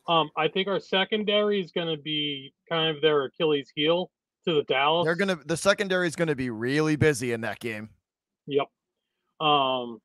Um, 0.07 0.29
I 0.37 0.47
think 0.47 0.67
our 0.67 0.79
secondary 0.79 1.59
is 1.59 1.71
going 1.71 1.87
to 1.87 2.01
be 2.01 2.53
kind 2.69 2.95
of 2.95 3.01
their 3.01 3.23
Achilles 3.23 3.71
heel 3.75 4.11
to 4.47 4.53
the 4.53 4.63
Dallas. 4.63 5.05
They're 5.05 5.15
gonna 5.15 5.39
the 5.45 5.57
secondary 5.57 6.07
is 6.07 6.15
gonna 6.15 6.35
be 6.35 6.49
really 6.49 6.95
busy 6.95 7.31
in 7.31 7.41
that 7.41 7.59
game. 7.59 7.89
Yep. 8.47 8.67
Um, 9.39 9.99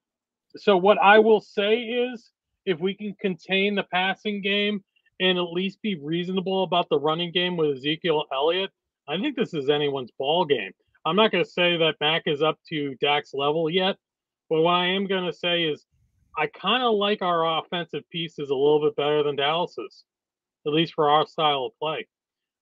so 0.57 0.77
what 0.77 0.99
I 0.99 1.19
will 1.19 1.41
say 1.41 1.79
is, 1.79 2.31
if 2.67 2.81
we 2.81 2.95
can 2.95 3.15
contain 3.21 3.75
the 3.75 3.85
passing 3.85 4.43
game 4.43 4.83
and 5.21 5.39
at 5.39 5.53
least 5.53 5.83
be 5.83 5.97
reasonable 5.97 6.63
about 6.63 6.89
the 6.89 6.99
running 6.99 7.33
game 7.33 7.57
with 7.57 7.77
Ezekiel 7.77 8.25
Elliott, 8.33 8.71
I 9.09 9.19
think 9.19 9.37
this 9.37 9.55
is 9.55 9.69
anyone's 9.69 10.13
ball 10.19 10.45
game. 10.45 10.73
I'm 11.05 11.17
not 11.17 11.33
going 11.33 11.45
to 11.45 11.51
say 11.51 11.77
that 11.79 11.97
Mac 12.01 12.23
is 12.27 12.43
up 12.43 12.59
to 12.69 12.95
Dak's 13.01 13.33
level 13.33 13.71
yet, 13.71 13.97
but 14.51 14.61
what 14.63 14.73
I 14.73 14.87
am 14.87 15.07
going 15.07 15.25
to 15.25 15.33
say 15.33 15.63
is, 15.63 15.87
I 16.37 16.47
kind 16.47 16.83
of 16.83 16.95
like 16.95 17.23
our 17.23 17.59
offensive 17.59 18.05
pieces 18.11 18.51
a 18.51 18.55
little 18.55 18.83
bit 18.83 18.97
better 18.97 19.23
than 19.23 19.37
Dallas's, 19.37 20.05
at 20.67 20.73
least 20.73 20.95
for 20.95 21.09
our 21.09 21.27
style 21.27 21.65
of 21.65 21.79
play. 21.81 22.07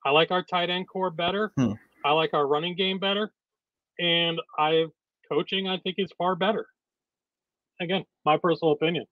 I 0.06 0.10
like 0.10 0.30
our 0.30 0.44
tight 0.44 0.70
end 0.70 0.88
core 0.88 1.10
better. 1.10 1.50
Hmm. 1.56 1.72
I 2.04 2.12
like 2.12 2.32
our 2.32 2.46
running 2.46 2.76
game 2.76 3.00
better, 3.00 3.32
and 3.98 4.40
I 4.56 4.86
coaching 5.28 5.66
I 5.66 5.78
think 5.78 5.96
is 5.98 6.12
far 6.16 6.36
better. 6.36 6.68
Again, 7.80 8.04
my 8.24 8.36
personal 8.36 8.72
opinion. 8.72 9.06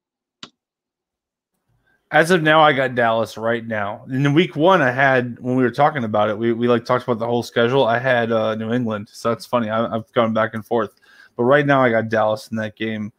As 2.12 2.30
of 2.30 2.44
now, 2.44 2.60
I 2.60 2.72
got 2.72 2.94
Dallas 2.94 3.36
right 3.36 3.66
now. 3.66 4.04
In 4.08 4.34
week 4.34 4.54
one, 4.54 4.82
I 4.82 4.92
had 4.92 5.36
when 5.40 5.56
we 5.56 5.64
were 5.64 5.70
talking 5.72 6.04
about 6.04 6.30
it, 6.30 6.38
we, 6.38 6.52
we 6.52 6.68
like 6.68 6.84
talked 6.84 7.02
about 7.02 7.18
the 7.18 7.26
whole 7.26 7.42
schedule. 7.42 7.84
I 7.84 7.98
had 7.98 8.30
uh, 8.30 8.54
New 8.54 8.72
England, 8.72 9.08
so 9.10 9.30
that's 9.30 9.44
funny. 9.44 9.70
I, 9.70 9.96
I've 9.96 10.12
gone 10.12 10.32
back 10.32 10.54
and 10.54 10.64
forth, 10.64 10.94
but 11.36 11.42
right 11.42 11.66
now 11.66 11.82
I 11.82 11.90
got 11.90 12.08
Dallas 12.08 12.52
in 12.52 12.56
that 12.58 12.76
game. 12.76 13.12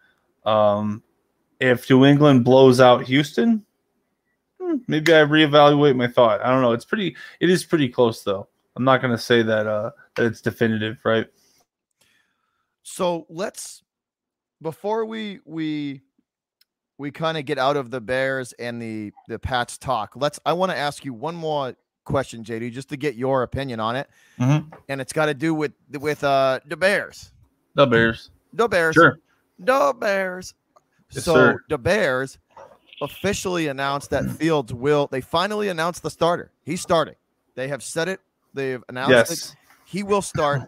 Um, 0.46 1.04
if 1.60 1.90
New 1.90 2.06
England 2.06 2.46
blows 2.46 2.80
out 2.80 3.04
Houston, 3.04 3.66
hmm, 4.78 4.84
maybe 4.88 5.14
I 5.14 5.18
reevaluate 5.20 5.96
my 5.96 6.08
thought. 6.08 6.42
I 6.42 6.50
don't 6.52 6.62
know. 6.62 6.72
It's 6.72 6.86
pretty. 6.86 7.16
It 7.40 7.50
is 7.50 7.64
pretty 7.64 7.90
close 7.90 8.24
though. 8.24 8.48
I'm 8.76 8.84
not 8.84 9.02
going 9.02 9.12
to 9.12 9.18
say 9.18 9.42
that 9.44 9.68
uh, 9.68 9.92
that 10.16 10.26
it's 10.26 10.42
definitive, 10.42 10.98
right? 11.04 11.28
So 12.84 13.26
let's 13.30 13.84
before 14.62 15.06
we 15.06 15.40
we 15.46 16.02
we 16.98 17.12
kind 17.12 17.38
of 17.38 17.46
get 17.46 17.58
out 17.58 17.78
of 17.78 17.92
the 17.92 18.02
Bears 18.02 18.54
and 18.54 18.82
the 18.82 19.12
the 19.28 19.40
Pats 19.40 19.78
talk. 19.78 20.14
Let's. 20.16 20.40
I 20.46 20.54
want 20.54 20.72
to 20.72 20.78
ask 20.78 21.04
you 21.06 21.14
one 21.14 21.36
more 21.36 21.76
question, 22.04 22.44
JD, 22.44 22.72
just 22.72 22.90
to 22.90 22.98
get 22.98 23.16
your 23.16 23.44
opinion 23.44 23.80
on 23.80 23.96
it, 23.96 24.08
Mhm. 24.40 24.72
and 24.90 25.02
it's 25.02 25.12
got 25.14 25.26
to 25.26 25.34
do 25.34 25.54
with 25.54 25.74
with 26.00 26.24
uh 26.24 26.60
the 26.66 26.78
Bears, 26.78 27.32
The 27.74 27.88
Bears, 27.88 28.30
the 28.54 28.68
Bears, 28.68 28.94
sure. 28.94 29.20
the 29.60 29.94
Bears. 30.00 30.54
Yes, 31.12 31.24
so 31.24 31.34
sir. 31.34 31.64
the 31.70 31.78
Bears 31.78 32.38
officially 33.02 33.68
announced 33.68 34.10
that 34.12 34.30
Fields 34.32 34.74
will. 34.74 35.08
They 35.08 35.22
finally 35.22 35.70
announced 35.70 36.04
the 36.04 36.10
starter. 36.10 36.52
He's 36.64 36.82
starting. 36.82 37.16
They 37.56 37.68
have 37.68 37.84
said 37.84 38.08
it. 38.08 38.20
They've 38.54 38.84
announced 38.90 39.12
it. 39.12 39.30
Yes. 39.30 39.56
He 39.86 40.04
will 40.04 40.22
start. 40.22 40.62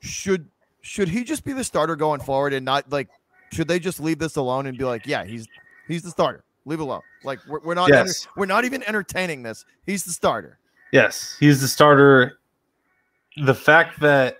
Should 0.00 0.48
should 0.80 1.08
he 1.08 1.24
just 1.24 1.44
be 1.44 1.52
the 1.52 1.64
starter 1.64 1.96
going 1.96 2.20
forward 2.20 2.52
and 2.52 2.64
not 2.64 2.90
like? 2.90 3.08
Should 3.52 3.68
they 3.68 3.78
just 3.78 4.00
leave 4.00 4.18
this 4.18 4.36
alone 4.36 4.66
and 4.66 4.76
be 4.76 4.84
like, 4.84 5.06
yeah, 5.06 5.24
he's 5.24 5.46
he's 5.88 6.02
the 6.02 6.10
starter. 6.10 6.44
Leave 6.64 6.80
it 6.80 6.82
alone. 6.82 7.02
Like 7.22 7.38
we're, 7.48 7.60
we're 7.60 7.74
not 7.74 7.90
enter- 7.90 8.06
Yes. 8.06 8.26
we're 8.36 8.46
not 8.46 8.64
even 8.64 8.82
entertaining 8.84 9.42
this. 9.42 9.64
He's 9.86 10.04
the 10.04 10.12
starter. 10.12 10.58
Yes, 10.92 11.36
he's 11.38 11.60
the 11.60 11.68
starter. 11.68 12.38
The 13.36 13.54
fact 13.54 14.00
that 14.00 14.38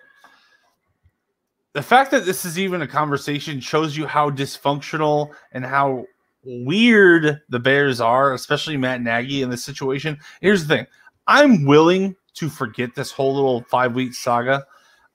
the 1.72 1.82
fact 1.82 2.10
that 2.10 2.24
this 2.24 2.44
is 2.44 2.58
even 2.58 2.82
a 2.82 2.86
conversation 2.88 3.60
shows 3.60 3.96
you 3.96 4.06
how 4.06 4.30
dysfunctional 4.30 5.30
and 5.52 5.64
how 5.64 6.06
weird 6.46 7.40
the 7.48 7.58
Bears 7.58 8.00
are, 8.00 8.32
especially 8.32 8.76
Matt 8.76 9.02
Nagy 9.02 9.42
in 9.42 9.50
this 9.50 9.64
situation. 9.64 10.18
Here's 10.40 10.66
the 10.66 10.76
thing: 10.76 10.86
I'm 11.26 11.64
willing 11.64 12.16
to 12.34 12.48
forget 12.48 12.94
this 12.94 13.10
whole 13.10 13.34
little 13.34 13.62
five 13.64 13.94
week 13.94 14.14
saga. 14.14 14.64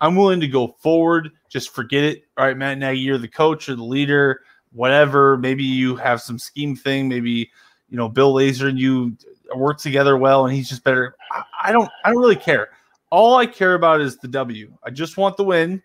I'm 0.01 0.15
willing 0.15 0.39
to 0.41 0.47
go 0.47 0.75
forward, 0.79 1.31
just 1.47 1.73
forget 1.73 2.03
it. 2.03 2.23
All 2.37 2.45
right, 2.45 2.57
Matt 2.57 2.79
Nagy, 2.79 2.99
you're 2.99 3.19
the 3.19 3.27
coach 3.27 3.69
or 3.69 3.75
the 3.75 3.83
leader, 3.83 4.41
whatever. 4.73 5.37
Maybe 5.37 5.63
you 5.63 5.95
have 5.95 6.21
some 6.21 6.39
scheme 6.39 6.75
thing. 6.75 7.07
Maybe 7.07 7.51
you 7.89 7.97
know 7.97 8.09
Bill 8.09 8.33
Lazor 8.33 8.67
and 8.67 8.79
you 8.79 9.15
work 9.55 9.79
together 9.79 10.17
well, 10.17 10.45
and 10.45 10.55
he's 10.55 10.69
just 10.69 10.83
better. 10.83 11.15
I, 11.31 11.43
I 11.65 11.71
don't. 11.71 11.89
I 12.03 12.11
don't 12.11 12.21
really 12.21 12.35
care. 12.35 12.69
All 13.09 13.35
I 13.35 13.45
care 13.45 13.75
about 13.75 14.01
is 14.01 14.17
the 14.17 14.27
W. 14.27 14.73
I 14.83 14.89
just 14.89 15.17
want 15.17 15.37
the 15.37 15.43
win. 15.43 15.83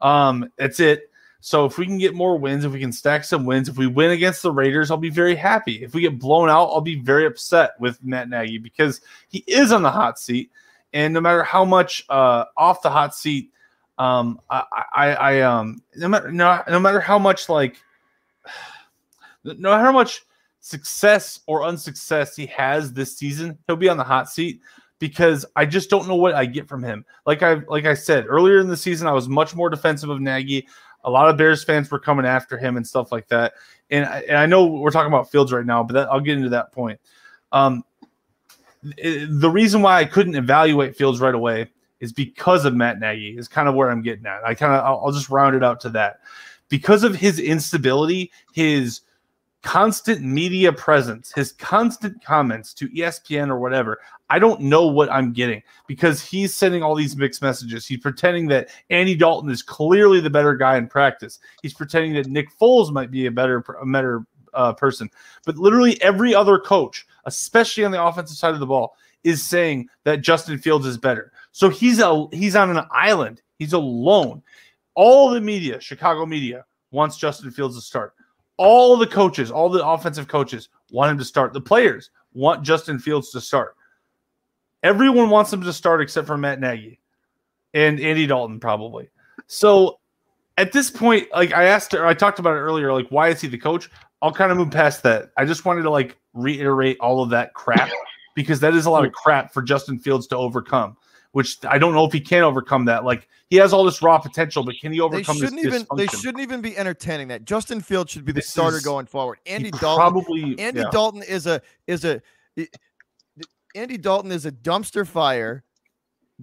Um, 0.00 0.50
that's 0.56 0.80
it. 0.80 1.11
So 1.44 1.64
if 1.64 1.76
we 1.76 1.86
can 1.86 1.98
get 1.98 2.14
more 2.14 2.38
wins, 2.38 2.64
if 2.64 2.70
we 2.70 2.78
can 2.78 2.92
stack 2.92 3.24
some 3.24 3.44
wins, 3.44 3.68
if 3.68 3.76
we 3.76 3.88
win 3.88 4.12
against 4.12 4.42
the 4.42 4.52
Raiders, 4.52 4.92
I'll 4.92 4.96
be 4.96 5.10
very 5.10 5.34
happy. 5.34 5.82
If 5.82 5.92
we 5.92 6.02
get 6.02 6.20
blown 6.20 6.48
out, 6.48 6.66
I'll 6.66 6.80
be 6.80 7.00
very 7.00 7.26
upset 7.26 7.72
with 7.80 8.02
Matt 8.04 8.28
Nagy 8.28 8.58
because 8.58 9.00
he 9.28 9.42
is 9.48 9.72
on 9.72 9.82
the 9.82 9.90
hot 9.90 10.20
seat, 10.20 10.52
and 10.92 11.12
no 11.12 11.20
matter 11.20 11.42
how 11.42 11.64
much 11.64 12.04
uh, 12.08 12.44
off 12.56 12.80
the 12.82 12.90
hot 12.90 13.12
seat, 13.12 13.50
um, 13.98 14.40
I, 14.50 14.62
I, 14.94 15.06
I 15.08 15.40
um, 15.40 15.82
no 15.96 16.06
matter 16.06 16.30
no, 16.30 16.62
no 16.68 16.78
matter 16.78 17.00
how 17.00 17.18
much 17.18 17.48
like, 17.48 17.76
no 19.42 19.54
matter 19.70 19.82
how 19.82 19.92
much 19.92 20.22
success 20.60 21.40
or 21.48 21.64
unsuccess 21.64 22.36
he 22.36 22.46
has 22.46 22.92
this 22.92 23.18
season, 23.18 23.58
he'll 23.66 23.74
be 23.74 23.88
on 23.88 23.96
the 23.96 24.04
hot 24.04 24.30
seat 24.30 24.60
because 25.00 25.44
I 25.56 25.66
just 25.66 25.90
don't 25.90 26.06
know 26.06 26.14
what 26.14 26.36
I 26.36 26.46
get 26.46 26.68
from 26.68 26.84
him. 26.84 27.04
Like 27.26 27.42
I 27.42 27.54
like 27.66 27.84
I 27.84 27.94
said 27.94 28.26
earlier 28.28 28.60
in 28.60 28.68
the 28.68 28.76
season, 28.76 29.08
I 29.08 29.12
was 29.12 29.28
much 29.28 29.56
more 29.56 29.68
defensive 29.68 30.08
of 30.08 30.20
Nagy. 30.20 30.68
A 31.04 31.10
lot 31.10 31.28
of 31.28 31.36
Bears 31.36 31.64
fans 31.64 31.90
were 31.90 31.98
coming 31.98 32.26
after 32.26 32.56
him 32.56 32.76
and 32.76 32.86
stuff 32.86 33.10
like 33.12 33.28
that. 33.28 33.54
And, 33.90 34.04
I- 34.04 34.20
and 34.28 34.36
I 34.38 34.46
know 34.46 34.66
we're 34.66 34.90
talking 34.90 35.12
about 35.12 35.30
Fields 35.30 35.52
right 35.52 35.66
now, 35.66 35.82
but 35.82 35.94
that, 35.94 36.08
I'll 36.10 36.20
get 36.20 36.36
into 36.36 36.50
that 36.50 36.72
point. 36.72 37.00
Um, 37.52 37.84
the 38.82 39.50
reason 39.50 39.82
why 39.82 39.98
I 40.00 40.04
couldn't 40.04 40.34
evaluate 40.34 40.96
Fields 40.96 41.20
right 41.20 41.34
away 41.34 41.70
is 42.00 42.12
because 42.12 42.64
of 42.64 42.74
Matt 42.74 42.98
Nagy. 42.98 43.36
Is 43.38 43.46
kind 43.46 43.68
of 43.68 43.74
where 43.74 43.90
I'm 43.90 44.02
getting 44.02 44.26
at. 44.26 44.44
I 44.44 44.54
kind 44.54 44.72
of 44.72 44.84
I'll, 44.84 45.00
I'll 45.06 45.12
just 45.12 45.30
round 45.30 45.54
it 45.54 45.62
out 45.62 45.80
to 45.82 45.88
that 45.90 46.18
because 46.68 47.04
of 47.04 47.14
his 47.14 47.38
instability, 47.38 48.32
his 48.52 49.02
constant 49.62 50.22
media 50.22 50.72
presence, 50.72 51.32
his 51.32 51.52
constant 51.52 52.24
comments 52.24 52.74
to 52.74 52.88
ESPN 52.88 53.48
or 53.50 53.60
whatever, 53.60 54.00
I 54.32 54.38
don't 54.38 54.62
know 54.62 54.86
what 54.86 55.12
I'm 55.12 55.34
getting 55.34 55.62
because 55.86 56.24
he's 56.24 56.54
sending 56.54 56.82
all 56.82 56.94
these 56.94 57.18
mixed 57.18 57.42
messages. 57.42 57.86
He's 57.86 58.00
pretending 58.00 58.46
that 58.48 58.70
Andy 58.88 59.14
Dalton 59.14 59.50
is 59.50 59.62
clearly 59.62 60.20
the 60.20 60.30
better 60.30 60.56
guy 60.56 60.78
in 60.78 60.88
practice. 60.88 61.38
He's 61.60 61.74
pretending 61.74 62.14
that 62.14 62.28
Nick 62.28 62.48
Foles 62.58 62.90
might 62.90 63.10
be 63.10 63.26
a 63.26 63.30
better 63.30 63.58
a 63.58 63.84
better 63.84 64.24
uh, 64.54 64.72
person. 64.72 65.10
But 65.44 65.58
literally 65.58 66.00
every 66.00 66.34
other 66.34 66.58
coach, 66.58 67.06
especially 67.26 67.84
on 67.84 67.90
the 67.90 68.02
offensive 68.02 68.38
side 68.38 68.54
of 68.54 68.60
the 68.60 68.66
ball, 68.66 68.96
is 69.22 69.42
saying 69.42 69.90
that 70.04 70.22
Justin 70.22 70.56
Fields 70.56 70.86
is 70.86 70.96
better. 70.96 71.30
So 71.50 71.68
he's 71.68 72.00
a 72.00 72.26
he's 72.32 72.56
on 72.56 72.74
an 72.74 72.86
island. 72.90 73.42
He's 73.58 73.74
alone. 73.74 74.42
All 74.94 75.28
the 75.28 75.42
media, 75.42 75.78
Chicago 75.78 76.24
media, 76.24 76.64
wants 76.90 77.18
Justin 77.18 77.50
Fields 77.50 77.76
to 77.76 77.82
start. 77.82 78.14
All 78.56 78.96
the 78.96 79.06
coaches, 79.06 79.50
all 79.50 79.68
the 79.68 79.86
offensive 79.86 80.26
coaches 80.26 80.70
want 80.90 81.10
him 81.10 81.18
to 81.18 81.24
start. 81.24 81.52
The 81.52 81.60
players 81.60 82.08
want 82.32 82.64
Justin 82.64 82.98
Fields 82.98 83.30
to 83.32 83.40
start. 83.42 83.76
Everyone 84.82 85.30
wants 85.30 85.52
him 85.52 85.62
to 85.62 85.72
start 85.72 86.00
except 86.00 86.26
for 86.26 86.36
Matt 86.36 86.60
Nagy 86.60 86.98
and 87.74 88.00
Andy 88.00 88.26
Dalton, 88.26 88.58
probably. 88.60 89.08
So 89.46 90.00
at 90.58 90.72
this 90.72 90.90
point, 90.90 91.28
like 91.32 91.52
I 91.52 91.64
asked, 91.64 91.94
or 91.94 92.06
I 92.06 92.14
talked 92.14 92.38
about 92.38 92.54
it 92.54 92.60
earlier, 92.60 92.92
like 92.92 93.08
why 93.08 93.28
is 93.28 93.40
he 93.40 93.48
the 93.48 93.58
coach? 93.58 93.90
I'll 94.20 94.32
kind 94.32 94.52
of 94.52 94.58
move 94.58 94.70
past 94.70 95.02
that. 95.04 95.30
I 95.36 95.44
just 95.44 95.64
wanted 95.64 95.82
to 95.82 95.90
like 95.90 96.16
reiterate 96.34 96.96
all 97.00 97.22
of 97.22 97.30
that 97.30 97.54
crap 97.54 97.90
because 98.34 98.60
that 98.60 98.74
is 98.74 98.86
a 98.86 98.90
lot 98.90 99.04
of 99.04 99.12
crap 99.12 99.52
for 99.52 99.62
Justin 99.62 99.98
Fields 99.98 100.26
to 100.28 100.36
overcome. 100.36 100.96
Which 101.32 101.64
I 101.64 101.78
don't 101.78 101.94
know 101.94 102.04
if 102.04 102.12
he 102.12 102.20
can 102.20 102.42
overcome 102.42 102.84
that. 102.84 103.04
Like 103.06 103.26
he 103.48 103.56
has 103.56 103.72
all 103.72 103.84
this 103.84 104.02
raw 104.02 104.18
potential, 104.18 104.62
but 104.64 104.74
can 104.78 104.92
he 104.92 104.98
They 104.98 105.02
overcome 105.02 105.38
this 105.38 105.48
shouldn't 105.48 105.64
even 105.64 105.86
they 105.96 106.06
shouldn't 106.06 106.40
even 106.40 106.60
be 106.60 106.76
entertaining 106.76 107.28
that. 107.28 107.46
Justin 107.46 107.80
Fields 107.80 108.12
should 108.12 108.26
be 108.26 108.32
the 108.32 108.40
This 108.40 108.50
starter 108.50 108.76
is- 108.76 108.84
going 108.84 109.06
forward. 109.06 109.38
Andy 109.46 109.70
Dalton 109.70 109.96
probably 109.96 110.58
Andy 110.58 110.80
yeah. 110.80 110.90
Dalton 110.90 111.22
is 111.22 111.46
a 111.46 111.62
is 111.86 112.04
a 112.04 112.20
Andy 113.74 113.96
Dalton 113.98 114.32
is 114.32 114.46
a 114.46 114.52
dumpster 114.52 115.06
fire, 115.06 115.64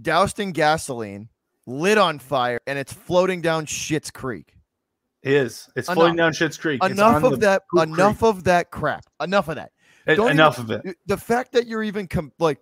doused 0.01 0.39
in 0.39 0.51
gasoline, 0.51 1.30
lit 1.67 1.97
on 1.97 2.19
fire, 2.19 2.59
and 2.67 2.77
it's 2.80 2.93
floating 2.93 3.41
down 3.41 3.65
Shit's 3.65 4.11
Creek. 4.11 4.55
It 5.21 5.34
is. 5.34 5.69
It's 5.75 5.88
Enough. 5.88 5.95
floating 5.95 6.15
down 6.15 6.34
Shit's 6.34 6.57
Creek. 6.57 6.84
Enough 6.84 7.23
of 7.23 7.39
that. 7.41 7.63
Enough 7.75 8.19
creek. 8.19 8.30
of 8.30 8.43
that 8.45 8.71
crap. 8.71 9.03
Enough 9.21 9.49
of 9.49 9.55
that. 9.55 9.71
Don't 10.07 10.32
Enough 10.32 10.57
of 10.59 10.71
it. 10.71 10.97
The 11.05 11.17
fact 11.17 11.51
that 11.51 11.67
you're 11.67 11.84
even 11.84 12.07
com- 12.07 12.32
like, 12.39 12.59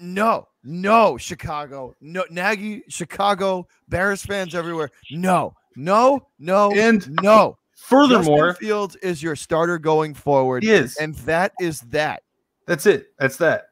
no, 0.00 0.48
no, 0.64 1.16
Chicago, 1.18 1.94
no, 2.00 2.24
Nagy, 2.30 2.82
Chicago, 2.88 3.68
Bears 3.88 4.24
fans 4.24 4.54
everywhere. 4.54 4.90
No, 5.12 5.54
no, 5.76 6.26
no, 6.40 6.72
And 6.72 7.08
no. 7.22 7.58
furthermore, 7.76 8.48
Justin 8.48 8.66
Fields 8.66 8.96
is 8.96 9.22
your 9.22 9.36
starter 9.36 9.78
going 9.78 10.14
forward, 10.14 10.64
he 10.64 10.70
is. 10.70 10.96
and 10.96 11.14
that 11.16 11.52
is 11.60 11.80
that. 11.82 12.22
That's 12.66 12.86
it. 12.86 13.12
That's 13.20 13.36
that. 13.36 13.67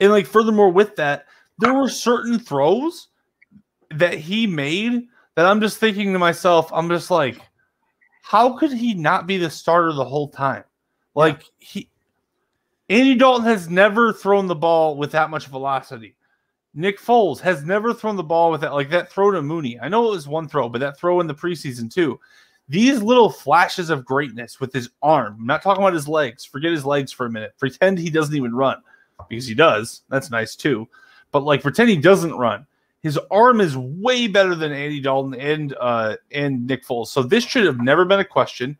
And 0.00 0.12
like 0.12 0.26
furthermore, 0.26 0.70
with 0.70 0.96
that, 0.96 1.26
there 1.58 1.74
were 1.74 1.88
certain 1.88 2.38
throws 2.38 3.08
that 3.90 4.14
he 4.14 4.46
made 4.46 5.06
that 5.34 5.46
I'm 5.46 5.60
just 5.60 5.78
thinking 5.78 6.12
to 6.12 6.18
myself, 6.18 6.70
I'm 6.72 6.88
just 6.88 7.10
like, 7.10 7.40
how 8.22 8.56
could 8.58 8.72
he 8.72 8.94
not 8.94 9.26
be 9.26 9.38
the 9.38 9.50
starter 9.50 9.92
the 9.92 10.04
whole 10.04 10.28
time? 10.28 10.64
Like 11.14 11.44
he 11.58 11.90
Andy 12.88 13.14
Dalton 13.14 13.44
has 13.44 13.68
never 13.68 14.12
thrown 14.12 14.46
the 14.46 14.54
ball 14.54 14.96
with 14.96 15.12
that 15.12 15.30
much 15.30 15.46
velocity. 15.46 16.14
Nick 16.74 17.00
Foles 17.00 17.40
has 17.40 17.64
never 17.64 17.92
thrown 17.92 18.16
the 18.16 18.22
ball 18.22 18.50
with 18.50 18.60
that, 18.60 18.72
like 18.72 18.90
that 18.90 19.10
throw 19.10 19.30
to 19.30 19.42
Mooney. 19.42 19.78
I 19.80 19.88
know 19.88 20.08
it 20.08 20.12
was 20.12 20.28
one 20.28 20.48
throw, 20.48 20.68
but 20.68 20.80
that 20.80 20.98
throw 20.98 21.20
in 21.20 21.26
the 21.26 21.34
preseason 21.34 21.92
too. 21.92 22.20
These 22.68 23.02
little 23.02 23.30
flashes 23.30 23.90
of 23.90 24.04
greatness 24.04 24.60
with 24.60 24.72
his 24.72 24.90
arm. 25.02 25.36
I'm 25.40 25.46
not 25.46 25.62
talking 25.62 25.82
about 25.82 25.94
his 25.94 26.06
legs. 26.06 26.44
Forget 26.44 26.70
his 26.70 26.84
legs 26.84 27.10
for 27.10 27.26
a 27.26 27.30
minute. 27.30 27.54
Pretend 27.58 27.98
he 27.98 28.10
doesn't 28.10 28.34
even 28.34 28.54
run 28.54 28.82
because 29.28 29.46
he 29.46 29.54
does. 29.54 30.02
That's 30.08 30.30
nice 30.30 30.56
too. 30.56 30.88
But 31.32 31.44
like 31.44 31.62
pretend 31.62 31.90
he 31.90 31.96
doesn't 31.96 32.34
run. 32.34 32.66
His 33.00 33.18
arm 33.30 33.60
is 33.60 33.76
way 33.76 34.26
better 34.26 34.54
than 34.54 34.72
Andy 34.72 35.00
Dalton 35.00 35.34
and 35.34 35.74
uh, 35.80 36.16
and 36.32 36.66
Nick 36.66 36.84
Foles. 36.84 37.08
So 37.08 37.22
this 37.22 37.44
should 37.44 37.64
have 37.64 37.80
never 37.80 38.04
been 38.04 38.20
a 38.20 38.24
question. 38.24 38.76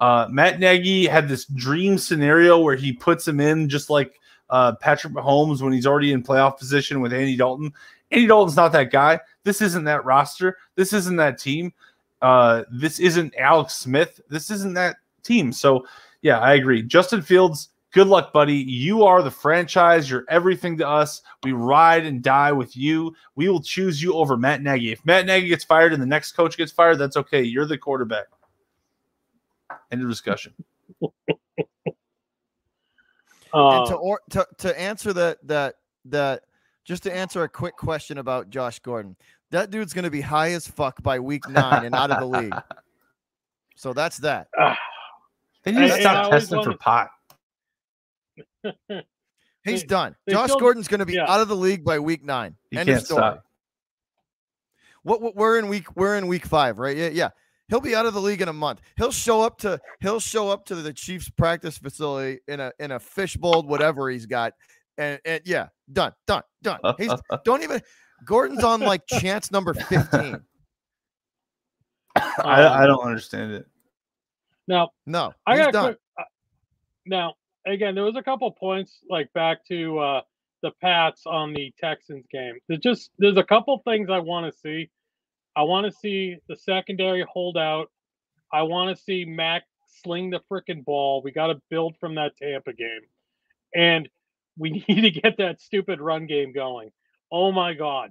Uh, 0.00 0.26
Matt 0.28 0.58
Nagy 0.58 1.06
had 1.06 1.28
this 1.28 1.44
dream 1.44 1.96
scenario 1.96 2.58
where 2.58 2.74
he 2.74 2.92
puts 2.92 3.26
him 3.26 3.38
in 3.38 3.68
just 3.68 3.88
like 3.88 4.18
uh, 4.50 4.74
Patrick 4.76 5.12
Mahomes 5.12 5.62
when 5.62 5.72
he's 5.72 5.86
already 5.86 6.12
in 6.12 6.24
playoff 6.24 6.58
position 6.58 7.00
with 7.00 7.12
Andy 7.12 7.36
Dalton. 7.36 7.72
Andy 8.10 8.26
Dalton's 8.26 8.56
not 8.56 8.72
that 8.72 8.90
guy. 8.90 9.20
This 9.44 9.62
isn't 9.62 9.84
that 9.84 10.04
roster. 10.04 10.58
This 10.74 10.92
isn't 10.92 11.16
that 11.16 11.38
team. 11.38 11.72
Uh, 12.20 12.64
this 12.70 12.98
isn't 13.00 13.34
Alex 13.38 13.74
Smith. 13.74 14.20
This 14.28 14.50
isn't 14.50 14.74
that 14.74 14.96
team. 15.22 15.52
So, 15.52 15.86
yeah, 16.20 16.38
I 16.40 16.54
agree. 16.54 16.82
Justin 16.82 17.22
Fields, 17.22 17.70
good 17.92 18.06
luck, 18.06 18.32
buddy. 18.32 18.56
You 18.56 19.04
are 19.04 19.22
the 19.22 19.30
franchise. 19.30 20.10
You're 20.10 20.24
everything 20.28 20.76
to 20.78 20.88
us. 20.88 21.22
We 21.42 21.52
ride 21.52 22.04
and 22.06 22.22
die 22.22 22.52
with 22.52 22.76
you. 22.76 23.14
We 23.36 23.48
will 23.48 23.60
choose 23.62 24.02
you 24.02 24.14
over 24.14 24.36
Matt 24.36 24.62
Nagy. 24.62 24.92
If 24.92 25.04
Matt 25.04 25.26
Nagy 25.26 25.48
gets 25.48 25.64
fired 25.64 25.92
and 25.92 26.02
the 26.02 26.06
next 26.06 26.32
coach 26.32 26.56
gets 26.56 26.72
fired, 26.72 26.96
that's 26.96 27.16
okay. 27.16 27.42
You're 27.42 27.66
the 27.66 27.78
quarterback. 27.78 28.26
End 29.90 30.02
of 30.02 30.08
discussion. 30.08 30.52
Uh, 31.02 31.08
and 33.54 33.86
to 33.88 33.94
or 33.96 34.20
to, 34.30 34.46
to 34.58 34.80
answer 34.80 35.12
that 35.12 35.38
that 35.46 35.76
that 36.06 36.42
just 36.84 37.02
to 37.04 37.14
answer 37.14 37.42
a 37.44 37.48
quick 37.48 37.76
question 37.76 38.18
about 38.18 38.50
Josh 38.50 38.78
Gordon, 38.80 39.16
that 39.50 39.70
dude's 39.70 39.92
going 39.92 40.04
to 40.04 40.10
be 40.10 40.20
high 40.20 40.50
as 40.52 40.66
fuck 40.66 41.02
by 41.02 41.18
week 41.20 41.48
nine 41.48 41.84
and 41.84 41.94
out 41.94 42.10
of 42.10 42.20
the 42.20 42.26
league. 42.26 42.54
So 43.74 43.92
that's 43.92 44.18
that. 44.18 44.48
ah, 44.60 44.78
They 45.64 45.72
need 45.72 45.78
to 45.78 45.82
And- 45.84 45.92
and 45.94 46.06
I 46.06 46.12
stop 46.12 46.30
testing 46.30 46.62
for 46.62 46.76
pot. 46.76 47.10
He's 49.64 49.84
done. 49.84 50.16
they 50.26 50.32
Josh 50.32 50.48
still- 50.48 50.60
Gordon's 50.60 50.88
going 50.88 51.00
to 51.00 51.06
be 51.06 51.14
yeah. 51.14 51.30
out 51.30 51.40
of 51.40 51.48
the 51.48 51.56
league 51.56 51.84
by 51.84 51.98
week 51.98 52.24
nine. 52.24 52.56
He 52.70 52.78
End 52.78 52.88
can't 52.88 52.98
of 53.00 53.04
story. 53.06 53.20
stop. 53.20 53.44
What, 55.04 55.20
what 55.22 55.34
we're 55.36 55.58
in 55.58 55.68
week 55.68 55.94
we're 55.96 56.16
in 56.16 56.26
week 56.28 56.46
five, 56.46 56.78
right? 56.78 56.96
Yeah, 56.96 57.08
yeah. 57.08 57.28
He'll 57.68 57.80
be 57.80 57.94
out 57.94 58.06
of 58.06 58.12
the 58.14 58.20
league 58.20 58.42
in 58.42 58.48
a 58.48 58.52
month. 58.52 58.80
He'll 58.96 59.10
show 59.12 59.40
up 59.40 59.58
to 59.58 59.80
he'll 60.00 60.20
show 60.20 60.48
up 60.50 60.64
to 60.66 60.74
the 60.76 60.92
Chiefs 60.92 61.28
practice 61.30 61.78
facility 61.78 62.40
in 62.48 62.60
a 62.60 62.72
in 62.78 62.90
a 62.92 63.00
fishbowl, 63.00 63.62
whatever 63.64 64.10
he's 64.10 64.26
got, 64.26 64.52
and, 64.98 65.18
and 65.24 65.40
yeah, 65.44 65.68
done, 65.92 66.12
done, 66.26 66.42
done. 66.62 66.78
He's 66.98 67.10
don't 67.44 67.62
even. 67.62 67.80
Gordon's 68.24 68.62
on 68.62 68.80
like 68.80 69.02
chance 69.08 69.50
number 69.50 69.74
fifteen. 69.74 70.40
I, 72.16 72.82
I 72.82 72.86
don't 72.86 73.04
understand 73.04 73.52
it. 73.52 73.66
now, 74.68 74.90
No, 75.06 75.32
I 75.46 75.52
he's 75.56 75.60
got 75.64 75.68
a 75.68 75.72
done. 75.72 75.84
quick, 75.84 75.98
uh, 76.18 76.22
now 77.06 77.34
again. 77.66 77.94
There 77.94 78.04
was 78.04 78.16
a 78.16 78.22
couple 78.22 78.50
points 78.50 79.00
like 79.08 79.32
back 79.32 79.64
to 79.66 79.98
uh, 79.98 80.20
the 80.62 80.70
Pats 80.80 81.22
on 81.26 81.52
the 81.52 81.72
Texans 81.78 82.26
game. 82.30 82.54
There's 82.68 82.80
just 82.80 83.10
there's 83.18 83.36
a 83.36 83.44
couple 83.44 83.80
things 83.84 84.08
I 84.10 84.18
want 84.18 84.52
to 84.52 84.58
see. 84.58 84.90
I 85.56 85.62
want 85.62 85.86
to 85.86 85.92
see 85.92 86.36
the 86.48 86.56
secondary 86.56 87.24
hold 87.30 87.56
out. 87.56 87.90
I 88.52 88.62
want 88.62 88.96
to 88.96 89.02
see 89.02 89.24
Mac 89.24 89.64
sling 90.02 90.30
the 90.30 90.40
freaking 90.50 90.84
ball. 90.84 91.22
We 91.22 91.32
got 91.32 91.48
to 91.48 91.60
build 91.70 91.96
from 91.98 92.14
that 92.14 92.36
Tampa 92.36 92.72
game, 92.72 93.02
and 93.74 94.08
we 94.58 94.70
need 94.88 95.02
to 95.02 95.10
get 95.10 95.36
that 95.38 95.60
stupid 95.60 96.00
run 96.00 96.26
game 96.26 96.52
going. 96.52 96.90
Oh 97.30 97.52
my 97.52 97.74
God, 97.74 98.10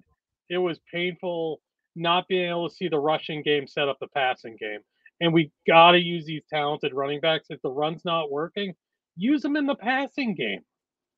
it 0.49 0.57
was 0.57 0.79
painful 0.91 1.61
not 1.95 2.27
being 2.27 2.49
able 2.49 2.69
to 2.69 2.75
see 2.75 2.87
the 2.87 2.99
rushing 2.99 3.43
game 3.43 3.67
set 3.67 3.89
up 3.89 3.97
the 3.99 4.07
passing 4.07 4.55
game. 4.59 4.79
And 5.19 5.33
we 5.33 5.51
got 5.67 5.91
to 5.91 5.99
use 5.99 6.25
these 6.25 6.43
talented 6.49 6.93
running 6.93 7.19
backs. 7.19 7.47
If 7.49 7.61
the 7.61 7.69
run's 7.69 8.05
not 8.05 8.31
working, 8.31 8.73
use 9.16 9.41
them 9.41 9.55
in 9.55 9.66
the 9.66 9.76
passing 9.76 10.36
game. 10.36 10.62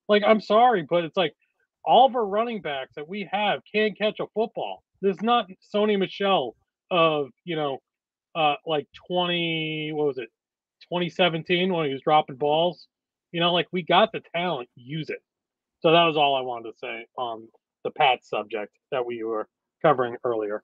Like, 0.10 0.24
I'm 0.26 0.42
sorry, 0.42 0.86
but 0.88 1.04
it's 1.04 1.18
like 1.18 1.34
all 1.86 2.08
of 2.08 2.16
our 2.16 2.26
running 2.26 2.62
backs 2.62 2.94
that 2.96 3.08
we 3.08 3.28
have 3.32 3.62
can't 3.74 3.98
catch 3.98 4.20
a 4.20 4.26
football. 4.34 4.84
There's 5.02 5.22
not 5.22 5.48
Sony 5.74 5.98
Michel 5.98 6.56
of, 6.92 7.28
you 7.44 7.56
know, 7.56 7.80
uh, 8.36 8.56
like 8.66 8.88
20, 9.08 9.92
what 9.94 10.08
was 10.08 10.18
it, 10.18 10.30
2017 10.84 11.72
when 11.72 11.88
he 11.88 11.94
was 11.94 12.02
dropping 12.02 12.36
balls. 12.36 12.88
You 13.32 13.40
know, 13.40 13.54
like 13.54 13.68
we 13.72 13.84
got 13.84 14.12
the 14.12 14.22
talent, 14.36 14.70
use 14.76 15.10
it. 15.10 15.22
So 15.80 15.92
that 15.92 16.06
was 16.06 16.16
all 16.16 16.36
I 16.36 16.42
wanted 16.42 16.72
to 16.72 16.78
say 16.78 17.06
on 17.18 17.48
the 17.84 17.92
Pat 17.92 18.24
subject 18.24 18.72
that 18.92 19.06
we 19.06 19.24
were 19.24 19.48
covering 19.82 20.16
earlier. 20.24 20.64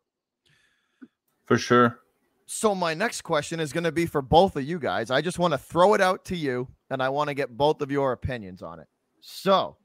For 1.46 1.58
sure. 1.58 2.00
So 2.46 2.74
my 2.74 2.94
next 2.94 3.22
question 3.22 3.60
is 3.60 3.74
going 3.74 3.84
to 3.84 3.92
be 3.92 4.06
for 4.06 4.22
both 4.22 4.56
of 4.56 4.64
you 4.64 4.80
guys. 4.80 5.12
I 5.12 5.22
just 5.22 5.38
want 5.38 5.54
to 5.54 5.58
throw 5.58 5.94
it 5.94 6.02
out 6.02 6.26
to 6.26 6.36
you, 6.36 6.68
and 6.90 7.02
I 7.04 7.10
want 7.10 7.28
to 7.30 7.34
get 7.34 7.56
both 7.56 7.82
of 7.82 7.92
your 7.92 8.12
opinions 8.12 8.62
on 8.62 8.80
it. 8.80 8.88
So, 9.22 9.78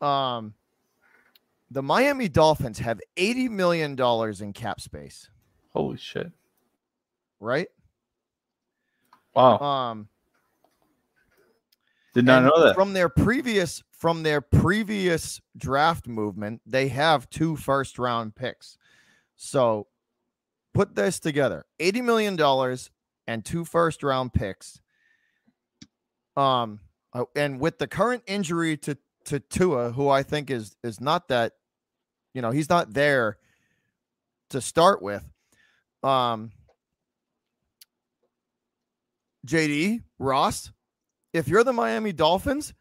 um, 0.00 0.54
the 1.70 1.82
Miami 1.82 2.28
Dolphins 2.28 2.78
have 2.78 3.00
eighty 3.16 3.48
million 3.48 3.94
dollars 3.94 4.40
in 4.40 4.52
cap 4.52 4.80
space, 4.80 5.28
Holy 5.72 5.96
shit. 5.96 6.30
right? 7.38 7.68
Wow. 9.34 9.58
Um, 9.58 10.08
Did 12.14 12.24
not 12.24 12.42
know 12.42 12.64
that. 12.64 12.74
From 12.74 12.92
their 12.92 13.08
previous 13.08 13.82
from 13.92 14.22
their 14.22 14.40
previous 14.40 15.40
draft 15.56 16.08
movement, 16.08 16.62
they 16.66 16.88
have 16.88 17.28
two 17.30 17.54
first 17.56 17.98
round 17.98 18.34
picks. 18.34 18.78
So 19.36 19.86
put 20.74 20.94
this 20.94 21.20
together. 21.20 21.66
80 21.78 22.00
million 22.02 22.36
dollars 22.36 22.90
and 23.26 23.44
two 23.44 23.64
first 23.64 24.02
round 24.02 24.32
picks. 24.32 24.80
Um 26.36 26.80
and 27.34 27.60
with 27.60 27.78
the 27.78 27.86
current 27.86 28.22
injury 28.26 28.76
to 28.78 28.96
to 29.26 29.40
Tua, 29.40 29.92
who 29.92 30.08
I 30.08 30.22
think 30.22 30.50
is 30.50 30.76
is 30.82 31.00
not 31.00 31.28
that 31.28 31.52
you 32.34 32.42
know, 32.42 32.50
he's 32.50 32.68
not 32.68 32.92
there 32.94 33.38
to 34.50 34.60
start 34.60 35.02
with. 35.02 35.24
Um 36.02 36.52
JD 39.46 40.02
Ross, 40.18 40.70
if 41.32 41.48
you're 41.48 41.64
the 41.64 41.72
Miami 41.72 42.12
Dolphins, 42.12 42.74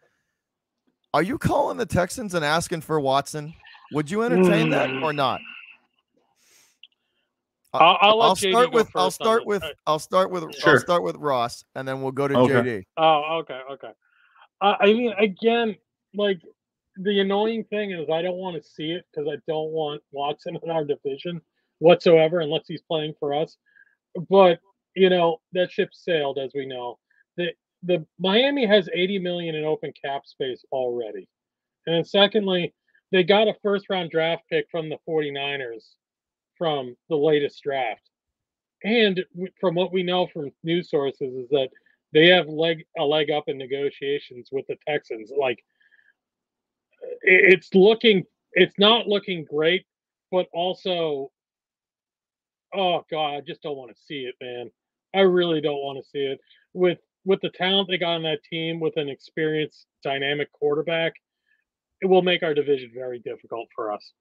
are 1.14 1.24
you 1.24 1.38
calling 1.38 1.78
the 1.78 1.86
Texans 1.86 2.34
and 2.34 2.44
asking 2.46 2.82
for 2.82 3.00
Watson? 3.00 3.54
Would 3.94 4.12
you 4.12 4.22
entertain 4.24 4.70
that 4.70 4.90
or 5.02 5.14
not? 5.14 5.40
I'll, 7.74 7.98
I'll 8.02 8.18
let 8.18 8.26
I'll 8.30 8.36
start 8.36 8.74
with 8.74 8.88
I'll 8.96 9.06
first 9.06 9.22
on 9.22 9.28
start 9.28 9.46
with 9.46 9.64
I'll 9.86 10.00
start 10.00 10.32
with 10.32 10.44
I'll 10.66 10.80
start 10.80 11.04
with 11.04 11.16
Ross 11.18 11.64
and 11.76 11.88
then 11.88 12.02
we'll 12.02 12.12
go 12.12 12.28
to 12.28 12.36
Okay. 12.38 12.54
JD. 12.54 12.84
Oh, 12.98 13.40
okay, 13.42 13.60
okay. 13.74 13.92
Uh, 14.62 14.76
I 14.80 14.88
mean, 14.88 15.14
again, 15.18 15.76
like 16.14 16.42
the 16.98 17.20
annoying 17.20 17.64
thing 17.66 17.92
is 17.92 18.10
I 18.10 18.22
don't 18.22 18.38
want 18.38 18.62
to 18.62 18.68
see 18.68 18.92
it 18.92 19.06
because 19.12 19.28
I 19.32 19.38
don't 19.48 19.72
want 19.72 20.02
Watson 20.12 20.58
in 20.62 20.70
our 20.70 20.84
division 20.84 21.42
whatsoever, 21.78 22.40
unless 22.40 22.64
he's 22.68 22.82
playing 22.82 23.14
for 23.20 23.34
us. 23.34 23.58
But 24.30 24.60
you 24.96 25.10
know 25.10 25.40
that 25.54 25.72
ship 25.72 25.90
sailed, 25.94 26.40
as 26.40 26.52
we 26.56 26.66
know. 26.66 26.98
The 27.38 27.50
the 27.84 28.06
Miami 28.18 28.66
has 28.66 28.90
80 28.94 29.20
million 29.20 29.56
in 29.56 29.64
open 29.64 29.94
cap 30.04 30.26
space 30.26 30.66
already, 30.72 31.30
and 31.86 31.96
then 31.96 32.04
secondly, 32.04 32.74
they 33.12 33.24
got 33.24 33.48
a 33.48 33.56
first 33.62 33.86
round 33.90 34.10
draft 34.10 34.44
pick 34.52 34.66
from 34.72 34.90
the 34.90 34.98
49ers 35.08 35.86
from 36.60 36.96
the 37.10 37.16
latest 37.16 37.64
draft. 37.64 38.08
And 38.84 39.26
from 39.60 39.74
what 39.74 39.92
we 39.92 40.04
know 40.04 40.28
from 40.28 40.52
news 40.64 40.92
sources 40.92 41.34
is 41.34 41.50
that 41.50 41.70
they 42.14 42.28
have 42.28 42.48
leg 42.48 42.86
a 42.98 43.04
leg 43.04 43.32
up 43.32 43.46
in 43.48 43.58
negotiations 43.58 44.50
with 44.52 44.68
the 44.68 44.78
Texans. 44.88 45.32
Like 45.36 45.64
it's 47.22 47.74
looking, 47.74 48.24
it's 48.54 48.78
not 48.78 49.08
looking 49.08 49.46
great, 49.46 49.86
but 50.32 50.48
also, 50.54 51.32
oh 52.74 53.04
god, 53.10 53.36
I 53.36 53.42
just 53.42 53.64
don't 53.64 53.78
want 53.78 53.96
to 53.96 54.04
see 54.04 54.22
it, 54.22 54.36
man. 54.42 54.70
I 55.16 55.22
really 55.22 55.62
don't 55.62 55.84
want 55.84 55.98
to 56.04 56.10
see 56.10 56.20
it 56.20 56.40
with 56.74 57.00
with 57.26 57.42
the 57.42 57.50
talent 57.50 57.90
they 57.90 57.98
got 57.98 58.16
on 58.16 58.24
that 58.24 58.44
team, 58.50 58.80
with 58.80 58.96
an 58.98 59.10
experienced, 59.10 59.86
dynamic 60.04 60.52
quarterback. 60.54 61.14
It 62.02 62.08
will 62.08 62.22
make 62.22 62.44
our 62.44 62.54
division 62.54 62.92
very 62.94 63.20
difficult 63.20 63.68
for 63.76 63.92
us. 63.92 64.14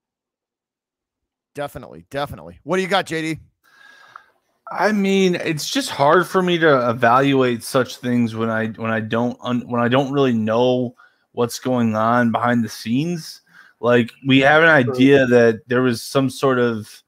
Definitely, 1.59 2.07
definitely. 2.09 2.61
What 2.63 2.77
do 2.77 2.83
you 2.83 2.89
got, 2.89 3.05
JD? 3.05 3.41
I 4.71 4.93
mean, 4.93 5.35
it's 5.35 5.69
just 5.69 5.91
hard 5.91 6.25
for 6.25 6.41
me 6.41 6.57
to 6.57 6.89
evaluate 6.89 7.65
such 7.65 7.97
things 7.97 8.37
when 8.37 8.49
I 8.49 8.69
when 8.69 8.93
I 8.93 9.01
don't 9.01 9.37
un, 9.43 9.63
when 9.67 9.81
I 9.81 9.89
don't 9.89 10.13
really 10.13 10.33
know 10.33 10.95
what's 11.33 11.59
going 11.59 11.97
on 11.97 12.31
behind 12.31 12.63
the 12.63 12.69
scenes. 12.69 13.41
Like 13.81 14.13
we 14.25 14.39
have 14.39 14.63
an 14.63 14.85
True. 14.85 14.93
idea 14.95 15.27
that 15.27 15.63
there 15.67 15.83
was 15.83 16.01
some 16.01 16.31
sort 16.31 16.61
of 16.61 17.03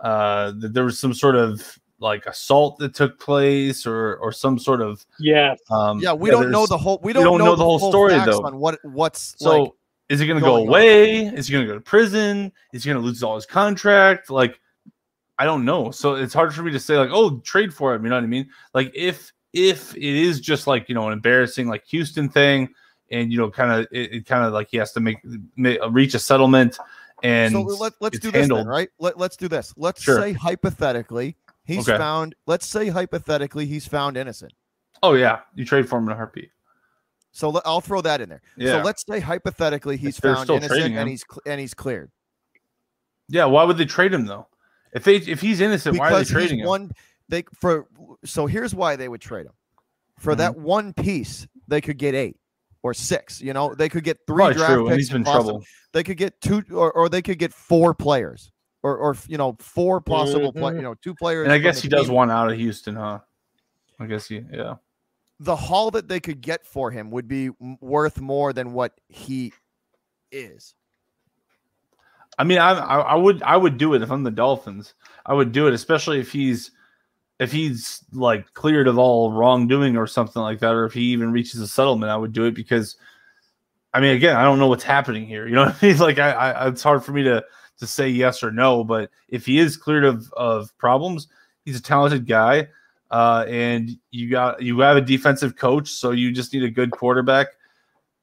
uh 0.00 0.52
that 0.60 0.72
there 0.72 0.86
was 0.86 0.98
some 0.98 1.12
sort 1.12 1.36
of 1.36 1.78
like 1.98 2.24
assault 2.24 2.78
that 2.78 2.94
took 2.94 3.20
place 3.20 3.86
or 3.86 4.16
or 4.16 4.32
some 4.32 4.58
sort 4.58 4.80
of 4.80 5.04
yeah 5.18 5.56
um 5.70 6.00
Yeah, 6.00 6.14
we 6.14 6.30
don't 6.30 6.50
know 6.50 6.66
the 6.66 6.78
whole 6.78 7.00
we 7.02 7.08
we 7.08 7.12
don't, 7.12 7.24
don't 7.24 7.38
know, 7.38 7.44
know 7.50 7.56
the 7.56 7.64
whole 7.64 7.78
full 7.78 7.90
story, 7.90 8.14
facts 8.14 8.28
though. 8.28 8.46
on 8.46 8.56
what 8.56 8.78
what's 8.82 9.34
so 9.36 9.62
like 9.62 9.72
is 10.08 10.20
he 10.20 10.26
going 10.26 10.38
to 10.38 10.44
go 10.44 10.52
going 10.52 10.62
on. 10.64 10.68
away? 10.68 11.26
Is 11.26 11.46
he 11.48 11.52
going 11.52 11.66
to 11.66 11.72
go 11.72 11.74
to 11.76 11.80
prison? 11.80 12.52
Is 12.72 12.84
he 12.84 12.90
going 12.90 13.00
to 13.00 13.06
lose 13.06 13.22
all 13.22 13.34
his 13.36 13.46
contract? 13.46 14.30
Like, 14.30 14.58
I 15.38 15.44
don't 15.44 15.64
know. 15.64 15.90
So 15.90 16.14
it's 16.14 16.34
hard 16.34 16.54
for 16.54 16.62
me 16.62 16.72
to 16.72 16.80
say 16.80 16.96
like, 16.98 17.10
oh, 17.12 17.38
trade 17.40 17.72
for 17.74 17.94
him. 17.94 18.04
You 18.04 18.10
know 18.10 18.16
what 18.16 18.24
I 18.24 18.28
mean? 18.28 18.48
Like 18.74 18.92
if 18.94 19.32
if 19.52 19.94
it 19.96 20.02
is 20.02 20.40
just 20.40 20.66
like 20.66 20.88
you 20.88 20.94
know 20.94 21.06
an 21.06 21.12
embarrassing 21.12 21.68
like 21.68 21.84
Houston 21.86 22.28
thing, 22.28 22.68
and 23.10 23.32
you 23.32 23.38
know 23.38 23.50
kind 23.50 23.72
of 23.72 23.86
it, 23.90 24.12
it 24.14 24.26
kind 24.26 24.44
of 24.44 24.52
like 24.52 24.68
he 24.70 24.76
has 24.76 24.92
to 24.92 25.00
make, 25.00 25.18
make 25.56 25.78
reach 25.90 26.14
a 26.14 26.18
settlement, 26.18 26.78
and 27.22 27.52
so 27.52 27.62
let, 27.62 27.92
let's 28.00 28.18
do 28.18 28.30
this 28.30 28.48
then, 28.48 28.66
right? 28.66 28.90
Let, 28.98 29.18
let's 29.18 29.36
do 29.36 29.48
this. 29.48 29.72
Let's 29.76 30.02
Sure. 30.02 30.20
say 30.20 30.32
hypothetically 30.32 31.36
he's 31.64 31.88
Okay. 31.88 31.96
found 31.98 32.34
let's 32.46 32.66
say 32.66 32.88
hypothetically 32.88 33.66
he's 33.66 33.86
found 33.86 34.16
innocent. 34.16 34.52
oh 35.02 35.14
yeah, 35.14 35.40
you 35.54 35.64
trade 35.64 35.88
for 35.88 35.98
him 35.98 36.06
in 36.06 36.12
a 36.12 36.16
heartbeat. 36.16 36.50
So 37.36 37.60
I'll 37.64 37.80
throw 37.80 38.00
that 38.00 38.20
in 38.20 38.28
there. 38.28 38.40
Yeah, 38.56 38.78
So 38.78 38.82
let's 38.84 39.04
say 39.06 39.18
hypothetically 39.18 39.96
he's 39.96 40.18
found 40.18 40.48
innocent 40.48 40.94
and 40.96 41.08
he's 41.08 41.24
and 41.44 41.60
he's 41.60 41.74
cleared 41.74 42.10
yeah. 43.28 43.44
Why 43.46 43.64
would 43.64 43.76
they 43.76 43.86
trade 43.86 44.12
him 44.14 44.26
though? 44.26 44.46
If 44.92 45.04
they 45.04 45.16
if 45.16 45.40
he's 45.40 45.60
innocent, 45.60 45.98
why 45.98 46.12
are 46.12 46.18
they 46.18 46.24
trading 46.24 46.60
him? 46.60 46.66
one 46.66 46.90
they 47.28 47.44
for 47.60 47.86
so 48.24 48.46
here's 48.46 48.74
why 48.74 48.96
they 48.96 49.08
would 49.08 49.20
trade 49.20 49.46
him. 49.46 49.52
For 50.20 50.34
Mhm. 50.34 50.38
that 50.38 50.56
one 50.56 50.92
piece, 50.92 51.46
they 51.66 51.80
could 51.80 51.98
get 51.98 52.14
eight 52.14 52.36
or 52.82 52.94
six. 52.94 53.40
You 53.40 53.52
know, 53.52 53.74
they 53.74 53.88
could 53.88 54.04
get 54.04 54.18
three 54.26 54.36
Probably 54.36 54.54
draft 54.54 54.72
true, 54.72 54.84
picks 54.88 54.96
he's 54.98 55.10
been 55.10 55.24
trouble. 55.24 55.64
They 55.92 56.04
could 56.04 56.16
get 56.18 56.40
two 56.40 56.62
or, 56.70 56.92
or 56.92 57.08
they 57.08 57.22
could 57.22 57.38
get 57.38 57.52
four 57.52 57.94
players. 57.94 58.50
Or, 58.82 58.98
or 58.98 59.16
you 59.26 59.38
know, 59.38 59.56
four 59.60 60.02
possible 60.02 60.52
play, 60.52 60.74
Mhm. 60.74 60.76
you 60.76 60.82
know, 60.82 60.94
two 61.02 61.14
players. 61.14 61.44
And 61.44 61.52
I 61.54 61.56
guess 61.58 61.80
he 61.80 61.88
does 61.88 62.04
team. 62.06 62.14
want 62.14 62.30
out 62.30 62.50
of 62.52 62.58
Houston, 62.58 62.94
huh? 62.96 63.20
I 63.98 64.04
guess 64.06 64.28
he 64.28 64.44
yeah. 64.52 64.74
The 65.44 65.56
haul 65.56 65.90
that 65.92 66.08
they 66.08 66.20
could 66.20 66.40
get 66.40 66.66
for 66.66 66.90
him 66.90 67.10
would 67.10 67.28
be 67.28 67.50
worth 67.80 68.20
more 68.20 68.52
than 68.52 68.72
what 68.72 68.92
he 69.08 69.52
is. 70.32 70.74
I 72.38 72.44
mean, 72.44 72.58
I, 72.58 72.72
I 72.72 73.14
would 73.14 73.42
I 73.42 73.56
would 73.56 73.78
do 73.78 73.94
it 73.94 74.02
if 74.02 74.10
I'm 74.10 74.24
the 74.24 74.30
Dolphins. 74.30 74.94
I 75.24 75.34
would 75.34 75.52
do 75.52 75.68
it, 75.68 75.74
especially 75.74 76.18
if 76.18 76.32
he's 76.32 76.72
if 77.38 77.52
he's 77.52 78.02
like 78.12 78.52
cleared 78.54 78.88
of 78.88 78.98
all 78.98 79.30
wrongdoing 79.32 79.96
or 79.96 80.06
something 80.06 80.42
like 80.42 80.58
that, 80.60 80.74
or 80.74 80.84
if 80.84 80.92
he 80.92 81.02
even 81.12 81.30
reaches 81.30 81.60
a 81.60 81.68
settlement. 81.68 82.10
I 82.10 82.16
would 82.16 82.32
do 82.32 82.44
it 82.44 82.54
because, 82.54 82.96
I 83.92 84.00
mean, 84.00 84.16
again, 84.16 84.36
I 84.36 84.42
don't 84.42 84.58
know 84.58 84.66
what's 84.66 84.84
happening 84.84 85.26
here. 85.26 85.46
You 85.48 85.54
know 85.54 85.66
what 85.66 85.82
I 85.82 85.86
mean? 85.86 85.98
Like, 85.98 86.18
I, 86.18 86.32
I 86.32 86.68
it's 86.68 86.82
hard 86.82 87.04
for 87.04 87.12
me 87.12 87.22
to 87.24 87.44
to 87.78 87.86
say 87.86 88.08
yes 88.08 88.42
or 88.42 88.50
no. 88.50 88.82
But 88.82 89.10
if 89.28 89.46
he 89.46 89.58
is 89.58 89.76
cleared 89.76 90.04
of 90.04 90.32
of 90.32 90.76
problems, 90.78 91.28
he's 91.64 91.78
a 91.78 91.82
talented 91.82 92.26
guy, 92.26 92.68
uh, 93.14 93.44
and 93.48 93.96
you 94.10 94.28
got 94.28 94.60
you 94.60 94.80
have 94.80 94.96
a 94.96 95.00
defensive 95.00 95.54
coach, 95.54 95.88
so 95.88 96.10
you 96.10 96.32
just 96.32 96.52
need 96.52 96.64
a 96.64 96.70
good 96.70 96.90
quarterback. 96.90 97.46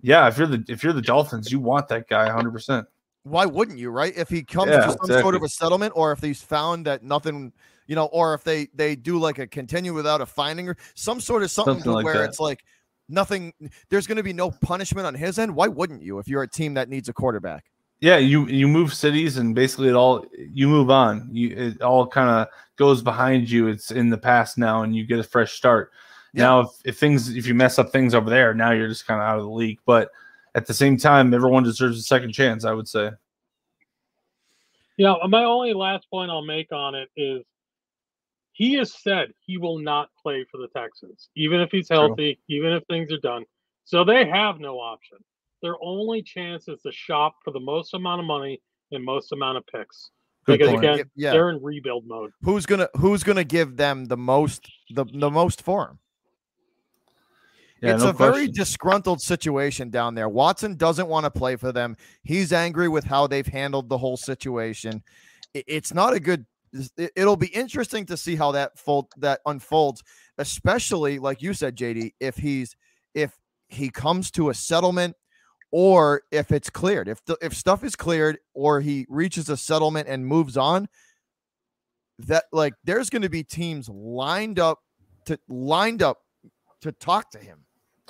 Yeah, 0.02 0.28
if 0.28 0.38
you're 0.38 0.48
the 0.48 0.66
if 0.68 0.84
you're 0.84 0.92
the 0.92 1.02
Dolphins, 1.02 1.50
you 1.50 1.62
want 1.62 1.88
that 1.88 2.10
guy 2.10 2.26
100. 2.26 2.52
percent 2.52 2.88
Why 3.24 3.46
wouldn't 3.46 3.78
you, 3.78 3.90
right? 3.90 4.12
If 4.18 4.28
he 4.28 4.44
comes 4.44 4.72
Yeah, 4.72 4.88
to 4.88 4.98
some 5.02 5.22
sort 5.22 5.36
of 5.36 5.44
a 5.44 5.48
settlement, 5.48 5.94
or 5.96 6.12
if 6.12 6.20
he's 6.20 6.42
found 6.42 6.86
that 6.88 7.04
nothing, 7.04 7.54
you 7.88 7.96
know, 7.96 8.08
or 8.08 8.34
if 8.34 8.44
they 8.44 8.68
they 8.74 8.98
do 8.98 9.18
like 9.18 9.40
a 9.40 9.48
continue 9.48 9.94
without 9.94 10.20
a 10.20 10.26
finding 10.26 10.68
or 10.68 10.76
some 10.94 11.22
sort 11.22 11.42
of 11.44 11.52
something, 11.52 11.76
Something 11.76 11.94
like 11.94 12.04
where 12.04 12.16
that. 12.16 12.26
it's 12.26 12.42
like 12.42 12.62
nothing. 13.08 13.54
There's 13.90 14.08
going 14.08 14.18
to 14.18 14.24
be 14.24 14.34
no 14.34 14.52
punishment 14.52 15.08
on 15.08 15.16
his 15.16 15.40
end. 15.40 15.56
Why 15.56 15.70
wouldn't 15.70 16.02
you 16.02 16.20
if 16.20 16.28
you're 16.28 16.44
a 16.44 16.50
team 16.50 16.74
that 16.74 16.90
needs 16.90 17.08
a 17.08 17.14
quarterback? 17.14 17.71
Yeah 18.02 18.18
you 18.18 18.48
you 18.48 18.68
move 18.68 18.94
cities 18.94 19.38
and 19.38 19.56
basically 19.56 19.88
it 19.88 19.94
all 19.94 20.26
you 20.36 20.68
move 20.68 20.90
on 20.90 21.30
you 21.32 21.50
it 21.56 21.82
all 21.82 22.06
kind 22.06 22.30
of 22.30 22.48
goes 22.76 23.02
behind 23.02 23.50
you 23.50 23.68
it's 23.68 23.92
in 23.92 24.10
the 24.10 24.18
past 24.18 24.58
now 24.58 24.84
and 24.84 24.96
you 24.96 25.06
get 25.06 25.20
a 25.20 25.24
fresh 25.24 25.54
start 25.54 25.92
Yeah. 26.34 26.44
now 26.44 26.60
if, 26.62 26.70
if 26.84 27.00
things 27.00 27.36
if 27.36 27.46
you 27.48 27.54
mess 27.54 27.80
up 27.80 27.92
things 27.92 28.14
over 28.14 28.30
there 28.30 28.54
now 28.54 28.72
you're 28.72 28.88
just 28.90 29.08
kind 29.08 29.22
of 29.22 29.28
out 29.28 29.38
of 29.38 29.44
the 29.46 29.52
league 29.52 29.80
but 29.86 30.10
at 30.56 30.66
the 30.66 30.74
same 30.74 30.98
time 30.98 31.34
everyone 31.34 31.64
deserves 31.64 31.98
a 32.00 32.04
second 32.04 32.34
chance 32.34 32.66
i 32.66 32.74
would 32.74 32.88
say 32.88 33.12
Yeah, 34.98 35.16
my 35.30 35.44
only 35.46 35.74
last 35.74 36.10
point 36.10 36.30
I'll 36.30 36.46
make 36.46 36.72
on 36.72 36.94
it 36.96 37.10
is 37.16 37.44
he 38.52 38.74
has 38.76 38.94
said 38.94 39.34
he 39.40 39.58
will 39.58 39.80
not 39.80 40.10
play 40.22 40.46
for 40.52 40.58
the 40.58 40.68
Texans, 40.68 41.30
even 41.36 41.60
if 41.62 41.72
he's 41.72 41.88
True. 41.88 41.98
healthy, 41.98 42.40
even 42.50 42.74
if 42.74 42.84
things 42.86 43.12
are 43.12 43.20
done. 43.20 43.46
So 43.86 44.04
they 44.04 44.26
have 44.26 44.60
no 44.60 44.78
option. 44.80 45.18
Their 45.62 45.76
only 45.82 46.22
chance 46.24 46.68
is 46.68 46.82
to 46.82 46.92
shop 46.92 47.36
for 47.44 47.52
the 47.52 47.60
most 47.60 47.94
amount 47.94 48.20
of 48.22 48.26
money 48.26 48.62
and 48.92 49.04
most 49.04 49.32
amount 49.32 49.58
of 49.58 49.66
picks. 49.68 50.12
Good 50.46 50.58
because 50.60 50.74
point. 50.74 50.84
again, 50.86 51.12
Yeah. 51.16 51.32
they're 51.32 51.50
in 51.52 51.62
rebuild 51.62 52.08
mode. 52.08 52.32
Who's 52.42 52.66
gonna 52.66 52.90
Who's 52.98 53.24
gonna 53.24 53.44
give 53.44 53.78
them 53.78 54.06
the 54.06 54.18
most 54.18 54.68
the 54.90 55.06
the 55.06 55.30
most 55.30 55.62
for 55.62 55.90
him? 55.90 56.00
yeah, 57.82 57.94
it's 57.94 58.04
no 58.04 58.10
a 58.10 58.14
very 58.14 58.48
disgruntled 58.48 59.22
situation 59.22 59.90
down 59.90 60.16
there. 60.16 60.30
Watson 60.30 60.76
doesn't 60.78 61.08
want 61.08 61.26
to 61.26 61.32
play 61.32 61.56
for 61.56 61.72
them. 61.72 61.96
He's 62.24 62.54
angry 62.54 62.88
with 62.90 63.04
how 63.04 63.28
they've 63.28 63.46
handled 63.46 63.90
the 63.90 63.98
whole 63.98 64.18
situation. 64.18 65.04
It's 65.54 65.94
not 65.94 66.14
a 66.14 66.20
good. 66.20 66.46
it- 66.98 67.12
It'll 67.16 67.36
be 67.38 67.48
interesting 67.48 68.06
to 68.08 68.18
see 68.18 68.36
how 68.36 68.52
that 68.54 68.80
fold 68.80 69.12
that 69.18 69.42
unfolds, 69.46 70.04
especially 70.38 71.20
like 71.20 71.42
you 71.42 71.54
said, 71.54 71.76
JD. 71.76 72.14
If 72.20 72.38
he's 72.38 72.76
if 73.14 73.38
he 73.68 73.90
comes 73.90 74.32
to 74.32 74.50
a 74.50 74.54
settlement, 74.54 75.16
or 75.72 76.24
if 76.32 76.52
it's 76.52 76.70
cleared, 76.70 77.08
if 77.08 77.24
the, 77.26 77.38
if 77.42 77.56
stuff 77.56 77.84
is 77.84 77.96
cleared, 77.96 78.38
or 78.54 78.82
he 78.82 79.06
reaches 79.10 79.50
a 79.50 79.58
settlement 79.58 80.08
and 80.08 80.26
moves 80.26 80.58
on, 80.58 80.88
that 82.20 82.46
like 82.52 82.74
there's 82.84 83.10
going 83.10 83.22
to 83.22 83.30
be 83.30 83.44
teams 83.44 83.90
lined 83.90 84.60
up 84.60 84.80
to 85.26 85.40
lined 85.48 86.04
up 86.04 86.20
to 86.82 86.92
talk 86.92 87.32
to 87.32 87.40
him. 87.40 87.66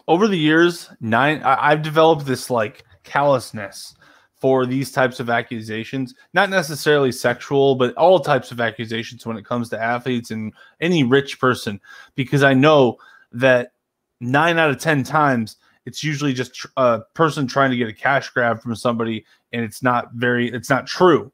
over 0.08 0.28
the 0.28 0.38
years, 0.38 0.90
nine 1.00 1.42
I, 1.44 1.72
I've 1.72 1.82
developed 1.82 2.26
this 2.26 2.50
like 2.50 2.84
callousness 3.04 3.96
for 4.36 4.66
these 4.66 4.92
types 4.92 5.20
of 5.20 5.30
accusations, 5.30 6.16
not 6.34 6.50
necessarily 6.50 7.12
sexual, 7.12 7.76
but 7.76 7.94
all 7.94 8.20
types 8.20 8.52
of 8.52 8.60
accusations 8.60 9.26
when 9.26 9.38
it 9.38 9.46
comes 9.46 9.70
to 9.70 9.80
athletes 9.80 10.32
and 10.32 10.52
any 10.80 11.04
rich 11.04 11.40
person, 11.40 11.80
because 12.16 12.42
I 12.42 12.56
know 12.56 12.98
that 13.34 13.74
nine 14.20 14.58
out 14.58 14.72
of 14.72 14.80
10 14.80 15.04
times 15.04 15.58
it's 15.86 16.04
usually 16.04 16.34
just 16.34 16.66
a 16.78 17.02
person 17.14 17.48
trying 17.48 17.72
to 17.72 17.78
get 17.78 17.88
a 17.88 17.94
cash 17.94 18.30
grab 18.30 18.62
from 18.62 18.76
somebody 18.76 19.26
and 19.52 19.64
it's 19.64 19.82
not 19.82 20.14
very, 20.14 20.52
it's 20.52 20.70
not 20.70 20.86
true. 20.88 21.32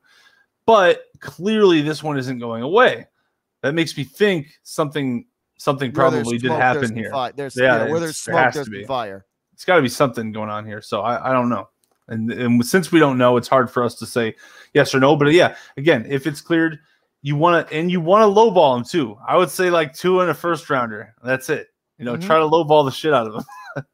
But 0.65 1.03
clearly 1.19 1.81
this 1.81 2.03
one 2.03 2.17
isn't 2.17 2.39
going 2.39 2.63
away. 2.63 3.07
That 3.61 3.73
makes 3.73 3.97
me 3.97 4.03
think 4.03 4.47
something, 4.63 5.25
something 5.57 5.91
probably 5.91 6.37
did 6.37 6.51
happen 6.51 6.81
there's 6.81 6.91
here. 6.91 7.31
There's, 7.35 7.55
Yeah, 7.55 7.85
yeah, 7.85 7.91
where 7.91 7.99
there's 7.99 8.17
smoke, 8.17 8.53
there's 8.53 8.87
fire. 8.87 9.25
it's 9.53 9.65
got 9.65 9.77
to 9.77 9.81
be 9.81 9.89
something 9.89 10.31
going 10.31 10.49
on 10.49 10.65
here. 10.65 10.81
So 10.81 11.01
I, 11.01 11.29
I 11.29 11.33
don't 11.33 11.49
know. 11.49 11.67
And, 12.09 12.31
and 12.31 12.65
since 12.65 12.91
we 12.91 12.99
don't 12.99 13.17
know, 13.17 13.35
it's 13.35 13.47
hard 13.49 13.69
for 13.69 13.83
us 13.83 13.95
to 13.95 14.05
say 14.05 14.35
yes 14.73 14.95
or 14.95 14.99
no. 14.99 15.15
But 15.15 15.33
yeah, 15.33 15.55
again, 15.75 16.05
if 16.07 16.25
it's 16.25 16.39
cleared, 16.39 16.79
you 17.21 17.35
want 17.35 17.67
to, 17.67 17.75
and 17.75 17.91
you 17.91 17.99
want 17.99 18.21
to 18.21 18.27
lowball 18.27 18.77
them 18.77 18.85
too. 18.85 19.17
I 19.27 19.35
would 19.35 19.49
say 19.49 19.69
like 19.69 19.93
two 19.93 20.21
and 20.21 20.29
a 20.29 20.33
first 20.33 20.69
rounder. 20.69 21.13
That's 21.23 21.49
it. 21.49 21.67
You 21.97 22.05
know, 22.05 22.15
Mhm. 22.15 22.21
try 22.21 22.37
to 22.39 22.45
lowball 22.45 22.85
the 22.85 22.91
shit 22.91 23.13
out 23.13 23.27
of 23.27 23.33
them. 23.33 23.43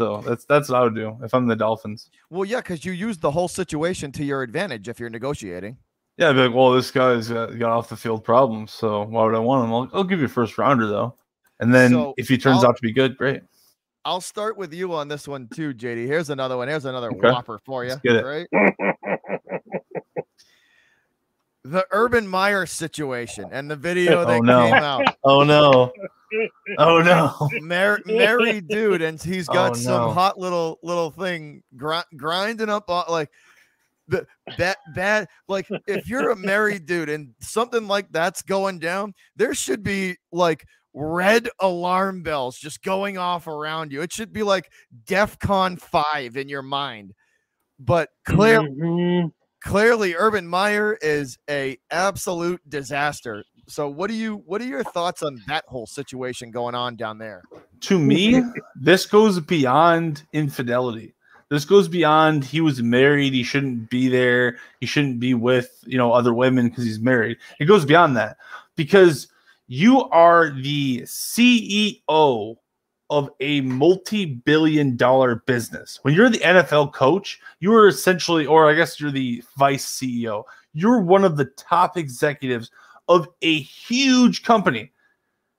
so 0.00 0.22
that's 0.26 0.46
that's 0.46 0.70
what 0.70 0.78
I 0.80 0.82
would 0.84 0.94
do 0.94 1.18
if 1.22 1.34
I'm 1.34 1.46
the 1.46 1.54
Dolphins. 1.54 2.08
Well, 2.30 2.46
yeah, 2.46 2.60
because 2.60 2.86
you 2.86 2.92
use 2.92 3.18
the 3.18 3.30
whole 3.30 3.48
situation 3.48 4.10
to 4.12 4.24
your 4.24 4.42
advantage 4.42 4.88
if 4.88 4.98
you're 4.98 5.10
negotiating. 5.10 5.76
Yeah, 6.16 6.30
I'd 6.30 6.32
be 6.32 6.38
like, 6.46 6.54
well, 6.54 6.72
this 6.72 6.90
guy's 6.90 7.28
got, 7.28 7.58
got 7.58 7.70
off 7.70 7.88
the 7.90 7.96
field 7.96 8.24
problems, 8.24 8.72
so 8.72 9.02
why 9.04 9.24
would 9.24 9.34
I 9.34 9.38
want 9.38 9.64
him? 9.66 9.72
I'll, 9.74 9.90
I'll 9.92 10.04
give 10.04 10.20
you 10.20 10.24
a 10.24 10.28
first 10.28 10.56
rounder 10.56 10.86
though, 10.86 11.14
and 11.60 11.74
then 11.74 11.90
So, 11.90 12.14
if 12.16 12.28
he 12.28 12.38
turns 12.38 12.64
I'll- 12.64 12.70
out 12.70 12.76
to 12.76 12.82
be 12.82 12.92
good, 12.92 13.16
great. 13.18 13.42
I'll 14.06 14.22
start 14.22 14.56
with 14.56 14.72
you 14.72 14.94
on 14.94 15.08
this 15.08 15.28
one 15.28 15.46
too, 15.48 15.74
JD. 15.74 16.06
Here's 16.06 16.30
another 16.30 16.56
one. 16.56 16.68
Here's 16.68 16.86
another 16.86 17.08
Okay. 17.10 17.30
whopper 17.30 17.58
for 17.58 17.84
you. 17.84 17.90
Let's 17.90 18.00
get 18.00 18.16
it. 18.16 18.24
Right? 18.24 18.48
The 21.62 21.86
Urban 21.90 22.26
Meyer 22.26 22.64
situation 22.64 23.50
and 23.52 23.70
the 23.70 23.76
video 23.76 24.22
Oh, 24.22 24.24
that 24.24 24.42
no. 24.42 24.64
came 24.64 24.74
out. 24.74 25.16
Oh 25.24 25.44
no! 25.44 25.92
Oh 26.78 26.98
no! 27.02 27.48
Mar- 27.60 28.00
married 28.06 28.68
dude, 28.68 29.02
and 29.02 29.20
he's 29.22 29.46
got 29.48 29.72
Oh, 29.72 29.74
some 29.74 30.00
no. 30.02 30.10
hot 30.12 30.38
little 30.38 30.78
little 30.82 31.10
thing 31.10 31.62
gri- 31.76 32.02
grinding 32.16 32.68
up 32.68 32.88
on 32.90 33.04
like 33.08 33.30
the 34.08 34.26
that 34.58 34.78
bad. 34.94 35.28
Like 35.48 35.66
if 35.86 36.08
you're 36.08 36.30
a 36.30 36.36
married 36.36 36.86
dude 36.86 37.08
and 37.08 37.34
something 37.40 37.86
like 37.86 38.10
that's 38.12 38.42
going 38.42 38.78
down, 38.78 39.14
there 39.36 39.54
should 39.54 39.82
be 39.82 40.16
like 40.32 40.64
red 40.92 41.48
alarm 41.60 42.22
bells 42.22 42.58
just 42.58 42.82
going 42.82 43.16
off 43.18 43.46
around 43.46 43.92
you. 43.92 44.02
It 44.02 44.12
should 44.12 44.32
be 44.32 44.42
like 44.42 44.70
DEFCON 45.06 45.80
five 45.80 46.36
in 46.36 46.48
your 46.48 46.62
mind. 46.62 47.14
But 47.78 48.08
clearly, 48.24 48.68
Mhm. 48.70 49.32
clearly 49.62 50.14
Urban 50.14 50.46
Meyer 50.46 50.98
is 51.00 51.38
a 51.48 51.78
absolute 51.90 52.60
disaster. 52.68 53.44
So 53.70 53.88
what 53.88 54.08
do 54.08 54.14
you 54.14 54.42
what 54.46 54.60
are 54.60 54.66
your 54.66 54.84
thoughts 54.84 55.22
on 55.22 55.42
that 55.46 55.64
whole 55.66 55.86
situation 55.86 56.50
going 56.50 56.74
on 56.74 56.96
down 56.96 57.18
there? 57.18 57.42
to 57.80 57.98
me, 57.98 58.42
this 58.76 59.06
goes 59.06 59.40
beyond 59.40 60.22
infidelity. 60.32 61.14
This 61.48 61.64
goes 61.64 61.88
beyond 61.88 62.44
he 62.44 62.60
was 62.60 62.82
married, 62.82 63.32
he 63.32 63.42
shouldn't 63.42 63.90
be 63.90 64.08
there, 64.08 64.58
he 64.78 64.86
shouldn't 64.86 65.18
be 65.18 65.34
with, 65.34 65.82
you 65.84 65.98
know, 65.98 66.12
other 66.12 66.32
women 66.32 66.68
because 66.68 66.84
he's 66.84 67.00
married. 67.00 67.38
It 67.58 67.64
goes 67.64 67.84
beyond 67.84 68.16
that 68.16 68.36
because 68.76 69.26
you 69.66 70.04
are 70.10 70.50
the 70.50 71.00
CEO 71.02 72.56
of 73.08 73.30
a 73.40 73.60
multi-billion 73.62 74.96
dollar 74.96 75.36
business. 75.46 75.98
When 76.02 76.14
you're 76.14 76.30
the 76.30 76.38
NFL 76.38 76.92
coach, 76.92 77.40
you 77.58 77.74
are 77.74 77.88
essentially 77.88 78.46
or 78.46 78.70
I 78.70 78.74
guess 78.74 79.00
you're 79.00 79.10
the 79.10 79.42
vice 79.58 79.86
CEO. 79.86 80.44
You're 80.72 81.00
one 81.00 81.24
of 81.24 81.36
the 81.36 81.46
top 81.46 81.96
executives 81.96 82.70
of 83.10 83.28
a 83.42 83.60
huge 83.60 84.44
company. 84.44 84.92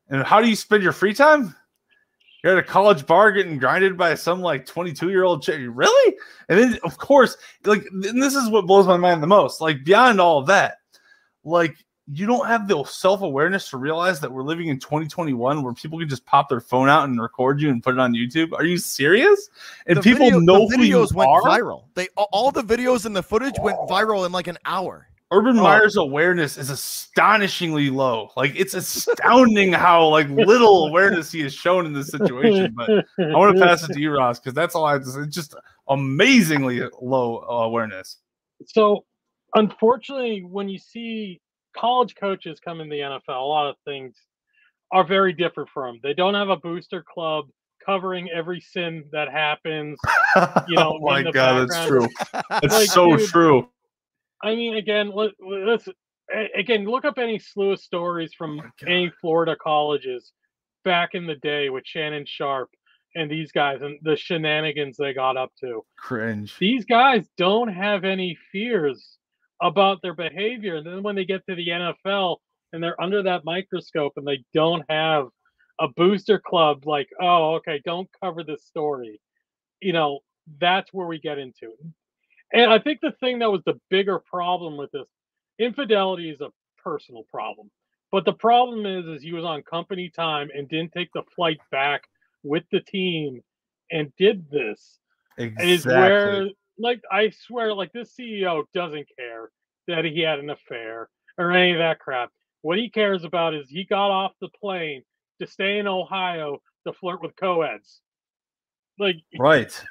And 0.10 0.24
how 0.24 0.42
do 0.42 0.50
you 0.50 0.56
spend 0.56 0.82
your 0.82 0.94
free 0.94 1.14
time? 1.14 1.54
You're 2.44 2.58
at 2.58 2.64
a 2.64 2.68
college 2.68 3.06
bar 3.06 3.32
getting 3.32 3.60
grinded 3.60 3.98
by 3.98 4.16
some 4.16 4.42
like 4.42 4.66
22 4.66 5.10
year 5.10 5.24
old 5.24 5.44
chick. 5.44 5.60
Really? 5.70 6.18
And 6.50 6.58
then, 6.60 6.80
of 6.84 6.98
course, 6.98 7.38
like, 7.66 7.84
this 7.92 8.36
is 8.36 8.50
what 8.50 8.66
blows 8.66 8.88
my 8.88 8.98
mind 8.98 9.22
the 9.22 9.28
most. 9.28 9.62
Like, 9.62 9.84
beyond 9.84 10.20
all 10.20 10.40
of 10.40 10.48
that, 10.48 10.78
like, 11.44 11.76
you 12.14 12.26
don't 12.26 12.48
have 12.48 12.68
the 12.68 12.84
self 12.86 13.22
awareness 13.22 13.70
to 13.70 13.78
realize 13.78 14.20
that 14.22 14.32
we're 14.32 14.44
living 14.44 14.70
in 14.70 14.80
2021 14.80 15.62
where 15.62 15.74
people 15.74 16.00
can 16.00 16.10
just 16.10 16.26
pop 16.26 16.50
their 16.50 16.60
phone 16.62 16.90
out 16.90 17.08
and 17.08 17.22
record 17.22 17.62
you 17.62 17.70
and 17.70 17.84
put 17.84 17.94
it 17.94 18.00
on 18.00 18.14
YouTube. 18.14 18.54
Are 18.54 18.66
you 18.66 18.78
serious? 18.78 19.50
And 19.86 19.98
The 19.98 20.02
people 20.02 20.26
video- 20.26 20.40
know 20.40 20.68
the 20.68 20.78
who 20.78 20.84
you 20.84 20.98
videos 20.98 21.14
went 21.14 21.30
are. 21.30 21.42
viral. 21.44 21.84
They 21.94 22.08
all- 22.18 22.30
all 22.32 22.52
the 22.52 22.64
videos 22.64 23.06
and 23.06 23.16
the 23.16 23.24
footage 23.24 23.56
went 23.60 23.78
oh. 23.80 23.88
viral 23.88 24.26
in 24.26 24.32
like 24.32 24.48
an 24.48 24.58
hour. 24.66 25.08
Urban 25.32 25.58
Oh. 25.58 25.64
Meyer's 25.64 25.96
awareness 25.96 26.58
is 26.58 26.70
astonishingly 26.70 27.90
low. 27.90 28.32
Like 28.36 28.54
it's 28.56 28.74
astounding 28.74 29.72
how 29.72 30.08
like 30.08 30.28
little 30.30 30.88
awareness 30.90 31.32
he 31.32 31.42
has 31.42 31.54
shown 31.54 31.86
in 31.86 31.94
this 31.94 32.10
situation. 32.10 32.74
But 32.76 32.90
I 33.18 33.38
want 33.38 33.58
to 33.58 33.64
pass 33.64 33.84
it 33.88 33.94
to 33.94 34.00
you, 34.00 34.12
Ross, 34.12 34.40
because 34.40 34.54
that's 34.54 34.76
all 34.76 34.86
I 34.86 34.94
have 34.94 35.04
to 35.04 35.10
say. 35.10 35.22
It's 35.22 35.36
just 35.36 35.56
amazingly 35.88 36.82
low 37.02 37.40
awareness. 37.42 38.18
So, 38.68 39.06
unfortunately, 39.56 40.44
when 40.44 40.68
you 40.68 40.78
see 40.78 41.40
college 41.76 42.16
coaches 42.16 42.60
come 42.60 42.82
in 42.82 42.90
the 42.90 43.00
NFL, 43.00 43.22
a 43.30 43.40
lot 43.40 43.70
of 43.70 43.76
things 43.86 44.16
are 44.92 45.06
very 45.06 45.32
different 45.32 45.70
from. 45.70 45.96
Them. 45.96 46.00
They 46.04 46.14
don't 46.14 46.34
have 46.34 46.50
a 46.50 46.58
booster 46.58 47.02
club 47.04 47.46
covering 47.86 48.30
every 48.30 48.60
sin 48.62 49.06
that 49.12 49.32
happens. 49.32 49.98
You 50.70 50.76
know, 50.78 50.98
oh 50.98 51.00
my 51.02 51.30
god, 51.30 51.68
that's 51.70 51.88
true. 51.88 52.08
background. 52.18 52.46
That's 52.62 52.74
Like, 52.74 52.90
so 52.90 53.18
dude, 53.18 53.28
true. 53.28 53.70
I 54.44 54.56
mean, 54.56 54.76
again, 54.76 55.12
let, 55.14 55.32
let's 55.40 55.88
again 56.56 56.86
look 56.86 57.06
up 57.06 57.18
any 57.18 57.40
slew 57.40 57.72
of 57.72 57.80
stories 57.80 58.34
from 58.34 58.60
Oh 58.60 58.70
any 58.88 59.12
Florida 59.22 59.56
colleges 59.62 60.32
back 60.84 61.12
in 61.14 61.28
the 61.28 61.36
day 61.36 61.70
with 61.70 61.84
Shannon 61.86 62.26
Sharpe 62.26 62.72
and 63.16 63.30
these 63.30 63.52
guys 63.52 63.82
and 63.82 64.00
the 64.04 64.16
shenanigans 64.16 64.98
they 64.98 65.14
got 65.14 65.38
up 65.38 65.52
to. 65.60 65.84
Cringe. 65.98 66.58
These 66.60 66.86
guys 66.86 67.28
don't 67.38 67.68
have 67.68 68.04
any 68.04 68.38
fears 68.52 69.18
about 69.62 70.02
their 70.02 70.16
behavior. 70.16 70.76
And 70.76 70.86
then 70.86 71.04
when 71.04 71.16
they 71.16 71.26
get 71.26 71.46
to 71.48 71.56
the 71.56 71.68
NFL 71.68 72.38
and 72.74 72.82
they're 72.82 73.00
under 73.02 73.24
that 73.24 73.46
microscope 73.46 74.14
and 74.16 74.26
they 74.26 74.44
don't 74.54 74.84
have 74.90 75.28
a 75.80 75.88
booster 75.90 76.40
club, 76.40 76.86
like, 76.86 77.10
oh, 77.22 77.56
okay, 77.56 77.82
don't 77.86 78.10
cover 78.24 78.44
this 78.44 78.66
story. 78.66 79.20
You 79.82 79.94
know, 79.94 80.20
that's 80.60 80.92
where 80.94 81.08
we 81.08 81.20
get 81.20 81.38
into 81.38 81.66
it. 81.66 81.86
And 82.54 82.72
I 82.72 82.80
think 82.80 83.00
the 83.02 83.14
thing 83.20 83.40
that 83.40 83.52
was 83.52 83.62
the 83.66 83.80
bigger 83.90 84.20
problem 84.20 84.78
with 84.78 84.92
this 84.92 85.08
infidelity 85.60 86.30
is 86.30 86.42
a 86.42 86.50
personal 86.84 87.24
problem. 87.32 87.70
But 88.12 88.26
the 88.26 88.34
problem 88.34 88.86
is, 88.86 89.06
is 89.06 89.24
he 89.24 89.32
was 89.32 89.46
on 89.46 89.64
company 89.64 90.10
time 90.10 90.50
and 90.54 90.68
didn't 90.68 90.92
take 90.92 91.10
the 91.14 91.24
flight 91.34 91.60
back 91.72 92.04
with 92.44 92.64
the 92.72 92.82
team 92.82 93.42
and 93.92 94.12
did 94.18 94.50
this 94.50 95.00
Exactly. 95.38 95.74
is 95.74 95.86
where 95.86 96.48
like 96.78 97.02
I 97.12 97.30
swear 97.30 97.74
like 97.74 97.94
this 97.94 98.14
CEO 98.20 98.64
doesn't 98.74 99.08
care 99.18 99.52
that 99.88 100.06
he 100.06 100.20
had 100.22 100.40
an 100.40 100.50
affair 100.50 101.10
or 101.38 101.52
any 101.52 101.72
of 101.72 101.78
that 101.78 102.00
crap. 102.00 102.32
What 102.62 102.78
he 102.78 102.90
cares 102.90 103.24
about 103.24 103.54
is 103.54 103.70
he 103.70 103.86
got 103.86 104.12
off 104.12 104.34
the 104.42 104.50
plane 104.50 105.04
to 105.40 105.48
stay 105.48 105.80
in 105.80 105.88
Ohio 105.88 106.62
to 106.86 106.94
flirt 106.94 107.22
with 107.22 107.36
co-eds. 107.36 108.02
Like 109.00 109.18
Right. 109.40 109.84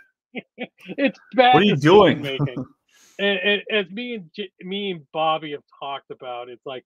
It's 0.96 1.18
bad. 1.34 1.54
What 1.54 1.62
are 1.62 1.66
you 1.66 1.76
doing? 1.76 2.22
decision-making. 2.22 2.64
and, 3.18 3.38
and 3.38 3.62
as 3.70 3.90
me 3.90 4.14
and 4.14 4.30
J- 4.34 4.52
me 4.60 4.92
and 4.92 5.06
Bobby 5.12 5.52
have 5.52 5.62
talked 5.78 6.10
about, 6.10 6.48
it's 6.48 6.64
like 6.64 6.84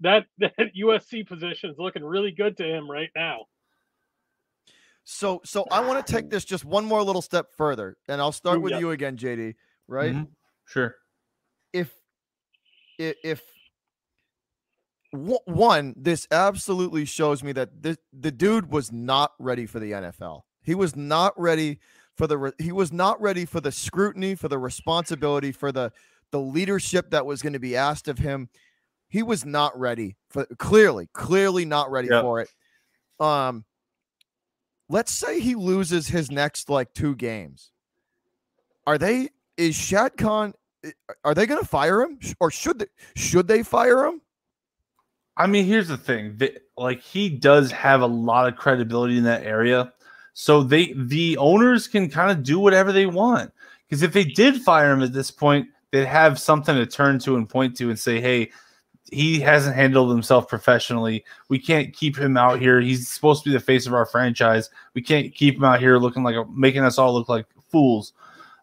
that 0.00 0.26
that 0.38 0.54
USC 0.78 1.26
position 1.26 1.70
is 1.70 1.76
looking 1.78 2.04
really 2.04 2.32
good 2.32 2.56
to 2.58 2.64
him 2.64 2.90
right 2.90 3.10
now. 3.14 3.46
So 5.04 5.40
so 5.44 5.66
I 5.70 5.80
want 5.80 6.06
to 6.06 6.12
take 6.12 6.28
this 6.28 6.44
just 6.44 6.64
one 6.64 6.84
more 6.84 7.02
little 7.02 7.22
step 7.22 7.46
further, 7.56 7.96
and 8.08 8.20
I'll 8.20 8.32
start 8.32 8.60
with 8.60 8.72
yeah. 8.72 8.80
you 8.80 8.90
again, 8.90 9.16
JD. 9.16 9.54
Right? 9.86 10.14
Mhm. 10.14 10.28
Sure. 10.66 10.96
If 11.72 11.94
if, 12.98 13.16
if 13.24 13.42
w- 15.12 15.38
one, 15.46 15.94
this 15.96 16.26
absolutely 16.30 17.04
shows 17.04 17.42
me 17.42 17.52
that 17.52 17.82
this, 17.82 17.96
the 18.12 18.30
dude 18.30 18.70
was 18.70 18.92
not 18.92 19.32
ready 19.38 19.66
for 19.66 19.78
the 19.78 19.92
NFL. 19.92 20.42
He 20.62 20.74
was 20.74 20.96
not 20.96 21.38
ready 21.40 21.78
for 22.18 22.26
the 22.26 22.36
re- 22.36 22.52
he 22.58 22.72
was 22.72 22.92
not 22.92 23.20
ready 23.22 23.44
for 23.46 23.60
the 23.60 23.72
scrutiny, 23.72 24.34
for 24.34 24.48
the 24.48 24.58
responsibility, 24.58 25.52
for 25.52 25.72
the 25.72 25.92
the 26.32 26.40
leadership 26.40 27.10
that 27.10 27.24
was 27.24 27.40
going 27.40 27.54
to 27.54 27.58
be 27.58 27.74
asked 27.76 28.08
of 28.08 28.18
him. 28.18 28.50
He 29.08 29.22
was 29.22 29.46
not 29.46 29.78
ready 29.78 30.16
for 30.28 30.44
clearly, 30.58 31.08
clearly 31.14 31.64
not 31.64 31.90
ready 31.90 32.08
Yep. 32.08 32.22
for 32.22 32.40
it. 32.40 32.50
Um 33.24 33.64
let's 34.90 35.12
say 35.12 35.40
he 35.40 35.54
loses 35.54 36.08
his 36.08 36.30
next 36.30 36.68
like 36.68 36.92
two 36.92 37.14
games. 37.14 37.70
Are 38.86 38.98
they 38.98 39.30
is 39.56 39.76
Shad 39.76 40.16
Khan 40.16 40.52
are 41.24 41.34
they 41.34 41.46
going 41.46 41.60
to 41.60 41.66
fire 41.66 42.02
him 42.02 42.18
or 42.40 42.50
should 42.50 42.80
they 42.80 42.86
should 43.16 43.48
they 43.48 43.62
fire 43.62 44.04
him? 44.04 44.20
I 45.36 45.46
mean, 45.46 45.66
here's 45.66 45.88
the 45.88 45.96
thing. 45.96 46.40
Like 46.76 47.00
he 47.00 47.28
does 47.28 47.70
have 47.70 48.00
a 48.02 48.06
lot 48.06 48.48
of 48.48 48.56
credibility 48.56 49.18
in 49.18 49.24
that 49.24 49.44
area. 49.44 49.92
So 50.40 50.62
they 50.62 50.92
the 50.92 51.36
owners 51.38 51.88
can 51.88 52.08
kind 52.08 52.30
of 52.30 52.44
do 52.44 52.60
whatever 52.60 52.92
they 52.92 53.06
want. 53.06 53.52
Because 53.84 54.04
if 54.04 54.12
they 54.12 54.22
did 54.22 54.62
fire 54.62 54.92
him 54.92 55.02
at 55.02 55.12
this 55.12 55.32
point, 55.32 55.66
they'd 55.90 56.04
have 56.04 56.38
something 56.38 56.76
to 56.76 56.86
turn 56.86 57.18
to 57.20 57.34
and 57.34 57.48
point 57.48 57.76
to 57.78 57.88
and 57.88 57.98
say, 57.98 58.20
hey, 58.20 58.52
he 59.10 59.40
hasn't 59.40 59.74
handled 59.74 60.12
himself 60.12 60.46
professionally. 60.46 61.24
We 61.48 61.58
can't 61.58 61.92
keep 61.92 62.16
him 62.16 62.36
out 62.36 62.60
here. 62.60 62.80
He's 62.80 63.08
supposed 63.08 63.42
to 63.42 63.50
be 63.50 63.52
the 63.52 63.58
face 63.58 63.88
of 63.88 63.94
our 63.94 64.06
franchise. 64.06 64.70
We 64.94 65.02
can't 65.02 65.34
keep 65.34 65.56
him 65.56 65.64
out 65.64 65.80
here 65.80 65.98
looking 65.98 66.22
like 66.22 66.36
a, 66.36 66.44
making 66.54 66.84
us 66.84 66.98
all 66.98 67.12
look 67.12 67.28
like 67.28 67.46
fools. 67.68 68.12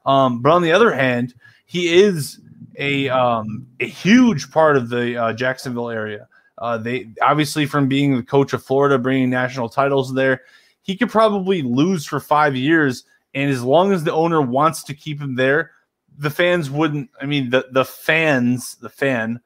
Um, 0.06 0.42
but 0.42 0.54
on 0.54 0.62
the 0.62 0.72
other 0.72 0.94
hand, 0.94 1.34
he 1.66 1.94
is 1.94 2.40
a 2.78 3.10
um, 3.10 3.68
a 3.82 3.86
huge 3.86 4.50
part 4.50 4.78
of 4.78 4.88
the 4.88 5.18
uh, 5.18 5.34
Jacksonville 5.34 5.90
area. 5.90 6.30
Uh, 6.58 6.78
they 6.78 7.10
obviously 7.22 7.66
from 7.66 7.90
being 7.90 8.16
the 8.16 8.24
coach 8.24 8.54
of 8.54 8.64
Florida, 8.64 8.98
bringing 8.98 9.30
national 9.30 9.68
titles 9.68 10.14
there, 10.14 10.44
he 10.86 10.96
could 10.96 11.10
probably 11.10 11.64
lose 11.64 12.06
for 12.06 12.20
five 12.20 12.56
years. 12.56 13.06
And 13.34 13.50
as 13.50 13.64
long 13.64 13.92
as 13.92 14.04
the 14.04 14.14
owner 14.14 14.40
wants 14.40 14.84
to 14.84 14.94
keep 14.94 15.20
him 15.20 15.36
there, 15.36 15.72
the 16.18 16.30
fans 16.30 16.70
wouldn't. 16.70 17.10
I 17.20 17.26
mean, 17.26 17.50
the 17.50 17.66
the 17.72 17.84
fans, 17.84 18.76
the 18.76 18.88
fan, 18.88 19.42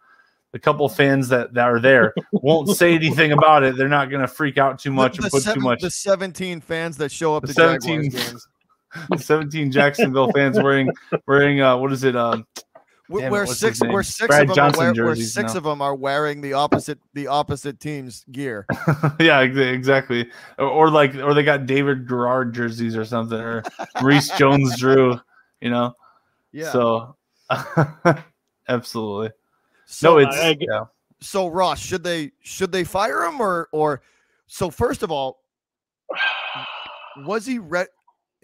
the 0.51 0.59
couple 0.59 0.87
fans 0.89 1.29
that, 1.29 1.53
that 1.53 1.65
are 1.65 1.79
there 1.79 2.13
won't 2.33 2.69
say 2.69 2.93
anything 2.93 3.31
about 3.31 3.63
it. 3.63 3.77
They're 3.77 3.87
not 3.87 4.09
going 4.09 4.21
to 4.21 4.27
freak 4.27 4.57
out 4.57 4.79
too 4.79 4.91
much 4.91 5.17
the, 5.17 5.27
or 5.27 5.29
put 5.29 5.43
seven, 5.43 5.61
too 5.61 5.63
much. 5.65 5.81
The 5.81 5.89
17 5.89 6.59
fans 6.59 6.97
that 6.97 7.09
show 7.11 7.35
up 7.35 7.43
The 7.43 7.47
to 7.47 7.53
17 7.53 8.11
Jaguars 8.11 8.31
games. 8.31 8.47
17 9.23 9.71
Jacksonville 9.71 10.31
fans 10.33 10.57
wearing 10.61 10.89
wearing 11.27 11.61
uh 11.61 11.77
what 11.77 11.93
is 11.93 12.03
it 12.03 12.15
um 12.15 12.39
Where, 12.39 12.68
Damn 13.10 13.28
it, 13.28 13.32
where 13.32 13.45
what's 13.45 13.60
six, 13.60 13.78
his 13.78 13.84
name? 13.84 13.91
where 13.93 14.03
six 14.03 14.28
Brad 14.28 14.41
of 14.43 14.47
them 14.49 14.55
Johnson 14.55 14.84
are 14.86 14.93
wear, 14.93 15.05
where 15.05 15.16
jerseys 15.16 15.34
six 15.34 15.53
now. 15.53 15.57
of 15.57 15.64
them 15.64 15.82
are 15.82 15.95
wearing 15.95 16.41
the 16.41 16.53
opposite 16.53 16.99
the 17.14 17.26
opposite 17.28 17.80
team's 17.80 18.24
gear. 18.32 18.68
yeah 19.20 19.41
exactly 19.41 20.30
or, 20.60 20.68
or 20.68 20.89
like 20.91 21.16
or 21.16 21.34
they 21.34 21.43
got 21.43 21.66
David 21.66 22.07
Garrard 22.07 22.53
jerseys 22.53 22.95
or 22.95 23.05
something 23.05 23.39
or 23.39 23.64
Reese 24.03 24.30
Jones 24.38 24.78
Drew 24.78 25.20
you 25.60 25.70
know 25.72 25.95
Yeah. 26.51 26.72
so 26.72 27.16
absolutely 28.68 29.32
So, 29.86 30.12
no 30.12 30.18
it's 30.20 30.36
I- 30.38 30.49
I- 30.49 30.57
yeah 30.60 30.84
so 31.22 31.47
Ross, 31.47 31.80
should 31.80 32.01
they 32.03 32.32
should 32.43 32.72
they 32.72 32.86
fire 32.86 33.24
him 33.26 33.41
or 33.41 33.68
or 33.74 34.01
so 34.47 34.70
first 34.70 35.03
of 35.03 35.12
all, 35.12 35.41
was 37.26 37.45
he 37.45 37.60
ready? 37.60 37.89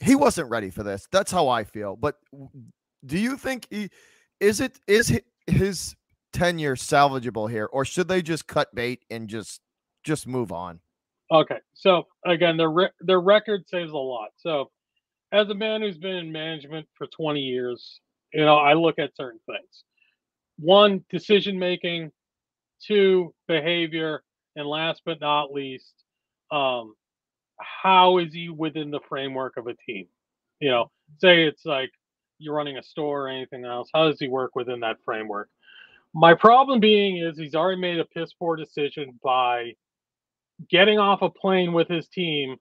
He 0.01 0.13
wasn't 0.15 0.49
ready 0.49 0.69
for 0.69 0.83
this. 0.83 1.07
That's 1.09 1.31
how 1.31 1.47
I 1.47 1.63
feel. 1.63 1.95
But 1.95 2.17
do 3.05 3.17
you 3.17 3.37
think 3.37 3.67
he 3.69 3.89
is 4.39 4.59
it 4.59 4.79
is 4.87 5.19
his 5.47 5.95
tenure 6.33 6.75
salvageable 6.75 7.49
here, 7.49 7.65
or 7.65 7.85
should 7.85 8.07
they 8.07 8.21
just 8.21 8.47
cut 8.47 8.73
bait 8.75 9.05
and 9.09 9.27
just 9.27 9.61
just 10.03 10.27
move 10.27 10.51
on? 10.51 10.79
Okay, 11.31 11.57
so 11.73 12.03
again, 12.25 12.57
their 12.57 12.69
re- 12.69 12.89
their 13.01 13.21
record 13.21 13.67
saves 13.67 13.91
a 13.91 13.97
lot. 13.97 14.29
So, 14.37 14.69
as 15.31 15.49
a 15.49 15.55
man 15.55 15.81
who's 15.81 15.97
been 15.97 16.15
in 16.17 16.31
management 16.31 16.87
for 16.95 17.07
20 17.07 17.39
years, 17.39 17.99
you 18.33 18.45
know, 18.45 18.57
I 18.57 18.73
look 18.73 18.99
at 18.99 19.15
certain 19.15 19.39
things. 19.45 19.83
One, 20.59 21.03
decision 21.09 21.57
making. 21.57 22.11
Two, 22.85 23.33
behavior, 23.47 24.21
and 24.55 24.67
last 24.67 25.01
but 25.05 25.19
not 25.19 25.51
least, 25.51 25.93
um, 26.51 26.93
how 27.59 28.19
is 28.19 28.33
he 28.33 28.49
within 28.49 28.91
the 28.91 28.99
framework 29.09 29.57
of 29.57 29.67
a 29.67 29.73
team? 29.87 30.07
You 30.59 30.69
know, 30.69 30.91
say 31.19 31.45
it's 31.45 31.65
like 31.65 31.89
you're 32.37 32.55
running 32.55 32.77
a 32.77 32.83
store 32.83 33.25
or 33.25 33.27
anything 33.29 33.65
else. 33.65 33.89
How 33.93 34.07
does 34.09 34.19
he 34.19 34.27
work 34.27 34.55
within 34.55 34.79
that 34.81 34.97
framework? 35.05 35.49
My 36.13 36.33
problem 36.33 36.79
being 36.79 37.17
is 37.17 37.37
he's 37.37 37.55
already 37.55 37.79
made 37.81 37.99
a 37.99 38.05
piss 38.05 38.33
poor 38.33 38.55
decision 38.55 39.19
by 39.23 39.73
getting 40.69 40.97
off 40.99 41.21
a 41.21 41.29
plane 41.29 41.73
with 41.73 41.87
his 41.87 42.07
team 42.07 42.55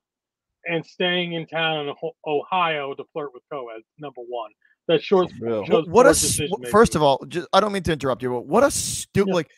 and 0.67 0.85
staying 0.85 1.35
in 1.35 1.47
town 1.47 1.89
in 1.89 1.95
Ohio 2.27 2.95
to 2.95 3.05
flirt 3.13 3.33
with 3.33 3.43
Coed. 3.53 3.83
Number 3.99 4.23
one, 4.27 4.51
that 4.89 5.03
short. 5.03 5.31
What 5.41 5.69
poor 5.69 6.07
a 6.07 6.71
first 6.71 6.95
of 6.97 7.03
all, 7.03 7.25
just, 7.29 7.47
I 7.53 7.61
don't 7.61 7.73
mean 7.73 7.83
to 7.85 7.93
interrupt 7.93 8.23
you, 8.23 8.31
but 8.31 8.47
what 8.47 8.65
a 8.65 8.71
stupid 8.71 9.29
Yeah. 9.29 9.35
like 9.35 9.51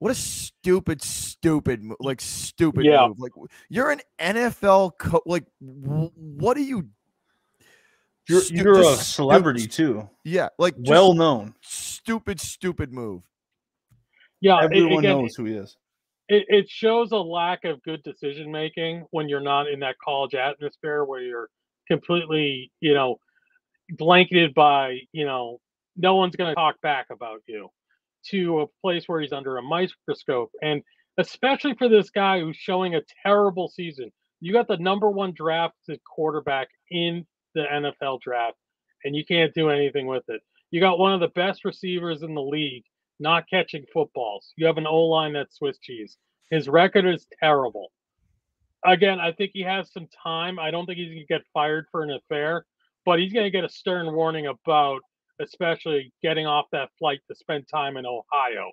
what 0.00 0.12
a 0.12 0.14
stupid 0.14 1.02
stupid 1.02 1.82
like 2.00 2.20
stupid 2.20 2.84
Yeah. 2.84 3.08
move. 3.08 3.18
Like 3.18 3.32
you're 3.68 3.90
an 3.90 4.00
NFL 4.20 4.92
co- 4.98 5.22
like 5.26 5.44
w- 5.60 6.10
what 6.14 6.56
are 6.56 6.60
you 6.60 6.88
you're, 8.28 8.40
stu- 8.40 8.54
you're 8.54 8.78
a 8.78 8.82
just 8.82 9.02
stu- 9.10 9.22
celebrity 9.22 9.66
too 9.66 10.08
yeah, 10.24 10.48
like 10.58 10.74
well 10.78 11.14
known 11.14 11.54
stupid 11.62 12.40
stupid 12.40 12.92
move. 12.92 13.22
yeah, 14.40 14.60
a- 14.60 14.64
everyone 14.64 15.04
again, 15.04 15.18
knows 15.18 15.34
who 15.34 15.44
he 15.44 15.54
is 15.54 15.76
it, 16.28 16.44
it 16.48 16.70
shows 16.70 17.12
a 17.12 17.16
lack 17.16 17.64
of 17.64 17.82
good 17.82 18.02
decision 18.02 18.52
making 18.52 19.06
when 19.10 19.28
you're 19.28 19.40
not 19.40 19.68
in 19.68 19.80
that 19.80 19.96
college 20.04 20.34
atmosphere 20.34 21.04
where 21.04 21.22
you're 21.22 21.48
completely, 21.88 22.70
you 22.80 22.94
know, 22.94 23.18
blanketed 23.90 24.52
by, 24.54 24.98
you 25.12 25.24
know, 25.24 25.58
no 25.96 26.16
one's 26.16 26.36
going 26.36 26.50
to 26.50 26.54
talk 26.54 26.80
back 26.82 27.06
about 27.10 27.40
you 27.46 27.70
to 28.26 28.60
a 28.60 28.66
place 28.82 29.04
where 29.06 29.20
he's 29.20 29.32
under 29.32 29.56
a 29.56 29.62
microscope. 29.62 30.50
And 30.62 30.82
especially 31.16 31.74
for 31.74 31.88
this 31.88 32.10
guy 32.10 32.40
who's 32.40 32.56
showing 32.56 32.94
a 32.94 33.02
terrible 33.24 33.68
season, 33.68 34.12
you 34.40 34.52
got 34.52 34.68
the 34.68 34.76
number 34.76 35.10
one 35.10 35.32
drafted 35.32 36.00
quarterback 36.04 36.68
in 36.90 37.26
the 37.58 37.90
NFL 38.02 38.20
draft, 38.20 38.56
and 39.04 39.14
you 39.14 39.24
can't 39.24 39.54
do 39.54 39.70
anything 39.70 40.06
with 40.06 40.24
it. 40.28 40.40
You 40.70 40.80
got 40.80 40.98
one 40.98 41.12
of 41.14 41.20
the 41.20 41.28
best 41.28 41.64
receivers 41.64 42.22
in 42.22 42.34
the 42.34 42.42
league 42.42 42.84
not 43.20 43.48
catching 43.48 43.84
footballs. 43.92 44.52
You 44.56 44.66
have 44.66 44.78
an 44.78 44.86
O 44.86 45.06
line 45.06 45.32
that's 45.32 45.56
Swiss 45.56 45.78
cheese. 45.78 46.16
His 46.50 46.68
record 46.68 47.06
is 47.06 47.26
terrible. 47.40 47.90
Again, 48.84 49.18
I 49.18 49.32
think 49.32 49.50
he 49.54 49.62
has 49.62 49.92
some 49.92 50.06
time. 50.22 50.58
I 50.58 50.70
don't 50.70 50.86
think 50.86 50.98
he's 50.98 51.08
going 51.08 51.18
to 51.18 51.26
get 51.26 51.42
fired 51.52 51.86
for 51.90 52.02
an 52.02 52.10
affair, 52.10 52.64
but 53.04 53.18
he's 53.18 53.32
going 53.32 53.44
to 53.44 53.50
get 53.50 53.64
a 53.64 53.68
stern 53.68 54.14
warning 54.14 54.46
about, 54.46 55.00
especially 55.40 56.12
getting 56.22 56.46
off 56.46 56.66
that 56.72 56.90
flight 56.98 57.20
to 57.28 57.34
spend 57.34 57.66
time 57.68 57.96
in 57.96 58.06
Ohio. 58.06 58.70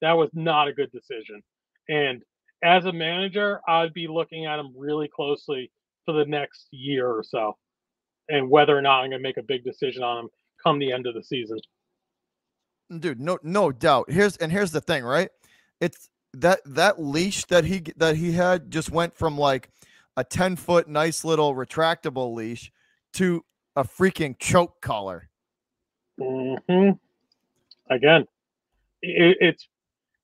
That 0.00 0.12
was 0.12 0.30
not 0.32 0.68
a 0.68 0.72
good 0.72 0.92
decision. 0.92 1.42
And 1.88 2.22
as 2.62 2.84
a 2.84 2.92
manager, 2.92 3.60
I'd 3.66 3.94
be 3.94 4.06
looking 4.06 4.46
at 4.46 4.60
him 4.60 4.72
really 4.76 5.08
closely 5.08 5.72
for 6.04 6.12
the 6.12 6.24
next 6.24 6.68
year 6.70 7.08
or 7.08 7.24
so 7.24 7.56
and 8.28 8.48
whether 8.48 8.76
or 8.76 8.82
not 8.82 9.00
I'm 9.00 9.10
going 9.10 9.22
to 9.22 9.28
make 9.28 9.36
a 9.36 9.42
big 9.42 9.64
decision 9.64 10.02
on 10.02 10.24
him 10.24 10.28
come 10.62 10.78
the 10.78 10.92
end 10.92 11.06
of 11.06 11.14
the 11.14 11.22
season. 11.22 11.58
Dude, 12.98 13.20
no 13.20 13.38
no 13.42 13.70
doubt. 13.70 14.10
Here's 14.10 14.36
and 14.38 14.50
here's 14.50 14.70
the 14.70 14.80
thing, 14.80 15.04
right? 15.04 15.28
It's 15.80 16.08
that 16.32 16.60
that 16.64 17.00
leash 17.00 17.44
that 17.46 17.64
he 17.64 17.82
that 17.96 18.16
he 18.16 18.32
had 18.32 18.70
just 18.70 18.90
went 18.90 19.16
from 19.16 19.36
like 19.36 19.70
a 20.16 20.24
10 20.24 20.56
foot 20.56 20.88
nice 20.88 21.24
little 21.24 21.54
retractable 21.54 22.34
leash 22.34 22.72
to 23.14 23.44
a 23.76 23.84
freaking 23.84 24.38
choke 24.38 24.80
collar. 24.80 25.28
hmm 26.18 26.90
Again, 27.90 28.26
it, 29.00 29.36
it's 29.40 29.68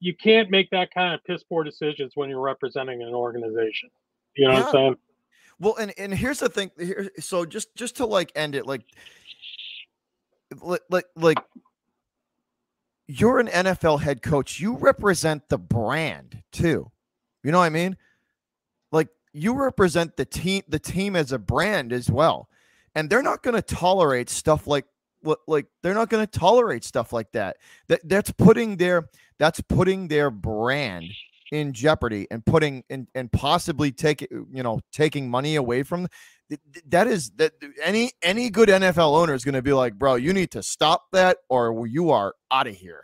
you 0.00 0.14
can't 0.14 0.50
make 0.50 0.68
that 0.70 0.92
kind 0.92 1.14
of 1.14 1.24
piss 1.24 1.42
poor 1.44 1.64
decisions 1.64 2.12
when 2.14 2.28
you're 2.28 2.40
representing 2.40 3.02
an 3.02 3.14
organization. 3.14 3.88
You 4.36 4.48
know 4.48 4.54
what 4.54 4.66
I'm 4.66 4.72
saying? 4.72 4.96
Well, 5.64 5.76
and 5.76 5.94
and 5.96 6.12
here's 6.12 6.40
the 6.40 6.50
thing. 6.50 6.70
Here, 6.78 7.10
so 7.20 7.46
just 7.46 7.74
just 7.74 7.96
to 7.96 8.04
like 8.04 8.30
end 8.36 8.54
it, 8.54 8.66
like, 8.66 8.82
like 10.60 10.82
like 10.90 11.06
like 11.16 11.38
you're 13.08 13.38
an 13.38 13.46
NFL 13.46 14.02
head 14.02 14.20
coach. 14.20 14.60
You 14.60 14.76
represent 14.76 15.48
the 15.48 15.56
brand 15.56 16.42
too. 16.52 16.90
You 17.42 17.50
know 17.50 17.60
what 17.60 17.64
I 17.64 17.70
mean? 17.70 17.96
Like 18.92 19.08
you 19.32 19.54
represent 19.54 20.18
the 20.18 20.26
team, 20.26 20.64
the 20.68 20.78
team 20.78 21.16
as 21.16 21.32
a 21.32 21.38
brand 21.38 21.94
as 21.94 22.10
well, 22.10 22.50
and 22.94 23.08
they're 23.08 23.22
not 23.22 23.42
going 23.42 23.56
to 23.56 23.62
tolerate 23.62 24.28
stuff 24.28 24.66
like 24.66 24.84
what 25.22 25.38
like 25.46 25.64
they're 25.82 25.94
not 25.94 26.10
going 26.10 26.26
to 26.26 26.38
tolerate 26.38 26.84
stuff 26.84 27.10
like 27.10 27.32
that. 27.32 27.56
That 27.88 28.00
that's 28.04 28.32
putting 28.32 28.76
their 28.76 29.08
that's 29.38 29.62
putting 29.62 30.08
their 30.08 30.30
brand 30.30 31.06
in 31.52 31.72
jeopardy 31.72 32.26
and 32.30 32.44
putting 32.44 32.82
and 32.90 33.08
and 33.14 33.30
possibly 33.32 33.92
take 33.92 34.22
you 34.30 34.62
know 34.62 34.80
taking 34.92 35.30
money 35.30 35.56
away 35.56 35.82
from 35.82 36.06
th- 36.48 36.60
th- 36.72 36.84
that 36.88 37.06
is 37.06 37.30
that 37.36 37.52
any 37.82 38.10
any 38.22 38.48
good 38.50 38.68
NFL 38.68 39.16
owner 39.16 39.34
is 39.34 39.44
going 39.44 39.54
to 39.54 39.62
be 39.62 39.72
like 39.72 39.94
bro 39.94 40.14
you 40.14 40.32
need 40.32 40.50
to 40.52 40.62
stop 40.62 41.04
that 41.12 41.38
or 41.48 41.86
you 41.86 42.10
are 42.10 42.34
out 42.50 42.66
of 42.66 42.74
here 42.74 43.02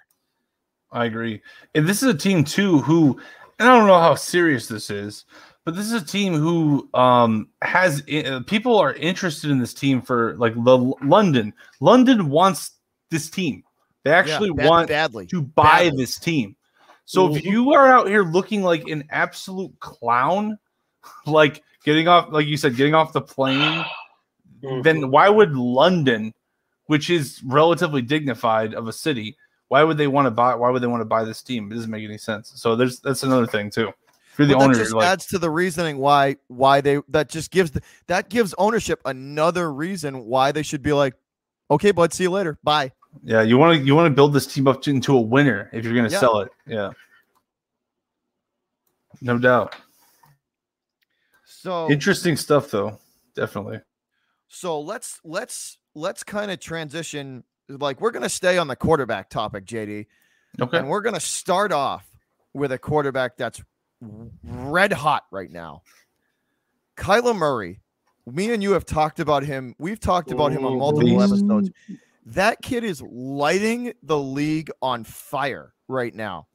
I 0.93 1.05
agree. 1.05 1.41
And 1.77 1.87
this 1.87 2.03
is 2.03 2.09
a 2.13 2.19
team 2.19 2.43
too 2.43 2.81
who, 2.81 3.17
and 3.61 3.69
I 3.69 3.79
don't 3.79 3.87
know 3.87 4.01
how 4.01 4.17
serious 4.17 4.67
this 4.67 4.91
is, 4.91 5.25
but 5.65 5.77
this 5.77 5.87
is 5.87 6.03
a 6.03 6.05
team 6.05 6.35
who 6.35 6.89
um 6.95 7.49
has 7.63 8.03
uh, 8.09 8.41
people 8.49 8.77
are 8.77 8.95
interested 8.95 9.53
in 9.53 9.61
this 9.61 9.73
team 9.73 10.03
for 10.03 10.35
like 10.39 10.55
the 10.55 10.77
London. 11.05 11.53
London 11.81 12.29
wants 12.29 12.73
this 13.09 13.31
team. 13.31 13.63
They 14.05 14.11
actually 14.11 14.49
Yeah, 14.49 14.55
bad- 14.57 14.69
want 14.69 14.89
badly 14.89 15.27
to 15.29 15.43
buy 15.43 15.85
Badly. 15.85 15.97
this 16.03 16.19
team. 16.19 16.57
So 17.11 17.27
if 17.27 17.43
Mhm. 17.43 17.51
you 17.51 17.73
are 17.73 17.89
out 17.89 18.07
here 18.07 18.23
looking 18.23 18.63
like 18.63 18.87
an 18.87 19.03
absolute 19.11 19.77
clown, 19.81 20.57
like 21.27 21.65
getting 21.85 22.07
off, 22.07 22.29
like 22.31 22.47
you 22.47 22.57
said, 22.57 22.77
getting 22.77 22.95
off 22.95 23.13
the 23.13 23.21
plane, 23.21 23.85
then 24.85 25.11
why 25.11 25.29
would 25.29 25.57
London, 25.57 26.33
which 26.87 27.11
is 27.11 27.43
relatively 27.45 28.01
dignified 28.01 28.75
of 28.75 28.87
a 28.87 28.93
city, 28.93 29.37
why 29.67 29.83
would 29.83 29.99
they 29.99 30.07
want 30.07 30.27
to 30.27 30.31
buy? 30.31 30.55
Why 30.55 30.71
would 30.71 30.83
they 30.83 30.87
want 30.87 31.01
to 31.01 31.05
buy 31.05 31.25
this 31.25 31.43
team? 31.43 31.73
It 31.73 31.75
doesn't 31.75 31.91
make 31.91 32.05
any 32.05 32.17
sense. 32.17 32.53
So 32.55 32.77
there's 32.77 33.01
that's 33.01 33.25
another 33.25 33.47
thing 33.49 33.71
too. 33.71 33.91
you're 34.39 34.47
the 34.47 34.55
But 34.55 34.61
owner, 34.61 34.75
that 34.77 34.83
just 34.85 34.95
like, 34.95 35.09
adds 35.09 35.27
to 35.27 35.39
the 35.41 35.51
reasoning 35.51 35.99
why 35.99 36.37
why 36.47 36.81
they 36.81 37.01
that 37.09 37.29
just 37.29 37.51
gives 37.51 37.73
the, 37.73 37.83
that 38.07 38.29
gives 38.29 38.55
ownership 38.57 39.01
another 39.05 39.73
reason 39.73 40.27
why 40.27 40.53
they 40.53 40.63
should 40.63 40.83
be 40.83 40.93
like, 40.93 41.15
okay, 41.73 41.91
bud, 41.91 42.13
see 42.13 42.23
you 42.25 42.31
later, 42.31 42.57
bye. 42.63 42.93
Yeah, 43.25 43.43
you 43.43 43.59
want 43.59 43.79
to 43.79 43.85
you 43.85 43.95
want 43.95 44.07
to 44.07 44.15
build 44.15 44.33
this 44.33 44.47
team 44.47 44.67
up 44.69 44.83
to, 44.83 44.91
into 44.91 45.17
a 45.17 45.21
winner 45.21 45.69
if 45.73 45.85
you're 45.85 45.95
going 45.95 46.07
to 46.07 46.13
Yeah. 46.13 46.21
sell 46.21 46.41
it. 46.41 46.51
Yeah, 46.67 46.91
no 49.21 49.39
doubt. 49.39 49.75
So 51.45 51.91
Interesting 51.91 52.37
stuff, 52.37 52.71
though. 52.71 52.99
Definitely. 53.35 53.81
so 54.49 54.81
let's 54.81 55.21
let's 55.25 55.79
let's 55.95 56.23
kind 56.25 56.51
of 56.51 56.59
transition. 56.61 57.45
Like 57.69 58.01
we're 58.01 58.11
gonna 58.11 58.29
stay 58.29 58.59
on 58.59 58.67
the 58.67 58.77
quarterback 58.77 59.31
topic, 59.31 59.65
JD, 59.67 60.07
Okay. 60.61 60.79
and 60.79 60.89
we're 60.89 61.03
gonna 61.03 61.21
start 61.21 61.73
off 61.73 62.05
with 62.53 62.73
a 62.73 62.79
quarterback 62.79 63.37
that's 63.37 63.63
red 64.43 64.93
hot 64.93 65.25
right 65.31 65.51
now. 65.51 65.83
Kyler 66.97 67.37
Murray. 67.37 67.81
Me 68.27 68.53
and 68.53 68.63
you 68.63 68.73
have 68.73 68.85
talked 68.85 69.21
about 69.21 69.43
him. 69.45 69.75
We've 69.79 69.99
talked 70.01 70.31
about 70.31 70.53
him 70.53 70.65
on 70.65 70.79
multiple 70.79 71.23
episodes. 71.23 71.71
That 72.27 72.63
kid 72.63 72.85
is 72.85 73.03
lighting 73.03 73.95
the 74.03 74.19
league 74.19 74.71
on 74.83 75.05
fire 75.05 75.75
right 75.89 76.15
now. 76.15 76.49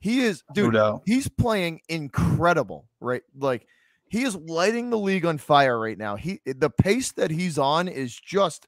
He 0.00 0.20
is, 0.20 0.42
dude. 0.52 0.74
He's 1.06 1.28
playing 1.28 1.80
incredible, 1.88 2.88
right? 3.00 3.22
Like 3.36 3.66
he 4.08 4.22
is 4.22 4.36
lighting 4.36 4.90
the 4.90 4.98
league 4.98 5.24
on 5.24 5.38
fire 5.38 5.78
right 5.78 5.96
now. 5.96 6.16
He 6.16 6.40
the 6.44 6.70
pace 6.70 7.12
that 7.12 7.30
he's 7.30 7.58
on 7.58 7.88
is 7.88 8.14
just 8.14 8.66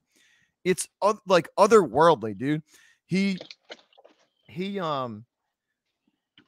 it's 0.65 0.89
oth- 1.03 1.21
like 1.27 1.49
otherworldly, 1.59 2.39
dude. 2.39 2.63
He 3.05 3.39
he 4.47 4.81
um 4.81 5.27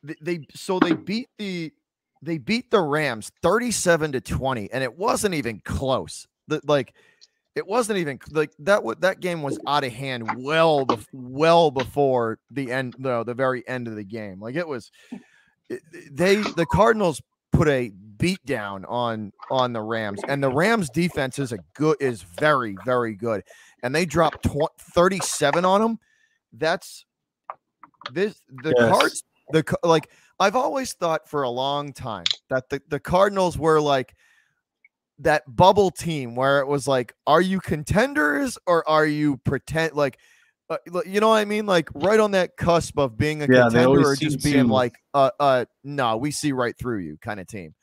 they, 0.02 0.16
they 0.20 0.46
so 0.54 0.78
they 0.78 0.94
beat 0.94 1.28
the 1.38 1.72
they 2.22 2.38
beat 2.38 2.70
the 2.70 2.80
Rams 2.80 3.30
37 3.42 4.12
to 4.12 4.20
20 4.20 4.72
and 4.72 4.82
it 4.82 4.96
wasn't 4.96 5.34
even 5.34 5.60
close. 5.60 6.26
The, 6.48 6.60
like 6.64 6.94
it 7.58 7.66
wasn't 7.66 7.98
even 7.98 8.18
like 8.30 8.52
that 8.60 8.82
what 8.82 9.00
that 9.02 9.20
game 9.20 9.42
was 9.42 9.58
out 9.66 9.84
of 9.84 9.92
hand 9.92 10.42
well 10.42 10.86
well 11.12 11.70
before 11.70 12.38
the 12.50 12.72
end 12.72 12.94
no 12.98 13.22
the 13.24 13.34
very 13.34 13.66
end 13.68 13.86
of 13.88 13.96
the 13.96 14.04
game. 14.04 14.40
Like 14.40 14.54
it 14.54 14.66
was 14.66 14.90
it- 15.68 15.82
they 16.10 16.36
the 16.36 16.66
Cardinals 16.66 17.20
put 17.52 17.68
a 17.68 17.90
beat 18.16 18.44
down 18.46 18.84
on 18.86 19.32
on 19.50 19.72
the 19.72 19.80
Rams 19.80 20.20
and 20.28 20.42
the 20.42 20.48
Rams 20.50 20.88
defense 20.90 21.38
is 21.38 21.52
a 21.52 21.58
good 21.74 21.96
is 22.00 22.22
very 22.22 22.76
very 22.84 23.14
good 23.14 23.42
and 23.82 23.94
they 23.94 24.06
dropped 24.06 24.44
tw- 24.44 24.80
37 24.94 25.64
on 25.64 25.80
them. 25.80 25.98
That's 26.52 27.04
this 28.12 28.40
the 28.62 28.74
Yes. 28.76 28.90
cards 28.90 29.24
the 29.52 29.64
like 29.82 30.10
I've 30.40 30.56
always 30.56 30.92
thought 30.92 31.28
for 31.28 31.42
a 31.42 31.50
long 31.50 31.92
time 31.92 32.24
that 32.48 32.68
the, 32.70 32.80
the 32.88 33.00
Cardinals 33.00 33.58
were 33.58 33.80
like 33.80 34.14
that 35.20 35.42
bubble 35.54 35.90
team 35.90 36.34
where 36.34 36.60
it 36.60 36.66
was 36.68 36.86
like, 36.86 37.12
are 37.26 37.40
you 37.40 37.60
contenders 37.60 38.56
or 38.66 38.88
are 38.88 39.06
you 39.06 39.36
pretend 39.38 39.94
like, 39.94 40.18
uh, 40.70 40.76
you 41.06 41.20
know 41.20 41.28
what 41.30 41.36
I 41.38 41.44
mean? 41.44 41.66
Like 41.66 41.88
right 41.94 42.20
on 42.20 42.32
that 42.32 42.56
cusp 42.56 42.98
of 42.98 43.16
being 43.16 43.42
a 43.42 43.46
Yeah, 43.50 43.62
contender 43.64 44.08
or 44.10 44.14
just 44.16 44.42
being 44.42 44.66
to- 44.68 44.72
like, 44.72 44.94
uh, 45.14 45.30
uh, 45.40 45.64
no, 45.82 46.16
we 46.18 46.30
see 46.30 46.52
right 46.52 46.76
through 46.78 46.98
you 47.00 47.16
kind 47.20 47.40
of 47.40 47.46
team. 47.46 47.74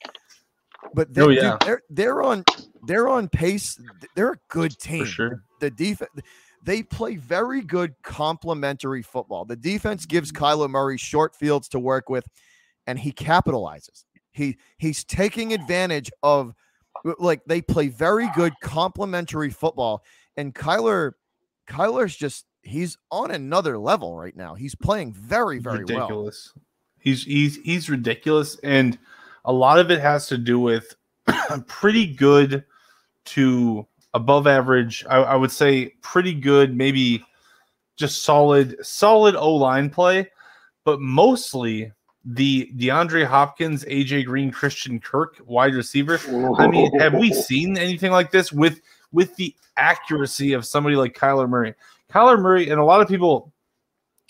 But 0.93 1.13
they, 1.13 1.21
Oh, 1.21 1.27
dude, 1.29 1.59
they're 1.65 1.81
they're 1.89 2.23
on 2.23 2.45
they're 2.87 3.09
on 3.09 3.27
pace. 3.27 3.77
They're 4.15 4.33
a 4.33 4.39
good 4.49 4.77
team 4.79 5.05
For 5.05 5.11
sure. 5.11 5.43
the 5.59 5.71
defense 5.71 6.11
they 6.63 6.83
play 6.83 7.15
very 7.17 7.61
good 7.61 7.95
complementary 8.03 9.01
football. 9.01 9.45
The 9.45 9.55
defense 9.57 10.05
gives 10.05 10.31
Kyler 10.31 10.69
Murray 10.69 10.97
short 10.97 11.35
fields 11.35 11.67
to 11.69 11.79
work 11.79 12.07
with, 12.09 12.25
and 12.87 12.97
he 12.97 13.11
capitalizes. 13.11 14.05
He 14.31 14.57
he's 14.77 15.03
taking 15.03 15.53
advantage 15.53 16.09
of 16.23 16.53
like 17.19 17.43
they 17.45 17.61
play 17.61 17.87
very 17.87 18.29
good 18.35 18.53
complementary 18.61 19.49
football, 19.49 20.03
and 20.37 20.53
Kyler 20.53 21.13
Kyler's 21.67 22.15
just 22.15 22.45
he's 22.63 22.97
on 23.11 23.31
another 23.31 23.77
level 23.77 24.17
right 24.17 24.35
now. 24.35 24.55
He's 24.55 24.75
playing 24.75 25.13
very 25.13 25.59
very 25.59 25.85
well. 25.85 25.97
ridiculous. 25.97 26.53
He's 26.99 27.23
he's 27.23 27.57
he's 27.57 27.89
ridiculous, 27.89 28.57
and 28.63 28.97
a 29.45 29.53
lot 29.53 29.79
of 29.79 29.91
it 29.91 29.99
has 30.01 30.27
to 30.27 30.37
do 30.37 30.59
with 30.59 30.95
pretty 31.67 32.07
good 32.07 32.65
to 33.25 33.87
above 34.13 34.47
average. 34.47 35.05
I, 35.09 35.17
I 35.17 35.35
would 35.35 35.51
say 35.51 35.93
pretty 36.01 36.33
good, 36.33 36.75
maybe 36.75 37.23
just 37.95 38.23
solid 38.23 38.77
solid 38.83 39.35
O 39.35 39.53
line 39.55 39.89
play, 39.89 40.31
but 40.83 40.99
mostly 40.99 41.91
the 42.25 42.71
DeAndre 42.75 43.25
Hopkins, 43.25 43.85
AJ 43.85 44.25
Green, 44.25 44.51
Christian 44.51 44.99
Kirk 44.99 45.37
wide 45.45 45.75
receiver. 45.75 46.19
I 46.57 46.67
mean, 46.67 46.91
have 46.99 47.13
we 47.13 47.31
seen 47.31 47.77
anything 47.77 48.11
like 48.11 48.31
this 48.31 48.51
with 48.51 48.81
with 49.11 49.35
the 49.35 49.55
accuracy 49.77 50.53
of 50.53 50.65
somebody 50.65 50.95
like 50.95 51.15
Kyler 51.15 51.47
Murray? 51.47 51.75
Kyler 52.11 52.39
Murray, 52.39 52.69
and 52.69 52.79
a 52.79 52.83
lot 52.83 53.01
of 53.01 53.07
people, 53.07 53.53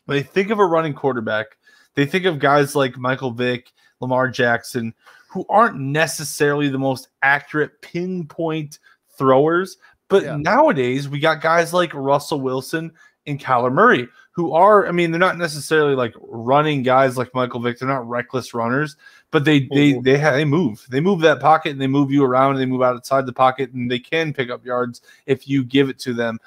when 0.06 0.18
they 0.18 0.24
think 0.24 0.50
of 0.50 0.60
a 0.60 0.66
running 0.66 0.94
quarterback, 0.94 1.58
they 1.96 2.06
think 2.06 2.26
of 2.26 2.40
guys 2.40 2.76
like 2.76 2.98
Michael 2.98 3.32
Vick, 3.32 3.72
Lamar 4.02 4.28
Jackson, 4.30 4.94
who 5.30 5.46
aren't 5.50 5.78
necessarily 5.78 6.68
the 6.68 6.78
most 6.78 7.08
accurate 7.22 7.82
pinpoint 7.82 8.80
throwers. 9.18 9.78
But 10.10 10.24
Yeah. 10.24 10.38
nowadays, 10.38 11.08
we 11.08 11.20
got 11.20 11.42
guys 11.42 11.74
like 11.74 11.94
Russell 11.94 12.42
Wilson 12.42 12.92
and 13.26 13.40
Kyler 13.40 13.72
Murray, 13.72 14.08
who 14.36 14.52
are, 14.52 14.86
I 14.86 14.92
mean, 14.92 15.12
they're 15.12 15.20
not 15.20 15.38
necessarily 15.38 15.96
like 15.96 16.14
running 16.20 16.84
guys 16.84 17.18
like 17.18 17.34
Michael 17.34 17.62
Vick. 17.62 17.80
They're 17.80 17.88
not 17.88 18.08
reckless 18.08 18.54
runners, 18.54 18.98
but 19.32 19.46
they 19.46 19.62
they 19.74 19.94
Mhm. 19.94 20.04
they 20.04 20.20
ha- 20.20 20.32
they 20.32 20.44
move. 20.46 20.86
They 20.90 21.00
move 21.00 21.22
that 21.22 21.40
pocket 21.40 21.72
and 21.72 21.80
they 21.82 21.88
move 21.88 22.12
you 22.12 22.24
around. 22.26 22.52
And 22.52 22.60
they 22.60 22.66
move 22.66 22.82
outside 22.82 23.26
the 23.26 23.32
pocket 23.34 23.72
and 23.72 23.90
they 23.90 24.00
can 24.00 24.34
pick 24.34 24.50
up 24.50 24.66
yards 24.66 25.02
if 25.26 25.48
you 25.48 25.64
give 25.64 25.88
it 25.90 26.00
to 26.00 26.14
them. 26.14 26.40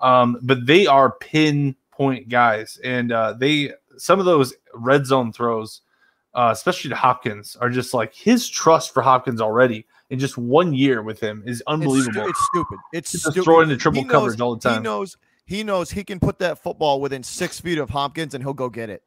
Um, 0.00 0.38
but 0.42 0.66
they 0.66 0.86
are 0.86 1.10
pinpoint 1.12 2.28
guys, 2.28 2.78
and 2.84 3.10
uh, 3.12 3.32
they 3.34 3.72
some 3.98 4.18
of 4.20 4.24
those 4.24 4.54
red 4.74 5.04
zone 5.06 5.32
throws, 5.32 5.82
uh, 6.34 6.50
especially 6.52 6.90
to 6.90 6.96
Hopkins, 6.96 7.56
are 7.56 7.70
just 7.70 7.92
like 7.92 8.14
his 8.14 8.48
trust 8.48 8.94
for 8.94 9.02
Hopkins 9.02 9.40
already 9.40 9.84
in 10.10 10.18
just 10.18 10.38
one 10.38 10.72
year 10.74 11.02
with 11.02 11.18
him 11.20 11.42
is 11.44 11.58
It's, 11.58 11.60
stu- 11.60 11.72
unbelievable. 11.72 12.26
it's 12.28 12.44
stupid. 12.52 12.78
It's 12.92 13.12
just 13.12 13.24
stupid. 13.24 13.44
throwing 13.44 13.68
the 13.68 13.76
triple 13.76 14.02
knows- 14.02 14.10
coverage 14.12 14.40
all 14.40 14.54
the 14.56 14.60
time. 14.68 14.78
He 14.82 14.84
knows 14.84 15.16
he 15.52 15.62
knows 15.62 15.90
he 15.90 16.02
can 16.02 16.18
put 16.18 16.38
that 16.38 16.62
football 16.62 16.98
within 16.98 17.22
six 17.22 17.60
feet 17.60 17.76
of 17.76 17.90
Hopkins 17.90 18.34
and 18.34 18.42
he'll 18.42 18.54
go 18.54 18.70
get 18.70 18.88
it. 18.88 19.02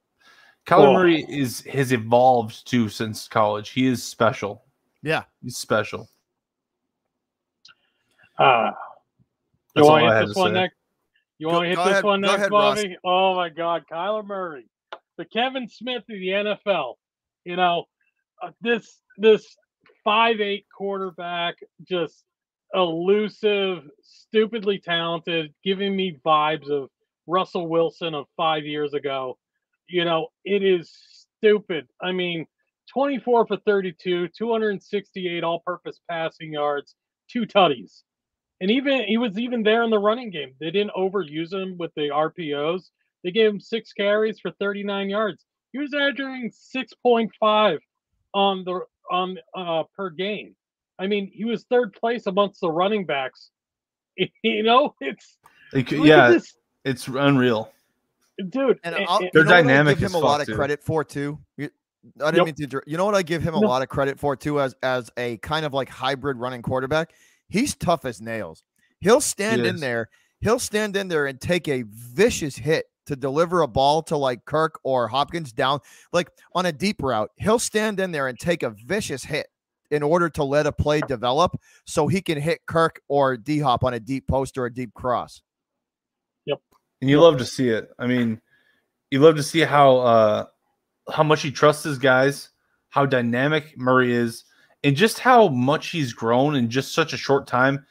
Kyler 0.67 0.89
Oh. 0.89 0.93
Murray 0.93 1.25
is 1.27 1.61
has 1.61 1.91
evolved 1.91 2.67
too 2.67 2.87
since 2.87 3.27
college. 3.27 3.69
He 3.69 3.87
is 3.87 4.03
special. 4.03 4.63
Yeah. 5.01 5.23
He's 5.41 5.57
special. 5.57 6.07
Ah, 8.37 8.73
you 9.75 9.83
want 9.83 10.05
to 10.05 10.17
hit 10.17 10.27
this 10.27 10.35
one 10.35 10.53
next? 10.53 10.75
You 11.39 11.47
want 11.47 11.63
to 11.63 11.69
hit 11.69 11.93
this 11.93 12.03
one 12.03 12.21
next, 12.21 12.35
ahead, 12.35 12.51
Ross. 12.51 12.75
Bobby? 12.77 12.97
Oh 13.03 13.35
my 13.35 13.49
God, 13.49 13.85
Kyler 13.91 14.25
Murray, 14.25 14.67
the 15.17 15.25
Kevin 15.25 15.67
Smith 15.67 16.03
of 16.03 16.05
the 16.07 16.27
NFL. 16.27 16.93
You 17.43 17.55
know, 17.55 17.85
uh, 18.43 18.51
this 18.61 19.01
this 19.17 19.55
five 20.03 20.41
eight 20.41 20.65
quarterback, 20.75 21.55
just 21.87 22.23
elusive, 22.75 23.83
stupidly 24.01 24.79
talented, 24.79 25.53
giving 25.63 25.95
me 25.95 26.19
vibes 26.25 26.69
of 26.69 26.89
Russell 27.27 27.67
Wilson 27.67 28.13
of 28.13 28.25
five 28.37 28.65
years 28.65 28.93
ago. 28.93 29.37
You 29.87 30.05
know, 30.05 30.27
it 30.43 30.63
is 30.63 30.91
stupid. 31.37 31.87
I 32.01 32.11
mean, 32.11 32.45
24 32.93 33.47
for 33.47 33.57
32, 33.57 34.29
268 34.29 35.43
all 35.43 35.59
purpose 35.59 35.99
passing 36.09 36.53
yards, 36.53 36.95
two 37.29 37.45
tutties. 37.45 38.01
And 38.61 38.71
even 38.71 39.03
he 39.03 39.17
was 39.17 39.37
even 39.37 39.63
there 39.63 39.83
in 39.83 39.89
the 39.89 39.99
running 39.99 40.29
game. 40.29 40.53
They 40.59 40.71
didn't 40.71 40.95
overuse 40.95 41.53
him 41.53 41.77
with 41.77 41.91
the 41.95 42.09
RPOs. 42.09 42.89
They 43.23 43.31
gave 43.31 43.49
him 43.49 43.59
six 43.59 43.91
carries 43.91 44.39
for 44.39 44.51
39 44.51 45.09
yards. 45.09 45.43
He 45.71 45.79
was 45.79 45.93
averaging 45.93 46.51
6.5 46.51 47.79
on 48.33 48.63
the 48.63 48.79
on 49.11 49.37
uh, 49.53 49.83
per 49.95 50.09
game. 50.09 50.55
I 50.99 51.07
mean, 51.07 51.29
he 51.33 51.45
was 51.45 51.63
third 51.65 51.93
place 51.93 52.25
amongst 52.27 52.61
the 52.61 52.71
running 52.71 53.05
backs. 53.05 53.49
You 54.43 54.63
know, 54.63 54.95
it's 55.01 55.37
Like, 55.73 55.91
yeah, 55.91 56.29
this 56.29 56.55
it's 56.85 57.07
unreal. 57.07 57.71
dude. 58.49 58.79
And 58.83 58.95
and- 58.95 59.05
I'll, 59.07 59.17
and- 59.17 59.29
you 59.33 59.43
know 59.43 59.49
dynamic 59.49 59.99
give 59.99 60.09
him 60.11 60.15
a 60.15 60.19
lot 60.19 60.39
fuck, 60.39 60.41
of 60.41 60.47
too. 60.47 60.55
credit 60.55 60.83
for 60.83 61.03
too. 61.03 61.39
You- 61.57 61.69
I 62.21 62.25
didn't 62.31 62.35
Yep. 62.37 62.45
mean 62.45 62.55
to. 62.55 62.63
inter- 62.63 62.83
You 62.87 62.97
know 62.97 63.05
what 63.05 63.15
I 63.15 63.23
give 63.23 63.41
him 63.41 63.55
a 63.55 63.59
No. 63.59 63.67
lot 63.67 63.81
of 63.81 63.89
credit 63.89 64.19
for 64.19 64.35
too, 64.35 64.61
as 64.61 64.75
as 64.83 65.09
a 65.17 65.37
kind 65.37 65.65
of 65.65 65.73
like 65.73 65.89
hybrid 65.89 66.37
running 66.37 66.61
quarterback. 66.61 67.13
He's 67.49 67.75
tough 67.75 68.05
as 68.05 68.21
nails. 68.21 68.63
He'll 69.01 69.21
stand 69.21 69.65
in 69.65 69.77
there. 69.77 70.09
He'll 70.39 70.59
stand 70.59 70.95
in 70.95 71.07
there 71.07 71.25
and 71.25 71.41
take 71.41 71.67
a 71.67 71.83
vicious 71.89 72.55
hit 72.55 72.85
to 73.07 73.15
deliver 73.15 73.61
a 73.63 73.67
ball 73.67 74.01
to 74.03 74.15
like 74.17 74.45
Kirk 74.45 74.79
or 74.83 75.07
Hopkins 75.07 75.51
down, 75.51 75.79
like 76.13 76.29
on 76.53 76.65
a 76.67 76.71
deep 76.71 77.01
route. 77.03 77.31
He'll 77.37 77.59
stand 77.59 77.99
in 77.99 78.11
there 78.11 78.27
and 78.27 78.39
take 78.39 78.63
a 78.63 78.69
vicious 78.69 79.23
hit 79.25 79.47
in 79.91 80.03
order 80.03 80.29
to 80.29 80.43
let 80.43 80.65
a 80.65 80.71
play 80.71 81.01
develop, 81.01 81.59
so 81.85 82.07
he 82.07 82.21
can 82.21 82.39
hit 82.39 82.65
Kirk 82.65 83.01
or 83.07 83.37
D 83.37 83.59
Hop 83.59 83.83
on 83.83 83.93
a 83.93 83.99
deep 83.99 84.27
post 84.27 84.57
or 84.57 84.65
a 84.65 84.73
deep 84.73 84.93
cross. 84.93 85.41
Yep. 86.45 86.59
And 87.01 87.09
you 87.09 87.21
love 87.21 87.37
to 87.37 87.45
see 87.45 87.69
it. 87.69 87.89
I 87.99 88.07
mean, 88.07 88.41
you 89.11 89.19
love 89.19 89.35
to 89.35 89.43
see 89.43 89.61
how 89.61 89.97
uh 89.97 90.45
how 91.11 91.23
much 91.23 91.41
he 91.41 91.51
trusts 91.51 91.83
his 91.83 91.97
guys, 91.97 92.49
how 92.89 93.05
dynamic 93.05 93.77
Murray 93.77 94.13
is, 94.13 94.43
and 94.83 94.95
just 94.95 95.19
how 95.19 95.47
much 95.49 95.89
he's 95.89 96.13
grown 96.13 96.55
in 96.55 96.69
just 96.69 96.93
such 96.93 97.13
a 97.13 97.17
short 97.17 97.47
time. 97.47 97.85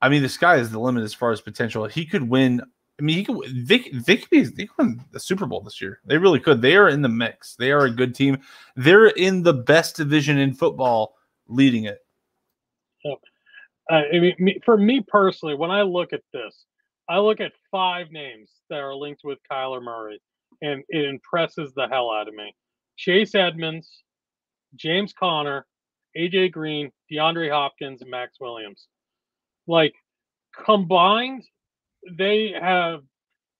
I 0.00 0.08
mean, 0.08 0.22
the 0.22 0.28
sky 0.28 0.56
is 0.56 0.70
the 0.70 0.80
limit 0.80 1.04
as 1.04 1.14
far 1.14 1.32
as 1.32 1.40
potential. 1.40 1.86
He 1.86 2.04
could 2.04 2.28
win. 2.28 2.60
I 3.00 3.02
mean, 3.02 3.16
he 3.16 3.24
could. 3.24 3.66
They, 3.68 3.78
they 3.78 4.16
could 4.16 4.30
be. 4.30 4.42
They 4.42 4.66
could 4.66 4.78
win 4.78 5.04
the 5.12 5.20
Super 5.20 5.46
Bowl 5.46 5.60
this 5.60 5.80
year. 5.80 6.00
They 6.04 6.18
really 6.18 6.40
could. 6.40 6.60
They 6.60 6.76
are 6.76 6.88
in 6.88 7.02
the 7.02 7.08
mix. 7.08 7.54
They 7.56 7.72
are 7.72 7.86
a 7.86 7.90
good 7.90 8.14
team. 8.14 8.38
They're 8.76 9.06
in 9.06 9.42
the 9.42 9.54
best 9.54 9.96
division 9.96 10.38
in 10.38 10.54
football, 10.54 11.14
leading 11.48 11.84
it. 11.84 11.98
Uh, 13.90 13.94
I 13.94 14.20
mean, 14.20 14.34
me, 14.38 14.58
for 14.64 14.76
me 14.76 15.00
personally, 15.06 15.54
when 15.54 15.70
I 15.70 15.82
look 15.82 16.12
at 16.12 16.22
this, 16.32 16.64
I 17.08 17.18
look 17.18 17.40
at 17.40 17.52
five 17.70 18.10
names 18.10 18.50
that 18.70 18.78
are 18.78 18.94
linked 18.94 19.22
with 19.24 19.38
Kyler 19.50 19.82
Murray, 19.82 20.20
and 20.60 20.84
it 20.88 21.04
impresses 21.04 21.72
the 21.74 21.88
hell 21.88 22.10
out 22.10 22.28
of 22.28 22.34
me. 22.34 22.54
Chase 22.96 23.34
Edmonds, 23.34 24.02
James 24.76 25.12
Conner, 25.12 25.66
AJ 26.16 26.52
Green, 26.52 26.90
DeAndre 27.10 27.50
Hopkins, 27.50 28.02
and 28.02 28.10
Maxx 28.10 28.38
Williams. 28.40 28.86
Like 29.66 29.94
combined, 30.64 31.44
they 32.16 32.54
have 32.58 33.00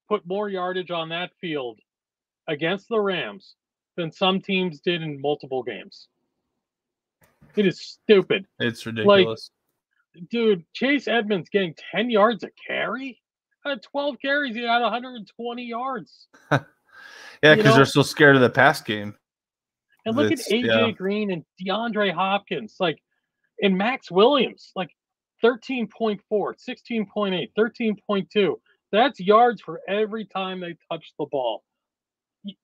put 0.08 0.26
more 0.26 0.48
yardage 0.48 0.90
on 0.90 1.08
that 1.08 1.30
field 1.40 1.78
against 2.48 2.88
the 2.88 3.00
Rams 3.00 3.54
than 3.96 4.12
some 4.12 4.40
teams 4.40 4.80
did 4.80 5.02
in 5.02 5.20
multiple 5.20 5.62
games. 5.62 6.08
It 7.56 7.66
is 7.66 7.80
stupid. 7.80 8.46
It's 8.58 8.84
ridiculous. 8.86 9.50
Like, 10.14 10.28
dude, 10.30 10.64
Chase 10.74 11.08
Edmonds 11.08 11.48
getting 11.50 11.74
10 11.94 12.10
yards 12.10 12.44
a 12.44 12.50
carry? 12.66 13.20
At 13.64 13.82
12 13.82 14.16
carries, 14.20 14.54
he 14.56 14.62
had 14.62 14.82
120 14.82 15.64
yards. 15.64 16.26
yeah, 16.50 16.60
because 17.42 17.76
they're 17.76 17.84
so 17.84 18.02
scared 18.02 18.34
of 18.34 18.42
the 18.42 18.50
pass 18.50 18.80
game. 18.80 19.14
And 20.04 20.16
look 20.16 20.32
it's, 20.32 20.50
at 20.50 20.58
AJ 20.58 20.64
yeah. 20.64 20.90
Green 20.90 21.30
and 21.30 21.44
DeAndre 21.60 22.12
Hopkins, 22.12 22.76
like, 22.80 23.00
and 23.62 23.78
Maxx 23.78 24.10
Williams, 24.10 24.72
like 24.74 24.90
13.4, 25.44 26.20
16.8, 26.30 27.48
13.2. 27.56 28.54
That's 28.90 29.20
yards 29.20 29.62
for 29.62 29.80
every 29.88 30.26
time 30.26 30.60
they 30.60 30.76
touch 30.90 31.12
the 31.18 31.26
ball. 31.30 31.62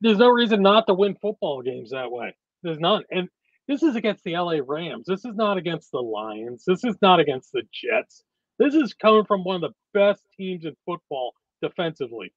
There's 0.00 0.18
no 0.18 0.28
reason 0.28 0.62
not 0.62 0.86
to 0.88 0.94
win 0.94 1.16
football 1.20 1.62
games 1.62 1.90
that 1.90 2.10
way. 2.10 2.34
There's 2.62 2.80
none. 2.80 3.04
And 3.10 3.28
this 3.68 3.82
is 3.82 3.94
against 3.94 4.24
the 4.24 4.32
LA 4.32 4.58
Rams. 4.66 5.04
This 5.06 5.24
is 5.24 5.36
not 5.36 5.58
against 5.58 5.92
the 5.92 6.00
Lions. 6.00 6.64
This 6.66 6.82
is 6.84 6.96
not 7.02 7.20
against 7.20 7.52
the 7.52 7.62
Jets. 7.72 8.24
This 8.58 8.74
is 8.74 8.94
coming 8.94 9.24
from 9.24 9.44
one 9.44 9.56
of 9.56 9.60
the 9.60 9.74
best 9.92 10.22
teams 10.36 10.64
in 10.64 10.74
football 10.84 11.34
defensively. 11.62 12.32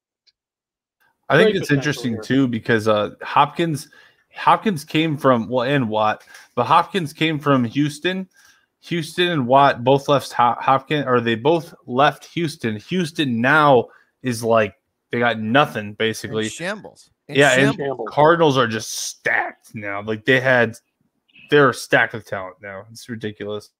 I 1.28 1.42
think 1.42 1.56
it's 1.56 1.70
interesting 1.70 2.14
here. 2.14 2.22
too 2.22 2.48
because 2.48 2.86
uh, 2.86 3.10
Hopkins 3.22 3.88
Hopkins 4.34 4.84
came 4.84 5.16
from 5.16 5.48
well 5.48 5.64
and 5.68 5.88
Watt, 5.88 6.24
but 6.54 6.64
Hopkins 6.64 7.12
came 7.12 7.38
from 7.38 7.64
Houston. 7.64 8.28
Houston 8.80 9.28
and 9.28 9.46
Watt 9.46 9.84
both 9.84 10.08
left 10.08 10.32
Hopkins, 10.32 11.06
or 11.06 11.20
they 11.20 11.36
both 11.36 11.74
left 11.86 12.26
Houston. 12.26 12.76
Houston 12.76 13.40
now 13.40 13.88
is 14.22 14.42
like 14.42 14.74
they 15.10 15.18
got 15.18 15.38
nothing 15.38 15.94
basically. 15.94 16.44
In 16.44 16.50
shambles. 16.50 17.10
In 17.28 17.36
yeah, 17.36 17.54
shambles. 17.54 17.98
and 18.00 18.08
Cardinals 18.08 18.58
are 18.58 18.66
just 18.66 18.92
stacked 18.92 19.74
now. 19.74 20.02
Like 20.02 20.24
they 20.24 20.40
had, 20.40 20.76
they're 21.52 21.74
stacked 21.74 22.14
with 22.14 22.24
talent 22.24 22.56
now. 22.62 22.86
It's 22.90 23.10
ridiculous. 23.10 23.70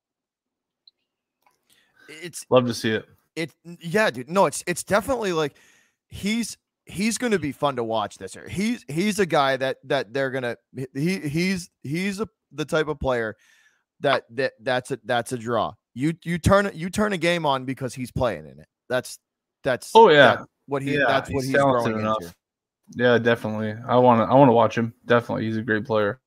It's 2.07 2.45
love 2.51 2.67
to 2.67 2.75
see 2.75 2.91
it. 2.91 3.07
It 3.35 3.51
yeah, 3.81 4.11
dude. 4.11 4.29
No, 4.29 4.45
it's 4.45 4.63
it's 4.67 4.85
definitely 4.85 5.33
like 5.33 5.57
he's 6.07 6.59
he's 6.85 7.17
going 7.17 7.33
to 7.33 7.39
be 7.39 7.51
fun 7.51 7.77
to 7.77 7.85
watch 7.85 8.19
this 8.19 8.35
year. 8.35 8.47
He's 8.47 8.85
he's 8.89 9.19
a 9.19 9.25
guy 9.25 9.57
that 9.57 9.79
that 9.85 10.13
they're 10.13 10.31
gonna 10.31 10.59
he 10.93 11.21
he's 11.21 11.71
he's 11.83 12.21
a, 12.21 12.29
the 12.53 12.67
type 12.67 12.89
of 12.89 13.01
player 13.01 13.37
that 14.01 14.25
that 14.33 14.53
that's 14.61 14.91
a 14.91 14.99
that's 15.05 15.33
a 15.33 15.39
draw. 15.39 15.73
You 15.95 16.13
you 16.25 16.37
turn 16.37 16.71
you 16.75 16.91
turn 16.91 17.15
a 17.15 17.19
game 17.19 17.47
on 17.47 17.65
because 17.65 17.95
he's 17.95 18.13
playing 18.13 18.47
in 18.47 18.61
it. 18.61 18.69
That's 18.91 19.19
that's 19.65 19.93
oh 19.95 20.11
yeah 20.11 20.37
that's 20.37 20.47
what 20.67 20.83
he 20.83 20.99
yeah, 20.99 21.05
that's 21.09 21.31
what 21.31 21.45
he's, 21.45 21.53
he's 21.53 21.63
growing 21.63 21.99
enough. 21.99 22.19
into. 22.21 22.35
Yeah, 22.97 23.17
definitely. 23.17 23.75
I 23.89 23.97
want 23.97 24.21
to 24.21 24.31
I 24.31 24.37
want 24.37 24.51
to 24.51 24.53
watch 24.53 24.77
him. 24.77 24.93
Definitely, 25.07 25.47
he's 25.47 25.57
a 25.57 25.63
great 25.63 25.87
player. 25.87 26.21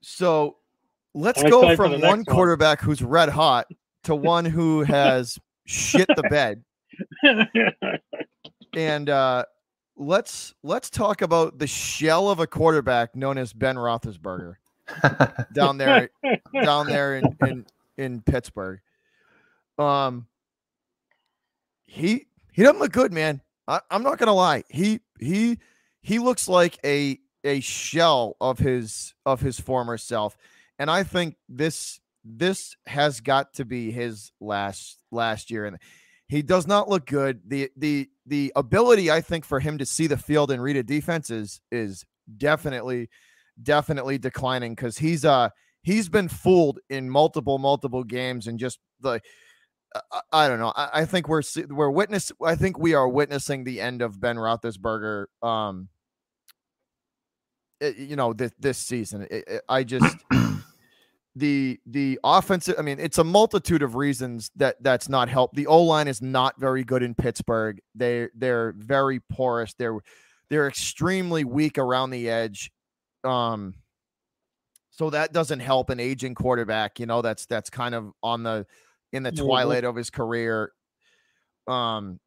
So 0.00 0.56
let's 1.14 1.42
go 1.42 1.76
from 1.76 2.00
one 2.00 2.24
quarterback 2.24 2.80
one. 2.80 2.86
who's 2.86 3.02
red 3.02 3.28
hot 3.28 3.66
to 4.04 4.14
one 4.14 4.44
who 4.44 4.82
has 4.82 5.38
shit 5.64 6.08
the 6.08 6.22
bed. 6.24 6.62
and 8.74 9.08
uh, 9.08 9.44
let's 9.96 10.54
let's 10.62 10.90
talk 10.90 11.22
about 11.22 11.58
the 11.58 11.66
shell 11.66 12.30
of 12.30 12.40
a 12.40 12.46
quarterback 12.46 13.16
known 13.16 13.38
as 13.38 13.52
Ben 13.52 13.76
Roethlisberger 13.76 14.56
down 15.52 15.78
there 15.78 16.10
down 16.62 16.86
there 16.86 17.16
in, 17.16 17.36
in 17.46 17.66
in 17.96 18.22
Pittsburgh. 18.22 18.80
Um, 19.78 20.26
he 21.84 22.26
he 22.52 22.62
doesn't 22.62 22.78
look 22.78 22.92
good, 22.92 23.12
man. 23.12 23.40
I, 23.66 23.80
I'm 23.90 24.02
not 24.02 24.18
gonna 24.18 24.34
lie. 24.34 24.64
He 24.68 25.00
he 25.18 25.58
he 26.02 26.18
looks 26.18 26.48
like 26.48 26.78
a 26.84 27.18
a 27.44 27.60
shell 27.60 28.36
of 28.40 28.58
his 28.58 29.14
of 29.26 29.40
his 29.40 29.58
former 29.58 29.98
self, 29.98 30.36
and 30.78 30.90
I 30.90 31.02
think 31.02 31.36
this 31.48 32.00
this 32.24 32.76
has 32.86 33.20
got 33.20 33.54
to 33.54 33.64
be 33.64 33.90
his 33.90 34.32
last 34.40 34.98
last 35.10 35.50
year 35.50 35.66
and 35.66 35.78
he 36.28 36.40
does 36.40 36.66
not 36.66 36.88
look 36.88 37.06
good 37.06 37.40
the 37.46 37.68
the 37.76 38.08
the 38.26 38.52
ability 38.54 39.10
i 39.10 39.20
think 39.20 39.44
for 39.44 39.58
him 39.60 39.76
to 39.76 39.84
see 39.84 40.06
the 40.06 40.16
field 40.16 40.50
and 40.50 40.62
read 40.62 40.76
a 40.76 40.82
defense 40.82 41.30
is 41.30 41.60
is 41.70 42.04
definitely 42.36 43.08
definitely 43.62 44.18
declining 44.18 44.74
because 44.74 44.96
he's 44.96 45.24
uh 45.24 45.48
he's 45.82 46.08
been 46.08 46.28
fooled 46.28 46.78
in 46.90 47.10
multiple 47.10 47.58
multiple 47.58 48.04
games 48.04 48.46
and 48.46 48.58
just 48.58 48.78
the 49.00 49.20
I, 50.32 50.48
don't 50.48 50.58
know. 50.58 50.72
I, 50.74 51.00
I, 51.00 51.04
think 51.04 51.28
we're 51.28 51.42
we're 51.68 51.90
witness. 51.90 52.32
I 52.42 52.54
think 52.54 52.78
we 52.78 52.94
are 52.94 53.06
witnessing 53.06 53.62
the 53.62 53.78
end 53.78 54.00
of 54.00 54.18
Ben 54.18 54.36
Roethlisberger. 54.36 55.26
Um, 55.42 55.90
you 57.82 58.16
know 58.16 58.32
this 58.32 58.52
this 58.58 58.78
season. 58.78 59.26
It, 59.30 59.44
it, 59.46 59.62
I 59.68 59.84
just 59.84 60.16
the 61.36 61.78
the 61.86 62.18
offensive. 62.24 62.76
I 62.78 62.82
mean, 62.82 62.98
it's 62.98 63.18
a 63.18 63.24
multitude 63.24 63.82
of 63.82 63.94
reasons 63.94 64.50
that 64.56 64.82
that's 64.82 65.08
not 65.08 65.28
helped. 65.28 65.54
The 65.54 65.66
O 65.66 65.82
line 65.82 66.08
is 66.08 66.22
not 66.22 66.58
very 66.58 66.84
good 66.84 67.02
in 67.02 67.14
Pittsburgh. 67.14 67.80
They 67.94 68.28
they're 68.34 68.72
very 68.76 69.20
porous. 69.20 69.74
They're 69.74 69.98
they're 70.48 70.68
extremely 70.68 71.44
weak 71.44 71.78
around 71.78 72.10
the 72.10 72.28
edge. 72.28 72.70
Um, 73.24 73.74
so 74.90 75.08
that 75.10 75.32
doesn't 75.32 75.60
help 75.60 75.88
an 75.90 75.98
aging 76.00 76.34
quarterback. 76.34 77.00
You 77.00 77.06
know, 77.06 77.22
that's 77.22 77.46
that's 77.46 77.70
kind 77.70 77.94
of 77.94 78.12
on 78.22 78.42
the 78.42 78.66
in 79.12 79.22
the 79.22 79.32
twilight 79.32 79.84
of 79.84 79.96
his 79.96 80.10
career. 80.10 80.72
Um, 81.66 82.20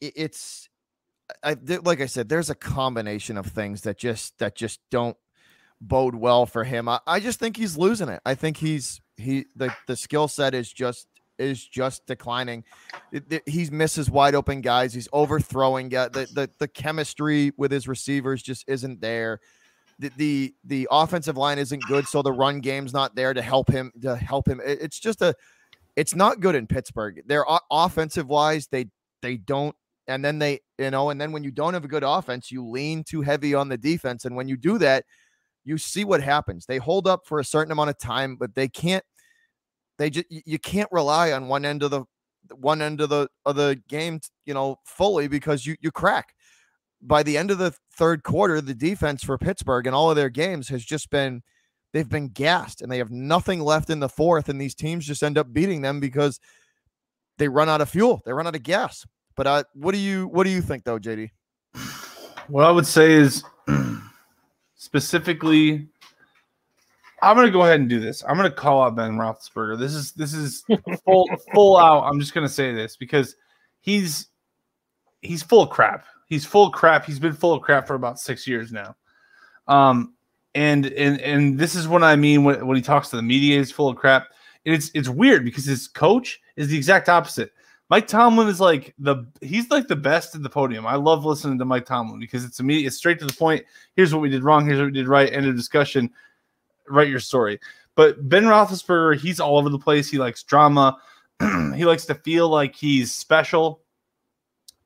it, 0.00 0.12
it's 0.16 0.68
I 1.42 1.56
like 1.84 2.00
I 2.00 2.06
said, 2.06 2.28
there's 2.28 2.50
a 2.50 2.54
combination 2.54 3.36
of 3.36 3.46
things 3.46 3.82
that 3.82 3.98
just 3.98 4.38
that 4.38 4.54
just 4.54 4.80
don't 4.90 5.16
bode 5.80 6.14
well 6.14 6.46
for 6.46 6.64
him. 6.64 6.88
I, 6.88 7.00
I 7.06 7.20
just 7.20 7.38
think 7.38 7.56
he's 7.56 7.76
losing 7.76 8.08
it. 8.08 8.20
I 8.24 8.34
think 8.34 8.56
he's 8.56 9.00
he 9.16 9.46
the 9.56 9.74
the 9.86 9.96
skill 9.96 10.28
set 10.28 10.54
is 10.54 10.72
just 10.72 11.06
is 11.38 11.64
just 11.64 12.06
declining. 12.06 12.64
He 13.46 13.68
misses 13.70 14.10
wide 14.10 14.34
open 14.34 14.60
guys. 14.60 14.92
He's 14.92 15.08
overthrowing. 15.12 15.88
The, 15.88 16.28
the 16.32 16.50
the 16.58 16.68
chemistry 16.68 17.52
with 17.56 17.70
his 17.70 17.86
receivers 17.86 18.42
just 18.42 18.64
isn't 18.68 19.00
there. 19.00 19.40
The, 20.00 20.10
the 20.16 20.54
the 20.64 20.88
offensive 20.90 21.36
line 21.36 21.58
isn't 21.58 21.82
good, 21.84 22.06
so 22.06 22.22
the 22.22 22.32
run 22.32 22.60
game's 22.60 22.92
not 22.92 23.14
there 23.14 23.34
to 23.34 23.42
help 23.42 23.70
him 23.70 23.92
to 24.02 24.16
help 24.16 24.48
him. 24.48 24.60
It, 24.64 24.78
it's 24.82 24.98
just 24.98 25.22
a 25.22 25.34
it's 25.96 26.14
not 26.14 26.40
good 26.40 26.54
in 26.54 26.66
Pittsburgh. 26.66 27.22
They're 27.26 27.46
offensive 27.70 28.28
wise, 28.28 28.68
they 28.68 28.86
they 29.22 29.36
don't 29.36 29.74
and 30.08 30.24
then 30.24 30.38
they 30.38 30.60
you 30.78 30.90
know 30.90 31.10
and 31.10 31.20
then 31.20 31.32
when 31.32 31.44
you 31.44 31.50
don't 31.50 31.74
have 31.74 31.84
a 31.84 31.88
good 31.88 32.04
offense, 32.04 32.50
you 32.50 32.66
lean 32.66 33.04
too 33.04 33.22
heavy 33.22 33.54
on 33.54 33.68
the 33.68 33.78
defense 33.78 34.24
and 34.24 34.34
when 34.34 34.48
you 34.48 34.56
do 34.56 34.78
that, 34.78 35.04
you 35.64 35.78
see 35.78 36.04
what 36.04 36.22
happens. 36.22 36.66
They 36.66 36.78
hold 36.78 37.06
up 37.06 37.26
for 37.26 37.38
a 37.38 37.44
certain 37.44 37.72
amount 37.72 37.90
of 37.90 37.98
time, 37.98 38.36
but 38.36 38.54
they 38.54 38.68
can't 38.68 39.04
they 39.98 40.10
just 40.10 40.26
you 40.30 40.58
can't 40.58 40.88
rely 40.90 41.32
on 41.32 41.48
one 41.48 41.64
end 41.64 41.82
of 41.82 41.90
the 41.90 42.04
one 42.54 42.80
end 42.80 43.00
of 43.00 43.10
the 43.10 43.28
of 43.44 43.56
the 43.56 43.80
game, 43.88 44.20
you 44.46 44.54
know, 44.54 44.78
fully 44.84 45.28
because 45.28 45.66
you 45.66 45.76
you 45.80 45.90
crack. 45.90 46.34
By 47.00 47.22
the 47.22 47.38
end 47.38 47.50
of 47.50 47.58
the 47.58 47.74
third 47.96 48.24
quarter, 48.24 48.60
the 48.60 48.74
defense 48.74 49.22
for 49.22 49.38
Pittsburgh 49.38 49.86
and 49.86 49.94
all 49.94 50.10
of 50.10 50.16
their 50.16 50.30
games 50.30 50.68
has 50.68 50.84
just 50.84 51.10
been 51.10 51.42
they've 51.92 52.08
been 52.08 52.28
gassed 52.28 52.82
and 52.82 52.90
they 52.90 52.98
have 52.98 53.10
nothing 53.10 53.60
left 53.60 53.90
in 53.90 54.00
the 54.00 54.08
fourth 54.08 54.48
and 54.48 54.60
these 54.60 54.74
teams 54.74 55.06
just 55.06 55.22
end 55.22 55.38
up 55.38 55.52
beating 55.52 55.82
them 55.82 56.00
because 56.00 56.40
they 57.38 57.48
run 57.48 57.68
out 57.68 57.80
of 57.80 57.88
fuel, 57.88 58.20
they 58.24 58.32
run 58.32 58.46
out 58.46 58.56
of 58.56 58.62
gas. 58.62 59.06
But 59.38 59.46
uh, 59.46 59.62
what 59.74 59.92
do 59.92 59.98
you 59.98 60.26
what 60.26 60.42
do 60.42 60.50
you 60.50 60.60
think 60.60 60.82
though, 60.82 60.98
JD? 60.98 61.30
What 62.48 62.64
I 62.64 62.72
would 62.72 62.86
say 62.86 63.12
is 63.12 63.44
specifically 64.74 65.88
I'm 67.22 67.36
gonna 67.36 67.52
go 67.52 67.62
ahead 67.62 67.78
and 67.78 67.88
do 67.88 68.00
this. 68.00 68.24
I'm 68.26 68.36
gonna 68.36 68.50
call 68.50 68.82
out 68.82 68.96
Ben 68.96 69.12
Roethlisberger. 69.12 69.78
This 69.78 69.94
is 69.94 70.10
this 70.10 70.34
is 70.34 70.64
full 71.04 71.28
full 71.54 71.76
out. 71.76 72.02
I'm 72.02 72.18
just 72.18 72.34
gonna 72.34 72.48
say 72.48 72.74
this 72.74 72.96
because 72.96 73.36
he's 73.80 74.26
he's 75.22 75.44
full 75.44 75.62
of 75.62 75.70
crap. 75.70 76.06
He's 76.26 76.44
full 76.44 76.66
of 76.66 76.72
crap. 76.72 77.04
He's 77.04 77.20
been 77.20 77.32
full 77.32 77.54
of 77.54 77.62
crap 77.62 77.86
for 77.86 77.94
about 77.94 78.18
six 78.18 78.44
years 78.44 78.72
now. 78.72 78.96
Um, 79.68 80.14
and 80.56 80.86
and 80.86 81.20
and 81.20 81.56
this 81.56 81.76
is 81.76 81.86
what 81.86 82.02
I 82.02 82.16
mean 82.16 82.42
when, 82.42 82.66
when 82.66 82.76
he 82.76 82.82
talks 82.82 83.10
to 83.10 83.16
the 83.16 83.22
media, 83.22 83.58
he's 83.58 83.70
full 83.70 83.88
of 83.88 83.96
crap. 83.96 84.26
And 84.66 84.74
it's 84.74 84.90
it's 84.94 85.08
weird 85.08 85.44
because 85.44 85.64
his 85.64 85.86
coach 85.86 86.40
is 86.56 86.66
the 86.66 86.76
exact 86.76 87.08
opposite. 87.08 87.52
Mike 87.90 88.06
Tomlin 88.06 88.48
is 88.48 88.60
like 88.60 88.94
the 88.98 89.24
he's 89.40 89.70
like 89.70 89.88
the 89.88 89.96
best 89.96 90.34
at 90.34 90.42
the 90.42 90.50
podium. 90.50 90.86
I 90.86 90.96
love 90.96 91.24
listening 91.24 91.58
to 91.58 91.64
Mike 91.64 91.86
Tomlin 91.86 92.20
because 92.20 92.44
it's 92.44 92.60
immediate, 92.60 92.88
it's 92.88 92.96
straight 92.96 93.18
to 93.20 93.24
the 93.26 93.32
point. 93.32 93.64
Here's 93.96 94.12
what 94.12 94.20
we 94.20 94.28
did 94.28 94.42
wrong. 94.42 94.66
Here's 94.66 94.78
what 94.78 94.86
we 94.86 94.92
did 94.92 95.08
right. 95.08 95.32
End 95.32 95.46
of 95.46 95.56
discussion. 95.56 96.10
Write 96.88 97.08
your 97.08 97.20
story. 97.20 97.58
But 97.94 98.28
Ben 98.28 98.44
Roethlisberger, 98.44 99.18
he's 99.18 99.40
all 99.40 99.58
over 99.58 99.70
the 99.70 99.78
place. 99.78 100.10
He 100.10 100.18
likes 100.18 100.42
drama. 100.42 100.98
he 101.74 101.84
likes 101.84 102.04
to 102.06 102.14
feel 102.14 102.48
like 102.48 102.74
he's 102.74 103.14
special, 103.14 103.80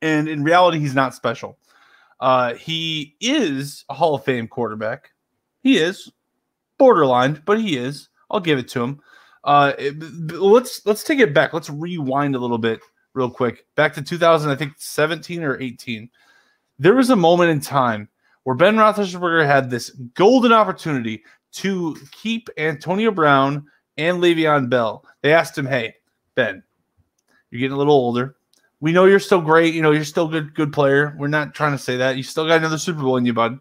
and 0.01 0.29
in 0.29 0.45
reality, 0.45 0.79
he's 0.79 0.95
not 0.95 1.15
special. 1.15 1.59
Uh, 2.20 2.55
he 2.55 3.16
is 3.20 3.85
a 3.89 3.95
Hall 3.95 4.15
of 4.15 4.24
Fame 4.24 4.47
quarterback. 4.47 5.11
He 5.62 5.79
is 5.79 6.11
borderline, 6.79 7.43
but 7.45 7.61
he 7.61 7.77
is. 7.77 8.09
I'll 8.31 8.41
give 8.41 8.59
it 8.59 8.69
to 8.69 8.83
him. 8.83 9.01
Uh, 9.44 9.73
it, 9.78 9.98
let's 10.32 10.85
let's 10.86 11.02
take 11.02 11.19
it 11.19 11.35
back. 11.35 11.52
Let's 11.52 11.70
rewind 11.70 12.35
a 12.35 12.39
little 12.39 12.59
bit 12.59 12.81
real 13.14 13.31
quick. 13.31 13.66
Back 13.74 13.94
to 13.94 14.02
2000, 14.02 14.51
I 14.51 14.56
think 14.56 14.74
17 14.77 15.43
or 15.43 15.60
18. 15.60 16.09
There 16.78 16.94
was 16.94 17.10
a 17.10 17.16
moment 17.16 17.51
in 17.51 17.60
time 17.60 18.09
where 18.44 18.56
Ben 18.56 18.77
Roethlisberger 18.77 19.47
had 19.47 19.70
this 19.70 19.90
golden 20.14 20.52
opportunity 20.52 21.23
to 21.52 21.97
keep 22.12 22.48
Antonio 22.56 23.10
Brown 23.10 23.66
and 23.98 24.19
Le'Veon 24.19 24.70
Bell. 24.70 25.05
They 25.20 25.32
asked 25.32 25.56
him, 25.56 25.66
"Hey, 25.66 25.97
Ben, 26.35 26.62
you're 27.51 27.60
getting 27.60 27.74
a 27.74 27.78
little 27.78 27.94
older. 27.94 28.36
We 28.81 28.93
know 28.93 29.05
you're 29.05 29.20
still 29.20 29.40
great. 29.40 29.74
You 29.74 29.82
know 29.82 29.93
you're 29.93 30.05
still 30.05 30.27
good, 30.27 30.55
good 30.55 30.73
player. 30.73 31.14
We're 31.19 31.28
not 31.28 31.55
trying 31.55 31.73
to 31.73 31.78
say 31.78 31.97
that. 31.98 32.16
You 32.16 32.23
still 32.23 32.47
got 32.47 32.59
another 32.59 32.78
Super 32.78 33.02
Bowl 33.02 33.16
in 33.16 33.27
you, 33.27 33.32
bud. 33.32 33.60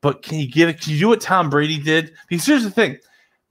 But 0.00 0.22
can 0.22 0.38
you 0.38 0.50
get 0.50 0.68
it? 0.68 0.80
Can 0.80 0.92
you 0.92 0.98
do 0.98 1.08
what 1.08 1.20
Tom 1.20 1.50
Brady 1.50 1.78
did? 1.78 2.14
Because 2.28 2.46
here's 2.46 2.62
the 2.62 2.70
thing: 2.70 2.98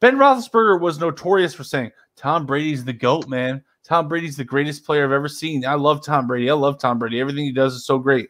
Ben 0.03 0.17
Roethlisberger 0.17 0.81
was 0.81 0.99
notorious 0.99 1.53
for 1.53 1.63
saying 1.63 1.89
Tom 2.17 2.45
Brady's 2.45 2.83
the 2.83 2.91
goat, 2.91 3.29
man. 3.29 3.63
Tom 3.85 4.09
Brady's 4.09 4.35
the 4.35 4.43
greatest 4.43 4.85
player 4.85 5.05
I've 5.05 5.13
ever 5.13 5.29
seen. 5.29 5.65
I 5.65 5.75
love 5.75 6.03
Tom 6.03 6.27
Brady. 6.27 6.49
I 6.49 6.55
love 6.55 6.77
Tom 6.77 6.99
Brady. 6.99 7.21
Everything 7.21 7.45
he 7.45 7.53
does 7.53 7.73
is 7.73 7.85
so 7.85 7.97
great. 7.97 8.29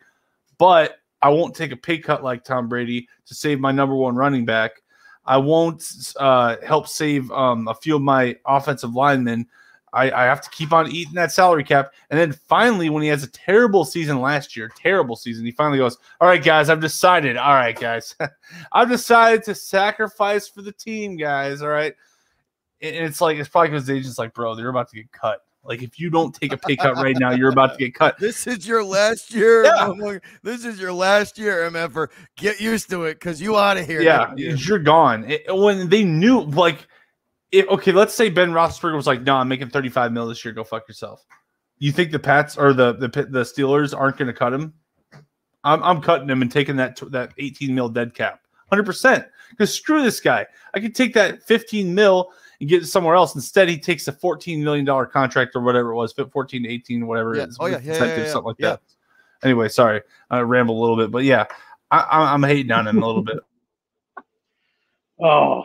But 0.60 1.00
I 1.24 1.30
won't 1.30 1.56
take 1.56 1.72
a 1.72 1.76
pay 1.76 1.98
cut 1.98 2.24
like 2.24 2.44
Tom 2.44 2.70
Brady 2.70 3.08
to 3.26 3.34
save 3.34 3.60
my 3.60 3.72
number 3.72 3.96
one 3.96 4.16
running 4.16 4.46
back. 4.46 4.84
I 5.26 5.38
won't 5.38 5.84
uh, 6.20 6.58
help 6.64 6.88
save 6.88 7.32
um, 7.32 7.68
a 7.68 7.74
few 7.74 7.96
of 7.96 8.04
my 8.04 8.38
offensive 8.46 8.94
linemen. 8.94 9.48
I, 9.94 10.12
I, 10.12 10.24
have 10.24 10.42
to 10.42 10.50
keep 10.50 10.74
on 10.74 10.92
eating 10.92 11.14
that 11.14 11.32
salary 11.32 11.64
cap. 11.64 11.94
And 12.10 12.20
then 12.20 12.34
finally, 12.34 12.90
when 12.90 13.04
he 13.04 13.10
has 13.10 13.24
a 13.24 13.28
terrible 13.28 13.86
season 13.86 14.20
last 14.20 14.58
year, 14.58 14.70
terrible 14.76 15.16
season, 15.16 15.46
he 15.46 15.52
finally 15.52 15.78
goes, 15.78 15.98
All 16.20 16.28
right, 16.28 16.44
guys, 16.44 16.70
I've 16.70 16.82
decided. 16.82 17.38
All 17.38 17.54
right, 17.54 17.80
guys, 17.80 18.16
I've 18.72 18.90
decided 18.90 19.44
to 19.44 19.56
sacrifice 19.56 20.48
for 20.48 20.62
the 20.62 20.72
team, 20.72 21.16
guys. 21.16 21.62
All 21.62 21.70
right. 21.70 21.94
And 22.82 22.96
it's 22.96 23.22
like, 23.22 23.38
it's 23.38 23.48
probably 23.48 23.70
because 23.70 23.86
the 23.86 23.94
agent's 23.94 24.18
like, 24.18 24.34
Bro, 24.34 24.56
they're 24.56 24.70
about 24.70 24.90
to 24.90 24.96
get 24.96 25.12
cut. 25.12 25.42
Like 25.66 25.82
if 25.82 26.00
you 26.00 26.10
don't 26.10 26.36
take 26.36 26.52
a 26.52 26.58
pay 26.58 26.76
cut 26.76 26.96
right 26.96 27.16
now, 27.18 27.32
you're 27.32 27.52
about 27.52 27.74
to 27.74 27.78
get 27.78 27.96
cut. 27.96 28.18
This 28.20 28.48
is 28.48 28.68
your 28.68 28.84
last 28.84 29.34
year. 29.34 29.64
Yeah. 29.64 29.88
Oh 29.88 30.20
this 30.42 30.66
is 30.66 30.80
your 30.80 30.92
last 30.92 31.38
year, 31.38 31.70
MFR. 31.70 31.96
Er. 31.96 32.10
Get 32.36 32.60
used 32.60 32.90
to 32.90 33.06
it 33.06 33.16
because 33.16 33.42
you 33.42 33.58
out 33.58 33.78
of 33.78 33.86
here. 33.86 34.02
Yeah, 34.02 34.34
you're 34.36 34.80
gone. 34.80 35.24
It, 35.30 35.44
when 35.48 35.90
they 35.90 36.04
knew, 36.04 36.42
like, 36.42 36.86
if 37.54 37.68
okay, 37.70 37.92
let's 37.92 38.16
say 38.16 38.30
Ben 38.30 38.52
Roethlisberger 38.52 38.96
was 38.96 39.08
like, 39.08 39.22
"No, 39.22 39.36
I'm 39.36 39.48
making 39.48 39.70
35 39.70 40.12
mil 40.12 40.28
this 40.28 40.44
year. 40.44 40.54
Go 40.54 40.64
fuck 40.64 40.88
yourself." 40.88 41.24
You 41.78 41.92
think 41.92 42.12
the 42.12 42.20
Pats 42.20 42.58
or 42.58 42.74
the 42.74 42.94
the 42.94 43.08
the 43.08 43.42
Steelers 43.44 43.98
aren't 43.98 44.18
going 44.18 44.28
to 44.28 44.34
cut 44.34 44.52
him? 44.54 44.74
I'm 45.64 45.82
I'm 45.84 46.02
cutting 46.02 46.30
him 46.30 46.42
and 46.42 46.52
taking 46.52 46.76
that 46.78 47.00
that 47.12 47.34
18 47.38 47.74
mil 47.74 47.90
dead 47.90 48.16
cap, 48.16 48.42
100. 48.70 48.84
percent 48.84 49.26
Because 49.52 49.74
screw 49.74 50.02
this 50.02 50.20
guy. 50.20 50.48
I 50.74 50.80
could 50.80 50.96
take 50.96 51.14
that 51.14 51.44
15 51.44 51.94
mil 51.94 52.32
and 52.60 52.68
get 52.68 52.82
it 52.82 52.88
somewhere 52.88 53.16
else. 53.16 53.36
Instead, 53.36 53.70
he 53.70 53.78
takes 53.78 54.08
a 54.08 54.12
14 54.12 54.64
million 54.64 54.84
dollar 54.84 55.06
contract 55.06 55.56
or 55.56 55.62
whatever 55.62 55.92
it 55.92 55.96
was, 55.96 56.12
14 56.12 56.64
to 56.64 56.70
18, 56.70 57.06
whatever 57.06 57.36
yeah. 57.36 57.44
it 57.44 57.50
is. 57.50 57.58
Oh 57.60 57.68
yeah, 57.68 57.80
yeah, 57.84 58.04
yeah, 58.04 58.18
yeah 58.18 58.32
something 58.32 58.48
like 58.48 58.56
yeah. 58.60 58.70
that. 58.70 58.82
Anyway, 59.44 59.70
sorry, 59.70 60.02
I 60.32 60.40
ramble 60.40 60.80
a 60.80 60.82
little 60.82 60.98
bit, 60.98 61.12
but 61.12 61.24
yeah, 61.24 61.46
I, 61.92 62.34
I'm 62.34 62.42
hating 62.42 62.72
on 62.72 62.88
him 62.88 63.04
a 63.04 63.06
little 63.06 63.24
bit. 63.24 63.38
Oh 65.22 65.62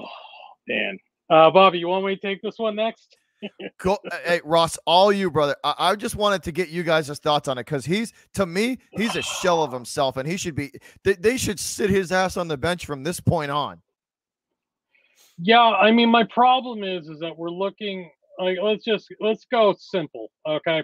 man, 0.68 0.98
uh, 1.30 1.50
Bobby, 1.50 1.78
you 1.78 1.88
want 1.88 2.04
me 2.04 2.14
to 2.14 2.20
take 2.20 2.42
this 2.42 2.58
one 2.58 2.76
next? 2.76 3.16
cool. 3.78 3.98
Hey, 4.24 4.40
Ross, 4.44 4.78
all 4.84 5.12
you, 5.12 5.30
brother. 5.30 5.56
I, 5.62 5.74
I 5.78 5.96
just 5.96 6.16
wanted 6.16 6.42
to 6.44 6.52
get 6.52 6.68
you 6.68 6.82
guys' 6.82 7.16
thoughts 7.18 7.48
on 7.48 7.58
it 7.58 7.66
because 7.66 7.84
he's, 7.84 8.12
to 8.34 8.46
me, 8.46 8.78
he's 8.90 9.16
a 9.16 9.22
shell 9.22 9.62
of 9.62 9.72
himself, 9.72 10.16
and 10.16 10.28
he 10.28 10.36
should 10.36 10.54
be. 10.54 10.72
They, 11.04 11.14
they 11.14 11.36
should 11.36 11.60
sit 11.60 11.90
his 11.90 12.10
ass 12.10 12.36
on 12.36 12.48
the 12.48 12.56
bench 12.56 12.86
from 12.86 13.04
this 13.04 13.20
point 13.20 13.50
on. 13.50 13.80
Yeah, 15.40 15.60
I 15.60 15.92
mean, 15.92 16.10
my 16.10 16.24
problem 16.24 16.82
is, 16.82 17.08
is 17.08 17.20
that 17.20 17.36
we're 17.36 17.50
looking 17.50 18.10
like 18.40 18.58
let's 18.62 18.84
just 18.84 19.08
let's 19.20 19.46
go 19.50 19.74
simple, 19.78 20.30
okay. 20.46 20.82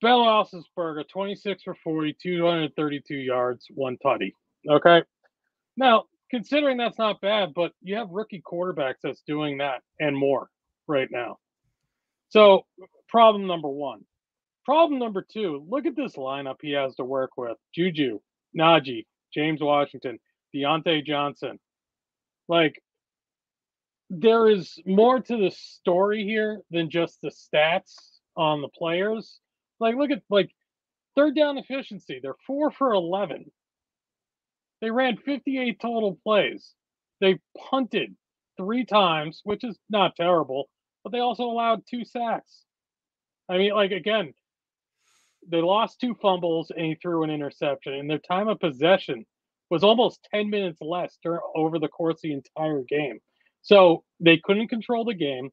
Ben 0.00 0.12
Roethlisberger, 0.12 1.08
26 1.08 1.64
for 1.64 1.74
40, 1.82 2.16
232 2.22 3.16
yards, 3.16 3.66
one 3.74 3.96
tutty. 4.04 4.32
Okay. 4.68 5.02
Now, 5.76 6.04
considering 6.30 6.76
that's 6.76 6.98
not 6.98 7.20
bad, 7.20 7.54
but 7.54 7.72
you 7.82 7.96
have 7.96 8.10
rookie 8.10 8.42
quarterbacks 8.42 9.00
that's 9.02 9.22
doing 9.26 9.58
that 9.58 9.82
and 10.00 10.16
more 10.16 10.48
right 10.86 11.08
now. 11.10 11.38
So, 12.30 12.66
problem 13.08 13.46
number 13.46 13.68
one. 13.68 14.04
Problem 14.64 14.98
number 14.98 15.24
two, 15.26 15.64
look 15.68 15.86
at 15.86 15.96
this 15.96 16.16
lineup 16.16 16.56
he 16.60 16.72
has 16.72 16.94
to 16.96 17.04
work 17.04 17.30
with 17.38 17.56
Juju, 17.74 18.20
Najee, 18.56 19.06
James 19.32 19.62
Washington, 19.62 20.18
Diontae 20.54 21.04
Johnson. 21.06 21.58
Like, 22.48 22.82
there 24.10 24.48
is 24.48 24.78
more 24.84 25.20
to 25.20 25.36
the 25.36 25.50
story 25.50 26.24
here 26.24 26.60
than 26.70 26.90
just 26.90 27.20
the 27.22 27.30
stats 27.30 27.94
on 28.36 28.60
the 28.60 28.68
players. 28.68 29.38
Like, 29.80 29.96
look 29.96 30.10
at, 30.10 30.22
like, 30.28 30.50
third 31.14 31.34
down 31.34 31.56
efficiency. 31.58 32.20
They're 32.22 32.34
four 32.46 32.70
for 32.70 32.92
11. 32.92 33.50
They 34.80 34.90
ran 34.90 35.16
58 35.16 35.80
total 35.80 36.18
plays. 36.22 36.74
They 37.20 37.38
punted 37.70 38.14
three 38.56 38.84
times, 38.84 39.40
which 39.44 39.64
is 39.64 39.78
not 39.90 40.16
terrible, 40.16 40.68
but 41.02 41.12
they 41.12 41.20
also 41.20 41.44
allowed 41.44 41.82
two 41.88 42.04
sacks. 42.04 42.64
I 43.48 43.58
mean, 43.58 43.72
like 43.72 43.92
again, 43.92 44.34
they 45.50 45.60
lost 45.60 46.00
two 46.00 46.14
fumbles 46.20 46.70
and 46.70 46.86
he 46.86 46.94
threw 46.96 47.22
an 47.22 47.30
interception, 47.30 47.94
and 47.94 48.08
their 48.08 48.18
time 48.18 48.48
of 48.48 48.60
possession 48.60 49.24
was 49.70 49.84
almost 49.84 50.26
10 50.32 50.50
minutes 50.50 50.78
less 50.80 51.18
during, 51.22 51.40
over 51.54 51.78
the 51.78 51.88
course 51.88 52.16
of 52.16 52.22
the 52.22 52.32
entire 52.32 52.82
game. 52.88 53.18
So 53.62 54.04
they 54.20 54.38
couldn't 54.38 54.68
control 54.68 55.04
the 55.04 55.14
game. 55.14 55.50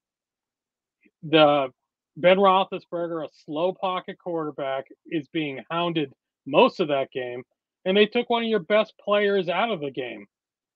The 1.24 1.70
Ben 2.18 2.38
Roethlisberger, 2.38 3.26
a 3.26 3.30
slow 3.46 3.74
pocket 3.74 4.18
quarterback, 4.24 4.86
is 5.08 5.28
being 5.30 5.64
hounded 5.70 6.14
most 6.46 6.80
of 6.80 6.88
that 6.90 7.12
game 7.12 7.44
and 7.86 7.96
they 7.96 8.06
took 8.06 8.30
one 8.30 8.44
of 8.44 8.50
your 8.50 8.60
best 8.60 8.94
players 8.98 9.48
out 9.48 9.72
of 9.72 9.80
the 9.80 9.92
game. 9.92 10.28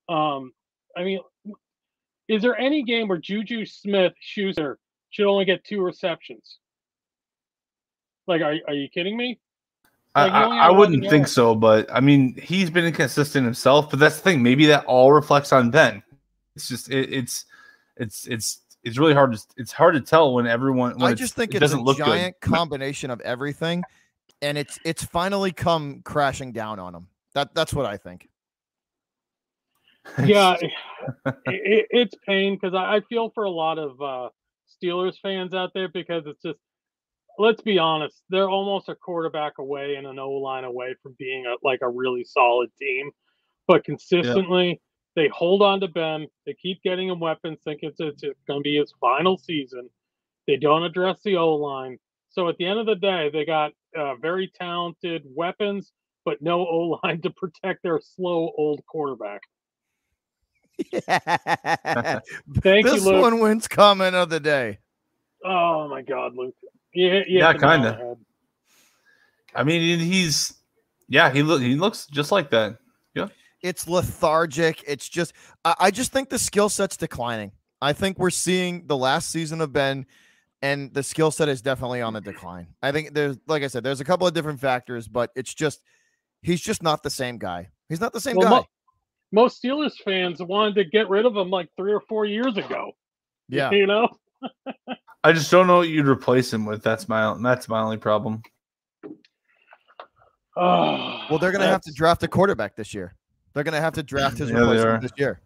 Um, 0.07 0.53
I 0.95 1.03
mean, 1.03 1.19
is 2.27 2.41
there 2.41 2.57
any 2.57 2.84
game 2.84 3.07
where 3.07 3.18
Juju 3.18 3.65
Smith 3.65 4.14
Schuster 4.19 4.77
should 5.10 5.27
only 5.27 5.45
get 5.45 5.64
two 5.64 5.81
receptions? 5.81 6.60
Like, 8.27 8.41
are, 8.41 8.56
are 8.68 8.73
you 8.73 8.88
kidding 8.90 9.18
me? 9.18 9.40
Like, 10.15 10.31
I, 10.31 10.44
I 10.44 10.72
wouldn't 10.72 11.03
think 11.03 11.22
yards. 11.22 11.31
so, 11.31 11.56
but 11.56 11.88
I 11.91 11.99
mean, 11.99 12.36
he's 12.36 12.69
been 12.69 12.86
inconsistent 12.86 13.45
himself. 13.45 13.90
But 13.90 13.99
that's 13.99 14.18
the 14.18 14.22
thing. 14.22 14.44
Maybe 14.44 14.65
that 14.68 14.86
all 14.86 15.11
reflects 15.11 15.53
on 15.53 15.72
Ben. 15.72 16.03
It's 16.56 16.68
just 16.68 16.90
it, 16.91 17.14
it's 17.14 17.45
it's 17.95 18.27
it's 18.27 18.61
it's 18.84 18.98
really 18.98 19.14
hard 19.14 19.34
to 19.34 19.41
it's 19.57 19.72
hard 19.72 19.94
to 19.95 20.02
tell 20.02 20.34
when 20.34 20.48
everyone. 20.48 20.98
When 20.98 21.11
I 21.11 21.14
just 21.14 21.36
think 21.36 21.53
it 21.53 21.60
doesn't 21.60 21.80
a 21.80 21.84
look 21.84 21.98
giant 21.98 22.40
good. 22.40 22.52
combination 22.52 23.11
of 23.11 23.22
everything 23.22 23.84
and 24.41 24.57
it's 24.57 24.80
it's 24.86 25.03
finally 25.03 25.52
come 25.52 26.02
crashing 26.03 26.52
down 26.52 26.80
on 26.80 26.94
them. 26.94 27.07
That 27.36 27.53
that's 27.53 27.74
what 27.74 27.86
I 27.86 27.98
think. 27.98 28.28
Yeah, 30.24 30.56
it, 31.45 31.88
it's 31.91 32.16
pain 32.28 32.56
because 32.56 32.74
I, 32.74 32.95
I, 32.95 33.02
feel 33.02 33.30
for 33.30 33.44
a 33.44 33.49
lot 33.49 33.78
of 33.78 34.02
uh, 34.02 34.30
Steelers 34.68 35.20
fans 35.22 35.53
out 35.53 35.72
there 35.76 35.90
because 35.90 36.24
it's 36.26 36.41
just 36.41 36.60
let's 37.38 37.61
be 37.61 37.78
honest, 37.78 38.22
they're 38.30 38.49
almost 38.49 38.90
a 38.90 38.95
quarterback 38.95 39.60
away 39.60 39.95
and 39.95 40.07
an 40.07 40.20
O 40.20 40.32
line 40.32 40.64
away 40.64 40.95
from 41.02 41.16
being 41.18 41.45
a, 41.45 41.56
like 41.66 41.80
a 41.82 41.90
really 41.90 42.24
solid 42.24 42.70
team, 42.80 43.11
but 43.68 43.84
consistently. 43.84 44.70
Yeah. 44.70 44.76
They 45.16 45.28
hold 45.30 45.61
on 45.64 45.82
to 45.82 45.88
Ben. 45.88 46.28
They 46.45 46.53
keep 46.53 46.82
getting 46.84 47.10
him 47.10 47.20
weapons, 47.20 47.60
think 47.66 47.80
it's, 47.82 47.99
it's, 47.99 48.24
it's 48.24 48.44
going 48.48 48.60
to 48.60 48.64
be 48.64 48.78
his 48.78 48.94
final 49.02 49.38
season. 49.38 49.90
They 50.48 50.56
don't 50.56 50.84
address 50.84 51.20
the 51.24 51.36
O 51.36 51.56
line. 51.56 51.98
So 52.30 52.48
at 52.48 52.57
the 52.57 52.66
end 52.66 52.80
of 52.80 52.86
the 52.86 52.95
day, 52.95 53.30
they 53.34 53.44
got 53.44 53.72
uh, 53.98 54.16
very 54.16 54.52
talented 54.60 55.24
weapons, 55.26 55.91
but 56.26 56.41
no 56.41 56.60
O 56.68 56.99
line 57.03 57.22
to 57.22 57.30
protect 57.30 57.84
their 57.84 57.99
slow 57.99 58.52
old 58.57 58.82
quarterback. 58.88 59.41
Yeah. 60.91 62.20
Thank 62.61 62.86
this 62.86 63.03
you, 63.03 63.11
Luke. 63.11 63.22
one 63.22 63.40
wins 63.40 63.68
comment 63.68 64.16
of 64.16 64.30
the 64.30 64.40
day. 64.40 64.80
Oh 65.44 65.88
my 65.88 66.02
God, 66.02 66.36
Luke. 66.36 66.56
Yeah, 66.94 67.22
yeah, 67.28 67.53
kind 67.53 67.86
of. 67.86 68.18
I 69.56 69.64
mean, 69.64 69.99
he's 69.99 70.53
yeah, 71.07 71.32
he 71.32 71.44
look 71.44 71.61
he 71.61 71.76
looks 71.76 72.07
just 72.07 72.32
like 72.32 72.49
that. 72.52 72.78
Yeah. 73.16 73.28
it's 73.61 73.88
lethargic. 73.88 74.84
It's 74.88 75.07
just 75.07 75.34
I, 75.66 75.76
I 75.80 75.91
just 75.91 76.11
think 76.11 76.30
the 76.30 76.40
skill 76.40 76.70
set's 76.70 76.98
declining. 76.98 77.52
I 77.82 77.94
think 77.94 78.20
we're 78.20 78.30
seeing 78.30 78.88
the 78.88 78.98
last 78.98 79.30
season 79.30 79.61
of 79.61 79.72
Ben 79.72 80.06
and 80.61 80.94
the 80.94 81.03
skill 81.03 81.31
set 81.31 81.49
is 81.49 81.61
definitely 81.61 82.02
on 82.02 82.14
the 82.14 82.19
mm-hmm. 82.19 82.31
decline. 82.31 82.68
I 82.81 82.91
think 82.91 83.14
there's 83.14 83.38
like 83.48 83.64
I 83.64 83.68
said, 83.68 83.84
there's 83.84 84.02
a 84.02 84.06
couple 84.06 84.27
of 84.27 84.34
different 84.34 84.60
factors, 84.60 85.07
but 85.07 85.31
it's 85.36 85.53
just 85.53 85.81
he's 86.41 86.61
just 86.61 86.84
not 86.84 87.03
the 87.03 87.10
same 87.10 87.38
guy. 87.38 87.69
He's 87.88 88.02
not 88.02 88.14
the 88.14 88.22
same 88.22 88.36
well, 88.36 88.49
guy. 88.49 88.56
Mo- 88.56 88.65
most 89.31 89.61
Steelers 89.61 89.94
fans 90.03 90.41
wanted 90.41 90.76
to 90.76 90.86
get 90.86 91.10
rid 91.10 91.26
of 91.26 91.36
him 91.36 91.49
like 91.49 91.69
three 91.77 91.94
or 91.94 92.02
four 92.02 92.26
years 92.26 92.57
ago. 92.57 92.91
Yeah. 93.48 93.72
You 93.72 93.88
know? 93.88 94.07
I 95.23 95.34
just 95.34 95.52
don't 95.52 95.68
know 95.68 95.77
what 95.77 95.90
you'd 95.90 96.07
replace 96.07 96.53
him 96.53 96.65
with. 96.65 96.81
That's 96.81 97.10
my 97.10 97.36
that's 97.41 97.68
my 97.68 97.81
only 97.81 97.98
problem. 97.98 98.41
Oh, 100.56 101.26
well, 101.30 101.40
they're 101.40 101.52
going 101.52 101.61
to 101.61 101.68
have 101.68 101.81
to 101.81 101.91
draft 101.91 102.23
a 102.23 102.27
quarterback 102.27 102.76
this 102.76 102.94
year. 102.94 103.15
They're 103.53 103.64
going 103.64 103.73
to 103.73 103.81
have 103.81 103.94
to 103.94 104.03
draft 104.03 104.38
his 104.38 104.49
yeah, 104.49 104.60
replacement 104.60 105.02
this 105.02 105.11
year. 105.18 105.41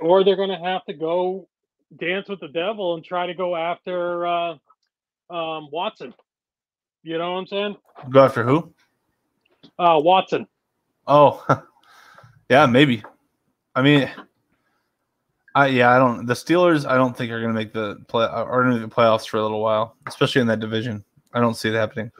Or 0.00 0.24
they're 0.24 0.36
going 0.36 0.50
to 0.50 0.64
have 0.64 0.84
to 0.86 0.92
go 0.92 1.48
dance 1.96 2.28
with 2.28 2.40
the 2.40 2.48
devil 2.48 2.94
and 2.94 3.04
try 3.04 3.26
to 3.26 3.34
go 3.34 3.56
after 3.56 4.26
uh, 4.26 4.50
um, 5.30 5.68
Watson. 5.72 6.14
You 7.02 7.18
know 7.18 7.32
what 7.32 7.38
I'm 7.38 7.46
saying? 7.46 7.76
Go 8.10 8.24
after 8.24 8.42
who? 8.42 8.72
Uh, 9.78 10.00
Watson. 10.02 10.46
Oh, 11.06 11.44
yeah, 12.50 12.66
maybe. 12.66 13.02
I 13.74 13.82
mean, 13.82 14.10
I 15.54 15.68
yeah, 15.68 15.90
I 15.90 15.98
don't. 15.98 16.26
The 16.26 16.34
Steelers, 16.34 16.86
I 16.86 16.96
don't 16.96 17.16
think 17.16 17.32
are 17.32 17.40
going 17.40 17.52
to 17.52 17.58
make 17.58 17.72
the 17.72 17.96
play 18.08 18.26
or 18.26 18.62
going 18.62 18.74
to 18.74 18.80
the 18.80 18.94
playoffs 18.94 19.28
for 19.28 19.38
a 19.38 19.42
little 19.42 19.60
while, 19.60 19.96
especially 20.06 20.40
in 20.40 20.46
that 20.48 20.60
division. 20.60 21.04
I 21.32 21.40
don't 21.40 21.54
see 21.54 21.68
it 21.68 21.74
happening. 21.74 22.10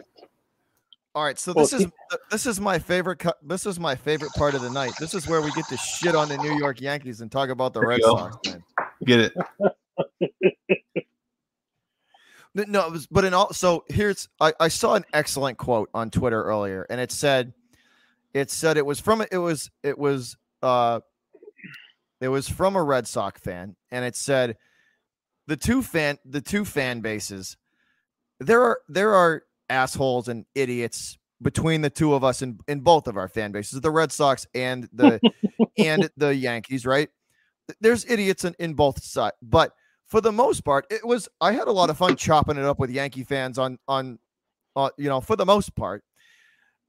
All 1.15 1.25
right, 1.25 1.39
so 1.39 1.53
this 1.53 1.73
well, 1.73 1.81
is 1.83 1.89
this 2.31 2.47
is 2.47 2.61
my 2.61 2.79
favorite. 2.79 3.25
This 3.43 3.67
is 3.67 3.81
my 3.81 3.97
favorite 3.97 4.33
part 4.35 4.55
of 4.55 4.63
the 4.63 4.71
night. 4.71 4.93
This 5.01 5.15
is 5.15 5.27
where 5.27 5.41
we 5.41 5.51
get 5.53 5.67
to 5.69 5.77
shit 5.77 6.15
on 6.15 6.29
the 6.29 6.37
New 6.39 6.57
York 6.59 6.81
Yankees 6.81 7.21
and 7.21 7.31
talk 7.31 7.49
about 7.49 7.75
the 7.75 7.81
Red 7.81 8.01
Sox. 8.03 8.37
Man. 8.47 8.63
Get 9.09 9.21
it? 9.21 9.35
no, 12.69 12.87
it 12.87 12.93
was, 12.93 13.07
but 13.07 13.25
in 13.25 13.33
all. 13.33 13.55
So 13.55 13.85
here's 13.89 14.29
I, 14.39 14.53
I 14.61 14.69
saw 14.69 14.97
an 14.97 15.07
excellent 15.15 15.57
quote 15.57 15.89
on 15.95 16.11
Twitter 16.11 16.43
earlier, 16.43 16.87
and 16.91 17.01
it 17.01 17.11
said, 17.11 17.55
it 18.35 18.51
said 18.51 18.77
it 18.77 18.85
was 18.85 19.01
from 19.01 19.25
it 19.33 19.39
was 19.39 19.71
it 19.83 19.99
was 19.99 20.37
uh, 20.63 21.01
it 22.21 22.29
was 22.29 22.51
from 22.51 22.77
a 22.77 22.83
Red 22.83 23.09
Sox 23.09 23.41
fan, 23.41 23.77
and 23.91 24.05
it 24.05 24.15
said, 24.15 24.59
the 25.47 25.57
two 25.57 25.81
fan 25.81 26.19
the 26.27 26.43
two 26.43 26.67
fan 26.67 27.01
bases, 27.01 27.57
there 28.41 28.63
are 28.63 28.81
there 28.91 29.15
are 29.15 29.45
assholes 29.71 30.29
and 30.29 30.45
idiots 30.55 31.17
between 31.41 31.81
the 31.81 31.91
two 31.91 32.13
of 32.13 32.25
us 32.25 32.43
in, 32.43 32.59
in 32.69 32.81
both 32.81 33.07
of 33.07 33.17
our 33.17 33.29
fan 33.29 33.53
bases, 33.53 33.81
the 33.81 33.91
Red 33.91 34.13
Sox 34.13 34.47
and 34.55 34.87
the 34.93 35.19
and 35.79 36.11
the 36.19 36.35
Yankees, 36.35 36.85
right? 36.85 37.09
There's 37.81 38.05
idiots 38.11 38.45
in, 38.45 38.55
in 38.59 38.75
both 38.75 39.03
sides, 39.03 39.37
but 39.43 39.73
for 40.07 40.21
the 40.21 40.33
most 40.33 40.65
part, 40.65 40.87
it 40.91 41.07
was 41.07 41.29
I 41.41 41.53
had 41.53 41.69
a 41.69 41.73
lot 41.73 41.91
of 41.91 41.99
fun 41.99 42.17
chopping 42.17 42.57
it 42.57 42.65
up 42.65 42.79
with 42.79 42.91
Yankee 42.91 43.25
fans 43.25 43.59
on 43.59 43.79
on 43.87 44.19
uh, 44.75 44.91
you 44.97 45.09
know, 45.09 45.21
for 45.21 45.37
the 45.37 45.47
most 45.47 45.75
part. 45.77 46.03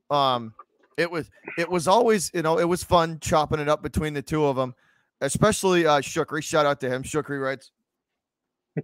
Um 0.10 0.54
it 0.98 1.10
was 1.10 1.30
it 1.58 1.70
was 1.70 1.88
always, 1.88 2.32
you 2.34 2.42
know, 2.42 2.58
it 2.60 2.66
was 2.66 2.84
fun 2.84 3.20
chopping 3.20 3.60
it 3.60 3.70
up 3.70 3.84
between 3.84 4.14
the 4.14 4.22
two 4.22 4.46
of 4.46 4.56
them, 4.56 4.74
especially 5.22 5.86
uh 5.86 6.00
Shukri. 6.00 6.44
Shout 6.44 6.66
out 6.66 6.80
to 6.82 6.90
him. 6.90 7.04
Shukri 7.04 7.42
writes. 7.42 7.72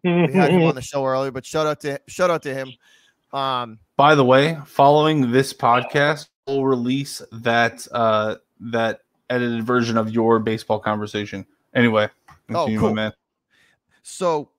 we 0.03 0.34
had 0.34 0.51
him 0.51 0.63
on 0.63 0.76
the 0.76 0.81
show 0.81 1.05
earlier, 1.05 1.31
but 1.31 1.45
shout 1.45 1.67
out 1.67 1.80
to 1.81 1.99
shout 2.07 2.30
out 2.30 2.43
to 2.43 2.53
him. 2.53 2.72
Um, 3.31 3.80
By 3.97 4.15
the 4.15 4.23
way, 4.23 4.57
following 4.65 5.31
this 5.31 5.53
podcast, 5.53 6.27
we'll 6.47 6.65
release 6.65 7.22
that 7.31 7.88
uh, 7.91 8.35
that 8.59 9.01
edited 9.30 9.63
version 9.63 9.97
of 9.97 10.09
your 10.09 10.39
baseball 10.39 10.80
conversation. 10.80 11.45
Anyway, 11.76 12.10
oh, 12.53 12.68
cool. 12.77 12.93
man. 12.93 13.11
So, 14.02 14.49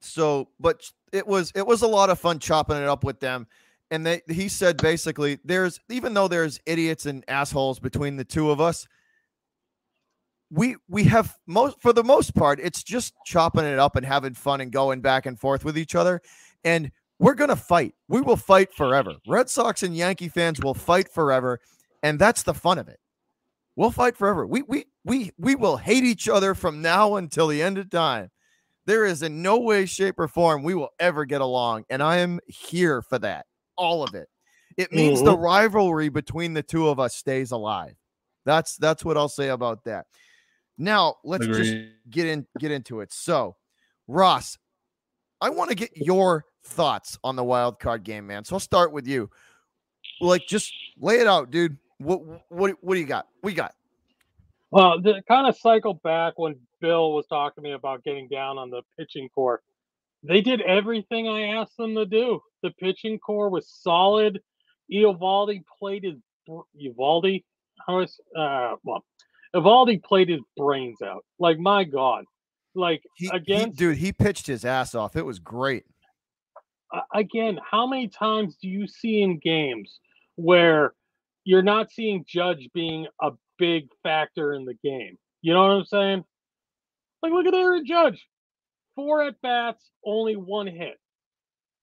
so, 0.00 0.48
but 0.60 0.88
it 1.12 1.26
was 1.26 1.52
it 1.54 1.66
was 1.66 1.82
a 1.82 1.86
lot 1.86 2.10
of 2.10 2.20
fun 2.20 2.38
chopping 2.38 2.76
it 2.76 2.88
up 2.88 3.04
with 3.04 3.20
them. 3.20 3.46
And 3.90 4.06
they 4.06 4.22
he 4.28 4.48
said 4.48 4.76
basically, 4.76 5.38
there's 5.44 5.80
even 5.90 6.14
though 6.14 6.28
there's 6.28 6.60
idiots 6.66 7.06
and 7.06 7.24
assholes 7.28 7.78
between 7.78 8.16
the 8.16 8.24
two 8.24 8.50
of 8.50 8.60
us, 8.60 8.86
we 10.50 10.76
we 10.88 11.04
have 11.04 11.36
most 11.46 11.80
for 11.80 11.92
the 11.92 12.04
most 12.04 12.34
part, 12.34 12.60
it's 12.60 12.82
just 12.82 13.14
chopping 13.26 13.64
it 13.64 13.78
up 13.78 13.96
and 13.96 14.06
having 14.06 14.34
fun 14.34 14.60
and 14.60 14.70
going 14.70 15.00
back 15.00 15.26
and 15.26 15.38
forth 15.38 15.64
with 15.64 15.76
each 15.76 15.94
other. 15.94 16.20
And 16.64 16.90
we're 17.18 17.34
going 17.34 17.50
to 17.50 17.56
fight. 17.56 17.94
We 18.08 18.20
will 18.20 18.36
fight 18.36 18.72
forever. 18.72 19.14
Red 19.26 19.48
Sox 19.48 19.82
and 19.82 19.96
Yankee 19.96 20.28
fans 20.28 20.60
will 20.60 20.74
fight 20.74 21.08
forever, 21.12 21.60
and 22.02 22.18
that's 22.18 22.42
the 22.42 22.54
fun 22.54 22.78
of 22.78 22.88
it. 22.88 22.98
We'll 23.76 23.90
fight 23.90 24.16
forever. 24.16 24.46
We 24.46 24.62
we 24.62 24.86
we 25.04 25.32
we 25.38 25.54
will 25.54 25.76
hate 25.76 26.04
each 26.04 26.28
other 26.28 26.54
from 26.54 26.82
now 26.82 27.16
until 27.16 27.48
the 27.48 27.62
end 27.62 27.78
of 27.78 27.90
time. 27.90 28.30
There 28.86 29.04
is 29.04 29.22
in 29.22 29.42
no 29.42 29.58
way, 29.60 29.86
shape, 29.86 30.18
or 30.18 30.28
form 30.28 30.62
we 30.62 30.74
will 30.74 30.90
ever 30.98 31.24
get 31.24 31.40
along, 31.40 31.84
and 31.88 32.02
I 32.02 32.18
am 32.18 32.40
here 32.46 33.02
for 33.02 33.18
that. 33.20 33.46
All 33.76 34.02
of 34.02 34.14
it. 34.14 34.28
It 34.76 34.92
means 34.92 35.18
mm-hmm. 35.18 35.26
the 35.26 35.38
rivalry 35.38 36.08
between 36.08 36.54
the 36.54 36.62
two 36.62 36.88
of 36.88 36.98
us 36.98 37.14
stays 37.14 37.50
alive. 37.50 37.94
That's 38.44 38.76
that's 38.76 39.04
what 39.04 39.16
I'll 39.16 39.28
say 39.28 39.48
about 39.48 39.84
that. 39.84 40.06
Now 40.76 41.16
let's 41.24 41.44
Agreed. 41.44 41.64
just 41.64 41.74
get 42.10 42.26
in 42.26 42.46
get 42.58 42.70
into 42.72 43.00
it. 43.00 43.12
So, 43.12 43.56
Ross, 44.08 44.58
I 45.40 45.50
want 45.50 45.70
to 45.70 45.76
get 45.76 45.96
your 45.96 46.44
thoughts 46.64 47.18
on 47.22 47.36
the 47.36 47.44
wild 47.44 47.78
card 47.78 48.02
game, 48.02 48.26
man. 48.26 48.44
So 48.44 48.56
I'll 48.56 48.60
start 48.60 48.92
with 48.92 49.06
you. 49.06 49.30
Like, 50.20 50.46
just 50.46 50.72
lay 50.98 51.16
it 51.16 51.26
out, 51.26 51.50
dude. 51.50 51.78
What 51.98 52.20
what 52.48 52.74
what 52.80 52.94
do 52.94 53.00
you 53.00 53.06
got? 53.06 53.26
We 53.42 53.54
got. 53.54 53.74
Well, 54.74 55.00
to 55.00 55.22
kind 55.28 55.46
of 55.46 55.56
cycle 55.56 55.94
back 56.02 56.34
when 56.36 56.56
Bill 56.80 57.12
was 57.12 57.26
talking 57.28 57.62
to 57.62 57.68
me 57.68 57.74
about 57.74 58.02
getting 58.02 58.26
down 58.28 58.58
on 58.58 58.70
the 58.70 58.82
pitching 58.98 59.28
core. 59.32 59.62
They 60.24 60.40
did 60.40 60.62
everything 60.62 61.28
I 61.28 61.60
asked 61.60 61.76
them 61.76 61.94
to 61.94 62.04
do. 62.04 62.40
The 62.62 62.70
pitching 62.72 63.20
core 63.20 63.50
was 63.50 63.68
solid. 63.68 64.40
Eovaldi 64.92 65.62
played 65.78 66.02
his 66.02 66.16
Eovaldi. 66.48 67.44
How 67.86 68.00
is 68.00 68.18
uh 68.36 68.74
well, 68.82 69.04
Eovaldi 69.54 70.02
played 70.02 70.28
his 70.28 70.40
brains 70.56 71.00
out. 71.02 71.24
Like 71.38 71.58
my 71.58 71.84
God, 71.84 72.24
like 72.74 73.02
he, 73.14 73.28
again, 73.32 73.70
dude, 73.70 73.98
he 73.98 74.12
pitched 74.12 74.48
his 74.48 74.64
ass 74.64 74.94
off. 74.94 75.14
It 75.14 75.24
was 75.24 75.38
great 75.38 75.84
again, 77.14 77.58
how 77.68 77.86
many 77.86 78.08
times 78.08 78.56
do 78.60 78.68
you 78.68 78.86
see 78.86 79.22
in 79.22 79.38
games 79.38 80.00
where 80.36 80.94
you're 81.44 81.62
not 81.62 81.90
seeing 81.90 82.24
Judge 82.26 82.68
being 82.74 83.06
a 83.20 83.32
big 83.58 83.88
factor 84.02 84.54
in 84.54 84.64
the 84.64 84.74
game? 84.82 85.18
You 85.42 85.52
know 85.52 85.62
what 85.62 85.70
I'm 85.70 85.84
saying? 85.84 86.24
Like, 87.22 87.32
look 87.32 87.46
at 87.46 87.54
Aaron 87.54 87.86
Judge. 87.86 88.26
Four 88.94 89.24
at 89.24 89.40
bats, 89.42 89.90
only 90.04 90.36
one 90.36 90.66
hit. 90.66 90.98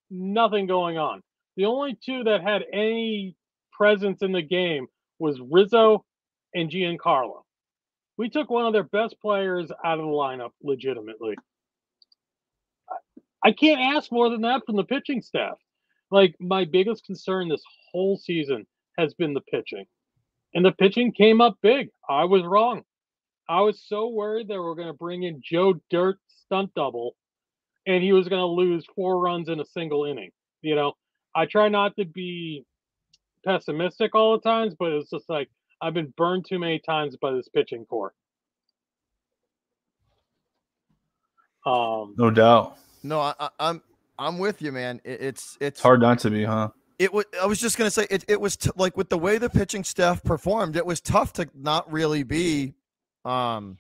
Nothing 0.09 0.67
going 0.67 0.97
on. 0.97 1.21
The 1.57 1.65
only 1.65 1.97
two 2.03 2.23
that 2.23 2.41
had 2.41 2.63
any 2.71 3.35
presence 3.71 4.21
in 4.21 4.31
the 4.31 4.41
game 4.41 4.87
was 5.19 5.41
Rizzo 5.51 6.05
and 6.53 6.69
Giancarlo. 6.69 7.41
We 8.17 8.29
took 8.29 8.49
one 8.49 8.65
of 8.65 8.73
their 8.73 8.83
best 8.83 9.15
players 9.21 9.71
out 9.83 9.99
of 9.99 10.05
the 10.05 10.11
lineup 10.11 10.51
legitimately. 10.63 11.35
I 13.43 13.51
can't 13.51 13.95
ask 13.95 14.11
more 14.11 14.29
than 14.29 14.41
that 14.41 14.61
from 14.65 14.75
the 14.75 14.83
pitching 14.83 15.21
staff. 15.21 15.57
Like 16.11 16.35
my 16.39 16.65
biggest 16.65 17.05
concern 17.05 17.49
this 17.49 17.63
whole 17.91 18.17
season 18.17 18.67
has 18.97 19.13
been 19.13 19.33
the 19.33 19.41
pitching. 19.41 19.85
And 20.53 20.65
the 20.65 20.71
pitching 20.71 21.13
came 21.13 21.41
up 21.41 21.57
big. 21.61 21.89
I 22.09 22.25
was 22.25 22.43
wrong. 22.43 22.83
I 23.49 23.61
was 23.61 23.83
so 23.85 24.09
worried 24.09 24.47
that 24.49 24.61
we 24.61 24.67
are 24.67 24.75
going 24.75 24.87
to 24.87 24.93
bring 24.93 25.23
in 25.23 25.41
Joe 25.43 25.75
Dirt 25.89 26.17
stunt 26.27 26.71
double 26.75 27.15
and 27.87 28.03
he 28.03 28.13
was 28.13 28.27
going 28.27 28.39
to 28.41 28.45
lose 28.45 28.85
four 28.95 29.19
runs 29.19 29.49
in 29.49 29.59
a 29.59 29.65
single 29.65 30.05
inning. 30.05 30.31
You 30.61 30.75
know, 30.75 30.93
I 31.35 31.45
try 31.45 31.69
not 31.69 31.95
to 31.97 32.05
be 32.05 32.65
pessimistic 33.45 34.13
all 34.13 34.33
the 34.37 34.41
times, 34.41 34.75
but 34.77 34.91
it's 34.91 35.09
just 35.09 35.29
like 35.29 35.49
I've 35.81 35.93
been 35.93 36.13
burned 36.15 36.45
too 36.47 36.59
many 36.59 36.79
times 36.79 37.17
by 37.21 37.31
this 37.31 37.47
pitching 37.49 37.85
core. 37.85 38.13
Um, 41.65 42.15
no 42.17 42.29
doubt. 42.29 42.77
No, 43.03 43.19
I, 43.19 43.33
am 43.39 43.49
I'm, 43.59 43.81
I'm 44.17 44.37
with 44.39 44.61
you, 44.61 44.71
man. 44.71 45.01
It, 45.03 45.21
it's 45.21 45.57
it's 45.59 45.81
hard 45.81 46.01
not 46.01 46.19
to 46.19 46.29
be, 46.29 46.43
huh? 46.43 46.69
It 47.01 47.11
was. 47.11 47.25
I 47.41 47.47
was 47.47 47.59
just 47.59 47.79
gonna 47.79 47.89
say 47.89 48.05
it. 48.11 48.23
It 48.27 48.39
was 48.39 48.55
t- 48.55 48.69
like 48.75 48.95
with 48.95 49.09
the 49.09 49.17
way 49.17 49.39
the 49.39 49.49
pitching 49.49 49.83
staff 49.83 50.23
performed, 50.23 50.75
it 50.75 50.85
was 50.85 51.01
tough 51.01 51.33
to 51.33 51.49
not 51.55 51.91
really 51.91 52.21
be, 52.21 52.75
um, 53.25 53.79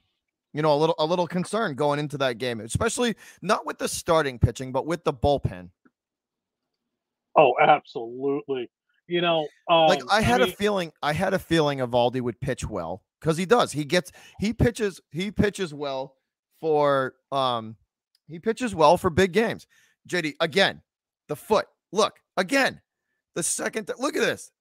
you 0.53 0.63
know, 0.63 0.73
a 0.73 0.79
little 0.79 0.95
a 0.97 1.05
little 1.05 1.27
concerned 1.27 1.77
going 1.77 1.99
into 1.99 2.17
that 2.17 2.39
game, 2.39 2.59
especially 2.61 3.15
not 3.43 3.63
with 3.63 3.77
the 3.77 3.87
starting 3.87 4.39
pitching, 4.39 4.71
but 4.71 4.87
with 4.87 5.03
the 5.03 5.13
bullpen. 5.13 5.69
Oh, 7.37 7.53
absolutely. 7.61 8.71
You 9.05 9.21
know, 9.21 9.47
um, 9.69 9.85
like 9.85 10.01
I 10.09 10.21
had 10.21 10.41
I 10.41 10.45
mean, 10.45 10.53
a 10.53 10.55
feeling. 10.55 10.91
I 11.03 11.13
had 11.13 11.35
a 11.35 11.39
feeling 11.39 11.77
Eovaldi 11.77 12.21
would 12.21 12.41
pitch 12.41 12.67
well 12.67 13.03
because 13.19 13.37
he 13.37 13.45
does. 13.45 13.71
He 13.71 13.85
gets. 13.85 14.11
He 14.39 14.51
pitches. 14.51 14.99
He 15.11 15.29
pitches 15.29 15.75
well 15.75 16.15
for 16.59 17.13
um 17.31 17.75
he 18.27 18.39
pitches 18.39 18.73
well 18.73 18.97
for 18.97 19.11
big 19.11 19.31
games. 19.31 19.67
JD, 20.09 20.33
again, 20.39 20.81
the 21.27 21.35
foot. 21.35 21.67
Look, 21.91 22.15
again, 22.35 22.81
the 23.33 23.43
second. 23.43 23.85
Th- 23.87 23.99
look 23.99 24.15
at 24.15 24.21
this. 24.21 24.51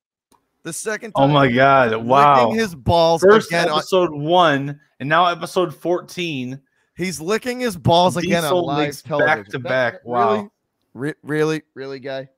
The 0.63 0.73
second 0.73 1.13
Oh 1.17 1.27
my 1.27 1.51
god! 1.51 1.97
Wow. 2.05 2.51
His 2.53 2.75
balls 2.75 3.23
First 3.23 3.49
again. 3.49 3.69
on- 3.71 3.79
episode 3.79 4.13
one, 4.13 4.79
and 5.01 5.09
now 5.09 5.27
episode 5.27 5.75
fourteen. 5.75 6.61
he's 6.97 7.19
licking 7.21 7.61
his 7.61 7.77
balls 7.77 8.17
again 8.19 8.45
on 8.45 8.51
Diesel 8.51 8.67
live 8.67 9.03
television. 9.03 9.27
back 9.43 9.49
to 9.49 9.59
back. 9.59 9.93
that- 9.95 10.07
Wow. 10.07 10.31
Really? 10.35 10.49
Re- 10.93 11.15
really? 11.23 11.63
Really, 11.75 11.99
guy? 12.01 12.29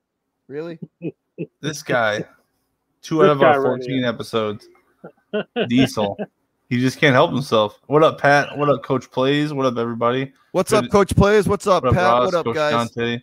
Really? 0.47 0.79
This 1.61 1.83
guy, 1.83 2.25
two 3.03 3.19
This 3.19 3.25
out 3.25 3.31
of 3.33 3.43
our 3.43 3.61
fourteen 3.63 4.01
here. 4.01 4.07
episodes. 4.09 4.69
Diesel. 5.69 6.17
He 6.69 6.79
just 6.81 6.99
can't 6.99 7.15
help 7.15 7.33
himself. 7.33 7.81
What 7.87 8.03
up, 8.05 8.21
Pat? 8.21 8.57
What 8.57 8.69
up, 8.71 8.83
Coach 8.83 9.11
Plays? 9.11 9.53
What 9.53 9.67
up, 9.67 9.77
everybody? 9.77 10.33
What's 10.53 10.71
Good- 10.71 10.85
up, 10.85 10.91
Coach 10.91 11.15
Plays? 11.17 11.49
What's 11.49 11.67
up, 11.67 11.83
What 11.83 11.91
up, 11.91 11.95
Pat? 11.97 12.05
Ross? 12.05 12.25
what 12.27 12.35
up, 12.35 12.45
Coach 12.47 12.55
guys? 12.55 12.73
Dante? 12.73 13.23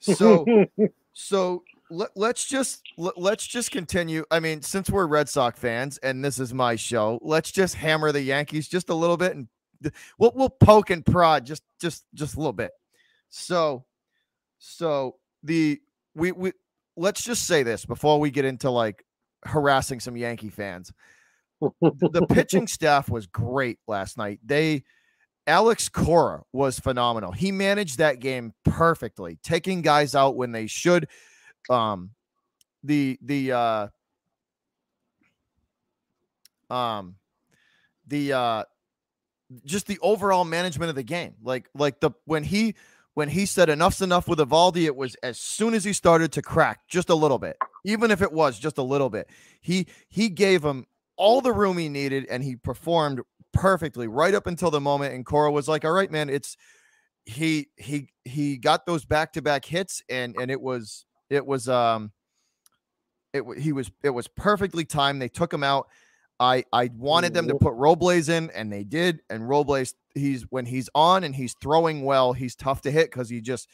So, 0.00 0.46
so 1.12 1.64
let, 1.92 2.10
let's 2.16 2.46
just 2.46 2.82
let, 2.96 3.18
let's 3.18 3.46
just 3.46 3.70
continue. 3.70 4.24
I 4.30 4.40
mean, 4.40 4.62
since 4.62 4.90
we're 4.90 5.06
Red 5.06 5.28
Sox 5.28 5.58
fans 5.58 5.98
and 5.98 6.24
this 6.24 6.38
is 6.38 6.54
my 6.54 6.76
show, 6.76 7.18
let's 7.22 7.52
just 7.52 7.74
hammer 7.74 8.12
the 8.12 8.22
Yankees 8.22 8.68
just 8.68 8.88
a 8.88 8.94
little 8.94 9.16
bit 9.16 9.36
and 9.36 9.48
we'll 10.18 10.32
we'll 10.34 10.50
poke 10.50 10.90
and 10.90 11.04
prod 11.04 11.44
just 11.44 11.62
just 11.80 12.04
just 12.14 12.34
a 12.34 12.38
little 12.38 12.52
bit. 12.52 12.70
So, 13.30 13.84
so 14.58 15.16
the 15.42 15.80
we 16.14 16.32
we 16.32 16.52
let's 16.96 17.22
just 17.22 17.46
say 17.46 17.62
this 17.62 17.84
before 17.84 18.20
we 18.20 18.30
get 18.30 18.44
into 18.44 18.70
like 18.70 19.04
harassing 19.44 20.00
some 20.00 20.16
Yankee 20.16 20.50
fans. 20.50 20.92
the 21.60 22.26
pitching 22.28 22.66
staff 22.68 23.08
was 23.08 23.26
great 23.26 23.78
last 23.86 24.18
night. 24.18 24.40
They 24.44 24.84
Alex 25.46 25.88
Cora 25.88 26.42
was 26.52 26.78
phenomenal. 26.78 27.32
He 27.32 27.50
managed 27.50 27.98
that 27.98 28.20
game 28.20 28.52
perfectly, 28.64 29.38
taking 29.42 29.82
guys 29.82 30.14
out 30.14 30.36
when 30.36 30.52
they 30.52 30.66
should. 30.66 31.08
Um, 31.70 32.10
the 32.82 33.18
the 33.22 33.52
uh, 33.52 33.88
um, 36.70 37.16
the 38.06 38.32
uh, 38.32 38.64
just 39.64 39.86
the 39.86 39.98
overall 40.00 40.44
management 40.44 40.90
of 40.90 40.96
the 40.96 41.02
game. 41.02 41.34
Like 41.42 41.68
like 41.74 42.00
the 42.00 42.10
when 42.24 42.44
he 42.44 42.74
when 43.14 43.28
he 43.28 43.46
said 43.46 43.68
enough's 43.68 44.00
enough 44.00 44.26
with 44.26 44.38
Eovaldi, 44.38 44.84
it 44.84 44.96
was 44.96 45.16
as 45.22 45.38
soon 45.38 45.74
as 45.74 45.84
he 45.84 45.92
started 45.92 46.32
to 46.32 46.42
crack 46.42 46.88
just 46.88 47.10
a 47.10 47.14
little 47.14 47.38
bit, 47.38 47.56
even 47.84 48.10
if 48.10 48.22
it 48.22 48.32
was 48.32 48.58
just 48.58 48.78
a 48.78 48.82
little 48.82 49.10
bit. 49.10 49.28
He 49.60 49.86
he 50.08 50.28
gave 50.28 50.64
him 50.64 50.86
all 51.16 51.40
the 51.40 51.52
room 51.52 51.78
he 51.78 51.88
needed, 51.88 52.26
and 52.30 52.42
he 52.42 52.56
performed 52.56 53.20
perfectly 53.52 54.08
right 54.08 54.34
up 54.34 54.46
until 54.46 54.70
the 54.70 54.80
moment. 54.80 55.14
And 55.14 55.26
Cora 55.26 55.52
was 55.52 55.68
like, 55.68 55.84
"All 55.84 55.92
right, 55.92 56.10
man, 56.10 56.28
it's." 56.28 56.56
He 57.24 57.68
he 57.76 58.08
he 58.24 58.56
got 58.56 58.84
those 58.84 59.04
back 59.04 59.34
to 59.34 59.42
back 59.42 59.64
hits, 59.64 60.02
and 60.08 60.34
and 60.36 60.50
it 60.50 60.60
was 60.60 61.06
it 61.32 61.46
was 61.46 61.68
um 61.68 62.12
it 63.32 63.42
he 63.58 63.72
was 63.72 63.90
it 64.02 64.10
was 64.10 64.28
perfectly 64.28 64.84
timed. 64.84 65.22
They 65.22 65.28
took 65.28 65.52
him 65.52 65.64
out. 65.64 65.88
I 66.38 66.64
I 66.72 66.90
wanted 66.96 67.34
them 67.34 67.48
to 67.48 67.54
put 67.54 67.74
Robles 67.74 68.28
in, 68.28 68.50
and 68.50 68.72
they 68.72 68.84
did. 68.84 69.20
And 69.30 69.48
Robles, 69.48 69.94
he's 70.14 70.42
when 70.50 70.66
he's 70.66 70.88
on 70.94 71.24
and 71.24 71.34
he's 71.34 71.54
throwing 71.62 72.04
well, 72.04 72.32
he's 72.32 72.54
tough 72.54 72.82
to 72.82 72.90
hit 72.90 73.10
because 73.10 73.30
he 73.30 73.40
just 73.40 73.68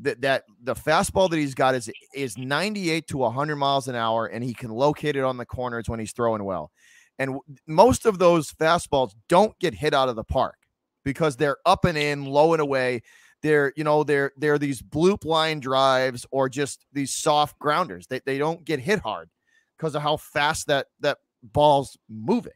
that 0.00 0.20
that 0.22 0.44
the 0.62 0.74
fastball 0.74 1.28
that 1.30 1.36
he's 1.36 1.54
got 1.54 1.74
is 1.74 1.90
is 2.14 2.38
98 2.38 3.06
to 3.08 3.18
100 3.18 3.56
miles 3.56 3.88
an 3.88 3.94
hour, 3.94 4.26
and 4.26 4.42
he 4.42 4.54
can 4.54 4.70
locate 4.70 5.16
it 5.16 5.24
on 5.24 5.36
the 5.36 5.46
corners 5.46 5.88
when 5.88 6.00
he's 6.00 6.12
throwing 6.12 6.44
well. 6.44 6.70
And 7.18 7.38
most 7.66 8.06
of 8.06 8.18
those 8.18 8.52
fastballs 8.52 9.12
don't 9.28 9.56
get 9.60 9.74
hit 9.74 9.94
out 9.94 10.08
of 10.08 10.16
the 10.16 10.24
park 10.24 10.56
because 11.04 11.36
they're 11.36 11.58
up 11.66 11.84
and 11.84 11.96
in, 11.98 12.24
low 12.24 12.54
and 12.54 12.62
away. 12.62 13.02
They're, 13.44 13.74
you 13.76 13.84
know, 13.84 14.04
they're 14.04 14.32
they're 14.38 14.58
these 14.58 14.80
bloop 14.80 15.26
line 15.26 15.60
drives 15.60 16.24
or 16.30 16.48
just 16.48 16.86
these 16.94 17.12
soft 17.12 17.58
grounders. 17.58 18.06
They, 18.06 18.22
they 18.24 18.38
don't 18.38 18.64
get 18.64 18.80
hit 18.80 19.00
hard 19.00 19.28
because 19.76 19.94
of 19.94 20.00
how 20.00 20.16
fast 20.16 20.68
that 20.68 20.86
that 21.00 21.18
ball's 21.42 21.98
moving. 22.08 22.54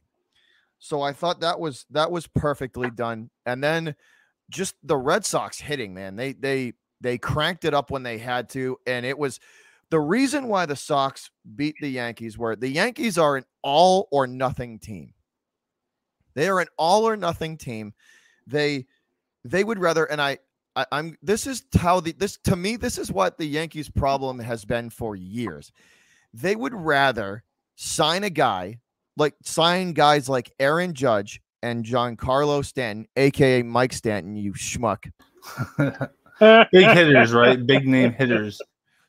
So 0.79 1.03
I 1.03 1.13
thought 1.13 1.41
that 1.41 1.61
was 1.61 1.85
that 1.91 2.11
was 2.11 2.27
perfectly 2.27 2.89
done. 2.91 3.29
And 3.45 3.63
then 3.63 3.97
just 4.49 4.77
the 4.83 4.97
Red 4.97 5.27
Sox 5.27 5.61
hitting, 5.61 5.93
man. 5.93 6.17
They 6.17 6.33
they 6.33 6.73
they 7.03 7.19
cranked 7.19 7.67
it 7.67 7.75
up 7.75 7.91
when 7.91 8.03
they 8.03 8.17
had 8.17 8.49
to, 8.51 8.79
and 8.87 9.05
it 9.05 9.19
was 9.19 9.41
the 9.91 10.01
reason 10.01 10.49
why 10.49 10.65
the 10.65 10.75
Sox 10.75 11.31
beat 11.55 11.75
the 11.83 11.91
Yankees 11.91 12.39
were 12.39 12.57
the 12.57 12.67
Yankees 12.67 13.19
are 13.19 13.37
an 13.37 13.45
all 13.63 14.09
or 14.11 14.27
nothing 14.27 14.79
team. 14.79 15.13
They 16.35 16.49
are 16.49 16.61
an 16.61 16.69
all 16.79 17.07
or 17.07 17.15
nothing 17.15 17.59
team. 17.59 17.93
They 18.47 18.87
they 19.45 19.65
would 19.65 19.79
rather, 19.79 20.07
and 20.07 20.21
I, 20.21 20.39
I 20.79 20.87
I'm 20.93 21.17
this 21.23 21.47
is 21.47 21.65
how 21.77 21.99
the 21.99 22.13
this 22.13 22.39
to 22.45 22.55
me, 22.55 22.77
this 22.77 22.99
is 22.99 23.11
what 23.11 23.37
the 23.37 23.47
Yankees 23.47 23.91
problem 23.91 24.39
has 24.39 24.65
been 24.65 24.91
for 24.91 25.17
years. 25.17 25.73
They 26.33 26.55
would 26.55 26.75
rather 26.75 27.43
sign 27.75 28.23
a 28.23 28.31
guy 28.31 28.79
like 29.17 29.35
sign 29.43 29.93
guys 29.93 30.29
like 30.29 30.53
Aaron 30.61 30.95
Judge 30.95 31.43
and 31.65 31.85
Giancarlo 31.85 32.65
Stanton, 32.65 33.09
aka 33.17 33.63
Mike 33.63 33.93
Stanton, 33.93 34.37
you 34.37 34.53
schmuck. 34.53 35.11
Big 36.71 36.87
hitters, 36.87 37.33
right? 37.33 37.67
Big 37.67 37.89
name 37.89 38.13
hitters. 38.13 38.61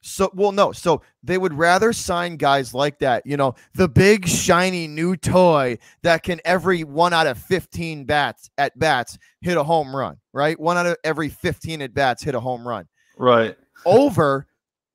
So, 0.02 0.32
well, 0.34 0.52
no. 0.52 0.72
So 0.72 1.02
they 1.24 1.38
would 1.38 1.54
rather 1.54 1.92
sign 1.92 2.38
guys 2.38 2.74
like 2.74 3.00
that. 3.00 3.26
You 3.26 3.36
know, 3.38 3.56
the 3.76 3.90
big 3.90 4.28
shiny 4.28 4.88
new 4.88 5.18
toy 5.18 5.78
that 6.04 6.24
can 6.24 6.40
every 6.46 6.84
one 6.84 7.14
out 7.14 7.28
of 7.28 7.38
15 7.38 8.06
bats 8.06 8.50
at 8.58 8.78
bats 8.80 9.18
hit 9.42 9.58
a 9.58 9.64
home 9.64 9.94
run, 9.96 10.18
right? 10.32 10.58
One 10.60 10.78
out 10.78 10.86
of 10.86 10.96
every 11.04 11.30
15 11.30 11.82
at 11.82 11.94
bats 11.94 12.24
hit 12.24 12.34
a 12.36 12.40
home 12.40 12.68
run 12.68 12.88
Right. 13.18 13.58
over 13.86 14.48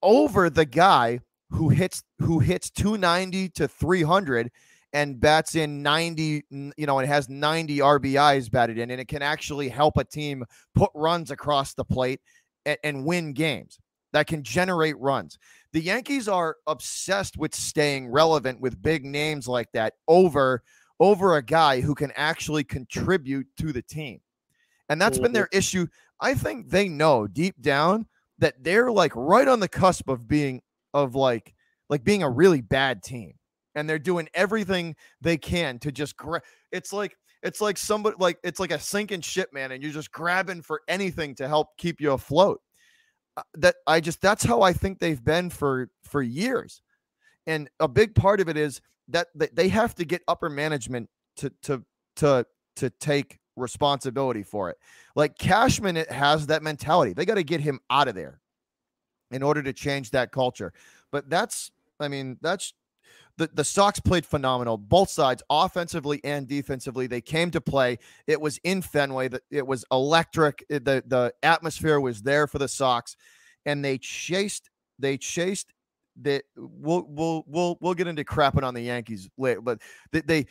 over 0.03 0.49
the 0.51 0.65
guy 0.65 1.21
who 1.51 1.69
hits 1.69 2.03
who 2.19 2.39
hits 2.39 2.71
290 2.71 3.49
to 3.51 3.69
300 3.69 4.51
and 4.93 5.21
bats 5.21 5.55
in 5.55 5.83
90 5.83 6.43
you 6.51 6.87
know 6.87 6.99
and 6.99 7.09
has 7.09 7.29
90 7.29 7.79
RBIs 7.79 8.51
batted 8.51 8.79
in 8.79 8.91
and 8.91 9.01
it 9.01 9.09
can 9.09 9.23
actually 9.23 9.69
help 9.69 9.97
a 9.99 10.05
team 10.05 10.45
put 10.75 10.91
runs 10.95 11.31
across 11.31 11.75
the 11.75 11.85
plate 11.85 12.21
and, 12.67 12.79
and 12.85 13.05
win 13.05 13.33
games 13.33 13.79
that 14.15 14.29
can 14.29 14.45
generate 14.45 14.97
runs. 15.01 15.39
The 15.73 15.81
Yankees 15.81 16.29
are 16.29 16.57
obsessed 16.69 17.37
with 17.37 17.53
staying 17.53 18.07
relevant 18.07 18.61
with 18.61 18.81
big 18.81 19.05
names 19.05 19.49
like 19.49 19.71
that 19.73 19.95
over 20.07 20.63
over 21.01 21.37
a 21.37 21.43
guy 21.43 21.81
who 21.81 21.97
can 21.97 22.13
actually 22.15 22.63
contribute 22.63 23.49
to 23.59 23.73
the 23.73 23.83
team. 23.83 24.21
And 24.89 25.03
that's 25.03 25.19
been 25.19 25.33
their 25.33 25.47
mm-hmm. 25.47 25.59
issue. 25.59 25.87
I 26.21 26.35
think 26.35 26.71
they 26.71 26.89
know 26.89 27.27
deep 27.27 27.61
down 27.61 28.07
that 28.39 28.55
they're 28.63 28.93
like 28.93 29.11
right 29.17 29.49
on 29.49 29.59
the 29.59 29.69
cusp 29.69 30.09
of 30.09 30.29
being 30.29 30.63
of 30.93 31.17
like 31.17 31.53
like 31.91 32.05
being 32.05 32.23
a 32.23 32.31
really 32.31 32.61
bad 32.61 33.03
team 33.03 33.33
and 33.75 33.91
they're 33.91 33.99
doing 33.99 34.29
everything 34.35 34.95
they 35.21 35.37
can 35.37 35.81
to 35.81 35.91
just 35.91 36.17
gra- 36.17 36.43
it's 36.71 36.93
like 36.93 37.17
it's 37.43 37.61
like 37.61 37.77
somebody 37.77 38.15
like 38.21 38.39
it's 38.45 38.61
like 38.61 38.71
a 38.71 38.79
sinking 38.79 39.21
ship 39.21 39.53
man 39.53 39.73
and 39.73 39.83
you're 39.83 39.93
just 39.93 40.13
grabbing 40.13 40.63
for 40.63 40.83
anything 40.87 41.35
to 41.35 41.49
help 41.49 41.77
keep 41.77 42.01
you 42.01 42.13
afloat 42.13 42.61
Uh, 43.37 43.43
that 43.55 43.77
i 43.89 43.99
just 43.99 44.21
that's 44.21 44.45
how 44.45 44.63
i 44.63 44.73
think 44.73 45.01
they've 45.01 45.25
been 45.25 45.51
for 45.51 45.91
for 46.03 46.23
years. 46.23 46.81
And 47.47 47.69
a 47.81 47.89
big 47.89 48.15
part 48.15 48.41
of 48.41 48.49
it 48.49 48.57
is 48.57 48.81
that 49.09 49.29
that 49.35 49.55
they 49.55 49.69
have 49.69 49.95
to 49.97 50.05
get 50.05 50.23
upper 50.29 50.49
management 50.49 51.11
to 51.37 51.51
to 51.63 51.85
to 52.17 52.47
to 52.77 52.91
take 52.91 53.39
responsibility 53.57 54.43
for 54.43 54.71
it. 54.71 54.79
Like 55.15 55.39
Cashman 55.39 55.97
it 55.97 56.11
has 56.11 56.47
that 56.47 56.63
mentality. 56.63 57.13
They 57.13 57.25
got 57.25 57.35
to 57.35 57.45
get 57.45 57.61
him 57.61 57.81
out 57.91 58.09
of 58.09 58.15
there 58.15 58.41
in 59.31 59.43
order 59.43 59.63
to 59.63 59.73
change 59.73 60.11
that 60.11 60.33
culture. 60.33 60.73
But 61.11 61.29
that's 61.29 61.71
i 62.01 62.09
mean 62.09 62.39
that's 62.41 62.73
the, 63.37 63.51
the 63.53 63.65
Sox 63.65 63.99
played 63.99 64.25
phenomenal, 64.25 64.77
both 64.77 65.11
sides, 65.11 65.43
offensively 65.51 66.21
and 66.25 66.47
defensively. 66.47 67.07
They 67.07 67.21
came 67.21 67.51
to 67.51 67.61
play. 67.61 67.99
It 68.27 68.41
was 68.41 68.59
in 68.65 68.83
Fenway. 68.83 69.31
It 69.51 69.67
was 69.67 69.85
electric. 69.91 70.65
The 70.69 71.03
The 71.07 71.35
atmosphere 71.43 72.01
was 72.01 72.23
there 72.23 72.47
for 72.47 72.59
the 72.59 72.69
Sox, 72.69 73.17
and 73.67 73.85
they 73.85 73.99
chased. 73.99 74.71
They 74.99 75.17
chased. 75.17 75.73
That 76.23 76.45
we'll 76.57 77.05
we'll 77.09 77.45
we'll 77.49 77.77
we'll 77.81 77.95
get 77.95 78.07
into 78.07 78.23
crapping 78.23 78.63
on 78.63 78.73
the 78.73 78.83
Yankees 78.83 79.29
later, 79.37 79.61
but 79.61 79.81
they 80.13 80.21
they 80.21 80.47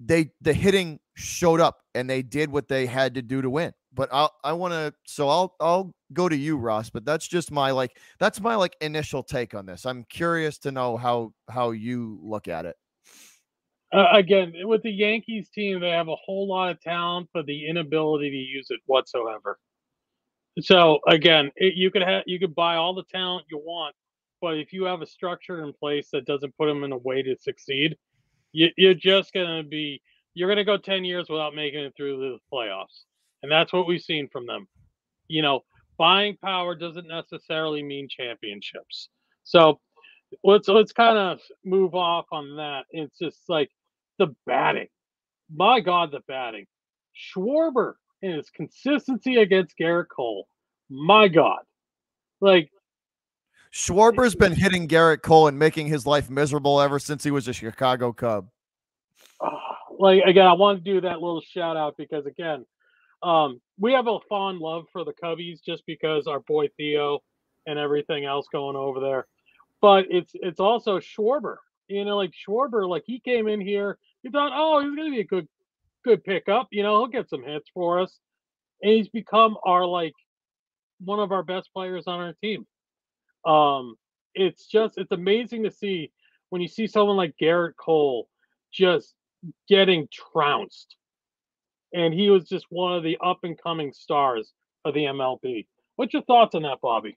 they 0.00 0.30
the 0.40 0.52
hitting 0.52 0.98
showed 1.14 1.60
up 1.60 1.78
and 1.94 2.10
they 2.10 2.22
did 2.22 2.50
what 2.50 2.66
they 2.66 2.86
had 2.86 3.14
to 3.14 3.22
do 3.22 3.40
to 3.40 3.48
win. 3.48 3.72
But 3.94 4.08
I 4.12 4.28
I 4.42 4.52
want 4.52 4.72
to 4.72 4.92
so 5.06 5.28
I'll 5.28 5.54
I'll 5.60 5.94
go 6.12 6.28
to 6.28 6.36
you 6.36 6.56
Ross, 6.56 6.90
but 6.90 7.04
that's 7.04 7.28
just 7.28 7.50
my 7.50 7.70
like 7.70 7.96
that's 8.18 8.40
my 8.40 8.56
like 8.56 8.76
initial 8.80 9.22
take 9.22 9.54
on 9.54 9.66
this. 9.66 9.86
I'm 9.86 10.04
curious 10.04 10.58
to 10.58 10.72
know 10.72 10.96
how 10.96 11.32
how 11.48 11.70
you 11.70 12.18
look 12.22 12.48
at 12.48 12.66
it. 12.66 12.76
Uh, 13.92 14.08
again, 14.12 14.52
with 14.62 14.82
the 14.82 14.90
Yankees 14.90 15.48
team, 15.50 15.78
they 15.78 15.90
have 15.90 16.08
a 16.08 16.16
whole 16.16 16.48
lot 16.48 16.70
of 16.70 16.80
talent, 16.80 17.28
but 17.32 17.46
the 17.46 17.68
inability 17.68 18.28
to 18.28 18.36
use 18.36 18.66
it 18.70 18.80
whatsoever. 18.86 19.58
So 20.60 20.98
again, 21.06 21.50
it, 21.56 21.74
you 21.74 21.90
could 21.90 22.02
have 22.02 22.24
you 22.26 22.38
could 22.38 22.54
buy 22.54 22.76
all 22.76 22.94
the 22.94 23.04
talent 23.04 23.46
you 23.50 23.58
want, 23.58 23.94
but 24.40 24.58
if 24.58 24.72
you 24.72 24.84
have 24.84 25.02
a 25.02 25.06
structure 25.06 25.62
in 25.64 25.72
place 25.72 26.08
that 26.12 26.26
doesn't 26.26 26.56
put 26.56 26.66
them 26.66 26.84
in 26.84 26.92
a 26.92 26.98
way 26.98 27.22
to 27.22 27.36
succeed, 27.40 27.96
you, 28.52 28.68
you're 28.76 28.94
just 28.94 29.32
gonna 29.32 29.62
be 29.62 30.00
you're 30.34 30.48
gonna 30.48 30.64
go 30.64 30.76
ten 30.76 31.04
years 31.04 31.28
without 31.28 31.54
making 31.54 31.80
it 31.80 31.92
through 31.96 32.18
the 32.18 32.38
playoffs, 32.52 33.04
and 33.44 33.52
that's 33.52 33.74
what 33.74 33.86
we've 33.86 34.00
seen 34.00 34.26
from 34.26 34.46
them. 34.46 34.66
You 35.28 35.42
know, 35.42 35.64
buying 35.98 36.38
power 36.42 36.74
doesn't 36.74 37.06
necessarily 37.06 37.82
mean 37.82 38.08
championships. 38.08 39.10
So 39.42 39.80
let's 40.42 40.66
let's 40.66 40.92
kind 40.92 41.18
of 41.18 41.40
move 41.62 41.94
off 41.94 42.24
on 42.32 42.56
that. 42.56 42.86
It's 42.90 43.18
just 43.18 43.40
like 43.50 43.70
the 44.18 44.34
batting. 44.46 44.88
My 45.54 45.80
God, 45.80 46.10
the 46.10 46.20
batting. 46.26 46.64
Schwarber 47.14 47.94
and 48.22 48.32
his 48.32 48.48
consistency 48.48 49.36
against 49.36 49.76
Gerrit 49.78 50.06
Cole. 50.08 50.48
My 50.88 51.28
God. 51.28 51.60
Like 52.40 52.70
Schwarber's 53.70 54.34
been 54.34 54.54
hitting 54.54 54.88
Gerrit 54.88 55.20
Cole 55.20 55.48
and 55.48 55.58
making 55.58 55.88
his 55.88 56.06
life 56.06 56.30
miserable 56.30 56.80
ever 56.80 56.98
since 56.98 57.22
he 57.22 57.30
was 57.30 57.46
a 57.46 57.52
Chicago 57.52 58.10
Cub. 58.10 58.48
uh, 59.42 59.50
like 59.98 60.22
again, 60.24 60.46
I 60.46 60.54
want 60.54 60.82
to 60.82 60.92
do 60.94 61.02
that 61.02 61.20
little 61.20 61.42
shout 61.42 61.76
out 61.76 61.98
because 61.98 62.24
again, 62.24 62.64
um, 63.24 63.60
we 63.78 63.92
have 63.92 64.06
a 64.06 64.18
fond 64.28 64.58
love 64.58 64.84
for 64.92 65.04
the 65.04 65.14
Cubbies 65.14 65.60
just 65.64 65.84
because 65.86 66.26
our 66.26 66.40
boy 66.40 66.68
Theo 66.76 67.20
and 67.66 67.78
everything 67.78 68.24
else 68.24 68.46
going 68.52 68.76
over 68.76 69.00
there. 69.00 69.26
But 69.80 70.06
it's 70.10 70.32
it's 70.34 70.60
also 70.60 70.98
Schwarber. 70.98 71.56
You 71.88 72.04
know, 72.04 72.16
like 72.16 72.32
Schwarber, 72.32 72.88
like 72.88 73.04
he 73.06 73.20
came 73.20 73.48
in 73.48 73.60
here, 73.60 73.98
he 74.22 74.30
thought, 74.30 74.52
oh, 74.54 74.80
he's 74.80 74.94
gonna 74.96 75.10
be 75.10 75.20
a 75.20 75.24
good 75.24 75.48
good 76.04 76.22
pickup. 76.22 76.68
You 76.70 76.82
know, 76.82 76.98
he'll 76.98 77.06
get 77.06 77.28
some 77.28 77.42
hits 77.42 77.68
for 77.72 78.00
us. 78.00 78.18
And 78.82 78.92
he's 78.92 79.08
become 79.08 79.56
our 79.64 79.86
like 79.86 80.14
one 81.00 81.18
of 81.18 81.32
our 81.32 81.42
best 81.42 81.70
players 81.72 82.04
on 82.06 82.20
our 82.20 82.34
team. 82.42 82.66
Um, 83.44 83.96
it's 84.34 84.66
just 84.66 84.98
it's 84.98 85.12
amazing 85.12 85.64
to 85.64 85.70
see 85.70 86.12
when 86.50 86.60
you 86.60 86.68
see 86.68 86.86
someone 86.86 87.16
like 87.16 87.34
Gerrit 87.40 87.76
Cole 87.76 88.28
just 88.72 89.14
getting 89.68 90.08
trounced. 90.12 90.96
And 91.94 92.12
he 92.12 92.28
was 92.28 92.48
just 92.48 92.66
one 92.70 92.94
of 92.94 93.02
the 93.02 93.16
up 93.24 93.38
and 93.44 93.56
coming 93.56 93.92
stars 93.92 94.52
of 94.84 94.94
the 94.94 95.04
MLB. 95.04 95.66
What's 95.96 96.12
your 96.12 96.22
thoughts 96.24 96.54
on 96.54 96.62
that, 96.62 96.80
Bobby? 96.82 97.16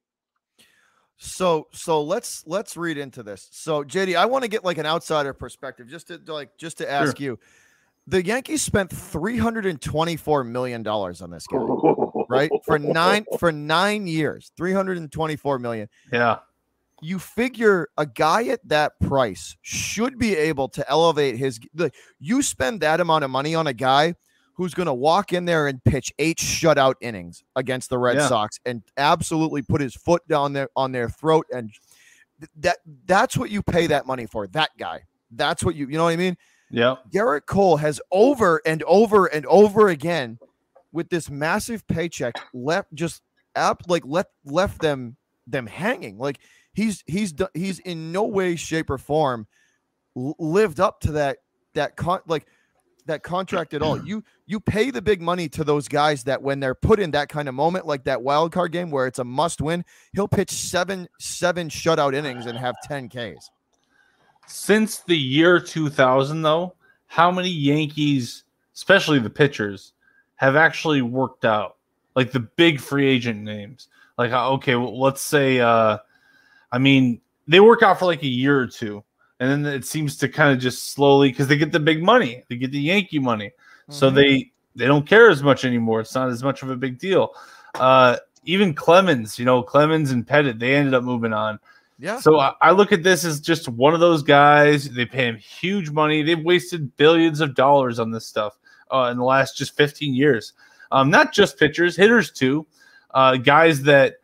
So 1.17 1.67
so 1.71 2.03
let's 2.03 2.43
let's 2.45 2.77
read 2.77 2.97
into 2.97 3.23
this. 3.23 3.49
So 3.51 3.83
JD, 3.83 4.15
I 4.15 4.25
want 4.25 4.43
to 4.43 4.47
get 4.47 4.63
like 4.63 4.77
an 4.77 4.85
outsider 4.85 5.33
perspective 5.33 5.87
just 5.87 6.07
to 6.07 6.21
like 6.27 6.55
just 6.57 6.77
to 6.77 6.89
ask 6.89 7.19
you. 7.19 7.39
The 8.09 8.23
Yankees 8.23 8.61
spent 8.61 8.89
324 8.89 10.43
million 10.45 10.81
dollars 10.81 11.21
on 11.21 11.29
this 11.29 11.45
guy, 11.45 11.57
right? 12.29 12.49
For 12.63 12.79
9 12.79 13.25
for 13.37 13.51
9 13.51 14.07
years. 14.07 14.51
324 14.55 15.59
million. 15.59 15.89
Yeah. 16.13 16.37
You 17.01 17.19
figure 17.19 17.89
a 17.97 18.05
guy 18.05 18.45
at 18.45 18.65
that 18.69 18.97
price 19.01 19.57
should 19.61 20.17
be 20.17 20.37
able 20.37 20.69
to 20.69 20.89
elevate 20.89 21.35
his 21.35 21.59
like 21.75 21.95
you 22.19 22.41
spend 22.43 22.81
that 22.81 23.01
amount 23.01 23.23
of 23.23 23.31
money 23.31 23.55
on 23.55 23.67
a 23.67 23.73
guy 23.73 24.13
who's 24.57 24.73
going 24.73 24.87
to 24.87 24.93
walk 24.93 25.31
in 25.33 25.45
there 25.45 25.67
and 25.67 25.83
pitch 25.83 26.11
eight 26.19 26.37
shutout 26.37 26.95
innings 26.99 27.43
against 27.55 27.89
the 27.89 27.97
Red 27.97 28.17
Yeah. 28.17 28.27
Sox 28.27 28.59
and 28.65 28.81
absolutely 28.97 29.61
put 29.61 29.79
his 29.81 29.93
foot 29.95 30.27
down 30.27 30.53
there 30.53 30.67
on 30.75 30.91
their 30.91 31.09
throat 31.09 31.45
and 31.53 31.71
that 32.57 32.77
that's 33.05 33.37
what 33.37 33.49
you 33.49 33.61
pay 33.63 33.87
that 33.87 34.05
money 34.05 34.25
for 34.27 34.45
that 34.47 34.69
guy 34.77 35.01
that's 35.31 35.63
what 35.63 35.73
you 35.75 35.87
you 35.87 35.97
know 35.97 36.03
what 36.03 36.11
i 36.11 36.15
mean 36.15 36.37
Yeah. 36.69 36.95
Gerrit 37.11 37.45
Cole 37.47 37.77
has 37.77 37.99
over 38.11 38.61
and 38.65 38.83
over 38.83 39.25
and 39.27 39.45
over 39.47 39.87
again 39.89 40.37
with 40.91 41.09
this 41.09 41.29
massive 41.29 41.87
paycheck 41.87 42.35
left 42.53 42.93
just 42.93 43.21
app 43.55 43.81
like 43.87 44.03
let 44.05 44.27
left 44.45 44.81
them 44.81 45.17
them 45.47 45.65
hanging 45.65 46.17
like 46.19 46.39
he's 46.73 47.03
he's 47.07 47.33
he's 47.53 47.79
in 47.79 48.11
no 48.11 48.23
way 48.23 48.55
shape 48.55 48.89
or 48.89 48.97
form 48.97 49.47
lived 50.15 50.79
up 50.79 50.99
to 51.01 51.13
that 51.13 51.37
that 51.73 51.95
con 51.95 52.19
like 52.27 52.45
that 53.07 53.23
contract 53.23 53.73
at 53.73 53.81
all. 53.81 54.03
You 54.05 54.23
you 54.45 54.59
pay 54.59 54.91
the 54.91 55.01
big 55.01 55.21
money 55.21 55.49
to 55.49 55.63
those 55.63 55.87
guys 55.87 56.23
that 56.25 56.41
when 56.41 56.59
they're 56.59 56.75
put 56.75 56.99
in 56.99 57.11
that 57.11 57.29
kind 57.29 57.49
of 57.49 57.55
moment, 57.55 57.85
like 57.85 58.05
that 58.05 58.21
wild 58.21 58.51
card 58.51 58.71
game 58.71 58.91
where 58.91 59.07
it's 59.07 59.19
a 59.19 59.23
must 59.23 59.61
win, 59.61 59.83
he'll 60.13 60.27
pitch 60.27 60.51
seven 60.51 61.07
seven 61.19 61.69
shutout 61.69 62.13
innings 62.13 62.45
and 62.45 62.57
have 62.57 62.75
10 62.83 63.09
Ks. 63.09 63.49
Since 64.47 64.99
the 64.99 65.17
year 65.17 65.59
2000, 65.59 66.41
though, 66.41 66.75
how 67.07 67.31
many 67.31 67.49
Yankees, 67.49 68.43
especially 68.73 69.19
the 69.19 69.29
pitchers, 69.29 69.93
have 70.35 70.55
actually 70.55 71.01
worked 71.01 71.43
out? 71.43 71.75
Like 72.15 72.31
the 72.31 72.39
big 72.39 72.79
free 72.79 73.07
agent 73.07 73.41
names. 73.41 73.89
Like, 74.17 74.31
uh, 74.31 74.51
okay, 74.53 74.75
well, 74.75 74.99
let's 74.99 75.21
say, 75.21 75.59
uh, 75.59 75.97
I 76.71 76.77
mean, 76.79 77.21
they 77.47 77.59
work 77.59 77.83
out 77.83 77.99
for 77.99 78.05
like 78.05 78.23
a 78.23 78.27
year 78.27 78.59
or 78.59 78.67
two. 78.67 79.03
And 79.39 79.65
then 79.65 79.73
it 79.73 79.85
seems 79.85 80.17
to 80.17 80.27
kind 80.29 80.51
of 80.51 80.59
just 80.59 80.91
slowly, 80.93 81.29
because 81.29 81.47
they 81.47 81.57
get 81.57 81.71
the 81.71 81.79
big 81.79 82.01
money, 82.03 82.43
they 82.49 82.55
get 82.55 82.71
the 82.71 82.79
Yankee 82.79 83.19
money. 83.19 83.51
So 83.89 84.09
Mhm. 84.11 84.15
they 84.15 84.51
they 84.75 84.85
don't 84.85 85.07
care 85.07 85.29
as 85.31 85.41
much 85.41 85.65
anymore. 85.65 86.01
It's 86.01 86.13
not 86.13 86.29
as 86.29 86.43
much 86.43 86.61
of 86.61 86.69
a 86.69 86.75
big 86.75 86.99
deal. 86.99 87.33
Uh, 87.75 88.17
even 88.45 88.73
Clemens, 88.75 89.39
you 89.39 89.45
know, 89.45 89.63
Clemens 89.63 90.11
and 90.11 90.25
Pettitte, 90.25 90.59
they 90.59 90.75
ended 90.75 90.93
up 90.93 91.03
moving 91.03 91.33
on. 91.33 91.59
yeah. 91.99 92.19
So 92.19 92.39
I, 92.39 92.53
I 92.61 92.71
look 92.71 92.91
at 92.91 93.01
this 93.01 93.25
as 93.25 93.39
just 93.41 93.67
one 93.69 93.95
of 93.95 93.99
those 93.99 94.21
guys. 94.21 94.87
They 94.89 95.05
pay 95.05 95.25
him 95.27 95.35
huge 95.37 95.89
money. 95.89 96.21
They've 96.21 96.39
wasted 96.43 96.95
billions 96.95 97.41
of 97.41 97.55
dollars 97.55 97.97
on 97.97 98.11
this 98.11 98.27
stuff 98.27 98.57
uh, 98.91 99.09
in 99.11 99.17
the 99.17 99.23
last 99.23 99.57
just 99.57 99.75
15 99.75 100.13
years. 100.13 100.53
Um, 100.91 101.09
not 101.09 101.33
just 101.33 101.57
pitchers, 101.57 101.95
hitters 101.95 102.29
too. 102.31 102.67
Uh, 103.15 103.35
guys 103.37 103.81
that 103.83 104.17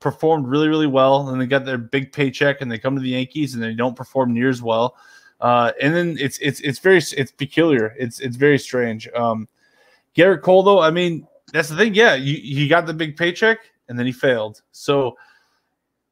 performed 0.00 0.46
really, 0.46 0.68
really 0.68 0.86
well, 0.86 1.28
and 1.28 1.40
they 1.40 1.46
got 1.46 1.64
their 1.64 1.78
big 1.78 2.12
paycheck, 2.12 2.60
and 2.60 2.70
they 2.70 2.78
come 2.78 2.96
to 2.96 3.02
the 3.02 3.10
Yankees, 3.10 3.54
and 3.54 3.62
they 3.62 3.74
don't 3.74 3.96
perform 3.96 4.34
near 4.34 4.48
as 4.48 4.62
well. 4.62 4.96
Uh, 5.40 5.72
and 5.80 5.94
then 5.94 6.16
it's 6.18 6.38
it's 6.38 6.60
it's 6.60 6.78
very 6.78 6.98
it's 6.98 7.32
peculiar. 7.32 7.94
It's 7.98 8.20
it's 8.20 8.36
very 8.36 8.58
strange. 8.58 9.08
Um, 9.14 9.48
Gerrit 10.16 10.42
Cole, 10.42 10.62
though, 10.62 10.80
I 10.80 10.90
mean, 10.90 11.26
that's 11.52 11.68
the 11.68 11.76
thing. 11.76 11.94
Yeah, 11.94 12.14
you, 12.14 12.34
he 12.34 12.68
got 12.68 12.86
the 12.86 12.94
big 12.94 13.16
paycheck, 13.16 13.58
and 13.88 13.98
then 13.98 14.06
he 14.06 14.12
failed. 14.12 14.62
So 14.72 15.16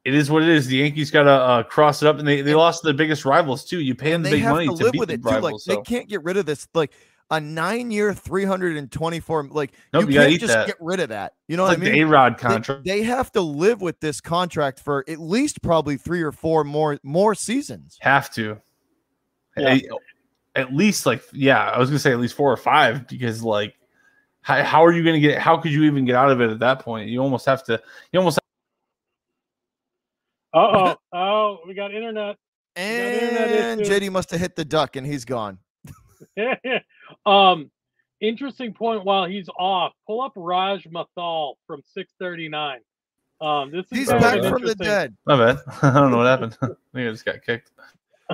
it 0.05 0.13
is 0.15 0.31
what 0.31 0.43
it 0.43 0.49
is. 0.49 0.67
The 0.67 0.77
Yankees 0.77 1.11
got 1.11 1.23
to 1.23 1.31
uh, 1.31 1.63
cross 1.63 2.01
it 2.01 2.07
up, 2.07 2.17
and 2.17 2.27
they, 2.27 2.41
they 2.41 2.55
lost 2.55 2.83
their 2.83 2.93
biggest 2.93 3.25
rivals 3.25 3.65
too. 3.65 3.79
You 3.81 3.93
pay 3.95 4.11
them 4.11 4.23
the 4.23 4.31
big 4.31 4.43
money 4.43 4.67
to 4.67 4.75
to, 4.75 4.83
live 4.85 4.91
beat 4.93 4.99
with 4.99 5.09
the 5.09 5.15
it 5.15 5.17
too. 5.17 5.29
Like 5.29 5.43
rivals. 5.43 5.65
they 5.65 5.77
can't 5.81 6.07
get 6.07 6.23
rid 6.23 6.37
of 6.37 6.45
this. 6.45 6.67
Like 6.73 6.93
a 7.31 7.39
nine 7.39 7.91
year, 7.91 8.13
324. 8.13 9.47
Like 9.51 9.73
Nope, 9.93 10.03
you 10.03 10.09
you 10.09 10.19
can't 10.19 10.31
eat 10.31 10.41
just 10.41 10.53
that. 10.53 10.67
get 10.67 10.77
rid 10.79 10.99
of 10.99 11.09
that. 11.09 11.33
You 11.47 11.57
know 11.57 11.65
It's 11.65 11.77
what 11.77 11.79
like 11.79 11.89
I 11.89 11.91
mean? 11.95 12.03
A 12.03 12.07
Rod 12.07 12.37
They- 12.37 12.41
contract. 12.41 12.85
They, 12.85 13.03
have 13.03 13.31
to 13.33 13.41
live 13.41 13.81
with 13.81 13.99
this 13.99 14.19
contract 14.21 14.79
for 14.79 15.03
at 15.07 15.19
least 15.19 15.61
probably 15.61 15.97
three 15.97 16.21
or 16.23 16.31
four 16.31 16.63
more 16.63 16.99
more 17.03 17.35
seasons. 17.35 17.97
have 18.01 18.29
to. 18.31 18.57
Yeah. 19.57 19.73
At, 19.73 19.83
at 20.55 20.73
least 20.75 21.05
like 21.05 21.23
yeah, 21.33 21.69
I 21.69 21.77
was 21.79 21.89
gonna 21.89 21.99
say 21.99 22.11
at 22.11 22.19
least 22.19 22.35
four 22.35 22.51
or 22.51 22.57
five 22.57 23.07
because 23.07 23.43
like 23.43 23.75
how, 24.41 24.63
how 24.63 24.85
are 24.85 24.91
you 24.91 25.03
gonna 25.03 25.19
get? 25.19 25.37
How 25.39 25.57
could 25.57 25.71
you 25.71 25.83
even 25.83 26.05
get 26.05 26.15
out 26.15 26.31
of 26.31 26.41
it 26.41 26.49
at 26.49 26.59
that 26.59 26.79
point? 26.79 27.09
You 27.09 27.21
almost 27.21 27.45
have 27.45 27.63
to. 27.65 27.79
You 28.11 28.19
almost 28.19 28.39
Uh 30.53 30.57
oh. 30.57 30.95
oh, 31.13 31.59
we 31.67 31.73
got 31.75 31.93
internet. 31.93 32.35
got 32.75 32.81
internet 32.83 33.49
And. 33.51 33.81
JD 33.81 34.11
must 34.11 34.31
have 34.31 34.39
hit 34.39 34.55
the 34.55 34.65
duck 34.65 34.95
and 34.95 35.05
he's 35.05 35.25
gone. 35.25 35.59
um, 37.25 37.69
interesting 38.21 38.73
point. 38.73 39.05
While 39.05 39.25
he's 39.25 39.49
off, 39.57 39.93
pull 40.07 40.21
up 40.21 40.33
Raj 40.35 40.85
Mathal 40.85 41.55
from 41.67 41.81
639. 41.93 42.79
Um, 43.41 43.71
this 43.71 43.85
is 43.91 43.97
He's 43.97 44.07
back 44.09 44.43
from 44.43 44.63
the 44.65 44.75
dead. 44.75 45.15
my 45.25 45.37
bad. 45.37 45.59
I 45.81 45.93
don't 45.99 46.11
know 46.11 46.17
what 46.17 46.25
happened. 46.25 46.57
I 46.61 46.67
think 46.67 47.07
I 47.07 47.11
just 47.11 47.25
got 47.25 47.41
kicked. 47.43 47.71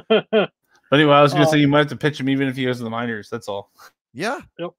But 0.91 0.99
anyway, 0.99 1.15
I 1.15 1.23
was 1.23 1.33
gonna 1.33 1.47
say 1.47 1.57
Uh, 1.57 1.61
you 1.61 1.67
might 1.67 1.79
have 1.79 1.87
to 1.87 1.95
pitch 1.95 2.19
him 2.19 2.29
even 2.29 2.47
if 2.47 2.55
he 2.55 2.63
goes 2.65 2.77
to 2.77 2.83
the 2.83 2.91
minors. 2.91 3.27
That's 3.27 3.47
all. 3.49 3.71
Yeah. 4.13 4.39
Yep. 4.59 4.69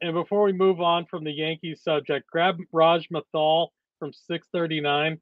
and 0.00 0.14
before 0.14 0.44
we 0.44 0.52
move 0.54 0.80
on 0.80 1.04
from 1.04 1.24
the 1.24 1.30
Yankees 1.30 1.82
subject, 1.82 2.26
grab 2.30 2.58
Raj 2.72 3.06
Mathal 3.10 3.68
from 3.98 4.14
639. 4.14 5.20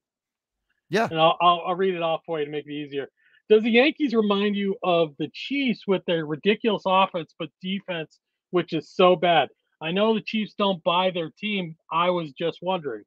Yeah. 0.89 1.09
And 1.11 1.19
I'll, 1.21 1.37
I'll, 1.41 1.63
I'll 1.67 1.75
read 1.75 1.95
it 1.97 2.03
off 2.03 2.23
for 2.25 2.39
you 2.39 2.45
to 2.45 2.51
make 2.51 2.65
it 2.65 2.73
easier. 2.73 3.11
Does 3.51 3.65
the 3.65 3.71
Yankees 3.71 4.15
remind 4.15 4.55
you 4.55 4.77
of 4.85 5.13
the 5.19 5.29
Chiefs 5.35 5.83
with 5.89 6.05
their 6.07 6.25
ridiculous 6.25 6.85
offense 6.87 7.35
but 7.37 7.49
defense, 7.61 8.21
which 8.53 8.73
is 8.73 8.89
so 8.89 9.17
bad? 9.17 9.49
I 9.83 9.91
know 9.91 10.15
the 10.15 10.21
Chiefs 10.21 10.55
don't 10.57 10.83
buy 10.85 11.11
their 11.11 11.31
team. 11.37 11.75
I 11.91 12.11
was 12.11 12.31
just 12.33 12.61
wondering. 12.63 13.03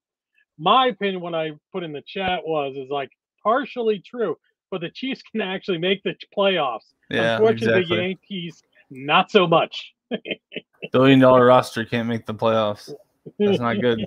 My 0.60 0.88
opinion, 0.88 1.22
when 1.22 1.34
I 1.34 1.52
put 1.72 1.84
in 1.84 1.94
the 1.94 2.03
chat, 2.06 2.41
was 2.45 2.76
is 2.76 2.90
like 2.90 3.10
partially 3.41 4.03
true, 4.06 4.36
but 4.70 4.82
the 4.82 4.90
Chiefs 4.90 5.22
can 5.32 5.40
actually 5.40 5.78
make 5.78 6.03
the 6.03 6.14
playoffs. 6.38 6.91
Yeah, 7.10 7.38
Unfortunately, 7.38 7.82
exactly. 7.82 7.98
the 7.98 8.03
Yankees 8.03 8.61
not 8.91 9.32
so 9.32 9.48
much. 9.48 9.94
Billion 10.91 11.20
dollar 11.20 11.45
roster 11.45 11.86
can't 11.86 12.07
make 12.07 12.26
the 12.26 12.36
playoffs. 12.36 12.94
That's 13.40 13.60
not 13.60 13.80
good. 13.80 14.06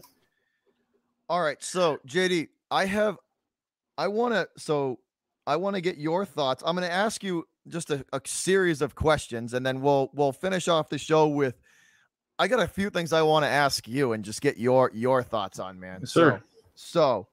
All 1.31 1.41
right. 1.41 1.63
So 1.65 1.99
JD, 2.07 2.49
I 2.71 2.85
have 2.85 3.17
I 3.97 4.09
want 4.09 4.35
to 4.35 4.49
so 4.59 4.99
I 5.47 5.57
want 5.57 5.77
to 5.77 5.81
get 5.81 5.99
your 5.99 6.25
thoughts. 6.25 6.63
I'm 6.67 6.77
going 6.77 6.89
to 6.89 6.95
ask 6.95 7.23
you 7.23 7.47
just 7.69 7.91
a, 7.91 8.05
a 8.13 8.21
series 8.25 8.83
of 8.83 8.95
questions 8.95 9.55
and 9.55 9.65
then 9.65 9.81
we'll 9.81 10.11
we'll 10.15 10.33
finish 10.33 10.69
off 10.69 10.89
the 10.89 10.99
show 10.99 11.27
with 11.27 11.59
I 12.39 12.49
got 12.49 12.61
a 12.61 12.69
few 12.69 12.91
things 12.91 13.13
I 13.13 13.23
want 13.23 13.45
to 13.45 13.49
ask 13.49 13.89
you 13.89 14.13
and 14.13 14.25
just 14.25 14.41
get 14.41 14.59
your 14.59 14.91
your 14.93 15.23
thoughts 15.23 15.59
on, 15.59 15.81
man. 15.81 16.01
Yes, 16.01 16.13
sir. 16.13 16.43
So, 16.75 16.91
so 17.01 17.29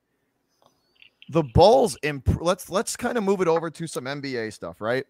the 1.29 1.43
Bulls 1.43 1.97
imp- 2.03 2.41
let's 2.41 2.69
let's 2.69 2.95
kind 2.95 3.17
of 3.17 3.23
move 3.23 3.41
it 3.41 3.47
over 3.47 3.69
to 3.69 3.87
some 3.87 4.05
NBA 4.05 4.53
stuff, 4.53 4.79
right? 4.79 5.05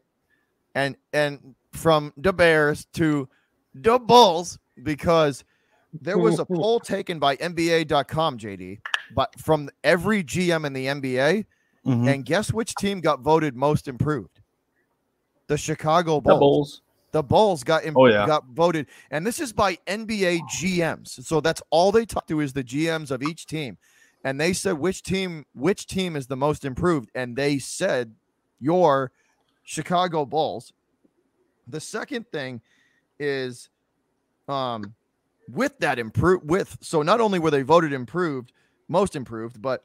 And 0.76 0.96
and 1.14 1.56
from 1.72 2.14
the 2.18 2.34
Bears 2.34 2.86
to 2.94 3.30
the 3.76 4.00
Bulls 4.00 4.58
because 4.82 5.44
there 6.02 6.18
was 6.18 6.40
a 6.40 6.46
poll 6.54 6.80
taken 6.80 7.20
by 7.20 7.36
NBA.com, 7.38 8.40
JD, 8.40 8.80
but 9.16 9.40
from 9.40 9.70
every 9.84 10.24
GM 10.24 10.66
in 10.66 10.74
the 10.74 10.88
NBA, 10.88 11.46
Mhm. 11.86 12.08
And 12.14 12.26
guess 12.26 12.52
which 12.54 12.76
team 12.76 13.02
got 13.02 13.20
voted 13.22 13.56
most 13.56 13.88
improved? 13.88 14.40
The 15.48 15.58
Chicago 15.58 16.16
The 16.16 16.22
Bulls. 16.22 16.40
Bulls. 16.40 16.82
The 17.12 17.24
Bulls 17.24 17.64
got 17.64 17.86
im- 17.86 17.96
Oh, 17.98 18.08
yeah. 18.08 18.26
got 18.26 18.46
voted, 18.48 18.88
and 19.12 19.28
this 19.28 19.40
is 19.40 19.54
by 19.54 19.78
NBA 19.86 20.40
GMs. 20.50 21.24
So 21.26 21.42
that's 21.42 21.62
all 21.70 21.92
they 21.92 22.06
talk 22.06 22.26
to 22.28 22.40
is 22.40 22.54
the 22.54 22.64
GMs 22.64 23.12
of 23.12 23.22
each 23.22 23.46
team, 23.46 23.78
and 24.24 24.40
they 24.42 24.52
said 24.54 24.80
which 24.80 25.04
team 25.04 25.46
which 25.54 25.86
team 25.86 26.16
is 26.16 26.26
the 26.28 26.38
most 26.38 26.66
improved, 26.66 27.12
and 27.14 27.36
they 27.36 27.60
said 27.60 28.16
your 28.60 29.12
Chicago 29.64 30.26
Bulls. 30.26 30.74
The 31.68 31.80
second 31.80 32.26
thing 32.32 32.62
is, 33.20 33.70
um, 34.48 34.96
with 35.50 35.78
that 35.80 36.00
improve 36.00 36.44
with 36.44 36.78
so 36.82 37.04
not 37.04 37.22
only 37.22 37.38
were 37.38 37.52
they 37.52 37.62
voted 37.62 37.94
improved, 37.94 38.54
most 38.88 39.16
improved, 39.16 39.62
but 39.62 39.84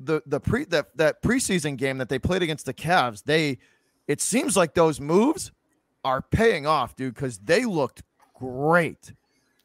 the 0.00 0.22
the 0.26 0.40
pre 0.40 0.64
that 0.66 0.96
that 0.96 1.22
preseason 1.22 1.76
game 1.76 1.98
that 1.98 2.08
they 2.08 2.18
played 2.18 2.42
against 2.42 2.66
the 2.66 2.74
Cavs, 2.74 3.22
they 3.24 3.58
it 4.06 4.20
seems 4.20 4.56
like 4.56 4.74
those 4.74 5.00
moves 5.00 5.52
are 6.04 6.22
paying 6.22 6.66
off, 6.66 6.94
dude, 6.96 7.14
because 7.14 7.38
they 7.38 7.64
looked 7.64 8.02
great. 8.34 9.12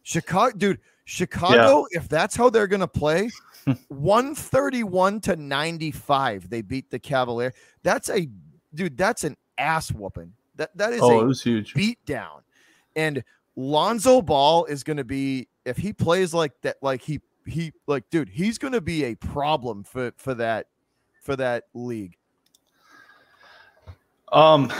Chicago, 0.03 0.57
dude, 0.57 0.79
Chicago, 1.05 1.85
if 1.91 2.09
that's 2.09 2.35
how 2.35 2.49
they're 2.49 2.67
gonna 2.67 2.87
play, 2.87 3.29
131 3.89 5.21
to 5.21 5.35
95, 5.35 6.49
they 6.49 6.61
beat 6.61 6.89
the 6.89 6.99
Cavalier. 6.99 7.53
That's 7.83 8.09
a 8.09 8.27
dude, 8.73 8.97
that's 8.97 9.23
an 9.23 9.35
ass 9.57 9.91
whooping. 9.91 10.33
That 10.55 10.75
that 10.77 10.93
is 10.93 11.01
Oh, 11.01 11.19
a 11.19 11.23
it 11.23 11.27
was 11.27 11.41
huge. 11.41 11.73
beat 11.73 12.03
down. 12.05 12.41
And 12.95 13.23
Lonzo 13.55 14.21
Ball 14.21 14.65
is 14.65 14.83
going 14.83 14.97
to 14.97 15.03
be 15.03 15.47
if 15.65 15.77
he 15.77 15.93
plays 15.93 16.33
like 16.33 16.53
that, 16.61 16.77
like 16.81 17.01
he 17.01 17.21
he 17.45 17.73
like 17.87 18.09
dude, 18.09 18.29
he's 18.29 18.57
going 18.57 18.73
to 18.73 18.81
be 18.81 19.05
a 19.05 19.15
problem 19.15 19.83
for 19.83 20.11
for 20.17 20.33
that 20.35 20.67
for 21.21 21.35
that 21.35 21.65
league. 21.73 22.17
Um, 24.31 24.71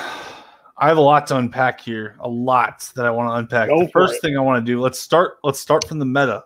I 0.78 0.88
have 0.88 0.98
a 0.98 1.02
lot 1.02 1.28
to 1.28 1.38
unpack 1.38 1.80
here. 1.80 2.16
A 2.20 2.28
lot 2.28 2.92
that 2.96 3.06
I 3.06 3.12
want 3.12 3.30
to 3.30 3.34
unpack. 3.36 3.70
Go 3.70 3.86
the 3.86 3.92
first 3.92 4.16
it. 4.16 4.22
thing 4.22 4.38
I 4.38 4.42
want 4.42 4.66
to 4.66 4.72
do. 4.72 4.82
Let's 4.82 5.00
start. 5.00 5.38
Let's 5.44 5.60
start 5.60 5.88
from 5.88 6.00
the 6.00 6.06
meta. 6.06 6.44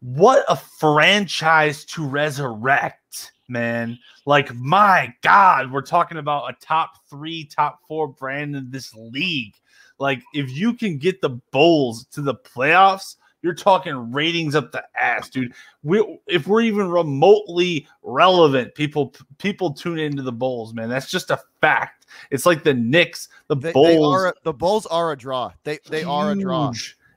What 0.00 0.44
a 0.48 0.56
franchise 0.56 1.84
to 1.86 2.06
resurrect, 2.06 3.32
man! 3.48 3.98
Like 4.26 4.54
my 4.54 5.12
God, 5.22 5.72
we're 5.72 5.82
talking 5.82 6.18
about 6.18 6.50
a 6.50 6.56
top 6.64 7.08
three, 7.08 7.44
top 7.44 7.80
four 7.88 8.08
brand 8.08 8.54
in 8.54 8.70
this 8.70 8.94
league. 8.94 9.54
Like 9.98 10.22
if 10.34 10.50
you 10.50 10.74
can 10.74 10.98
get 10.98 11.20
the 11.20 11.40
Bulls 11.50 12.06
to 12.12 12.22
the 12.22 12.34
playoffs, 12.34 13.16
you're 13.44 13.54
talking 13.54 14.10
ratings 14.10 14.54
up 14.54 14.72
the 14.72 14.82
ass, 14.98 15.28
dude. 15.28 15.52
We 15.82 16.18
if 16.26 16.46
we're 16.46 16.62
even 16.62 16.88
remotely 16.88 17.86
relevant, 18.02 18.74
people 18.74 19.14
people 19.36 19.74
tune 19.74 19.98
into 19.98 20.22
the 20.22 20.32
Bulls, 20.32 20.72
man. 20.72 20.88
That's 20.88 21.10
just 21.10 21.30
a 21.30 21.38
fact. 21.60 22.06
It's 22.30 22.46
like 22.46 22.64
the 22.64 22.72
Knicks, 22.72 23.28
the 23.48 23.56
They, 23.56 23.72
Bulls. 23.72 23.86
they 23.86 23.98
are 23.98 24.28
a- 24.28 24.34
the 24.44 24.52
Bulls 24.54 24.86
are 24.86 25.12
a 25.12 25.16
draw. 25.16 25.52
They 25.62 25.78
they 25.90 26.04
are 26.04 26.32
a 26.32 26.34
draw. 26.34 26.72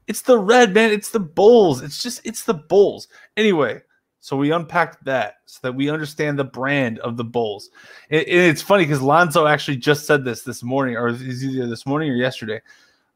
It's 0.07 0.21
the 0.21 0.37
red 0.37 0.73
man. 0.73 0.91
It's 0.91 1.11
the 1.11 1.19
Bulls. 1.21 1.81
It's 1.81 2.03
just 2.03 2.19
it's 2.25 2.43
the 2.43 2.53
Bulls. 2.55 3.07
Anyway, 3.37 3.81
so 4.19 4.35
we 4.35 4.51
unpacked 4.51 5.05
that 5.05 5.35
so 5.45 5.59
that 5.63 5.73
we 5.73 5.89
understand 5.89 6.37
the 6.37 6.43
brand 6.43 6.99
of 6.99 7.15
the 7.15 7.23
Bulls. 7.23 7.69
And, 8.09 8.21
and 8.21 8.41
it's 8.51 8.61
funny 8.61 8.83
because 8.83 9.01
Lonzo 9.01 9.47
actually 9.47 9.77
just 9.77 10.05
said 10.05 10.25
this 10.25 10.41
this 10.41 10.61
morning, 10.61 10.97
or 10.97 11.07
is 11.07 11.41
either 11.41 11.67
this 11.67 11.85
morning 11.85 12.09
or 12.11 12.15
yesterday, 12.15 12.61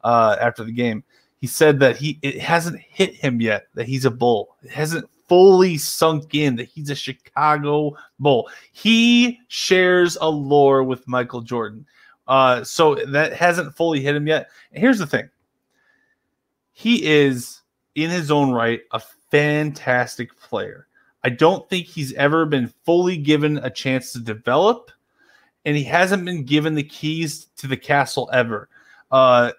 uh, 0.02 0.36
after 0.40 0.64
the 0.64 0.72
game. 0.72 1.04
He 1.42 1.48
said 1.48 1.80
that 1.80 1.96
he 1.96 2.20
it 2.22 2.38
hasn't 2.38 2.78
hit 2.78 3.16
him 3.16 3.40
yet 3.40 3.66
that 3.74 3.88
he's 3.88 4.04
a 4.04 4.12
Bull. 4.12 4.56
It 4.62 4.70
hasn't 4.70 5.10
fully 5.26 5.76
sunk 5.76 6.36
in 6.36 6.54
that 6.54 6.68
he's 6.68 6.88
a 6.88 6.94
Chicago 6.94 7.96
Bull. 8.20 8.48
He 8.70 9.40
shares 9.48 10.16
a 10.20 10.30
lore 10.30 10.84
with 10.84 11.08
Michael 11.08 11.40
Jordan. 11.40 11.84
Uh, 12.28 12.62
so 12.62 12.94
that 12.94 13.32
hasn't 13.32 13.74
fully 13.74 14.00
hit 14.00 14.14
him 14.14 14.28
yet. 14.28 14.50
And 14.70 14.80
here's 14.80 15.00
the 15.00 15.06
thing 15.06 15.28
he 16.70 17.04
is 17.04 17.62
in 17.96 18.08
his 18.08 18.30
own 18.30 18.52
right 18.52 18.82
a 18.92 19.00
fantastic 19.32 20.38
player. 20.38 20.86
I 21.24 21.30
don't 21.30 21.68
think 21.68 21.88
he's 21.88 22.12
ever 22.12 22.46
been 22.46 22.72
fully 22.84 23.16
given 23.16 23.58
a 23.58 23.68
chance 23.68 24.12
to 24.12 24.20
develop, 24.20 24.92
and 25.64 25.76
he 25.76 25.82
hasn't 25.82 26.24
been 26.24 26.44
given 26.44 26.76
the 26.76 26.84
keys 26.84 27.46
to 27.56 27.66
the 27.66 27.76
castle 27.76 28.30
ever. 28.32 28.68
Uh, 29.10 29.50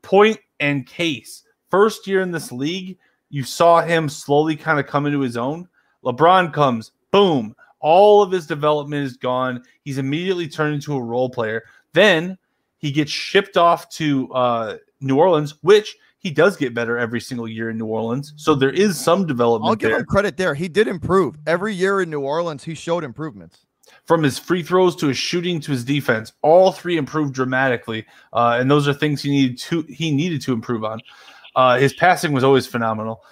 point 0.00 0.38
and 0.64 0.86
case. 0.86 1.42
First 1.70 2.06
year 2.06 2.22
in 2.22 2.30
this 2.30 2.50
league, 2.50 2.98
you 3.28 3.42
saw 3.42 3.82
him 3.82 4.08
slowly 4.08 4.56
kind 4.56 4.80
of 4.80 4.86
come 4.86 5.04
into 5.04 5.20
his 5.20 5.36
own. 5.36 5.68
LeBron 6.04 6.52
comes, 6.52 6.92
boom, 7.10 7.54
all 7.80 8.22
of 8.22 8.30
his 8.30 8.46
development 8.46 9.04
is 9.04 9.18
gone. 9.18 9.62
He's 9.82 9.98
immediately 9.98 10.48
turned 10.48 10.74
into 10.74 10.96
a 10.96 11.02
role 11.02 11.28
player. 11.28 11.64
Then 11.92 12.38
he 12.78 12.90
gets 12.90 13.10
shipped 13.10 13.58
off 13.58 13.90
to 13.90 14.32
uh, 14.32 14.76
New 15.00 15.18
Orleans, 15.18 15.56
which 15.62 15.96
he 16.18 16.30
does 16.30 16.56
get 16.56 16.72
better 16.72 16.96
every 16.96 17.20
single 17.20 17.46
year 17.46 17.68
in 17.68 17.76
New 17.76 17.86
Orleans. 17.86 18.32
So 18.36 18.54
there 18.54 18.70
is 18.70 18.98
some 18.98 19.26
development 19.26 19.68
I'll 19.68 19.76
give 19.76 19.90
there. 19.90 19.98
him 19.98 20.06
credit 20.06 20.38
there. 20.38 20.54
He 20.54 20.68
did 20.68 20.88
improve 20.88 21.36
every 21.46 21.74
year 21.74 22.00
in 22.00 22.08
New 22.08 22.20
Orleans. 22.20 22.64
He 22.64 22.74
showed 22.74 23.04
improvements. 23.04 23.63
From 24.06 24.22
his 24.22 24.38
free 24.38 24.62
throws 24.62 24.94
to 24.96 25.06
his 25.08 25.16
shooting 25.16 25.60
to 25.60 25.72
his 25.72 25.82
defense, 25.82 26.32
all 26.42 26.72
three 26.72 26.98
improved 26.98 27.32
dramatically, 27.32 28.04
uh, 28.34 28.58
and 28.60 28.70
those 28.70 28.86
are 28.86 28.92
things 28.92 29.22
he 29.22 29.30
needed 29.30 29.58
to 29.58 29.82
he 29.82 30.10
needed 30.10 30.42
to 30.42 30.52
improve 30.52 30.84
on. 30.84 31.00
Uh, 31.56 31.78
his 31.78 31.94
passing 31.94 32.32
was 32.32 32.44
always 32.44 32.66
phenomenal, 32.66 33.22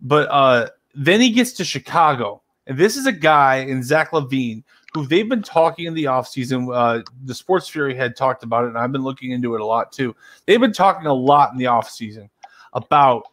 but 0.00 0.28
uh, 0.30 0.68
then 0.94 1.20
he 1.20 1.30
gets 1.30 1.52
to 1.54 1.64
Chicago, 1.64 2.42
and 2.66 2.78
this 2.78 2.96
is 2.96 3.06
a 3.06 3.12
guy 3.12 3.56
in 3.56 3.82
Zach 3.82 4.12
LaVine 4.12 4.64
who 4.94 5.06
they've 5.06 5.28
been 5.28 5.42
talking 5.42 5.86
in 5.86 5.94
the 5.94 6.04
offseason. 6.04 6.74
Uh, 6.74 7.02
the 7.24 7.34
Sports 7.34 7.68
Fury 7.68 7.94
had 7.94 8.16
talked 8.16 8.42
about 8.42 8.64
it, 8.64 8.68
and 8.68 8.78
I've 8.78 8.92
been 8.92 9.02
looking 9.02 9.30
into 9.32 9.54
it 9.54 9.60
a 9.60 9.64
lot 9.64 9.92
too. 9.92 10.14
They've 10.46 10.60
been 10.60 10.72
talking 10.72 11.06
a 11.06 11.14
lot 11.14 11.52
in 11.52 11.58
the 11.58 11.64
offseason 11.64 12.28
about 12.72 13.24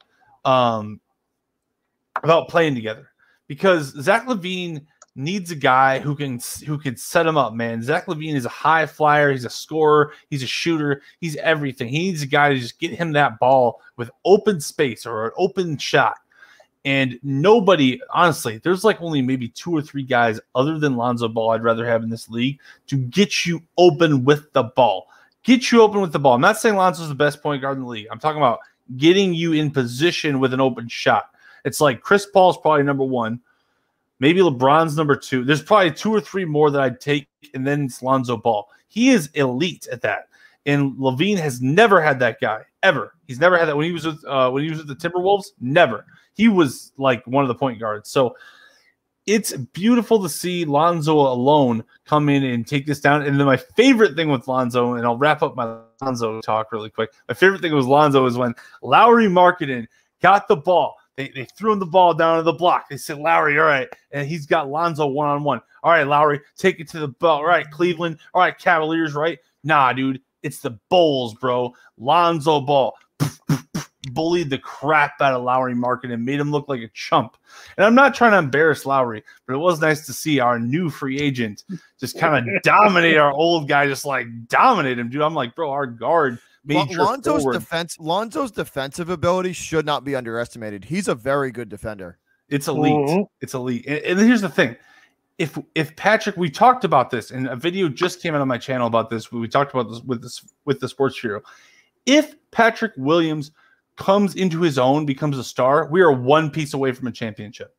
um, 0.46 1.00
about 2.24 2.50
playing 2.50 2.76
together 2.76 3.10
because 3.48 3.88
Zach 4.02 4.26
LaVine 4.26 4.86
needs 5.20 5.52
a 5.52 5.56
guy 5.56 6.00
who 6.00 6.16
can 6.16 6.40
who 6.66 6.78
can 6.78 6.96
set 6.96 7.28
him 7.28 7.38
up, 7.38 7.54
man. 7.54 7.84
Zach 7.84 8.08
LaVine 8.08 8.36
is 8.36 8.46
a 8.46 8.50
high 8.50 8.86
flyer, 8.86 9.32
he's 9.32 9.46
a 9.46 9.50
scorer, 9.50 10.14
he's 10.30 10.41
a 10.41 10.48
shooter, 10.48 11.02
he's 11.20 11.36
everything. 11.38 11.90
He 11.90 12.00
needs 12.00 12.22
a 12.22 12.28
guy 12.28 12.54
to 12.54 12.60
just 12.60 12.80
get 12.80 12.91
him 12.91 13.12
that 13.14 13.38
ball 13.38 13.82
with 13.98 14.10
open 14.26 14.62
space 14.62 15.06
or 15.06 15.26
an 15.26 15.32
open 15.38 15.78
shot. 15.78 16.18
And 16.86 17.20
nobody, 17.22 18.02
honestly, 18.12 18.60
there's 18.60 18.86
like 18.86 19.02
only 19.02 19.22
maybe 19.22 19.50
two 19.50 19.76
or 19.76 19.82
three 19.82 20.04
guys 20.04 20.40
other 20.56 20.80
than 20.80 20.96
Lonzo 20.96 21.28
Ball 21.28 21.52
I'd 21.52 21.64
rather 21.64 21.86
have 21.86 22.04
in 22.04 22.10
this 22.10 22.30
league 22.30 22.60
to 22.88 22.96
get 22.96 23.46
you 23.46 23.62
open 23.78 24.24
with 24.24 24.52
the 24.54 24.64
ball. 24.64 25.08
Get 25.44 25.72
you 25.72 25.82
open 25.82 26.00
with 26.00 26.14
the 26.14 26.20
ball. 26.20 26.36
I'm 26.36 26.41
not 26.41 26.58
saying 26.58 26.76
Lonzo's 26.76 27.10
the 27.10 27.16
best 27.16 27.44
point 27.44 27.62
guard 27.62 27.78
in 27.78 27.84
the 27.84 27.90
league. 27.90 28.08
I'm 28.10 28.20
talking 28.20 28.41
about 28.41 28.60
getting 28.96 29.34
you 29.34 29.54
in 29.54 29.72
position 29.72 30.40
with 30.40 30.54
an 30.54 30.62
open 30.62 30.88
shot. 30.88 31.26
It's 31.66 31.82
like 31.82 32.02
Chris 32.02 32.26
Paul's 32.26 32.58
probably 32.58 32.84
number 32.84 33.04
one. 33.04 33.41
Maybe 34.20 34.41
LeBron's 34.41 34.98
number 34.98 35.16
two. 35.16 35.44
There's 35.44 35.62
probably 35.62 35.91
two 35.91 36.14
or 36.14 36.20
three 36.22 36.46
more 36.46 36.70
that 36.72 36.82
I'd 36.82 37.00
take, 37.00 37.28
and 37.54 37.66
then 37.66 37.86
it's 37.86 38.02
Lonzo 38.02 38.38
Ball. 38.38 38.70
He 38.88 39.10
is 39.10 39.28
elite 39.34 39.88
at 39.91 40.02
that. 40.02 40.28
And 40.66 40.96
LaVine 40.98 41.38
has 41.38 41.62
never 41.62 42.02
had 42.02 42.20
that 42.20 42.41
guy 42.41 42.64
ever. 42.84 43.14
He's 43.28 43.40
never 43.40 43.58
had 43.58 43.68
that 43.70 43.78
when 43.78 43.86
he 43.86 43.91
was 43.94 44.06
with 44.06 44.24
uh, 44.26 44.50
when 44.52 44.64
he 44.64 44.70
was 44.70 44.80
with 44.80 44.88
the 44.88 45.10
Timberwolves. 45.10 45.48
Never. 45.62 46.06
He 46.34 46.48
was 46.48 46.91
like 46.98 47.26
one 47.26 47.44
of 47.44 47.48
the 47.48 47.56
point 47.56 47.80
guards. 47.80 48.10
So 48.10 48.36
it's 49.26 49.56
beautiful 49.56 50.22
to 50.22 50.30
see 50.30 50.66
Lonzo 50.66 51.16
alone 51.16 51.84
come 52.06 52.30
in 52.30 52.44
and 52.44 52.66
take 52.66 52.86
this 52.86 53.00
down. 53.00 53.22
And 53.22 53.40
then 53.40 53.46
my 53.46 53.58
favorite 53.58 54.16
thing 54.16 54.30
with 54.30 54.48
Lonzo, 54.48 54.96
and 54.96 55.06
I'll 55.06 55.18
wrap 55.18 55.44
up 55.44 55.56
my 55.56 55.78
Lonzo 56.02 56.41
talk 56.41 56.72
really 56.72 56.90
quick. 56.90 57.12
My 57.28 57.36
favorite 57.36 57.62
thing 57.62 57.76
with 57.76 57.86
Lonzo 57.86 58.26
is 58.26 58.38
when 58.38 58.56
Lauri 58.82 59.28
Markkanen 59.28 59.88
got 60.22 60.48
the 60.48 60.58
ball. 60.58 60.96
They, 61.20 61.28
they 61.36 61.44
threw 61.44 61.74
him 61.74 61.80
the 61.80 61.86
ball 61.86 62.14
down 62.14 62.38
to 62.38 62.44
the 62.44 62.54
block. 62.54 62.88
They 62.88 62.96
said, 62.96 63.18
Lauri, 63.18 63.60
all 63.60 63.66
right. 63.66 63.90
And 64.12 64.26
he's 64.26 64.46
got 64.46 64.70
Lonzo 64.70 65.06
one 65.06 65.28
on 65.28 65.44
one. 65.44 65.60
All 65.84 65.91
right, 65.91 66.08
Lauri, 66.08 66.40
take 66.58 66.80
it 66.80 66.88
to 66.91 67.00
the 67.00 67.10
ball. 67.10 67.40
All 67.40 67.46
right, 67.46 67.70
Cleveland. 67.70 68.20
All 68.34 68.41
right, 68.41 68.58
Cavaliers, 68.58 69.16
right? 69.16 69.38
Nah, 69.66 69.91
dude. 69.91 70.22
It's 70.44 70.60
the 70.60 70.80
Bulls, 70.90 71.34
bro. 71.34 71.74
Lonzo 71.98 72.62
Ball 72.62 72.96
bullied 74.14 74.50
the 74.50 74.58
crap 74.60 75.20
out 75.20 75.34
of 75.34 75.44
Lauri 75.44 75.74
Markkanen 75.76 76.14
and 76.14 76.26
made 76.26 76.40
him 76.40 76.52
look 76.52 76.70
like 76.70 76.80
a 76.80 76.88
chump. 76.94 77.36
And 77.76 77.86
I'm 77.86 77.96
not 77.96 78.16
trying 78.16 78.32
to 78.32 78.38
embarrass 78.38 78.86
Lauri, 78.86 79.22
but 79.46 79.56
it 79.56 79.60
was 79.60 79.82
nice 79.82 80.06
to 80.06 80.14
see 80.14 80.40
our 80.40 80.58
new 80.58 80.90
free 80.90 81.20
agent 81.20 81.66
just 82.00 82.18
kind 82.18 82.48
of 82.48 82.62
dominate 82.64 83.18
our 83.18 83.34
old 83.34 83.68
guy, 83.68 83.88
just 83.88 84.06
like 84.06 84.28
dominate 84.48 84.98
him, 84.98 85.10
dude. 85.10 85.22
I'm 85.22 85.36
like, 85.36 85.54
bro, 85.54 85.70
our 85.70 85.86
guard 85.86 86.40
Lon- 86.68 86.88
major 86.88 86.99
Lonzo's 87.03 87.44
forward. 87.44 87.53
defense 87.53 87.98
Lonzo's 87.99 88.52
defensive 88.52 89.10
ability 89.10 89.53
should 89.53 89.86
not 89.86 90.03
be 90.03 90.15
underestimated. 90.15 90.86
He's 90.86 91.07
a 91.07 91.15
very 91.15 91.52
good 91.52 91.69
defender. 91.69 92.18
It's 92.49 92.68
elite. 92.68 92.94
Mhm. 92.94 93.26
It's 93.41 93.53
elite. 93.53 93.86
And, 93.88 93.99
and 93.99 94.19
here's 94.19 94.41
the 94.41 94.49
thing. 94.49 94.76
If 95.38 95.57
if 95.76 95.95
Patrick, 95.95 96.36
we 96.36 96.49
talked 96.49 96.84
about 96.84 97.10
this, 97.10 97.31
and 97.31 97.48
a 97.48 97.56
video 97.56 97.88
just 97.88 98.22
came 98.22 98.36
out 98.36 98.41
on 98.41 98.48
my 98.48 98.57
channel 98.57 98.88
about 98.88 99.10
this. 99.10 99.31
We 99.31 99.48
talked 99.48 99.73
about 99.73 99.90
this 99.90 100.02
with 100.02 100.22
this 100.22 100.44
with 100.65 100.80
the 100.80 100.90
sports 100.90 101.18
hero. 101.18 101.41
If 102.06 102.36
Patrick 102.52 102.91
Williams 102.98 103.52
comes 103.95 104.36
into 104.36 104.61
his 104.61 104.77
own, 104.77 105.06
becomes 105.06 105.38
a 105.38 105.44
star, 105.44 105.88
we 105.90 106.02
are 106.02 106.11
one 106.11 106.49
piece 106.49 106.73
away 106.73 106.91
from 106.91 107.07
a 107.07 107.11
championship. 107.11 107.76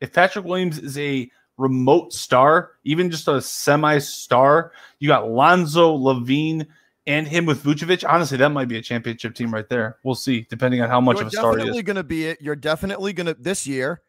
If 0.00 0.12
Patrick 0.12 0.44
Williams 0.44 0.78
is 0.78 0.98
a 0.98 1.30
remote 1.58 2.12
star, 2.12 2.72
even 2.84 3.10
just 3.10 3.28
a 3.28 3.40
semi 3.40 3.98
star. 3.98 4.72
You 5.00 5.08
got 5.08 5.28
Lonzo, 5.30 5.94
LaVine, 5.96 6.66
and 7.08 7.26
him 7.26 7.46
with 7.46 7.64
Vucevic. 7.64 8.08
Honestly, 8.08 8.36
that 8.36 8.50
might 8.50 8.68
be 8.68 8.76
a 8.76 8.82
championship 8.82 9.34
team 9.34 9.52
right 9.52 9.68
there. 9.68 9.96
We'll 10.04 10.14
see, 10.14 10.46
depending 10.48 10.82
on 10.82 10.88
how 10.88 11.00
much 11.00 11.16
You're 11.16 11.26
of 11.26 11.32
a 11.32 11.36
star 11.36 11.50
he 11.52 11.56
definitely 11.56 11.78
is. 11.78 11.84
going 11.84 11.96
to 11.96 12.04
be 12.04 12.26
it. 12.26 12.40
You're 12.40 12.54
definitely 12.54 13.12
going 13.12 13.26
to 13.26 13.34
this 13.34 13.66
year. 13.66 14.02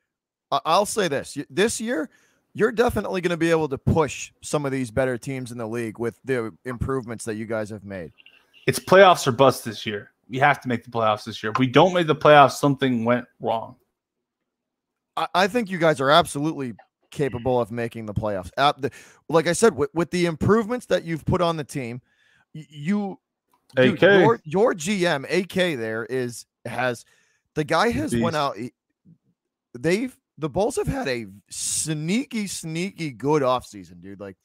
I'll 0.52 0.86
say 0.86 1.08
this: 1.08 1.38
this 1.50 1.80
year, 1.80 2.10
you're 2.54 2.72
definitely 2.72 3.22
going 3.22 3.32
to 3.32 3.38
be 3.38 3.52
able 3.52 3.70
to 3.70 3.78
push 3.78 4.32
some 4.42 4.66
of 4.66 4.72
these 4.72 4.92
better 4.92 5.18
teams 5.18 5.52
in 5.52 5.58
the 5.58 5.68
league 5.68 5.98
with 5.98 6.20
the 6.26 6.54
improvements 6.66 7.26
that 7.26 7.36
you 7.36 7.46
guys 7.46 7.70
have 7.70 7.84
made. 7.84 8.12
It's 8.68 8.80
playoffs 8.80 9.26
or 9.26 9.32
bust 9.32 9.64
this 9.64 9.86
year. 9.86 10.12
We 10.28 10.38
have 10.40 10.60
to 10.62 10.68
make 10.68 10.84
the 10.84 10.92
playoffs 10.92 11.24
this 11.24 11.42
year. 11.42 11.52
If 11.52 11.58
we 11.58 11.68
don't 11.68 11.94
make 11.94 12.08
the 12.08 12.16
playoffs, 12.16 12.54
something 12.54 13.06
went 13.06 13.26
wrong. 13.40 13.76
I, 15.16 15.28
I 15.34 15.48
think 15.48 15.72
you 15.72 15.78
guys 15.78 16.02
are 16.02 16.12
absolutely 16.12 16.74
capable 17.12 17.60
of 17.60 17.72
making 17.72 18.06
the 18.06 18.14
playoffs. 18.14 18.52
At 18.58 18.82
the, 18.82 18.92
like 19.30 19.48
I 19.48 19.54
said, 19.54 19.76
with, 19.76 19.90
with 19.94 20.12
the 20.12 20.26
improvements 20.26 20.86
that 20.88 21.04
you've 21.04 21.26
put 21.26 21.42
on 21.42 21.58
the 21.58 21.64
team, 21.64 22.02
you 22.54 23.20
dude, 23.76 23.96
AK. 23.96 24.02
your 24.02 24.42
your 24.44 24.74
GM 24.74 25.24
AK 25.30 25.78
there 25.78 26.06
is 26.06 26.46
has 26.66 27.06
the 27.56 27.64
guy 27.64 27.90
has 27.90 28.16
went 28.16 28.36
out. 28.36 28.58
They've 29.78 30.16
the 30.38 30.50
Bulls 30.50 30.78
have 30.78 30.88
had 30.88 31.08
a 31.08 31.28
sneaky, 31.50 32.48
sneaky 32.48 33.12
good 33.12 33.42
offseason, 33.42 34.02
dude. 34.02 34.20
Like 34.20 34.38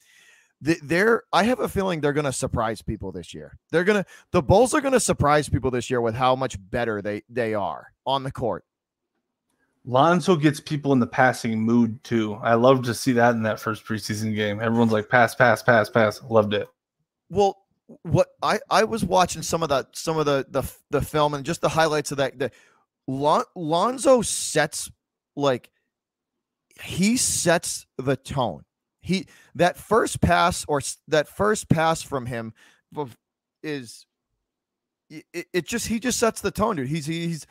they're 0.61 1.23
I 1.33 1.45
have 1.45 1.61
a 1.61 1.69
feeling 1.69 2.01
they're 2.01 2.13
gonna 2.13 2.33
surprise 2.33 2.83
people 2.83 3.13
this 3.13 3.33
year. 3.35 3.57
They're 3.71 3.85
gonna 3.85 4.05
the 4.33 4.43
Bulls 4.43 4.75
are 4.75 4.81
gonna 4.81 5.01
surprise 5.01 5.49
people 5.49 5.71
this 5.71 5.91
year 5.91 6.01
with 6.01 6.15
how 6.15 6.35
much 6.35 6.57
better 6.71 7.01
they 7.01 7.23
they 7.29 7.55
are 7.55 7.93
on 8.07 8.23
the 8.25 8.33
court. 8.33 8.65
Lonzo 9.87 10.35
gets 10.35 10.61
people 10.61 10.93
in 10.93 10.99
the 10.99 11.07
passing 11.07 11.61
mood 11.61 12.03
too. 12.05 12.35
I 12.43 12.55
love 12.55 12.83
to 12.85 12.95
see 12.95 13.13
that 13.13 13.35
in 13.35 13.43
that 13.43 13.61
first 13.61 13.85
preseason 13.85 14.35
game. 14.35 14.61
Everyone's 14.61 14.93
like 14.93 15.11
pass, 15.11 15.35
pass, 15.35 15.63
pass, 15.63 15.91
pass. 15.91 16.23
Loved 16.23 16.55
it. 16.55 16.69
Well, 17.29 17.64
what 18.03 18.29
I 18.43 18.61
I 18.71 18.85
was 18.85 19.05
watching 19.05 19.43
some 19.43 19.63
of 19.63 19.69
the 19.69 19.87
some 19.93 20.19
of 20.19 20.27
the 20.27 20.47
the 20.49 20.71
the 20.91 21.03
film 21.03 21.35
and 21.35 21.45
just 21.45 21.61
the 21.61 21.69
highlights 21.69 22.11
of 22.11 22.19
that. 22.19 22.39
The 22.39 22.51
Lon, 23.07 23.45
Lonzo 23.55 24.23
sets 24.23 24.91
like 25.37 25.71
he 26.83 27.17
sets 27.17 27.87
the 27.99 28.17
tone. 28.17 28.65
He 29.01 29.27
that 29.55 29.77
first 29.77 30.21
pass 30.21 30.65
or 30.67 30.81
that 31.09 31.29
first 31.29 31.69
pass 31.69 32.03
from 32.03 32.27
him 32.27 32.55
is 33.63 34.07
it, 35.11 35.47
it- 35.53 35.67
just 35.67 35.87
he 35.87 36.01
just 36.01 36.19
sets 36.19 36.41
the 36.41 36.51
tone, 36.51 36.77
dude. 36.77 36.89
He's 36.89 37.07
he's 37.07 37.47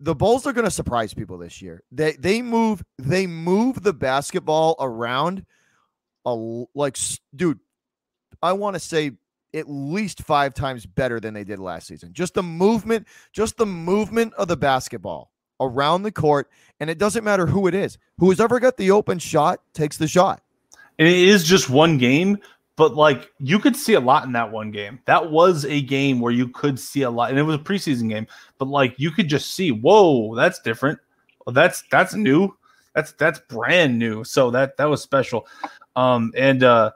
the 0.00 0.14
Bulls 0.14 0.46
are 0.46 0.52
going 0.52 0.64
to 0.64 0.70
surprise 0.70 1.14
people 1.14 1.38
this 1.38 1.60
year. 1.60 1.82
They 1.90 2.12
they 2.12 2.42
move 2.42 2.84
they 2.98 3.26
move 3.26 3.82
the 3.82 3.92
basketball 3.92 4.76
around 4.78 5.44
a 6.24 6.34
like 6.74 6.98
dude 7.34 7.58
I 8.44 8.52
want 8.52 8.74
to 8.74 8.80
say 8.80 9.12
at 9.54 9.70
least 9.70 10.22
five 10.22 10.52
times 10.52 10.84
better 10.84 11.18
than 11.18 11.32
they 11.32 11.44
did 11.44 11.58
last 11.58 11.86
season. 11.86 12.12
Just 12.12 12.34
the 12.34 12.42
movement, 12.42 13.06
just 13.32 13.56
the 13.56 13.64
movement 13.64 14.34
of 14.34 14.48
the 14.48 14.56
basketball 14.56 15.30
around 15.60 16.02
the 16.02 16.12
court, 16.12 16.50
and 16.78 16.90
it 16.90 16.98
doesn't 16.98 17.24
matter 17.24 17.46
who 17.46 17.66
it 17.68 17.74
is. 17.74 17.96
Who's 18.18 18.40
ever 18.40 18.60
got 18.60 18.76
the 18.76 18.90
open 18.90 19.18
shot 19.18 19.60
takes 19.72 19.96
the 19.96 20.06
shot. 20.06 20.42
And 20.98 21.08
it 21.08 21.16
is 21.16 21.44
just 21.44 21.70
one 21.70 21.96
game, 21.96 22.38
but 22.76 22.94
like 22.94 23.32
you 23.38 23.58
could 23.58 23.76
see 23.76 23.94
a 23.94 24.00
lot 24.00 24.24
in 24.24 24.32
that 24.32 24.52
one 24.52 24.70
game. 24.70 25.00
That 25.06 25.30
was 25.30 25.64
a 25.64 25.80
game 25.80 26.20
where 26.20 26.32
you 26.32 26.48
could 26.48 26.78
see 26.78 27.02
a 27.02 27.10
lot, 27.10 27.30
and 27.30 27.38
it 27.38 27.42
was 27.44 27.56
a 27.56 27.60
preseason 27.60 28.10
game, 28.10 28.26
but 28.58 28.68
like 28.68 28.94
you 28.98 29.10
could 29.10 29.28
just 29.28 29.52
see, 29.52 29.72
whoa, 29.72 30.34
that's 30.34 30.60
different. 30.60 30.98
That's 31.46 31.82
that's 31.90 32.14
new. 32.14 32.54
That's 32.94 33.12
that's 33.12 33.38
brand 33.38 33.98
new. 33.98 34.22
So 34.22 34.50
that 34.50 34.76
that 34.76 34.84
was 34.84 35.00
special. 35.00 35.46
Um 35.96 36.32
and 36.36 36.62
uh 36.62 36.90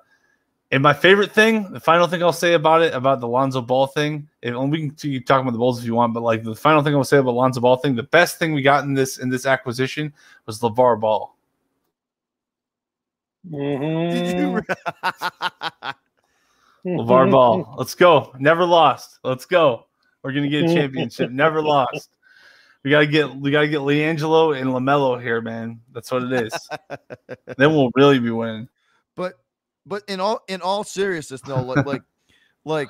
and 0.70 0.82
my 0.82 0.93
favorite 0.93 1.32
thing, 1.32 1.73
the 1.73 1.81
final 1.81 2.07
thing 2.07 2.23
I'll 2.23 2.32
say 2.32 2.53
about 2.53 2.82
it, 2.82 2.93
about 2.93 3.20
the 3.20 3.28
Lonzo 3.28 3.62
Ball 3.62 3.86
thing, 3.86 4.28
and 4.43 4.70
we 4.70 4.78
can 4.78 4.90
keep 4.90 5.27
talking 5.27 5.43
about 5.43 5.53
the 5.53 5.59
Bulls 5.59 5.78
if 5.81 5.86
you 5.86 5.95
want, 5.95 6.12
but 6.12 6.23
like 6.23 6.43
the 6.43 6.55
final 6.55 6.82
thing 6.82 6.95
I'll 6.95 7.05
say 7.05 7.16
about 7.16 7.35
Lonzo 7.35 7.61
Ball 7.61 7.77
thing, 7.77 7.95
the 7.95 8.03
best 8.03 8.39
thing 8.39 8.53
we 8.53 8.61
got 8.61 8.85
in 8.85 8.93
this 8.93 9.19
in 9.19 9.31
this 9.31 9.47
acquisition 9.47 10.12
was 10.45 10.61
LeVar 10.61 11.01
Ball. 11.01 11.35
You? 13.45 13.59
Mm-hmm. 13.59 14.59
LeVar 17.01 17.31
Ball. 17.31 17.74
Let's 17.78 17.95
go. 17.95 18.35
Never 18.39 18.65
lost. 18.65 19.20
Let's 19.24 19.47
go. 19.47 19.86
We're 20.23 20.32
gonna 20.32 20.49
get 20.49 20.65
a 20.65 20.74
championship. 20.74 21.31
Never 21.31 21.62
lost. 21.62 22.11
We 22.82 22.90
gotta 22.90 23.07
get 23.07 23.35
we 23.35 23.51
gotta 23.51 23.69
get 23.69 23.81
LiAngelo 23.81 24.61
and 24.61 24.70
LaMelo 24.70 25.20
here, 25.20 25.40
man. 25.40 25.81
That's 25.93 26.11
what 26.11 26.24
it 26.24 26.32
is. 26.32 26.69
then 27.57 27.74
we'll 27.74 27.90
really 27.95 28.19
be 28.19 28.31
winning. 28.31 28.69
But 29.89 30.02
in 30.09 30.20
all 30.20 30.40
in 30.48 30.60
all 30.60 30.85
seriousness 30.85 31.40
though 31.40 31.62
like 31.62 31.86
like, 31.86 32.02
like 32.65 32.89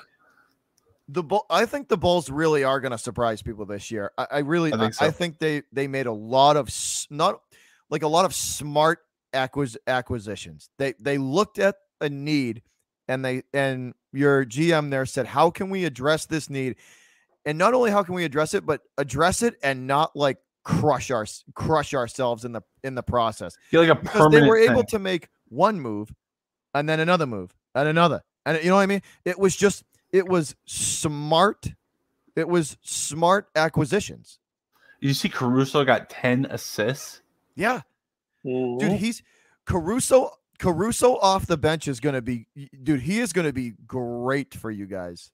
the 1.08 1.22
bull 1.22 1.46
i 1.48 1.64
think 1.64 1.88
the 1.88 1.96
bulls 1.96 2.28
really 2.30 2.64
are 2.64 2.80
going 2.80 2.92
to 2.92 2.98
surprise 2.98 3.40
people 3.40 3.64
this 3.64 3.90
year 3.90 4.10
i, 4.18 4.26
I 4.32 4.38
really 4.40 4.72
I 4.72 4.78
think 4.78 5.02
I, 5.02 5.10
think 5.10 5.38
they 5.38 5.62
they 5.72 5.86
made 5.86 6.06
a 6.06 6.12
lot 6.12 6.56
of 6.56 6.68
not 7.10 7.40
like 7.88 8.02
a 8.02 8.08
lot 8.08 8.24
of 8.24 8.34
smart 8.34 9.00
acquis- 9.32 9.76
acquisitions 9.86 10.68
they 10.78 10.94
they 11.00 11.18
looked 11.18 11.58
at 11.58 11.76
a 12.00 12.08
need 12.08 12.62
and 13.08 13.24
they 13.24 13.42
and 13.54 13.94
your 14.12 14.44
gm 14.44 14.90
there 14.90 15.06
said 15.06 15.26
how 15.26 15.50
can 15.50 15.70
we 15.70 15.84
address 15.84 16.26
this 16.26 16.50
need 16.50 16.76
and 17.46 17.56
not 17.56 17.72
only 17.74 17.90
how 17.90 18.02
can 18.02 18.14
we 18.14 18.24
address 18.24 18.52
it 18.54 18.66
but 18.66 18.82
address 18.98 19.42
it 19.42 19.54
and 19.62 19.86
not 19.86 20.14
like 20.14 20.38
crush 20.64 21.10
our 21.10 21.26
crush 21.54 21.94
ourselves 21.94 22.44
in 22.44 22.52
the 22.52 22.60
in 22.84 22.94
the 22.94 23.02
process 23.02 23.56
Get 23.70 23.80
like 23.80 23.88
a 23.88 23.94
because 23.94 24.12
permanent. 24.12 24.42
they 24.44 24.48
were 24.48 24.58
able 24.58 24.82
thing. 24.82 24.86
to 24.90 24.98
make 24.98 25.28
one 25.48 25.80
move 25.80 26.12
and 26.78 26.88
then 26.88 27.00
another 27.00 27.26
move 27.26 27.54
and 27.74 27.88
another 27.88 28.22
and 28.46 28.62
you 28.62 28.70
know 28.70 28.76
what 28.76 28.82
i 28.82 28.86
mean 28.86 29.02
it 29.24 29.38
was 29.38 29.56
just 29.56 29.84
it 30.12 30.26
was 30.28 30.54
smart 30.66 31.72
it 32.36 32.48
was 32.48 32.76
smart 32.82 33.48
acquisitions 33.56 34.38
You 35.00 35.12
see, 35.14 35.28
Caruso 35.28 35.84
got 35.84 36.08
ten 36.08 36.46
assists. 36.50 37.22
yeah 37.56 37.82
Mhm. 38.44 38.78
dude 38.78 38.92
he's 38.92 39.22
caruso 39.66 40.30
caruso 40.58 41.16
off 41.18 41.46
the 41.46 41.56
bench 41.58 41.88
is 41.88 41.98
going 42.00 42.14
to 42.14 42.22
be 42.22 42.46
dude 42.82 43.00
he 43.00 43.18
is 43.18 43.32
going 43.32 43.46
to 43.46 43.52
be 43.52 43.72
great 43.86 44.54
for 44.54 44.70
you 44.70 44.86
guys 44.86 45.30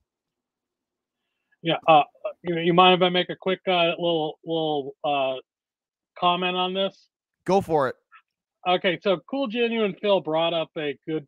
Yeah. 1.61 1.77
Uh, 1.87 2.03
you, 2.43 2.57
you 2.59 2.73
mind 2.73 3.01
if 3.01 3.05
I 3.05 3.09
make 3.09 3.29
a 3.29 3.35
quick 3.35 3.61
uh, 3.67 3.89
little 3.97 4.39
little 4.45 4.95
uh, 5.03 5.35
comment 6.19 6.55
on 6.55 6.73
this? 6.73 7.07
go 7.45 7.61
for 7.61 7.87
it 7.89 7.95
Okay, 8.67 8.97
so 9.03 9.19
cool, 9.29 9.45
genuine 9.47 9.95
Phil 10.01 10.21
brought 10.21 10.53
up 10.55 10.69
a 10.75 10.97
good, 11.07 11.27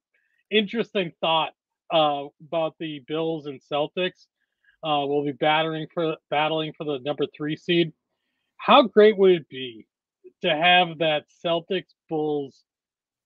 interesting 0.51 1.11
thought 1.21 1.53
uh, 1.93 2.25
about 2.45 2.75
the 2.79 3.03
Bills 3.07 3.45
and 3.45 3.59
Celtics. 3.71 4.25
Uh, 4.83 5.03
will 5.07 5.25
be 5.25 5.31
battering 5.31 5.87
for 5.91 6.17
battling 6.29 6.71
for 6.77 6.83
the 6.83 6.99
number 7.03 7.25
three 7.35 7.57
seed. 7.57 7.91
How 8.57 8.83
great 8.83 9.17
would 9.17 9.31
it 9.31 9.49
be 9.49 9.87
to 10.43 10.49
have 10.49 10.99
that 10.99 11.25
Celtics 11.43 11.95
Bulls 12.09 12.63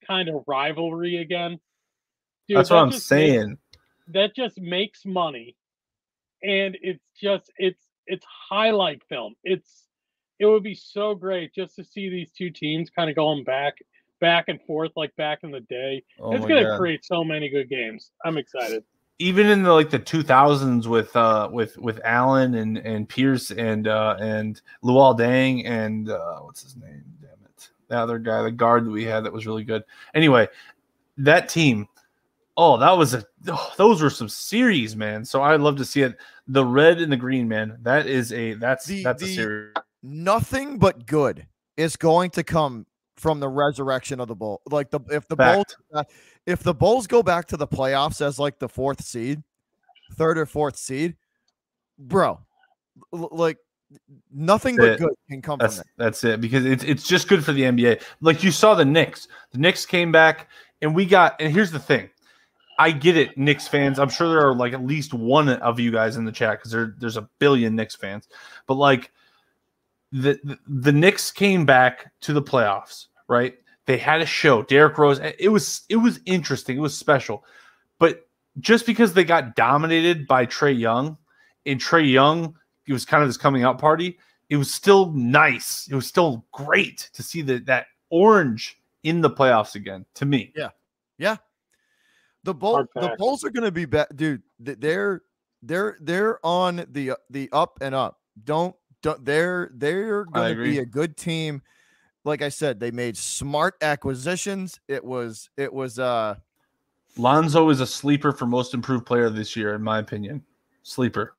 kind 0.07 0.29
of 0.29 0.43
rivalry 0.47 1.17
again? 1.17 1.59
Dude, 2.47 2.57
That's 2.57 2.69
what 2.69 2.77
that 2.77 2.81
I'm 2.83 2.91
just 2.91 3.11
makes- 3.11 3.29
saying. 3.33 3.57
that 4.07 4.33
just 4.35 4.59
makes 4.61 5.05
money 5.05 5.55
and 6.41 6.77
it's 6.81 7.03
just 7.21 7.51
it's 7.57 7.85
it's 8.07 8.25
highlight 8.49 9.03
film 9.09 9.35
it's 9.43 9.87
it 10.39 10.45
would 10.47 10.63
be 10.63 10.73
so 10.73 11.13
great 11.13 11.53
just 11.53 11.75
to 11.75 11.83
see 11.83 12.09
these 12.09 12.31
two 12.31 12.49
teams 12.49 12.89
kind 12.89 13.09
of 13.09 13.15
going 13.15 13.43
back 13.43 13.75
back 14.21 14.45
and 14.47 14.61
forth 14.61 14.91
like 14.95 15.13
back 15.17 15.39
in 15.43 15.51
the 15.51 15.59
day 15.61 16.01
Oh 16.19 16.31
it's 16.31 16.45
going 16.45 16.63
to 16.63 16.69
God. 16.69 16.79
create 16.79 17.03
so 17.03 17.23
many 17.25 17.49
good 17.49 17.67
games 17.69 18.11
i'm 18.23 18.37
excited 18.37 18.83
Even 19.19 19.47
in 19.47 19.61
the 19.63 19.73
like 19.73 19.89
the 19.89 19.99
2000s 19.99 20.87
with 20.87 21.13
uh 21.15 21.49
with 21.51 21.77
with 21.77 21.99
Allen 22.05 22.55
and 22.55 22.77
and 22.77 23.07
Pierce 23.09 23.51
and 23.51 23.87
uh 23.87 24.15
and 24.19 24.61
Luol 24.83 25.17
Deng 25.19 25.65
and 25.67 26.09
uh 26.09 26.37
what's 26.39 26.63
his 26.63 26.75
name? 26.75 27.03
Damn 27.21 27.31
it, 27.45 27.69
the 27.87 27.97
other 27.99 28.17
guy, 28.17 28.41
the 28.41 28.51
guard 28.51 28.85
that 28.85 28.89
we 28.91 29.03
had 29.05 29.23
that 29.25 29.33
was 29.33 29.45
really 29.45 29.63
good. 29.63 29.83
Anyway, 30.15 30.47
that 31.17 31.49
team. 31.49 31.87
Oh, 32.57 32.77
that 32.77 32.91
was 32.97 33.13
a 33.13 33.23
oh, 33.47 33.71
those 33.77 34.01
were 34.01 34.09
some 34.09 34.27
series, 34.29 34.95
man. 34.95 35.23
So 35.25 35.41
I'd 35.43 35.61
love 35.61 35.77
to 35.77 35.85
see 35.85 36.01
it. 36.01 36.17
The 36.47 36.65
red 36.65 36.99
and 36.99 37.11
the 37.11 37.17
green, 37.17 37.47
man. 37.47 37.77
That 37.83 38.07
is 38.07 38.33
a 38.33 38.53
that's 38.55 38.85
The- 38.85 39.03
that's 39.03 39.21
a 39.23 39.27
series. 39.27 39.73
nothing 40.03 40.77
but 40.79 41.05
good 41.05 41.45
is 41.77 41.95
going 41.95 42.31
to 42.31 42.43
come 42.43 42.85
from 43.21 43.39
the 43.39 43.47
resurrection 43.47 44.19
of 44.19 44.27
the 44.27 44.35
bull 44.35 44.61
like 44.69 44.89
the 44.89 44.99
if 45.11 45.27
the 45.27 45.35
Fact. 45.35 45.75
bulls 45.91 46.05
if 46.47 46.63
the 46.63 46.73
bulls 46.73 47.05
go 47.05 47.21
back 47.21 47.45
to 47.47 47.55
the 47.55 47.67
playoffs 47.67 48.19
as 48.19 48.39
like 48.39 48.57
the 48.57 48.67
fourth 48.67 49.03
seed 49.03 49.41
third 50.13 50.37
or 50.37 50.45
fourth 50.45 50.75
seed 50.75 51.15
bro 51.99 52.39
like 53.11 53.57
nothing 54.33 54.75
but 54.75 54.89
it. 54.89 54.99
good 54.99 55.13
can 55.29 55.41
come 55.41 55.59
That's 55.59 55.75
from 55.77 55.81
it 55.81 55.87
that's 55.97 56.23
it 56.23 56.41
because 56.41 56.65
it's 56.65 56.83
it's 56.83 57.07
just 57.07 57.27
good 57.27 57.43
for 57.43 57.51
the 57.51 57.63
NBA. 57.63 58.01
Like 58.21 58.43
you 58.43 58.51
saw 58.51 58.73
the 58.73 58.85
Knicks. 58.85 59.27
The 59.51 59.57
Knicks 59.57 59.85
came 59.85 60.11
back 60.11 60.49
and 60.81 60.95
we 60.95 61.05
got 61.05 61.39
and 61.39 61.53
here's 61.53 61.71
the 61.71 61.79
thing. 61.79 62.09
I 62.79 62.91
get 62.91 63.15
it, 63.17 63.37
Knicks 63.37 63.67
fans. 63.67 63.99
I'm 63.99 64.09
sure 64.09 64.29
there 64.29 64.47
are 64.47 64.55
like 64.55 64.73
at 64.73 64.83
least 64.83 65.13
one 65.13 65.49
of 65.49 65.79
you 65.79 65.91
guys 65.91 66.17
in 66.17 66.25
the 66.25 66.31
chat 66.31 66.57
because 66.57 66.71
there, 66.71 66.95
there's 66.97 67.17
a 67.17 67.29
billion 67.37 67.75
Knicks 67.75 67.95
fans. 67.95 68.27
But 68.65 68.75
like 68.75 69.11
the, 70.11 70.39
the 70.43 70.57
the 70.67 70.91
Knicks 70.91 71.31
came 71.31 71.65
back 71.65 72.11
to 72.21 72.33
the 72.33 72.41
playoffs, 72.41 73.07
right? 73.31 73.55
They 73.87 73.97
had 73.97 74.21
a 74.21 74.25
show. 74.25 74.61
Derrick 74.61 74.97
Rose. 74.97 75.19
It 75.39 75.49
was 75.49 75.83
it 75.89 75.95
was 75.95 76.19
interesting. 76.25 76.77
It 76.77 76.81
was 76.81 76.95
special. 76.95 77.43
But 77.97 78.27
just 78.59 78.85
because 78.85 79.13
they 79.13 79.23
got 79.23 79.55
dominated 79.55 80.27
by 80.27 80.45
Trae 80.45 80.77
Young, 80.77 81.17
and 81.65 81.79
Trae 81.79 82.09
Young, 82.09 82.55
it 82.87 82.93
was 82.93 83.05
kind 83.05 83.23
of 83.23 83.29
this 83.29 83.37
coming 83.37 83.63
out 83.63 83.79
party. 83.79 84.19
It 84.49 84.57
was 84.57 84.71
still 84.71 85.11
nice. 85.13 85.87
It 85.89 85.95
was 85.95 86.05
still 86.05 86.45
great 86.51 87.09
to 87.13 87.23
see 87.23 87.41
that 87.43 87.65
that 87.65 87.87
orange 88.09 88.77
in 89.03 89.21
the 89.21 89.29
playoffs 89.29 89.75
again. 89.75 90.05
To 90.15 90.25
me, 90.25 90.51
yeah, 90.55 90.69
yeah. 91.17 91.37
The 92.43 92.53
bull, 92.53 92.85
the 92.95 93.15
Bulls 93.17 93.43
are 93.43 93.49
going 93.49 93.63
to 93.63 93.71
be 93.71 93.85
back, 93.85 94.07
dude. 94.15 94.43
They're 94.59 95.21
they're 95.61 95.97
they're 96.01 96.45
on 96.45 96.85
the 96.89 97.13
the 97.29 97.49
up 97.51 97.77
and 97.81 97.95
up. 97.95 98.19
Don't 98.43 98.75
don't 99.01 99.23
they're 99.23 99.71
they're 99.73 100.25
going 100.25 100.57
to 100.57 100.63
be 100.63 100.79
a 100.79 100.85
good 100.85 101.17
team. 101.17 101.61
Like 102.23 102.41
I 102.41 102.49
said, 102.49 102.79
they 102.79 102.91
made 102.91 103.17
smart 103.17 103.75
acquisitions. 103.81 104.79
It 104.87 105.03
was 105.03 105.49
it 105.57 105.73
was 105.73 105.99
uh 105.99 106.35
Lonzo 107.17 107.69
is 107.69 107.81
a 107.81 107.87
sleeper 107.87 108.31
for 108.31 108.45
most 108.45 108.73
improved 108.73 109.05
player 109.05 109.29
this 109.29 109.55
year, 109.55 109.75
in 109.75 109.81
my 109.81 109.99
opinion. 109.99 110.43
Sleeper. 110.83 111.35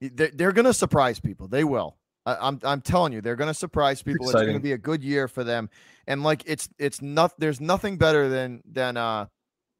They're 0.00 0.52
going 0.52 0.66
to 0.66 0.74
surprise 0.74 1.20
people. 1.20 1.48
They 1.48 1.64
will. 1.64 1.96
I'm, 2.26 2.60
I'm 2.62 2.80
telling 2.80 3.12
you, 3.12 3.20
they're 3.20 3.36
going 3.36 3.50
to 3.50 3.54
surprise 3.54 4.02
people. 4.02 4.26
It's, 4.26 4.34
it's 4.34 4.42
going 4.42 4.56
to 4.56 4.62
be 4.62 4.72
a 4.72 4.78
good 4.78 5.02
year 5.02 5.26
for 5.26 5.42
them. 5.42 5.70
And 6.06 6.22
like 6.22 6.42
it's 6.46 6.68
it's 6.78 7.02
not 7.02 7.32
there's 7.38 7.60
nothing 7.60 7.96
better 7.96 8.28
than 8.28 8.62
than 8.64 8.96
uh 8.96 9.26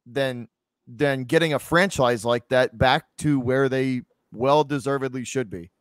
than 0.05 0.47
than 0.87 1.23
getting 1.23 1.53
a 1.53 1.59
franchise 1.59 2.25
like 2.25 2.47
that 2.49 2.77
back 2.77 3.05
to 3.19 3.39
where 3.39 3.69
they 3.69 4.01
well 4.33 4.63
deservedly 4.63 5.23
should 5.23 5.49
be. 5.49 5.71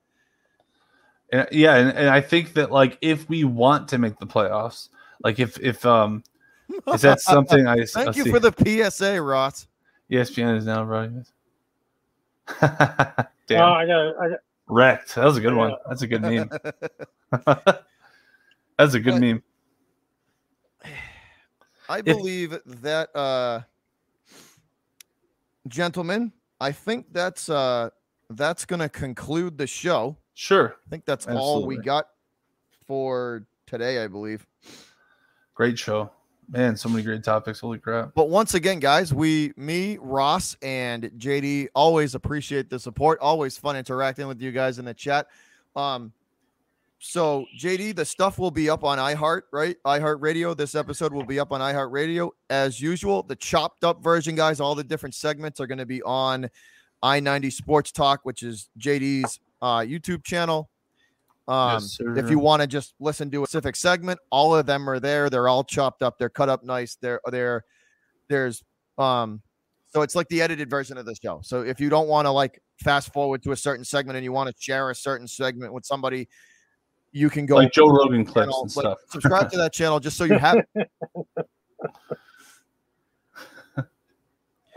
And, 1.32 1.48
yeah, 1.50 1.76
and, 1.76 1.96
and 1.96 2.08
I 2.10 2.20
think 2.20 2.52
that 2.54 2.70
like 2.70 2.98
if 3.00 3.28
we 3.28 3.44
want 3.44 3.88
to 3.88 3.98
make 3.98 4.18
the 4.18 4.26
playoffs, 4.26 4.90
like 5.24 5.40
if 5.40 5.58
if 5.60 5.84
um 5.86 6.22
is 6.92 7.00
that 7.00 7.20
something 7.20 7.66
I 7.66 7.84
thank 7.86 8.08
I 8.08 8.12
you 8.12 8.24
see. 8.24 8.30
for 8.30 8.38
the 8.38 8.52
PSA, 8.90 9.20
Ross. 9.20 9.66
ESPN 10.10 10.58
is 10.58 10.66
now 10.66 10.84
right. 10.84 11.10
Damn. 12.60 13.62
Oh, 13.62 13.72
I 13.72 13.86
got, 13.86 14.16
I 14.20 14.28
got 14.28 14.38
wrecked. 14.66 15.14
That 15.14 15.24
was 15.24 15.38
a 15.38 15.40
good 15.40 15.52
yeah. 15.52 15.58
one. 15.58 15.74
That's 15.88 16.02
a 16.02 16.06
good 16.06 16.22
meme. 16.22 16.50
That's 18.78 18.94
a 18.94 19.00
good 19.00 19.14
but, 19.14 19.20
meme. 19.20 19.42
I 21.88 22.00
believe 22.00 22.52
if, 22.52 22.64
that 22.82 23.14
uh 23.16 23.60
gentlemen, 25.66 26.32
I 26.60 26.72
think 26.72 27.06
that's 27.12 27.48
uh 27.48 27.90
that's 28.30 28.64
gonna 28.64 28.88
conclude 28.88 29.58
the 29.58 29.66
show. 29.66 30.16
Sure. 30.34 30.76
I 30.86 30.90
think 30.90 31.04
that's 31.04 31.26
Absolutely. 31.26 31.42
all 31.42 31.66
we 31.66 31.76
got 31.78 32.08
for 32.86 33.44
today, 33.66 34.02
I 34.02 34.06
believe. 34.06 34.46
Great 35.54 35.78
show. 35.78 36.10
Man, 36.48 36.76
so 36.76 36.88
many 36.88 37.02
great 37.02 37.22
topics. 37.22 37.60
Holy 37.60 37.78
crap. 37.78 38.12
But 38.14 38.28
once 38.28 38.54
again, 38.54 38.78
guys, 38.78 39.14
we, 39.14 39.52
me, 39.56 39.98
Ross, 40.00 40.56
and 40.60 41.04
JD 41.16 41.68
always 41.74 42.14
appreciate 42.14 42.68
the 42.68 42.78
support. 42.78 43.18
Always 43.20 43.56
fun 43.56 43.76
interacting 43.76 44.26
with 44.26 44.40
you 44.40 44.52
guys 44.52 44.78
in 44.78 44.84
the 44.84 44.94
chat. 44.94 45.28
Um, 45.76 46.12
so 46.98 47.46
JD, 47.58 47.96
the 47.96 48.04
stuff 48.04 48.38
will 48.38 48.50
be 48.50 48.68
up 48.68 48.84
on 48.84 48.98
iHeart, 48.98 49.42
right? 49.52 49.76
iHeart 49.84 50.20
Radio. 50.20 50.54
This 50.54 50.74
episode 50.74 51.12
will 51.12 51.24
be 51.24 51.40
up 51.40 51.52
on 51.52 51.60
iHeart 51.60 51.90
Radio 51.90 52.32
as 52.50 52.80
usual. 52.80 53.22
The 53.22 53.36
chopped 53.36 53.82
up 53.82 54.02
version, 54.02 54.34
guys, 54.34 54.60
all 54.60 54.74
the 54.74 54.84
different 54.84 55.14
segments 55.14 55.58
are 55.58 55.66
going 55.66 55.78
to 55.78 55.86
be 55.86 56.02
on 56.02 56.50
I90 57.02 57.52
Sports 57.52 57.92
Talk, 57.92 58.20
which 58.24 58.42
is 58.42 58.68
JD's 58.78 59.40
uh, 59.62 59.78
YouTube 59.78 60.24
channel. 60.24 60.68
Um, 61.48 61.82
yes, 61.82 61.98
if 62.16 62.30
you 62.30 62.38
want 62.38 62.60
to 62.62 62.68
just 62.68 62.94
listen 63.00 63.30
to 63.30 63.42
a 63.42 63.46
specific 63.46 63.76
segment, 63.76 64.20
all 64.30 64.54
of 64.54 64.66
them 64.66 64.88
are 64.88 65.00
there. 65.00 65.30
They're 65.30 65.48
all 65.48 65.64
chopped 65.64 66.02
up. 66.02 66.18
They're 66.18 66.28
cut 66.28 66.48
up 66.48 66.62
nice. 66.62 66.96
They're 67.00 67.20
there. 67.30 67.64
There's 68.28 68.62
um, 68.98 69.40
so 69.92 70.02
it's 70.02 70.14
like 70.14 70.28
the 70.28 70.40
edited 70.40 70.70
version 70.70 70.98
of 70.98 71.06
the 71.06 71.14
show. 71.14 71.40
So 71.42 71.62
if 71.62 71.80
you 71.80 71.88
don't 71.88 72.08
want 72.08 72.26
to 72.26 72.30
like 72.30 72.60
fast 72.82 73.12
forward 73.12 73.42
to 73.44 73.52
a 73.52 73.56
certain 73.56 73.84
segment 73.84 74.16
and 74.16 74.24
you 74.24 74.32
want 74.32 74.54
to 74.54 74.54
share 74.58 74.90
a 74.90 74.94
certain 74.94 75.26
segment 75.26 75.72
with 75.72 75.84
somebody, 75.84 76.28
you 77.12 77.28
can 77.28 77.44
go 77.44 77.56
like 77.56 77.72
Joe 77.72 77.88
Rogan 77.88 78.24
clips 78.24 78.46
channel, 78.46 78.62
and 78.62 78.76
like, 78.76 78.84
stuff. 78.84 78.98
subscribe 79.10 79.50
to 79.50 79.58
that 79.58 79.72
channel 79.72 80.00
just 80.00 80.16
so 80.16 80.24
you 80.24 80.38
have 80.38 80.64
it. 80.74 80.90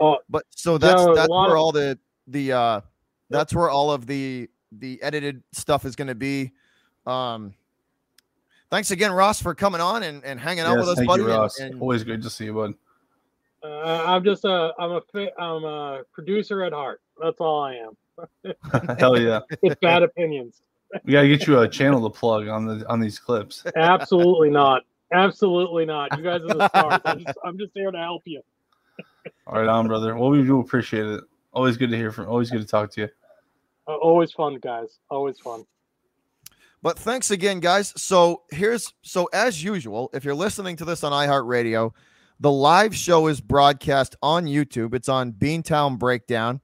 oh, 0.00 0.18
but 0.28 0.44
so 0.50 0.78
that's 0.78 1.04
that's 1.14 1.30
where 1.30 1.56
all 1.56 1.72
the 1.72 1.98
the 2.26 2.52
uh 2.52 2.80
that's 3.30 3.54
where 3.54 3.70
all 3.70 3.90
of 3.90 4.06
the 4.06 4.48
the 4.78 5.02
edited 5.02 5.42
stuff 5.52 5.84
is 5.84 5.96
going 5.96 6.08
to 6.08 6.14
be. 6.14 6.52
Um, 7.06 7.54
thanks 8.70 8.90
again, 8.90 9.12
Ross, 9.12 9.40
for 9.40 9.54
coming 9.54 9.80
on 9.80 10.02
and, 10.02 10.24
and 10.24 10.40
hanging 10.40 10.64
yes, 10.64 10.68
out 10.68 10.78
with 10.78 10.88
us, 10.88 11.06
buddy. 11.06 11.22
You, 11.22 11.28
Ross. 11.28 11.58
And, 11.58 11.72
and, 11.72 11.82
Always 11.82 12.04
good 12.04 12.22
to 12.22 12.30
see 12.30 12.46
you, 12.46 12.54
bud. 12.54 12.74
Uh, 13.62 14.04
I'm 14.06 14.22
just 14.22 14.44
a 14.44 14.72
I'm 14.78 14.92
a 14.92 15.02
I'm 15.40 15.64
a 15.64 16.02
producer 16.12 16.62
at 16.62 16.72
heart. 16.72 17.00
That's 17.20 17.40
all 17.40 17.62
I 17.62 17.74
am. 17.74 17.96
Hell 18.98 19.20
yeah! 19.20 19.40
With 19.62 19.80
bad 19.80 20.02
opinions. 20.02 20.62
We 21.04 21.12
gotta 21.12 21.28
get 21.28 21.46
you 21.46 21.60
a 21.60 21.68
channel 21.68 22.08
to 22.08 22.16
plug 22.16 22.48
on 22.48 22.66
the 22.66 22.88
on 22.88 23.00
these 23.00 23.18
clips. 23.18 23.64
Absolutely 23.76 24.50
not. 24.50 24.84
Absolutely 25.12 25.84
not. 25.84 26.16
You 26.16 26.22
guys 26.22 26.42
are 26.42 26.54
the 26.54 26.68
stars. 26.74 27.00
I'm 27.04 27.18
just, 27.24 27.38
I'm 27.44 27.58
just 27.58 27.72
here 27.74 27.90
to 27.90 27.98
help 27.98 28.22
you. 28.24 28.42
all 29.46 29.58
right, 29.58 29.68
on 29.68 29.88
brother. 29.88 30.16
Well, 30.16 30.30
we 30.30 30.42
do 30.42 30.60
appreciate 30.60 31.06
it. 31.06 31.24
Always 31.52 31.76
good 31.76 31.90
to 31.90 31.96
hear 31.96 32.12
from. 32.12 32.28
Always 32.28 32.50
good 32.50 32.60
to 32.60 32.66
talk 32.66 32.90
to 32.92 33.02
you. 33.02 33.08
Uh, 33.88 33.94
always 33.96 34.32
fun, 34.32 34.56
guys. 34.56 34.98
Always 35.10 35.38
fun. 35.38 35.64
But 36.82 36.98
thanks 36.98 37.30
again, 37.30 37.60
guys. 37.60 37.92
So 37.96 38.42
here's 38.50 38.92
so 39.02 39.28
as 39.32 39.62
usual, 39.62 40.10
if 40.12 40.24
you're 40.24 40.34
listening 40.34 40.76
to 40.76 40.84
this 40.84 41.02
on 41.02 41.12
iHeartRadio, 41.12 41.92
the 42.38 42.50
live 42.50 42.94
show 42.94 43.28
is 43.28 43.40
broadcast 43.40 44.14
on 44.22 44.44
YouTube. 44.44 44.94
It's 44.94 45.08
on 45.08 45.32
Beantown 45.32 45.98
Breakdown. 45.98 46.60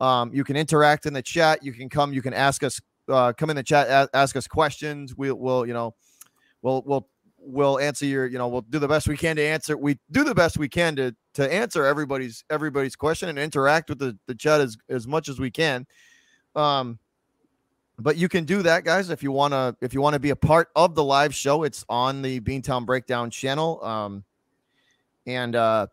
Um, 0.00 0.32
you 0.32 0.44
can 0.44 0.56
interact 0.56 1.06
in 1.06 1.12
the 1.12 1.22
chat. 1.22 1.62
You 1.62 1.72
can 1.72 1.88
come. 1.88 2.12
You 2.12 2.22
can 2.22 2.34
ask 2.34 2.62
us. 2.62 2.80
Uh, 3.08 3.32
come 3.32 3.48
in 3.48 3.56
the 3.56 3.62
chat. 3.62 4.10
ask 4.12 4.36
us 4.36 4.46
questions. 4.46 5.14
We'll, 5.16 5.34
we'll, 5.36 5.66
you 5.66 5.72
know, 5.72 5.94
we'll, 6.60 6.82
we'll, 6.84 7.08
we'll 7.38 7.78
answer 7.78 8.04
your. 8.04 8.26
You 8.26 8.38
know, 8.38 8.48
we'll 8.48 8.62
do 8.62 8.78
the 8.78 8.88
best 8.88 9.08
we 9.08 9.16
can 9.16 9.36
to 9.36 9.42
answer. 9.42 9.76
We 9.76 9.98
do 10.10 10.24
the 10.24 10.34
best 10.34 10.58
we 10.58 10.68
can 10.68 10.96
to 10.96 11.14
to 11.34 11.52
answer 11.52 11.86
everybody's 11.86 12.44
everybody's 12.50 12.96
question 12.96 13.28
and 13.28 13.38
interact 13.38 13.88
with 13.88 13.98
the 13.98 14.18
the 14.26 14.34
chat 14.34 14.60
as 14.60 14.76
as 14.88 15.06
much 15.06 15.28
as 15.28 15.38
we 15.38 15.50
can. 15.50 15.86
Um, 16.58 16.98
but 17.98 18.16
you 18.16 18.28
can 18.28 18.44
do 18.44 18.62
that, 18.62 18.84
guys. 18.84 19.10
If 19.10 19.22
you 19.22 19.32
wanna, 19.32 19.76
if 19.80 19.94
you 19.94 20.00
want 20.00 20.14
to 20.14 20.20
be 20.20 20.30
a 20.30 20.36
part 20.36 20.68
of 20.76 20.94
the 20.94 21.04
live 21.04 21.34
show, 21.34 21.62
it's 21.62 21.84
on 21.88 22.22
the 22.22 22.40
Beantown 22.40 22.84
Breakdown 22.84 23.30
channel. 23.30 23.84
Um, 23.84 24.24
and 25.26 25.54
uh, 25.56 25.86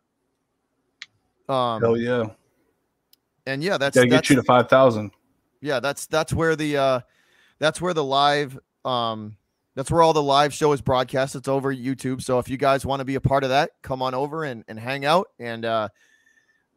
um, 1.49 1.81
hell 1.81 1.97
yeah, 1.97 2.25
and 3.45 3.63
yeah, 3.63 3.77
that's 3.77 3.95
gotta 3.95 4.09
that's, 4.09 4.27
get 4.27 4.35
you 4.35 4.41
to 4.41 4.43
five 4.43 4.69
thousand. 4.69 5.11
Yeah, 5.61 5.79
that's 5.79 6.05
that's 6.07 6.33
where 6.33 6.55
the 6.55 6.77
uh, 6.77 6.99
that's 7.59 7.81
where 7.81 7.93
the 7.93 8.03
live 8.03 8.57
um, 8.83 9.37
that's 9.75 9.91
where 9.91 10.01
all 10.01 10.13
the 10.13 10.23
live 10.23 10.53
show 10.53 10.71
is 10.73 10.81
broadcast. 10.81 11.35
It's 11.35 11.47
over 11.47 11.73
YouTube. 11.73 12.21
So 12.21 12.39
if 12.39 12.49
you 12.49 12.57
guys 12.57 12.85
want 12.85 13.01
to 13.01 13.05
be 13.05 13.15
a 13.15 13.21
part 13.21 13.43
of 13.43 13.49
that, 13.49 13.71
come 13.81 14.01
on 14.01 14.13
over 14.13 14.43
and 14.43 14.63
and 14.67 14.79
hang 14.79 15.05
out 15.05 15.27
and 15.39 15.65
uh 15.65 15.89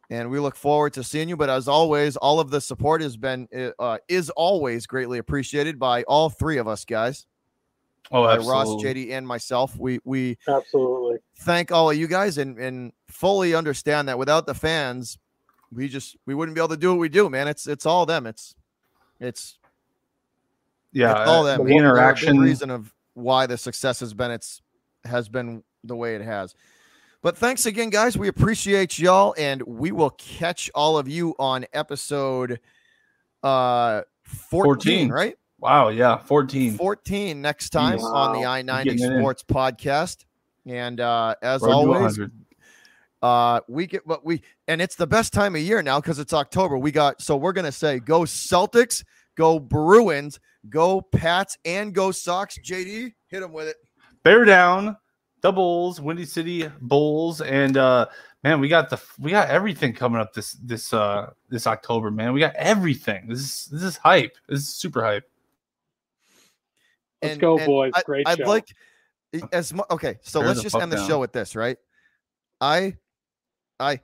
and 0.09 0.29
we 0.29 0.39
look 0.39 0.55
forward 0.55 0.93
to 0.93 1.03
seeing 1.03 1.29
you. 1.29 1.37
But 1.37 1.49
as 1.49 1.67
always, 1.67 2.17
all 2.17 2.39
of 2.39 2.49
the 2.49 2.61
support 2.61 3.01
has 3.01 3.17
been 3.17 3.47
uh, 3.77 3.97
is 4.07 4.29
always 4.31 4.87
greatly 4.87 5.19
appreciated 5.19 5.79
by 5.79 6.03
all 6.03 6.29
three 6.29 6.57
of 6.57 6.67
us 6.67 6.85
guys. 6.85 7.25
Oh, 8.11 8.25
absolutely. 8.25 8.51
Ross, 8.51 8.67
JD, 8.83 9.11
and 9.11 9.27
myself. 9.27 9.77
We 9.77 9.99
we 10.03 10.37
absolutely 10.47 11.17
thank 11.39 11.71
all 11.71 11.91
of 11.91 11.97
you 11.97 12.07
guys 12.07 12.37
and 12.37 12.57
and 12.57 12.91
fully 13.07 13.53
understand 13.53 14.07
that 14.07 14.17
without 14.17 14.47
the 14.47 14.55
fans, 14.55 15.19
we 15.71 15.87
just 15.87 16.17
we 16.25 16.33
wouldn't 16.33 16.55
be 16.55 16.61
able 16.61 16.69
to 16.69 16.77
do 16.77 16.89
what 16.89 16.99
we 16.99 17.09
do, 17.09 17.29
man. 17.29 17.47
It's 17.47 17.67
it's 17.67 17.85
all 17.85 18.05
them. 18.05 18.25
It's 18.25 18.55
it's 19.19 19.59
yeah, 20.91 21.21
it's 21.21 21.29
all 21.29 21.43
them. 21.43 21.65
The 21.65 21.75
interaction 21.75 22.39
reason 22.39 22.71
of 22.71 22.93
why 23.13 23.45
the 23.45 23.57
success 23.57 23.99
has 23.99 24.13
been 24.13 24.31
it's 24.31 24.61
has 25.05 25.29
been 25.29 25.63
the 25.83 25.95
way 25.95 26.15
it 26.15 26.21
has. 26.21 26.55
But 27.21 27.37
thanks 27.37 27.65
again, 27.65 27.89
guys. 27.89 28.17
We 28.17 28.29
appreciate 28.29 28.97
y'all, 28.97 29.35
and 29.37 29.61
we 29.63 29.91
will 29.91 30.11
catch 30.11 30.71
all 30.73 30.97
of 30.97 31.09
you 31.09 31.35
on 31.37 31.65
episode 31.73 32.59
uh 33.43 34.01
14, 34.23 34.63
14. 34.63 35.09
right? 35.09 35.35
Wow, 35.59 35.89
yeah, 35.89 36.17
14. 36.17 36.77
14 36.77 37.41
next 37.41 37.71
time 37.71 37.99
wow. 37.99 38.07
on 38.07 38.33
the 38.33 38.45
I-90 38.47 39.19
Sports 39.19 39.43
in. 39.47 39.55
podcast. 39.55 40.25
And 40.65 41.01
uh 41.01 41.35
as 41.41 41.61
Road 41.61 41.71
always, 41.71 42.19
uh 43.21 43.59
we 43.67 43.85
get 43.85 44.07
what 44.07 44.23
we 44.23 44.41
and 44.69 44.81
it's 44.81 44.95
the 44.95 45.07
best 45.07 45.33
time 45.33 45.55
of 45.55 45.61
year 45.61 45.81
now 45.81 45.99
because 45.99 46.19
it's 46.19 46.33
October. 46.33 46.77
We 46.77 46.91
got 46.91 47.21
so 47.21 47.35
we're 47.35 47.53
gonna 47.53 47.71
say 47.71 47.99
go 47.99 48.21
Celtics, 48.21 49.03
go 49.35 49.59
Bruins, 49.59 50.39
go 50.69 51.01
Pats, 51.01 51.57
and 51.65 51.93
go 51.93 52.11
Sox. 52.11 52.57
JD, 52.59 53.13
hit 53.27 53.39
them 53.41 53.51
with 53.51 53.67
it. 53.67 53.75
Bear 54.23 54.45
down 54.45 54.95
doubles, 55.41 56.01
Windy 56.01 56.25
City 56.25 56.69
Bulls, 56.81 57.41
and 57.41 57.77
uh 57.77 58.07
man, 58.43 58.59
we 58.59 58.67
got 58.67 58.89
the 58.89 59.01
we 59.19 59.31
got 59.31 59.49
everything 59.49 59.93
coming 59.93 60.19
up 60.19 60.33
this 60.33 60.53
this 60.53 60.93
uh 60.93 61.31
this 61.49 61.67
October, 61.67 62.11
man. 62.11 62.33
We 62.33 62.39
got 62.39 62.55
everything. 62.55 63.27
This 63.27 63.39
is 63.39 63.65
this 63.71 63.83
is 63.83 63.97
hype. 63.97 64.37
This 64.47 64.61
is 64.61 64.69
super 64.69 65.03
hype. 65.03 65.29
Let's 67.21 67.33
and, 67.33 67.41
go, 67.41 67.57
boys! 67.65 67.91
I, 67.95 68.01
Great 68.03 68.27
I'd 68.27 68.37
show. 68.37 68.45
like 68.45 68.69
as 69.51 69.73
mu- 69.73 69.83
okay, 69.91 70.17
so 70.21 70.39
Tear 70.39 70.47
let's 70.47 70.61
just 70.61 70.73
fuck 70.73 70.83
end 70.83 70.91
the 70.91 71.05
show 71.07 71.19
with 71.19 71.33
this, 71.33 71.55
right? 71.55 71.77
I, 72.61 72.97
I, 73.79 74.01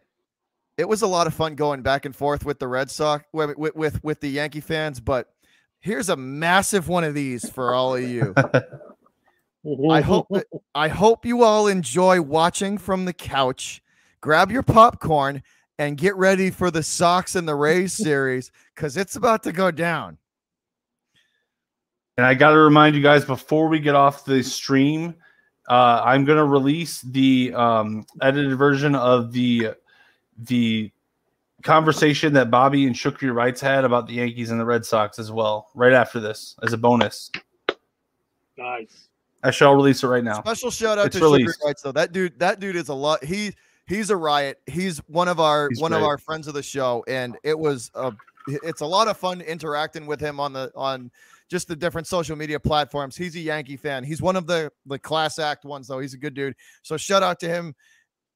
it 0.78 0.88
was 0.88 1.02
a 1.02 1.08
lot 1.08 1.28
of 1.28 1.34
fun 1.34 1.56
going 1.56 1.82
back 1.82 2.06
and 2.06 2.16
forth 2.16 2.46
with 2.46 2.60
the 2.60 2.68
Red 2.68 2.92
Sox 2.92 3.26
with 3.34 3.58
with 3.58 3.76
with, 3.76 4.04
with 4.04 4.20
the 4.20 4.30
Yankee 4.30 4.62
fans, 4.62 5.00
but 5.00 5.30
here's 5.80 6.10
a 6.10 6.16
massive 6.16 6.88
one 6.88 7.04
of 7.04 7.14
these 7.14 7.50
for 7.50 7.74
all 7.74 7.96
of 7.96 8.04
you. 8.04 8.34
I 9.90 10.02
hope 10.02 10.28
that, 10.30 10.46
I 10.76 10.88
hope 10.88 11.26
you 11.26 11.44
all 11.44 11.68
enjoy 11.68 12.22
watching 12.22 12.78
from 12.78 13.06
the 13.06 13.14
couch. 13.14 13.82
Grab 14.22 14.52
your 14.52 14.64
popcorn 14.64 15.44
and 15.78 15.98
get 15.98 16.16
ready 16.16 16.52
for 16.52 16.72
the 16.72 16.84
Sox 16.84 17.36
and 17.36 17.48
the 17.48 17.56
Rays 17.56 17.94
series 17.98 18.52
because 18.74 18.98
it's 18.98 19.16
about 19.16 19.44
to 19.44 19.52
go 19.52 19.72
down. 19.72 20.18
And 22.18 22.26
I 22.26 22.34
got 22.34 22.52
to 22.52 22.60
remind 22.60 22.96
you 22.96 23.02
guys 23.02 23.26
before 23.26 23.68
we 23.68 23.80
get 23.80 23.96
off 23.96 24.24
the 24.24 24.42
stream, 24.42 25.16
uh, 25.68 26.02
I'm 26.04 26.24
going 26.24 26.38
to 26.38 26.46
release 26.46 27.02
the 27.02 27.54
um, 27.54 28.06
edited 28.22 28.58
version 28.58 28.96
of 28.96 29.32
the 29.32 29.72
the 30.38 30.92
conversation 31.64 32.34
that 32.34 32.52
Bobby 32.52 32.86
and 32.86 32.96
Shukri 32.96 33.34
Wrights 33.34 33.60
had 33.60 33.84
about 33.86 34.08
the 34.08 34.14
Yankees 34.14 34.52
and 34.52 34.60
the 34.60 34.66
Red 34.66 34.86
Sox 34.86 35.18
as 35.18 35.32
well, 35.32 35.70
right 35.74 35.94
after 35.94 36.20
this 36.20 36.56
as 36.62 36.74
a 36.74 36.78
bonus. 36.78 37.32
nice. 38.58 39.05
I 39.46 39.52
shall 39.52 39.76
release 39.76 40.04
it 40.04 40.08
right 40.08 40.24
now. 40.24 40.40
Special 40.42 40.72
shout 40.72 40.98
out 40.98 41.08
It's 41.08 41.16
to 41.20 41.20
Sugar. 41.38 41.54
Rights 41.66 41.82
though. 41.82 41.92
That 41.92 42.12
dude, 42.12 42.40
that 42.40 42.60
dude 42.60 42.76
is 42.76 42.90
a 42.90 42.94
lot. 42.94 43.24
He 43.24 43.54
he's 43.88 44.10
a 44.10 44.18
riot. 44.18 44.60
He's 44.66 44.98
one 45.08 45.28
of 45.28 45.40
our 45.40 45.70
He's 45.70 45.80
one 45.80 45.94
of 45.94 46.04
our 46.04 46.18
friends 46.18 46.48
of 46.48 46.54
the 46.54 46.64
show, 46.64 47.04
and 47.08 47.38
it 47.44 47.58
was 47.58 47.92
a 47.96 48.12
it's 48.48 48.82
a 48.82 48.86
lot 48.86 49.08
of 49.08 49.18
fun 49.18 49.42
interacting 49.42 50.06
with 50.08 50.20
him 50.20 50.40
on 50.40 50.54
the 50.54 50.72
on 50.76 51.12
just 51.50 51.68
the 51.68 51.76
different 51.76 52.08
social 52.08 52.36
media 52.36 52.60
platforms. 52.60 53.16
He's 53.16 53.36
a 53.36 53.40
Yankee 53.40 53.78
fan. 53.78 54.04
He's 54.04 54.22
one 54.22 54.36
of 54.36 54.48
the 54.48 54.72
the 54.88 54.98
class 54.98 55.38
act 55.38 55.64
ones 55.64 55.88
though. 55.88 56.00
He's 56.00 56.14
a 56.16 56.18
good 56.18 56.34
dude. 56.34 56.56
So 56.82 56.98
shout 56.98 57.22
out 57.24 57.40
to 57.42 57.48
him. 57.48 57.76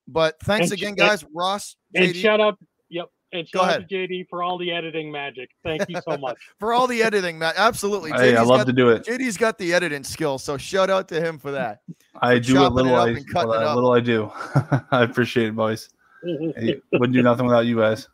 But 0.08 0.36
thanks 0.44 0.70
And 0.72 0.80
sh- 0.80 0.82
again, 0.82 0.90
and- 0.90 0.98
guys. 0.98 1.24
Ross, 1.34 1.76
And 1.96 2.06
JD, 2.14 2.22
shout 2.22 2.40
out, 2.42 2.58
yep. 2.90 3.10
And 3.32 3.48
Go 3.52 3.60
shout 3.60 3.82
out 3.82 3.90
to 3.90 3.96
JD 3.96 4.28
for 4.30 4.42
all 4.42 4.58
the 4.58 4.72
editing 4.72 5.12
magic. 5.12 5.50
Thank 5.64 5.88
you 5.88 6.02
so 6.08 6.18
much. 6.18 6.38
for 6.60 6.74
all 6.74 6.88
the 6.88 7.04
editing, 7.04 7.38
Matt. 7.38 7.56
Absolutely. 7.58 8.12
Hey, 8.12 8.36
I 8.36 8.42
love 8.42 8.62
got, 8.62 8.68
to 8.68 8.74
do 8.74 8.90
it. 8.90 9.06
JD's 9.06 9.38
got 9.38 9.58
the 9.58 9.74
editing 9.74 10.04
skills, 10.04 10.44
so 10.44 10.58
shout 10.58 10.90
out 10.90 11.08
to 11.10 11.22
him 11.22 11.38
for 11.38 11.52
that. 11.52 11.82
I 12.22 12.36
for 12.36 12.40
do 12.40 12.56
what 12.56 12.62
chopping 12.62 12.78
it 12.78 12.82
little 12.84 12.96
I, 12.96 13.08
and 13.10 13.30
cutting 13.32 13.50
what 13.50 13.62
it 13.62 13.66
I- 13.66 13.70
up. 13.70 13.76
little 13.76 13.94
I 13.94 14.00
do. 14.00 14.32
I 14.92 15.04
appreciate 15.04 15.48
it, 15.50 15.56
boys. 15.56 15.90
Hey, 16.24 16.82
wouldn't 16.94 17.14
do 17.14 17.22
nothing 17.22 17.46
without 17.46 17.66
you 17.66 17.78
guys. 17.78 18.08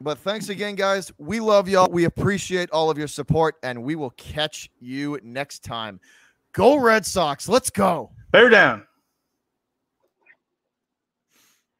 But 0.00 0.18
thanks 0.18 0.48
again, 0.48 0.76
guys. 0.76 1.12
We 1.18 1.40
love 1.40 1.68
y'all. 1.68 1.88
We 1.90 2.04
appreciate 2.04 2.70
all 2.70 2.90
of 2.90 2.96
your 2.96 3.08
support, 3.08 3.56
and 3.62 3.82
we 3.82 3.96
will 3.96 4.10
catch 4.10 4.70
you 4.80 5.18
next 5.22 5.64
time. 5.64 6.00
Go 6.52 6.76
Red 6.76 7.04
Sox. 7.04 7.48
Let's 7.48 7.70
go. 7.70 8.10
Bear 8.30 8.48
down. 8.48 8.84